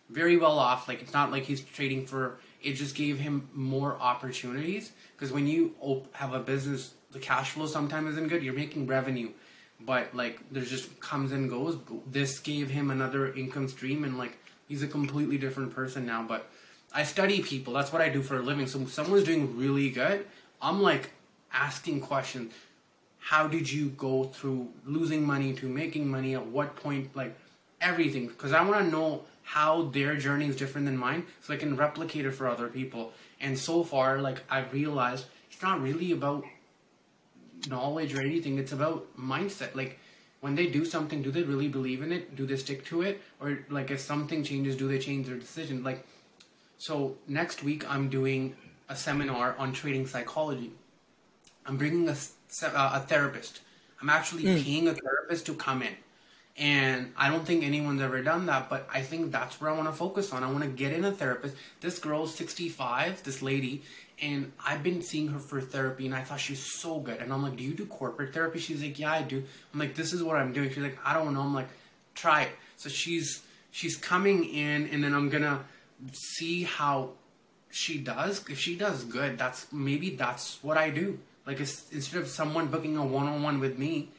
very 0.09 0.37
well 0.43 0.57
off. 0.57 0.87
Like 0.87 0.99
it's 1.03 1.13
not 1.19 1.31
like 1.31 1.43
he's 1.43 1.61
trading 1.77 2.05
for. 2.11 2.23
It 2.63 2.73
just 2.73 2.95
gave 2.95 3.19
him 3.19 3.49
more 3.53 3.97
opportunities 3.99 4.93
because 5.15 5.31
when 5.31 5.47
you 5.47 5.75
op- 5.81 6.13
have 6.15 6.33
a 6.33 6.39
business, 6.39 6.93
the 7.11 7.19
cash 7.19 7.51
flow 7.51 7.67
sometimes 7.67 8.11
isn't 8.11 8.29
good. 8.29 8.41
You're 8.41 8.53
making 8.53 8.87
revenue, 8.87 9.29
but 9.81 10.15
like 10.15 10.39
there's 10.51 10.69
just 10.69 10.99
comes 10.99 11.31
and 11.31 11.49
goes. 11.49 11.77
This 12.09 12.39
gave 12.39 12.69
him 12.69 12.89
another 12.89 13.33
income 13.33 13.67
stream, 13.67 14.03
and 14.05 14.17
like 14.17 14.37
he's 14.67 14.81
a 14.81 14.87
completely 14.87 15.37
different 15.37 15.75
person 15.75 16.05
now. 16.05 16.23
But 16.23 16.49
I 16.93 17.03
study 17.03 17.41
people. 17.41 17.73
That's 17.73 17.91
what 17.91 18.01
I 18.01 18.09
do 18.09 18.21
for 18.21 18.37
a 18.37 18.41
living. 18.41 18.67
So 18.67 18.85
someone's 18.85 19.25
doing 19.25 19.57
really 19.57 19.89
good, 19.89 20.25
I'm 20.63 20.81
like 20.81 21.11
asking 21.51 21.99
questions. 21.99 22.53
How 23.19 23.47
did 23.47 23.71
you 23.71 23.89
go 23.89 24.25
through 24.25 24.69
losing 24.85 25.25
money 25.25 25.53
to 25.53 25.67
making 25.67 26.09
money? 26.09 26.35
At 26.35 26.45
what 26.45 26.75
point? 26.77 27.15
Like 27.15 27.37
everything. 27.81 28.27
Because 28.27 28.53
I 28.53 28.63
want 28.63 28.85
to 28.85 28.91
know 28.91 29.23
how 29.43 29.83
their 29.83 30.15
journey 30.15 30.47
is 30.47 30.55
different 30.55 30.85
than 30.85 30.97
mine, 30.97 31.25
so 31.41 31.53
I 31.53 31.57
can 31.57 31.75
replicate 31.75 32.25
it 32.25 32.31
for 32.31 32.47
other 32.47 32.67
people. 32.67 33.13
And 33.39 33.57
so 33.57 33.83
far, 33.83 34.19
like 34.19 34.43
I've 34.49 34.71
realized, 34.73 35.25
it's 35.51 35.61
not 35.61 35.81
really 35.81 36.11
about 36.11 36.45
knowledge 37.67 38.13
or 38.15 38.21
anything. 38.21 38.57
It's 38.57 38.71
about 38.71 39.05
mindset. 39.17 39.75
Like 39.75 39.99
when 40.41 40.55
they 40.55 40.67
do 40.67 40.85
something, 40.85 41.21
do 41.21 41.31
they 41.31 41.43
really 41.43 41.67
believe 41.67 42.01
in 42.01 42.11
it? 42.11 42.35
Do 42.35 42.45
they 42.45 42.57
stick 42.57 42.85
to 42.85 43.01
it? 43.01 43.21
Or 43.39 43.59
like 43.69 43.91
if 43.91 43.99
something 43.99 44.43
changes, 44.43 44.75
do 44.75 44.87
they 44.87 44.99
change 44.99 45.27
their 45.27 45.37
decision? 45.37 45.83
Like 45.83 46.05
so 46.77 47.15
next 47.27 47.63
week 47.63 47.89
I'm 47.89 48.09
doing 48.09 48.55
a 48.89 48.95
seminar 48.95 49.55
on 49.57 49.71
trading 49.71 50.05
psychology. 50.07 50.71
I'm 51.65 51.77
bringing 51.77 52.09
a, 52.09 52.15
a 52.61 52.99
therapist. 52.99 53.61
I'm 54.01 54.09
actually 54.09 54.43
mm. 54.43 54.61
paying 54.61 54.87
a 54.89 54.93
therapist 54.93 55.45
to 55.45 55.53
come 55.53 55.81
in. 55.81 55.95
And 56.55 57.13
I 57.17 57.29
don't 57.29 57.45
think 57.45 57.63
anyone's 57.63 58.01
ever 58.01 58.21
done 58.21 58.45
that, 58.45 58.69
but 58.69 58.87
I 58.93 59.01
think 59.01 59.31
that's 59.31 59.59
where 59.59 59.71
I 59.71 59.73
want 59.73 59.89
to 59.89 59.93
focus 59.93 60.31
on. 60.31 60.43
I 60.43 60.51
want 60.51 60.63
to 60.63 60.69
get 60.69 60.93
in 60.93 61.03
a 61.03 61.11
therapist. 61.11 61.55
This 61.81 61.97
girl's 61.97 62.35
65, 62.35 63.23
this 63.23 63.41
lady, 63.41 63.81
and 64.21 64.51
I've 64.63 64.83
been 64.83 65.01
seeing 65.01 65.29
her 65.29 65.39
for 65.39 65.59
therapy, 65.61 66.05
and 66.05 66.13
I 66.13 66.21
thought 66.21 66.39
she's 66.39 66.63
so 66.63 66.99
good. 66.99 67.19
And 67.19 67.33
I'm 67.33 67.41
like, 67.41 67.55
Do 67.55 67.63
you 67.63 67.73
do 67.73 67.87
corporate 67.87 68.33
therapy? 68.33 68.59
She's 68.59 68.83
like, 68.83 68.99
Yeah, 68.99 69.11
I 69.11 69.23
do. 69.23 69.43
I'm 69.73 69.79
like, 69.79 69.95
This 69.95 70.13
is 70.13 70.21
what 70.21 70.35
I'm 70.35 70.53
doing. 70.53 70.69
She's 70.69 70.83
like, 70.83 70.99
I 71.03 71.13
don't 71.13 71.33
know. 71.33 71.41
I'm 71.41 71.55
like, 71.55 71.69
Try 72.13 72.43
it. 72.43 72.51
So 72.77 72.87
she's 72.89 73.41
she's 73.71 73.95
coming 73.95 74.45
in, 74.45 74.87
and 74.89 75.03
then 75.03 75.15
I'm 75.15 75.29
gonna 75.29 75.65
see 76.11 76.63
how 76.63 77.11
she 77.71 77.97
does. 77.97 78.47
If 78.47 78.59
she 78.59 78.75
does 78.77 79.03
good, 79.03 79.37
that's 79.37 79.71
maybe 79.73 80.11
that's 80.11 80.63
what 80.63 80.77
I 80.77 80.91
do. 80.91 81.19
Like 81.47 81.59
instead 81.59 82.21
of 82.21 82.27
someone 82.27 82.67
booking 82.67 82.95
a 82.97 83.05
one-on-one 83.05 83.59
with 83.59 83.77
me, 83.77 84.09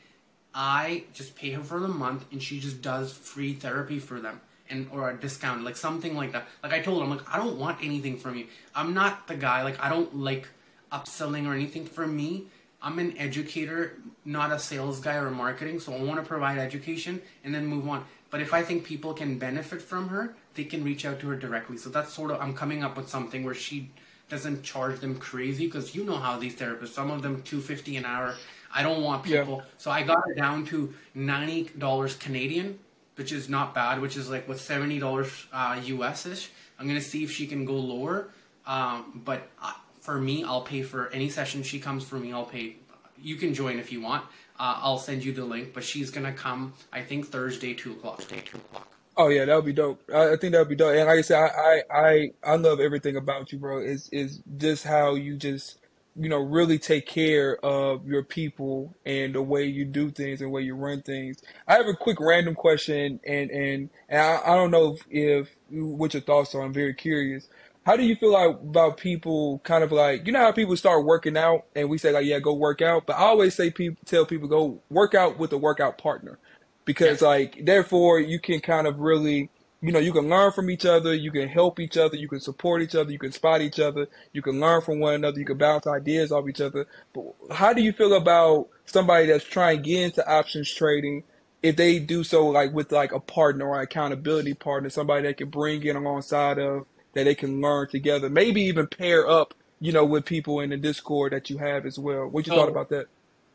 I 0.55 1.05
just 1.13 1.35
pay 1.35 1.51
her 1.51 1.63
for 1.63 1.81
the 1.81 1.89
month, 1.89 2.25
and 2.31 2.43
she 2.43 2.61
just 2.61 2.81
does 2.81 3.13
free 3.13 3.55
therapy 3.55 3.99
for 3.99 4.21
them 4.21 4.41
and 4.71 4.89
or 4.93 5.11
a 5.11 5.17
discount, 5.17 5.65
like 5.65 5.77
something 5.77 6.17
like 6.17 6.33
that. 6.33 6.47
Like 6.63 6.73
I 6.73 6.81
told 6.81 6.99
her, 6.99 7.05
I'm 7.05 7.11
like, 7.11 7.33
I 7.33 7.39
don't 7.39 7.59
want 7.59 7.79
anything 7.83 8.17
from 8.19 8.37
you. 8.37 8.47
I'm 8.75 8.95
not 8.95 9.27
the 9.27 9.35
guy. 9.35 9.63
Like 9.63 9.81
I 9.83 9.89
don't 9.89 10.17
like 10.17 10.49
upselling 10.93 11.47
or 11.47 11.55
anything. 11.55 11.87
For 11.87 12.07
me, 12.07 12.47
I'm 12.81 12.99
an 12.99 13.17
educator, 13.19 13.99
not 14.25 14.53
a 14.53 14.59
sales 14.59 15.01
guy 15.01 15.17
or 15.17 15.31
marketing. 15.31 15.81
So 15.81 15.93
I 15.93 16.03
want 16.03 16.21
to 16.21 16.27
provide 16.27 16.59
education 16.59 17.21
and 17.43 17.55
then 17.55 17.67
move 17.67 17.89
on. 17.89 18.05
But 18.31 18.41
if 18.41 18.53
I 18.53 18.63
think 18.63 18.85
people 18.85 19.15
can 19.15 19.39
benefit 19.39 19.81
from 19.81 20.09
her, 20.09 20.35
they 20.55 20.65
can 20.65 20.83
reach 20.83 21.05
out 21.05 21.21
to 21.21 21.29
her 21.29 21.37
directly. 21.37 21.77
So 21.77 21.91
that's 21.91 22.13
sort 22.13 22.31
of 22.31 22.41
I'm 22.41 22.55
coming 22.55 22.83
up 22.83 22.97
with 22.97 23.09
something 23.09 23.45
where 23.45 23.55
she 23.55 23.91
doesn't 24.29 24.63
charge 24.63 25.01
them 25.01 25.17
crazy 25.17 25.67
because 25.67 25.95
you 25.95 26.05
know 26.05 26.17
how 26.17 26.39
these 26.39 26.57
therapists, 26.57 26.89
some 26.89 27.11
of 27.11 27.23
them 27.23 27.43
250 27.43 27.97
an 27.97 28.05
hour. 28.05 28.35
I 28.75 28.83
don't 28.83 29.03
want 29.03 29.23
people. 29.23 29.59
Yeah. 29.59 29.71
So 29.79 29.91
I 29.91 30.03
got 30.03 30.19
it 30.29 30.37
down 30.37 30.67
to 30.67 30.93
$90 31.17 32.19
Canadian, 32.19 32.81
which 33.15 33.33
is 33.33 33.49
not 33.49 33.75
bad, 33.75 34.01
which 34.01 34.17
is 34.17 34.29
like 34.29 34.49
what 34.49 34.59
$70 34.59 35.47
uh, 35.53 35.81
US 35.85 36.27
ish. 36.27 36.51
I'm 36.79 36.87
going 36.87 36.99
to 36.99 37.05
see 37.05 37.23
if 37.23 37.31
she 37.31 37.47
can 37.47 37.65
go 37.65 37.75
lower. 37.75 38.29
Um, 38.67 39.23
but 39.25 39.49
uh, 39.63 39.73
for 40.01 40.21
me, 40.21 40.43
I'll 40.43 40.63
pay 40.63 40.83
for 40.83 41.09
any 41.11 41.29
session 41.29 41.63
she 41.63 41.79
comes 41.79 42.03
for 42.05 42.17
me. 42.17 42.33
I'll 42.33 42.45
pay. 42.45 42.77
You 43.23 43.37
can 43.37 43.55
join 43.55 43.79
if 43.79 43.93
you 43.93 44.01
want. 44.01 44.25
Uh, 44.59 44.79
I'll 44.79 44.99
send 44.99 45.25
you 45.25 45.33
the 45.33 45.45
link, 45.45 45.73
but 45.73 45.85
she's 45.85 46.11
going 46.11 46.27
to 46.27 46.33
come, 46.33 46.75
I 46.93 47.03
think, 47.03 47.27
Thursday, 47.27 47.75
2 47.75 47.93
o'clock. 47.93 48.19
Thursday, 48.19 48.43
2 48.45 48.57
o'clock. 48.59 48.89
Oh 49.17 49.29
yeah, 49.29 49.45
that 49.45 49.55
would 49.55 49.65
be 49.65 49.73
dope. 49.73 50.03
I, 50.13 50.33
I 50.33 50.37
think 50.37 50.53
that 50.53 50.59
would 50.59 50.69
be 50.69 50.75
dope. 50.75 50.95
And 50.95 51.07
like 51.07 51.19
I 51.19 51.23
said, 51.23 51.39
I, 51.39 51.83
I 51.89 52.31
I 52.43 52.57
love 52.57 52.81
everything 52.81 53.17
about 53.17 53.53
you, 53.53 53.59
bro. 53.59 53.79
Is 53.79 54.09
is 54.11 54.41
just 54.57 54.83
how 54.85 55.15
you 55.15 55.37
just 55.37 55.79
you 56.17 56.29
know 56.29 56.39
really 56.39 56.79
take 56.79 57.07
care 57.07 57.57
of 57.65 58.07
your 58.07 58.23
people 58.23 58.95
and 59.05 59.35
the 59.35 59.43
way 59.43 59.65
you 59.65 59.85
do 59.85 60.11
things 60.11 60.41
and 60.41 60.49
the 60.49 60.53
way 60.55 60.63
you 60.63 60.75
run 60.75 61.03
things. 61.03 61.39
I 61.69 61.75
have 61.75 61.87
a 61.89 61.95
quick 61.95 62.21
random 62.21 62.55
question, 62.55 63.21
and 63.27 63.51
and 63.51 63.91
and 64.09 64.21
I, 64.21 64.41
I 64.53 64.57
don't 64.57 64.71
know 64.71 64.95
if, 64.95 65.07
if 65.11 65.57
what 65.71 66.15
your 66.15 66.23
thoughts 66.23 66.55
are. 66.55 66.63
I'm 66.63 66.73
very 66.73 66.95
curious. 66.95 67.49
How 67.87 67.97
do 67.97 68.05
you 68.05 68.17
feel 68.17 68.33
like 68.33 68.51
about 68.51 68.97
people 68.97 69.61
kind 69.65 69.85
of 69.85 69.93
like 69.93 70.27
you 70.27 70.33
know 70.33 70.41
how 70.41 70.53
people 70.53 70.77
start 70.77 71.05
working 71.05 71.37
out 71.37 71.67
and 71.77 71.91
we 71.91 71.99
say 71.99 72.13
like 72.13 72.27
yeah 72.27 72.39
go 72.39 72.55
work 72.55 72.83
out, 72.83 73.07
but 73.07 73.15
I 73.17 73.21
always 73.23 73.55
say 73.55 73.71
people 73.71 74.03
tell 74.07 74.27
people 74.27 74.49
go 74.49 74.83
work 74.91 75.15
out 75.15 75.39
with 75.39 75.53
a 75.53 75.59
workout 75.59 75.99
partner 75.99 76.39
because 76.85 77.23
like 77.23 77.65
therefore 77.65 78.21
you 78.21 78.39
can 78.39 78.61
kind 78.61 78.87
of 78.87 79.01
really 79.01 79.51
you 79.85 79.93
know 79.93 79.99
you 79.99 80.15
can 80.15 80.31
learn 80.31 80.51
from 80.51 80.71
each 80.71 80.87
other 80.87 81.13
you 81.13 81.31
can 81.31 81.47
help 81.47 81.79
each 81.79 81.99
other 81.99 82.17
you 82.17 82.27
can 82.27 82.41
support 82.41 82.81
each 82.81 82.95
other 82.95 83.13
you 83.13 83.19
can 83.19 83.33
spot 83.33 83.61
each 83.61 83.79
other 83.79 84.09
you 84.33 84.41
can 84.41 84.59
learn 84.59 84.81
from 84.81 84.99
one 84.99 85.13
another 85.13 85.39
you 85.39 85.45
can 85.45 85.59
bounce 85.59 85.87
ideas 85.87 86.33
off 86.33 86.49
each 86.49 86.63
other. 86.63 86.87
But 87.13 87.35
how 87.51 87.75
do 87.75 87.83
you 87.83 87.93
feel 87.93 88.15
about 88.15 88.69
somebody 88.87 89.27
that's 89.27 89.45
trying 89.45 89.83
to 89.83 89.83
get 89.83 90.03
into 90.03 90.27
options 90.27 90.73
trading 90.73 91.23
if 91.63 91.77
they 91.77 91.99
do 91.99 92.25
so 92.25 92.47
like 92.47 92.73
with 92.73 92.93
like 92.93 93.13
a 93.13 93.21
partner 93.21 93.69
or 93.69 93.83
accountability 93.83 94.55
partner 94.55 94.89
somebody 94.89 95.27
that 95.27 95.37
can 95.37 95.51
bring 95.51 95.83
in 95.83 95.97
alongside 95.97 96.59
of 96.59 96.87
that 97.13 97.25
they 97.25 97.35
can 97.35 97.61
learn 97.61 97.87
together 97.87 98.31
maybe 98.31 98.63
even 98.63 98.87
pair 98.87 99.29
up 99.29 99.53
you 99.81 99.93
know 99.93 100.07
with 100.07 100.25
people 100.25 100.61
in 100.61 100.71
the 100.71 100.79
discord 100.79 101.35
that 101.35 101.51
you 101.51 101.59
have 101.59 101.85
as 101.85 101.99
well? 101.99 102.27
What 102.27 102.47
you 102.47 102.53
so, 102.53 102.57
thought 102.57 102.71
about 102.71 102.89
that? 102.89 103.07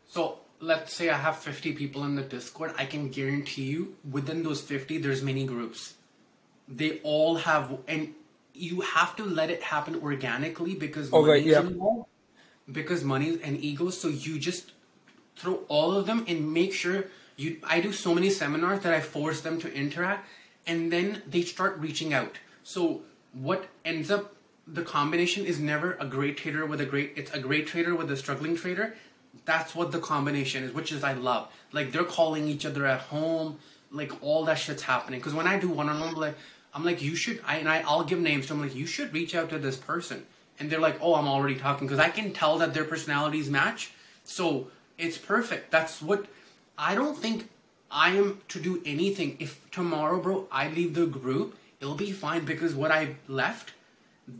so 0.06 0.42
let's 0.60 0.94
say 0.94 1.10
I 1.10 1.18
have 1.18 1.38
50 1.38 1.74
people 1.74 2.04
in 2.04 2.16
the 2.16 2.22
Discord, 2.22 2.74
I 2.78 2.86
can 2.86 3.10
guarantee 3.10 3.64
you 3.64 3.96
within 4.10 4.44
those 4.44 4.60
50, 4.60 4.98
there's 4.98 5.24
many 5.24 5.46
groups. 5.46 5.94
They 6.70 7.00
all 7.00 7.36
have, 7.36 7.80
and 7.88 8.14
you 8.54 8.82
have 8.82 9.16
to 9.16 9.26
let 9.26 9.50
it 9.50 9.64
happen 9.64 9.96
organically 10.04 10.76
because 10.76 11.12
money 11.12 11.40
yeah. 11.42 11.62
involved, 11.62 12.08
because 12.72 13.04
money 13.04 13.40
and 13.44 13.58
ego. 13.60 13.90
So 13.90 14.08
you 14.08 14.38
just 14.40 14.72
throw 15.36 15.62
all 15.68 15.94
of 15.94 16.06
them 16.06 16.26
and 16.28 16.54
make 16.54 16.74
sure 16.74 17.06
you. 17.38 17.58
I 17.64 17.82
do 17.82 17.92
so 17.92 18.14
many 18.14 18.30
seminars 18.30 18.82
that 18.84 18.94
I 18.94 19.02
force 19.02 19.42
them 19.42 19.60
to 19.62 19.74
interact, 19.74 20.28
and 20.68 20.92
then 20.92 21.24
they 21.28 21.42
start 21.42 21.78
reaching 21.80 22.14
out. 22.14 22.36
So 22.64 23.02
what 23.34 23.68
ends 23.84 24.12
up 24.12 24.36
the 24.68 24.84
combination 24.84 25.46
is 25.46 25.60
never 25.60 25.94
a 26.00 26.06
great 26.06 26.38
trader 26.38 26.66
with 26.66 26.82
a 26.82 26.86
great. 26.86 27.14
It's 27.16 27.32
a 27.32 27.40
great 27.40 27.66
trader 27.66 27.96
with 27.96 28.12
a 28.12 28.18
struggling 28.18 28.56
trader 28.56 28.94
that's 29.46 29.76
what 29.76 29.92
the 29.92 30.00
combination 30.00 30.64
is, 30.64 30.74
which 30.74 30.92
is 30.92 31.04
I 31.04 31.14
love. 31.14 31.50
Like 31.72 31.92
they're 31.92 32.04
calling 32.04 32.48
each 32.48 32.66
other 32.66 32.86
at 32.86 33.02
home, 33.02 33.60
like 33.92 34.12
all 34.22 34.46
that 34.46 34.56
shit's 34.56 34.84
happening. 34.84 35.20
Because 35.20 35.34
when 35.34 35.48
I 35.48 35.60
do 35.60 35.70
one 35.70 35.90
on 35.90 36.00
one, 36.00 36.14
like 36.16 36.36
I'm 36.74 36.86
like 36.86 37.02
you 37.02 37.16
should, 37.16 37.42
I 37.46 37.58
and 37.58 37.70
I 37.70 37.82
I'll 37.82 38.04
give 38.04 38.20
names 38.20 38.48
them. 38.48 38.58
I'm 38.58 38.68
like 38.68 38.76
you 38.76 38.86
should 38.86 39.14
reach 39.14 39.36
out 39.36 39.50
to 39.50 39.60
this 39.60 39.78
person, 39.78 40.26
and 40.60 40.70
they're 40.70 40.80
like, 40.80 41.00
oh, 41.02 41.16
I'm 41.16 41.28
already 41.28 41.56
talking 41.56 41.88
because 41.88 42.00
I 42.00 42.10
can 42.10 42.34
tell 42.34 42.58
that 42.60 42.74
their 42.74 42.84
personalities 42.84 43.50
match. 43.50 43.92
So 44.24 44.68
it's 44.98 45.18
perfect. 45.18 45.72
That's 45.72 46.02
what 46.02 46.26
I 46.78 46.96
don't 46.96 47.18
think 47.18 47.50
I 47.90 48.12
am 48.12 48.42
to 48.50 48.60
do 48.60 48.82
anything. 48.86 49.38
If 49.40 49.70
tomorrow, 49.72 50.20
bro, 50.22 50.48
I 50.52 50.70
leave 50.70 50.94
the 50.94 51.08
group, 51.08 51.58
it'll 51.80 51.96
be 51.96 52.12
fine 52.12 52.46
because 52.46 52.76
what 52.76 52.92
I 52.92 53.16
left, 53.28 53.74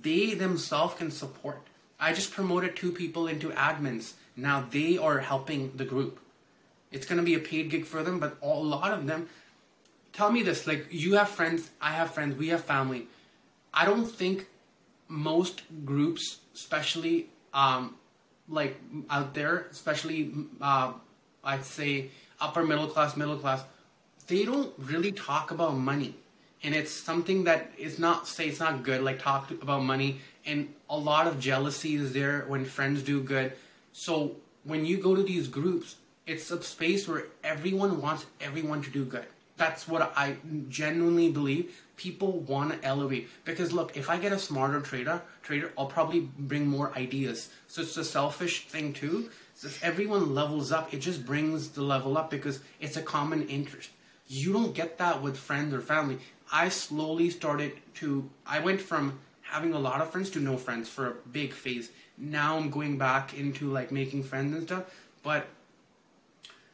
they 0.02 0.36
themselves 0.36 0.96
can 0.96 1.10
support. 1.10 1.62
I 2.00 2.14
just 2.14 2.32
promoted 2.32 2.76
two 2.76 2.92
people 2.92 3.28
into 3.28 3.50
admins 3.50 4.14
now 4.40 4.66
they 4.72 4.98
are 4.98 5.20
helping 5.20 5.74
the 5.76 5.86
group. 5.86 6.20
It's 6.92 7.06
going 7.06 7.18
to 7.18 7.24
be 7.24 7.36
a 7.36 7.40
paid 7.40 7.70
gig 7.70 7.86
for 7.86 8.02
them, 8.04 8.20
but 8.20 8.38
a 8.42 8.48
lot 8.48 8.94
of 8.94 9.06
them 9.06 9.30
tell 10.20 10.32
me 10.38 10.44
this 10.44 10.68
like 10.68 10.86
you 10.92 11.14
have 11.14 11.30
friends, 11.30 11.70
I 11.80 11.92
have 12.00 12.12
friends, 12.12 12.36
we 12.38 12.50
have 12.50 12.64
family. 12.66 13.08
I 13.74 13.86
don't 13.86 14.10
think 14.22 14.48
most 15.08 15.62
groups, 15.86 16.40
especially 16.54 17.28
um, 17.54 17.96
like 18.50 18.76
out 19.10 19.34
there, 19.34 19.68
especially 19.72 20.34
uh, 20.60 20.92
I'd 21.42 21.64
say 21.64 22.10
upper 22.42 22.66
middle 22.66 22.88
class, 22.88 23.16
middle 23.16 23.38
class, 23.38 23.64
they 24.28 24.44
don't 24.44 24.74
really 24.78 25.14
talk 25.14 25.52
about 25.52 25.78
money. 25.78 26.16
And 26.64 26.76
it's 26.76 26.92
something 26.92 27.46
that 27.46 27.72
is 27.78 27.98
not 27.98 28.28
say 28.28 28.50
it's 28.50 28.60
not 28.60 28.84
good, 28.84 29.02
like 29.02 29.20
talk 29.20 29.50
about 29.66 29.84
money. 29.84 30.20
And 30.46 30.68
a 30.90 30.98
lot 30.98 31.28
of 31.28 31.40
jealousy 31.40 31.96
is 31.96 32.12
there 32.12 32.44
when 32.50 32.66
friends 32.66 33.04
do 33.04 33.22
good. 33.22 33.54
So 33.94 34.36
when 34.66 34.86
you 34.86 34.98
go 34.98 35.16
to 35.16 35.24
these 35.24 35.48
groups, 35.48 35.96
it's 36.28 36.52
a 36.52 36.62
space 36.62 37.08
where 37.08 37.28
everyone 37.42 38.02
wants 38.02 38.26
everyone 38.42 38.82
to 38.82 38.90
do 38.90 39.06
good. 39.06 39.30
That's 39.60 39.88
what 39.88 40.12
I 40.16 40.38
genuinely 40.70 41.30
believe. 41.32 41.80
People 41.96 42.40
want 42.40 42.72
to 42.72 42.84
elevate 42.84 43.30
because 43.46 43.72
look, 43.72 43.96
if 43.96 44.10
I 44.10 44.18
get 44.18 44.32
a 44.32 44.40
smarter 44.40 44.82
trader, 44.82 45.22
trader, 45.44 45.72
I'll 45.78 45.86
probably 45.86 46.22
bring 46.22 46.66
more 46.66 46.92
ideas. 46.98 47.50
So 47.68 47.84
it's 47.84 47.98
a 47.98 48.04
selfish 48.04 48.68
thing 48.68 48.94
too. 48.94 49.30
So 49.54 49.68
if 49.68 49.84
everyone 49.84 50.34
levels 50.34 50.72
up, 50.72 50.92
it 50.94 51.00
just 51.00 51.26
brings 51.26 51.70
the 51.70 51.84
level 51.84 52.18
up 52.18 52.32
because 52.32 52.62
it's 52.80 52.98
a 52.98 53.04
common 53.04 53.48
interest. 53.48 53.92
You 54.28 54.54
don't 54.54 54.74
get 54.74 54.98
that 54.98 55.22
with 55.22 55.38
friends 55.38 55.74
or 55.74 55.82
family. 55.82 56.18
I 56.52 56.70
slowly 56.70 57.30
started 57.30 57.74
to. 57.96 58.28
I 58.48 58.60
went 58.62 58.82
from 58.82 59.20
having 59.42 59.74
a 59.74 59.80
lot 59.80 60.02
of 60.02 60.10
friends 60.10 60.32
to 60.32 60.40
no 60.40 60.58
friends 60.58 60.90
for 60.90 61.08
a 61.08 61.14
big 61.32 61.54
phase 61.54 61.90
now 62.20 62.58
I'm 62.58 62.70
going 62.70 62.98
back 62.98 63.34
into 63.34 63.72
like 63.72 63.92
making 63.92 64.24
friends 64.24 64.56
and 64.56 64.64
stuff, 64.64 64.84
but 65.24 65.48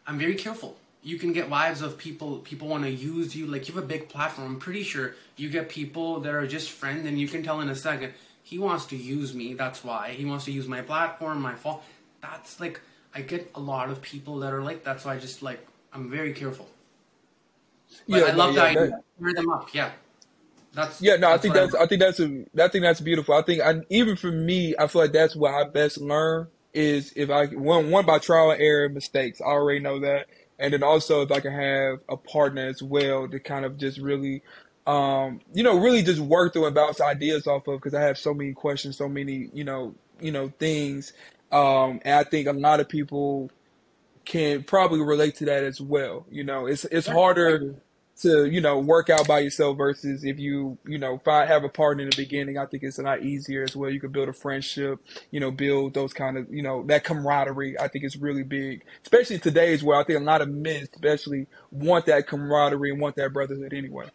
I'm 0.07 0.17
very 0.17 0.35
careful. 0.35 0.77
You 1.05 1.19
can 1.19 1.33
get 1.33 1.49
wives 1.49 1.81
of 1.81 1.97
people 1.97 2.39
people 2.39 2.67
want 2.67 2.83
to 2.83 2.89
use 2.89 3.35
you 3.35 3.45
like 3.45 3.69
you 3.69 3.75
have 3.75 3.83
a 3.83 3.87
big 3.87 4.09
platform. 4.09 4.55
I'm 4.55 4.59
pretty 4.59 4.83
sure 4.83 5.13
you 5.37 5.49
get 5.49 5.69
people 5.69 6.19
that 6.21 6.33
are 6.33 6.47
just 6.47 6.71
friends 6.71 7.07
and 7.07 7.19
you 7.19 7.27
can 7.27 7.43
tell 7.43 7.61
in 7.61 7.69
a 7.69 7.75
second 7.75 8.13
he 8.41 8.57
wants 8.59 8.87
to 8.87 8.97
use 8.97 9.33
me. 9.33 9.53
That's 9.53 9.83
why 9.83 10.11
he 10.11 10.25
wants 10.25 10.45
to 10.45 10.51
use 10.51 10.67
my 10.67 10.81
platform, 10.81 11.41
my 11.41 11.53
fault. 11.55 11.83
That's 12.21 12.59
like 12.59 12.81
I 13.13 13.21
get 13.21 13.51
a 13.55 13.59
lot 13.59 13.89
of 13.89 14.01
people 14.01 14.39
that 14.39 14.51
are 14.51 14.63
like 14.63 14.83
that's 14.83 15.05
why 15.05 15.13
I 15.13 15.19
just 15.19 15.43
like 15.43 15.65
I'm 15.93 16.09
very 16.09 16.33
careful. 16.33 16.67
But 18.09 18.21
yeah, 18.21 18.25
I 18.25 18.31
love 18.31 18.55
yeah, 18.55 18.61
the 18.61 18.67
idea. 18.67 19.01
That... 19.19 19.35
them 19.35 19.49
up, 19.51 19.73
yeah. 19.73 19.91
That's 20.73 21.01
yeah. 21.01 21.15
No, 21.15 21.29
that's 21.29 21.39
I 21.39 21.41
think 21.41 21.53
that's 21.53 21.75
I 21.75 21.85
think 21.85 22.01
that's 22.01 22.19
a 22.19 22.45
I 22.63 22.67
think 22.67 22.83
that's 22.83 23.01
beautiful. 23.01 23.35
I 23.35 23.41
think 23.43 23.61
I, 23.61 23.81
even 23.89 24.15
for 24.15 24.31
me, 24.31 24.75
I 24.77 24.87
feel 24.87 25.03
like 25.03 25.13
that's 25.13 25.35
what 25.35 25.53
I 25.53 25.69
best 25.69 26.01
learn 26.01 26.47
is 26.73 27.13
if 27.15 27.29
I 27.29 27.45
one 27.47 27.89
one 27.89 28.05
by 28.05 28.19
trial 28.19 28.51
and 28.51 28.61
error 28.61 28.89
mistakes. 28.89 29.39
I 29.41 29.45
already 29.45 29.79
know 29.79 29.99
that, 30.01 30.27
and 30.59 30.73
then 30.73 30.83
also 30.83 31.21
if 31.21 31.31
I 31.31 31.39
can 31.39 31.53
have 31.53 31.99
a 32.09 32.17
partner 32.17 32.67
as 32.67 32.81
well 32.81 33.27
to 33.27 33.39
kind 33.39 33.65
of 33.65 33.77
just 33.77 33.99
really 33.99 34.41
um, 34.87 35.41
you 35.53 35.63
know, 35.63 35.79
really 35.79 36.03
just 36.03 36.19
work 36.19 36.53
through 36.53 36.65
and 36.65 36.75
bounce 36.75 37.01
ideas 37.01 37.47
off 37.47 37.67
of 37.67 37.79
because 37.79 37.93
I 37.93 38.01
have 38.01 38.17
so 38.17 38.33
many 38.33 38.53
questions, 38.53 38.97
so 38.97 39.09
many, 39.09 39.49
you 39.53 39.63
know, 39.63 39.95
you 40.19 40.31
know, 40.31 40.51
things. 40.59 41.13
Um, 41.51 41.99
and 42.05 42.19
I 42.19 42.23
think 42.23 42.47
a 42.47 42.53
lot 42.53 42.79
of 42.79 42.87
people 42.87 43.49
can 44.25 44.63
probably 44.63 45.01
relate 45.01 45.35
to 45.37 45.45
that 45.45 45.63
as 45.63 45.81
well. 45.81 46.25
You 46.29 46.43
know, 46.43 46.67
it's 46.67 46.85
it's 46.85 47.07
harder 47.07 47.75
to 48.21 48.45
you 48.45 48.61
know 48.61 48.79
work 48.79 49.09
out 49.09 49.27
by 49.27 49.39
yourself 49.39 49.77
versus 49.77 50.23
if 50.23 50.39
you 50.39 50.77
you 50.85 50.97
know 50.97 51.17
find 51.25 51.49
have 51.49 51.63
a 51.63 51.69
partner 51.69 52.03
in 52.03 52.09
the 52.09 52.15
beginning. 52.15 52.57
I 52.57 52.65
think 52.65 52.83
it's 52.83 52.99
a 52.99 53.03
lot 53.03 53.23
easier 53.23 53.63
as 53.63 53.75
well. 53.75 53.89
You 53.89 53.99
can 53.99 54.11
build 54.11 54.29
a 54.29 54.33
friendship, 54.33 54.99
you 55.31 55.39
know, 55.39 55.51
build 55.51 55.93
those 55.93 56.13
kind 56.13 56.37
of 56.37 56.51
you 56.53 56.63
know 56.63 56.83
that 56.85 57.03
camaraderie. 57.03 57.79
I 57.79 57.87
think 57.87 58.05
is 58.05 58.17
really 58.17 58.43
big, 58.43 58.83
especially 59.03 59.39
today's 59.39 59.83
where 59.83 59.99
I 59.99 60.03
think 60.03 60.19
a 60.19 60.23
lot 60.23 60.41
of 60.41 60.49
men 60.49 60.87
especially 60.93 61.47
want 61.71 62.05
that 62.05 62.27
camaraderie 62.27 62.91
and 62.91 63.01
want 63.01 63.15
that 63.17 63.33
brotherhood 63.33 63.73
anyway. 63.73 64.07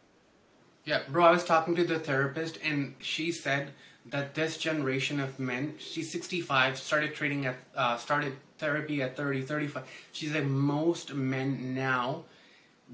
Yeah, 0.84 1.02
bro, 1.08 1.26
I 1.26 1.30
was 1.30 1.44
talking 1.44 1.76
to 1.76 1.84
the 1.84 1.98
therapist 1.98 2.58
and 2.64 2.94
she 3.00 3.32
said 3.32 3.72
that 4.06 4.34
this 4.34 4.56
generation 4.56 5.20
of 5.20 5.38
men, 5.38 5.74
she's 5.78 6.10
65, 6.10 6.78
started 6.78 7.14
trading 7.14 7.44
at, 7.44 7.56
uh, 7.76 7.98
started 7.98 8.36
therapy 8.58 9.02
at 9.02 9.16
30, 9.16 9.42
35. 9.42 9.84
She 10.10 10.26
said 10.26 10.46
most 10.46 11.14
men 11.14 11.74
now 11.74 12.24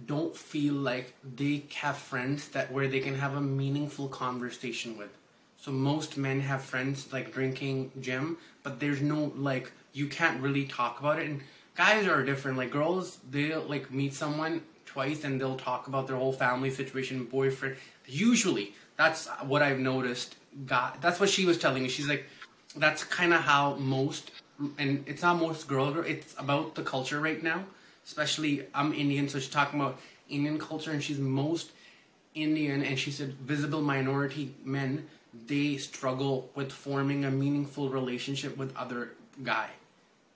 don't 0.04 0.36
feel 0.36 0.74
like 0.74 1.14
they 1.36 1.64
have 1.76 1.96
friends 1.96 2.48
that 2.48 2.70
where 2.70 2.88
they 2.88 3.00
can 3.00 3.14
have 3.14 3.34
a 3.34 3.40
meaningful 3.40 4.08
conversation 4.08 4.98
with. 4.98 5.10
So 5.56 5.72
most 5.72 6.16
men 6.16 6.40
have 6.40 6.62
friends 6.62 7.12
like 7.12 7.32
drinking, 7.32 7.92
gym, 8.00 8.36
but 8.62 8.78
there's 8.78 9.00
no 9.00 9.32
like 9.36 9.72
you 9.92 10.06
can't 10.06 10.42
really 10.42 10.66
talk 10.66 11.00
about 11.00 11.18
it. 11.18 11.26
And 11.26 11.40
guys 11.76 12.06
are 12.06 12.22
different. 12.22 12.58
Like 12.58 12.70
girls, 12.70 13.18
they'll 13.30 13.62
like 13.62 13.90
meet 13.90 14.12
someone 14.12 14.62
twice 14.84 15.24
and 15.24 15.40
they'll 15.40 15.56
talk 15.56 15.88
about 15.88 16.06
their 16.06 16.16
whole 16.16 16.32
family 16.32 16.70
situation, 16.70 17.24
boyfriend. 17.24 17.76
Usually, 18.06 18.74
that's 18.96 19.26
what 19.42 19.62
I've 19.62 19.78
noticed. 19.78 20.36
God, 20.66 20.98
that's 21.00 21.20
what 21.20 21.28
she 21.28 21.44
was 21.44 21.58
telling 21.58 21.82
me. 21.82 21.88
She's 21.88 22.08
like, 22.08 22.26
that's 22.76 23.04
kind 23.04 23.34
of 23.34 23.40
how 23.40 23.74
most, 23.76 24.30
and 24.78 25.04
it's 25.06 25.22
not 25.22 25.38
most 25.38 25.68
girls. 25.68 25.96
It's 26.06 26.34
about 26.38 26.74
the 26.74 26.82
culture 26.82 27.20
right 27.20 27.42
now. 27.42 27.64
Especially, 28.06 28.66
I'm 28.72 28.92
Indian, 28.92 29.28
so 29.28 29.38
she's 29.38 29.50
talking 29.50 29.80
about 29.80 29.98
Indian 30.28 30.58
culture, 30.58 30.92
and 30.92 31.02
she's 31.02 31.18
most 31.18 31.72
Indian, 32.34 32.82
and 32.82 32.98
she 32.98 33.10
said 33.10 33.34
visible 33.34 33.82
minority 33.82 34.54
men. 34.64 35.08
They 35.46 35.76
struggle 35.76 36.50
with 36.54 36.72
forming 36.72 37.24
a 37.24 37.30
meaningful 37.30 37.90
relationship 37.90 38.56
with 38.56 38.74
other 38.76 39.12
guy. 39.42 39.70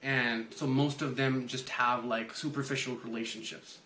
And 0.03 0.47
so 0.55 0.67
most 0.67 1.01
of 1.01 1.17
them 1.17 1.47
just 1.47 1.69
have 1.71 2.05
like 2.05 2.35
superficial 2.35 2.97
relationships 2.97 3.79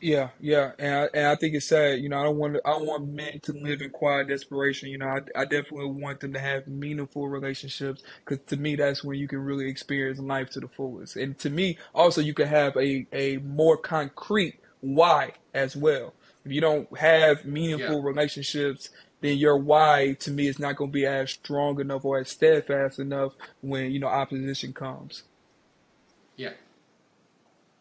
yeah, 0.00 0.28
yeah, 0.40 0.72
and 0.78 0.94
I, 0.94 1.08
and 1.14 1.26
I 1.26 1.34
think 1.34 1.54
it's 1.54 1.66
sad. 1.66 2.00
You 2.00 2.08
know, 2.08 2.20
I 2.20 2.24
don't 2.24 2.36
want 2.36 2.54
to, 2.54 2.60
I 2.64 2.70
don't 2.70 2.86
want 2.86 3.08
men 3.08 3.40
to 3.40 3.52
live 3.52 3.82
in 3.82 3.90
quiet 3.90 4.28
desperation. 4.28 4.88
You 4.88 4.98
know, 4.98 5.06
I, 5.06 5.20
I 5.40 5.44
definitely 5.44 5.86
want 5.86 6.20
them 6.20 6.32
to 6.34 6.38
have 6.38 6.68
meaningful 6.68 7.28
relationships 7.28 8.02
because 8.24 8.44
to 8.46 8.56
me, 8.56 8.76
that's 8.76 9.02
when 9.02 9.18
you 9.18 9.26
can 9.26 9.40
really 9.40 9.68
experience 9.68 10.18
life 10.18 10.50
to 10.50 10.60
the 10.60 10.68
fullest. 10.68 11.16
And 11.16 11.38
to 11.40 11.50
me, 11.50 11.78
also, 11.94 12.20
you 12.20 12.34
can 12.34 12.48
have 12.48 12.76
a 12.76 13.06
a 13.12 13.38
more 13.38 13.76
concrete 13.76 14.60
why 14.80 15.32
as 15.52 15.76
well. 15.76 16.14
If 16.44 16.52
you 16.52 16.60
don't 16.60 16.96
have 16.96 17.44
meaningful 17.44 17.98
yeah. 17.98 18.06
relationships, 18.06 18.90
then 19.20 19.36
your 19.36 19.56
why 19.56 20.16
to 20.20 20.30
me 20.30 20.46
is 20.46 20.58
not 20.58 20.76
going 20.76 20.90
to 20.90 20.94
be 20.94 21.06
as 21.06 21.32
strong 21.32 21.80
enough 21.80 22.04
or 22.04 22.18
as 22.18 22.30
steadfast 22.30 22.98
enough 22.98 23.32
when 23.60 23.90
you 23.90 23.98
know 23.98 24.06
opposition 24.06 24.72
comes. 24.72 25.24
Yeah, 26.36 26.52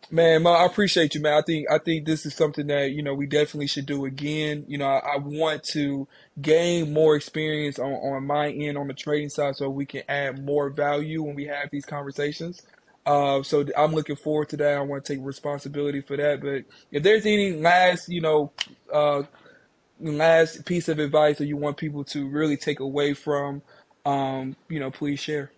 Man, 0.10 0.44
Moh, 0.44 0.54
I 0.54 0.66
appreciate 0.66 1.16
you, 1.16 1.22
man. 1.22 1.34
I 1.34 1.42
think 1.42 1.68
I 1.70 1.80
think 1.80 2.06
this 2.06 2.26
is 2.26 2.34
something 2.34 2.68
that 2.68 2.92
you 2.92 3.04
know 3.04 3.14
we 3.14 3.26
definitely 3.28 3.68
should 3.68 3.86
do 3.86 4.06
again. 4.06 4.64
You 4.68 4.78
know, 4.78 4.88
I, 4.88 5.16
I, 5.16 5.18
want 5.18 5.64
to 5.74 6.08
gain 6.42 6.94
more 6.94 7.18
experience 7.18 7.78
on, 7.78 7.92
on 7.92 8.26
my 8.26 8.50
end 8.50 8.78
on 8.78 8.88
the 8.88 8.94
trading 8.94 9.28
side, 9.28 9.58
so 9.58 9.70
we 9.70 9.86
can 9.86 10.04
add 10.08 10.46
more 10.46 10.70
value 10.70 11.24
when 11.24 11.36
we 11.36 11.46
have 11.46 11.70
these 11.72 11.86
conversations. 11.86 12.62
Uh, 13.06 13.44
so 13.44 13.66
I'm 13.78 13.94
looking 13.94 14.16
forward 14.16 14.48
to 14.50 14.58
that. 14.58 14.78
I 14.78 14.82
want 14.82 15.04
to 15.04 15.14
take 15.14 15.26
responsibility 15.26 16.00
for 16.00 16.16
that. 16.16 16.42
But 16.42 16.64
if 16.92 17.04
there's 17.04 17.26
any 17.26 17.54
last, 17.54 18.08
you 18.08 18.22
know, 18.22 18.52
uh, 18.94 19.24
last 20.00 20.66
piece 20.66 20.88
of 20.88 21.00
advice 21.00 21.38
that 21.40 21.48
you 21.48 21.58
want 21.58 21.76
people 21.76 22.06
to 22.06 22.30
really 22.30 22.58
take 22.58 22.80
away 22.80 23.14
from, 23.14 23.62
um, 24.06 24.56
you 24.70 24.80
know, 24.80 24.92
please 24.92 25.20
share. 25.20 25.52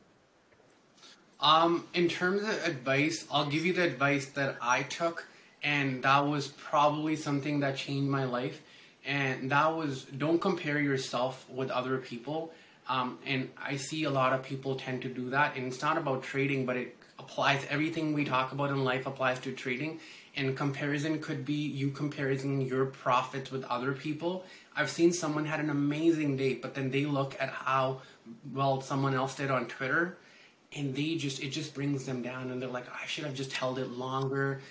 Um, 1.41 1.86
in 1.94 2.10
terms 2.10 2.41
of 2.41 2.66
advice, 2.66 3.26
I'll 3.32 3.45
give 3.45 3.66
you 3.66 3.74
the 3.74 3.84
advice 3.84 4.26
that 4.28 4.57
I 4.61 4.84
took, 4.84 5.26
and 5.64 6.03
that 6.03 6.28
was 6.28 6.48
probably 6.48 7.16
something 7.16 7.61
that 7.61 7.78
changed 7.78 8.10
my 8.10 8.26
life. 8.26 8.61
And 9.06 9.49
that 9.52 9.76
was 9.76 10.03
don't 10.03 10.40
compare 10.40 10.80
yourself 10.80 11.49
with 11.49 11.72
other 11.72 11.98
people. 11.98 12.52
Um, 12.90 13.20
and 13.26 13.49
I 13.64 13.78
see 13.78 14.03
a 14.03 14.10
lot 14.10 14.34
of 14.34 14.44
people 14.44 14.76
tend 14.76 15.02
to 15.03 15.10
do 15.10 15.30
that, 15.30 15.56
and 15.56 15.68
it's 15.68 15.82
not 15.82 15.98
about 15.98 16.24
trading, 16.24 16.66
but 16.66 16.76
it 16.76 16.98
applies. 17.18 17.66
Everything 17.70 18.14
we 18.14 18.26
talk 18.26 18.52
about 18.52 18.70
in 18.72 18.84
life 18.84 19.06
applies 19.06 19.40
to 19.41 19.53
trading. 19.53 19.99
And 20.36 20.56
comparison 20.56 21.20
could 21.20 21.45
be 21.45 21.53
you 21.53 21.91
comparing 21.91 22.61
your 22.61 22.86
profits 22.86 23.52
with 23.52 23.64
other 23.66 23.94
people. 23.94 24.45
I've 24.76 24.90
seen 24.90 25.11
someone 25.11 25.45
had 25.45 25.60
an 25.60 25.70
amazing 25.70 26.38
day, 26.38 26.56
but 26.56 26.76
then 26.76 26.91
they 26.91 27.06
look 27.06 27.36
at 27.40 27.49
how 27.49 28.02
well 28.53 28.82
someone 28.82 29.14
else 29.14 29.36
did 29.36 29.52
on 29.52 29.68
Twitter 29.68 30.18
and 30.75 30.95
they 30.95 31.15
just 31.15 31.41
it 31.41 31.49
just 31.49 31.73
brings 31.73 32.05
them 32.05 32.21
down 32.21 32.51
and 32.51 32.61
they're 32.61 32.69
like 32.69 32.85
i 32.89 33.05
should 33.07 33.25
have 33.25 33.33
just 33.33 33.53
held 33.53 33.79
it 33.79 33.89
longer. 33.89 34.61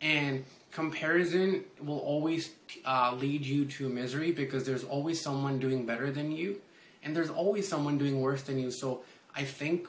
And 0.00 0.44
comparison 0.70 1.64
will 1.82 1.98
always 1.98 2.50
uh, 2.84 3.16
lead 3.18 3.44
you 3.44 3.64
to 3.64 3.88
misery 3.88 4.30
because 4.30 4.64
there's 4.64 4.84
always 4.84 5.20
someone 5.20 5.58
doing 5.58 5.84
better 5.86 6.12
than 6.12 6.30
you 6.30 6.60
and 7.02 7.16
there's 7.16 7.30
always 7.30 7.66
someone 7.66 7.98
doing 7.98 8.20
worse 8.20 8.42
than 8.42 8.58
you. 8.58 8.70
So 8.70 9.02
i 9.34 9.42
think 9.42 9.88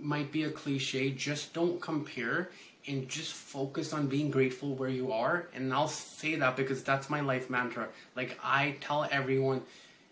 might 0.00 0.32
be 0.32 0.44
a 0.44 0.50
cliche 0.50 1.10
just 1.10 1.52
don't 1.52 1.80
compare 1.80 2.50
and 2.86 3.08
just 3.08 3.32
focus 3.32 3.92
on 3.92 4.08
being 4.08 4.30
grateful 4.30 4.74
where 4.74 4.88
you 4.88 5.12
are. 5.12 5.48
And 5.54 5.72
i'll 5.72 5.88
say 5.88 6.34
that 6.36 6.56
because 6.56 6.82
that's 6.82 7.08
my 7.08 7.20
life 7.20 7.48
mantra. 7.48 7.88
Like 8.16 8.38
i 8.42 8.76
tell 8.80 9.06
everyone 9.10 9.62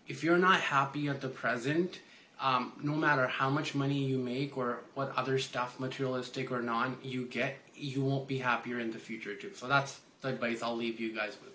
if 0.07 0.23
you're 0.23 0.37
not 0.37 0.61
happy 0.61 1.07
at 1.09 1.19
the 1.19 1.29
present 1.29 1.99
um, 2.43 2.73
no 2.83 2.93
matter 2.93 3.25
how 3.25 3.49
much 3.49 3.73
money 3.73 3.97
you 3.97 4.17
make 4.17 4.57
or 4.57 4.81
what 4.95 5.13
other 5.15 5.39
stuff, 5.39 5.79
materialistic 5.79 6.51
or 6.51 6.61
non, 6.61 6.97
you 7.01 7.25
get, 7.25 7.57
you 7.73 8.01
won't 8.01 8.27
be 8.27 8.37
happier 8.37 8.79
in 8.79 8.91
the 8.91 8.99
future 8.99 9.33
too. 9.33 9.51
So 9.55 9.67
that's 9.67 10.01
the 10.21 10.27
advice 10.27 10.61
I'll 10.61 10.75
leave 10.75 10.99
you 10.99 11.15
guys 11.15 11.37
with. 11.41 11.53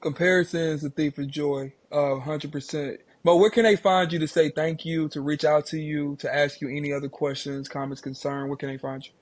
Comparison 0.00 0.60
is 0.60 0.84
a 0.84 0.90
thief 0.90 1.18
of 1.18 1.28
joy, 1.28 1.72
uh, 1.90 2.20
hundred 2.20 2.52
percent. 2.52 3.00
But 3.24 3.36
where 3.36 3.50
can 3.50 3.64
they 3.64 3.76
find 3.76 4.12
you 4.12 4.20
to 4.20 4.28
say 4.28 4.50
thank 4.50 4.84
you, 4.84 5.08
to 5.10 5.20
reach 5.20 5.44
out 5.44 5.66
to 5.66 5.78
you, 5.78 6.16
to 6.20 6.32
ask 6.32 6.60
you 6.60 6.68
any 6.68 6.92
other 6.92 7.08
questions, 7.08 7.68
comments, 7.68 8.00
concern? 8.00 8.48
Where 8.48 8.56
can 8.56 8.68
they 8.68 8.78
find 8.78 9.04
you? 9.04 9.12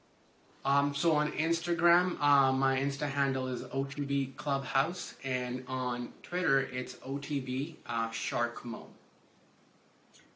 Um, 0.65 0.95
so 0.95 1.12
on 1.12 1.32
Instagram, 1.32 2.20
uh, 2.20 2.53
my 2.53 2.78
Insta 2.78 3.09
handle 3.09 3.49
is 3.49 3.62
OTB 3.62 4.37
Clubhouse, 4.37 5.15
and 5.24 5.65
on 5.66 6.12
Twitter, 6.23 6.61
it's 6.61 6.95
OTB 6.97 7.77
uh, 7.87 8.11
Shark 8.11 8.62
Mo. 8.65 8.89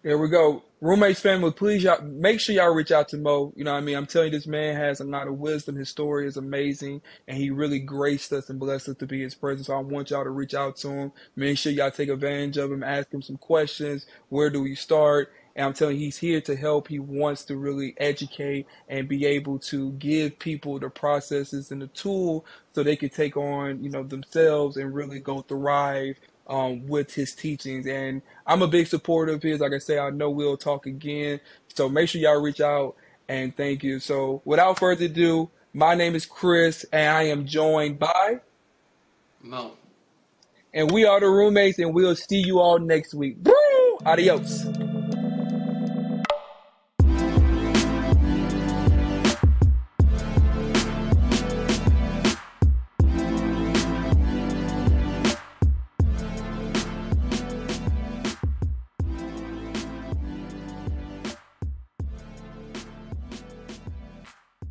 There 0.04 0.18
we 0.18 0.28
go. 0.28 0.64
Roommates 0.82 1.20
family, 1.20 1.50
please 1.50 1.82
y'all 1.82 2.02
make 2.02 2.38
sure 2.38 2.54
y'all 2.54 2.74
reach 2.74 2.92
out 2.92 3.08
to 3.08 3.16
Moh. 3.16 3.54
You 3.56 3.64
know 3.64 3.72
what 3.72 3.78
I 3.78 3.80
mean? 3.80 3.96
I'm 3.96 4.04
telling 4.04 4.32
you, 4.34 4.38
this 4.38 4.46
man 4.46 4.76
has 4.76 5.00
a 5.00 5.04
lot 5.04 5.28
of 5.28 5.38
wisdom. 5.38 5.76
His 5.76 5.88
story 5.88 6.26
is 6.28 6.36
amazing, 6.36 7.00
and 7.26 7.38
he 7.38 7.48
really 7.48 7.78
graced 7.78 8.30
us 8.34 8.50
and 8.50 8.60
blessed 8.60 8.90
us 8.90 8.96
to 8.98 9.06
be 9.06 9.22
his 9.22 9.34
presence. 9.34 9.68
So 9.68 9.76
I 9.76 9.80
want 9.80 10.10
y'all 10.10 10.24
to 10.24 10.30
reach 10.30 10.54
out 10.54 10.76
to 10.78 10.90
him. 10.90 11.12
Make 11.36 11.56
sure 11.56 11.72
y'all 11.72 11.90
take 11.90 12.10
advantage 12.10 12.58
of 12.58 12.70
him, 12.70 12.84
ask 12.84 13.14
him 13.14 13.22
some 13.22 13.38
questions. 13.38 14.04
Where 14.28 14.50
do 14.50 14.62
we 14.62 14.74
start? 14.74 15.32
And 15.56 15.66
I'm 15.66 15.74
telling 15.74 15.96
you, 15.96 16.06
he's 16.06 16.18
here 16.18 16.42
to 16.42 16.56
help. 16.56 16.88
He 16.88 16.98
wants 16.98 17.46
to 17.46 17.56
really 17.56 17.94
educate 17.98 18.66
and 18.90 19.08
be 19.08 19.24
able 19.26 19.58
to 19.60 19.92
give 19.92 20.38
people 20.38 20.78
the 20.80 20.90
processes 20.90 21.70
and 21.70 21.80
the 21.80 21.88
tool 21.88 22.44
so 22.74 22.82
they 22.82 22.96
can 22.96 23.10
take 23.10 23.38
on, 23.38 23.82
you 23.82 23.90
know, 23.90 24.02
themselves 24.02 24.76
and 24.76 24.94
really 24.94 25.20
go 25.20 25.42
thrive 25.42 26.18
um, 26.46 26.86
with 26.86 27.14
his 27.14 27.34
teachings. 27.34 27.86
And 27.86 28.22
I'm 28.46 28.62
a 28.62 28.68
big 28.68 28.86
supporter 28.86 29.32
of 29.32 29.42
his. 29.42 29.60
Like 29.60 29.72
I 29.72 29.78
say, 29.78 29.98
I 29.98 30.10
know 30.10 30.30
we'll 30.30 30.56
talk 30.56 30.86
again. 30.86 31.40
So 31.74 31.88
make 31.88 32.08
sure 32.08 32.20
y'all 32.20 32.40
reach 32.40 32.60
out 32.60 32.96
and 33.28 33.56
thank 33.56 33.82
you. 33.82 33.98
So 34.00 34.42
without 34.44 34.78
further 34.78 35.06
ado, 35.06 35.50
my 35.72 35.94
name 35.94 36.14
is 36.14 36.26
Chris 36.26 36.84
and 36.92 37.16
I 37.16 37.22
am 37.24 37.46
joined 37.46 37.98
by 37.98 38.40
Moh. 39.42 39.72
And 40.72 40.90
we 40.90 41.04
are 41.04 41.20
the 41.20 41.28
roommates 41.28 41.78
and 41.78 41.94
we'll 41.94 42.16
see 42.16 42.40
you 42.40 42.60
all 42.60 42.78
next 42.78 43.14
week. 43.14 43.36
Woo! 43.44 43.98
Adios. 44.04 44.66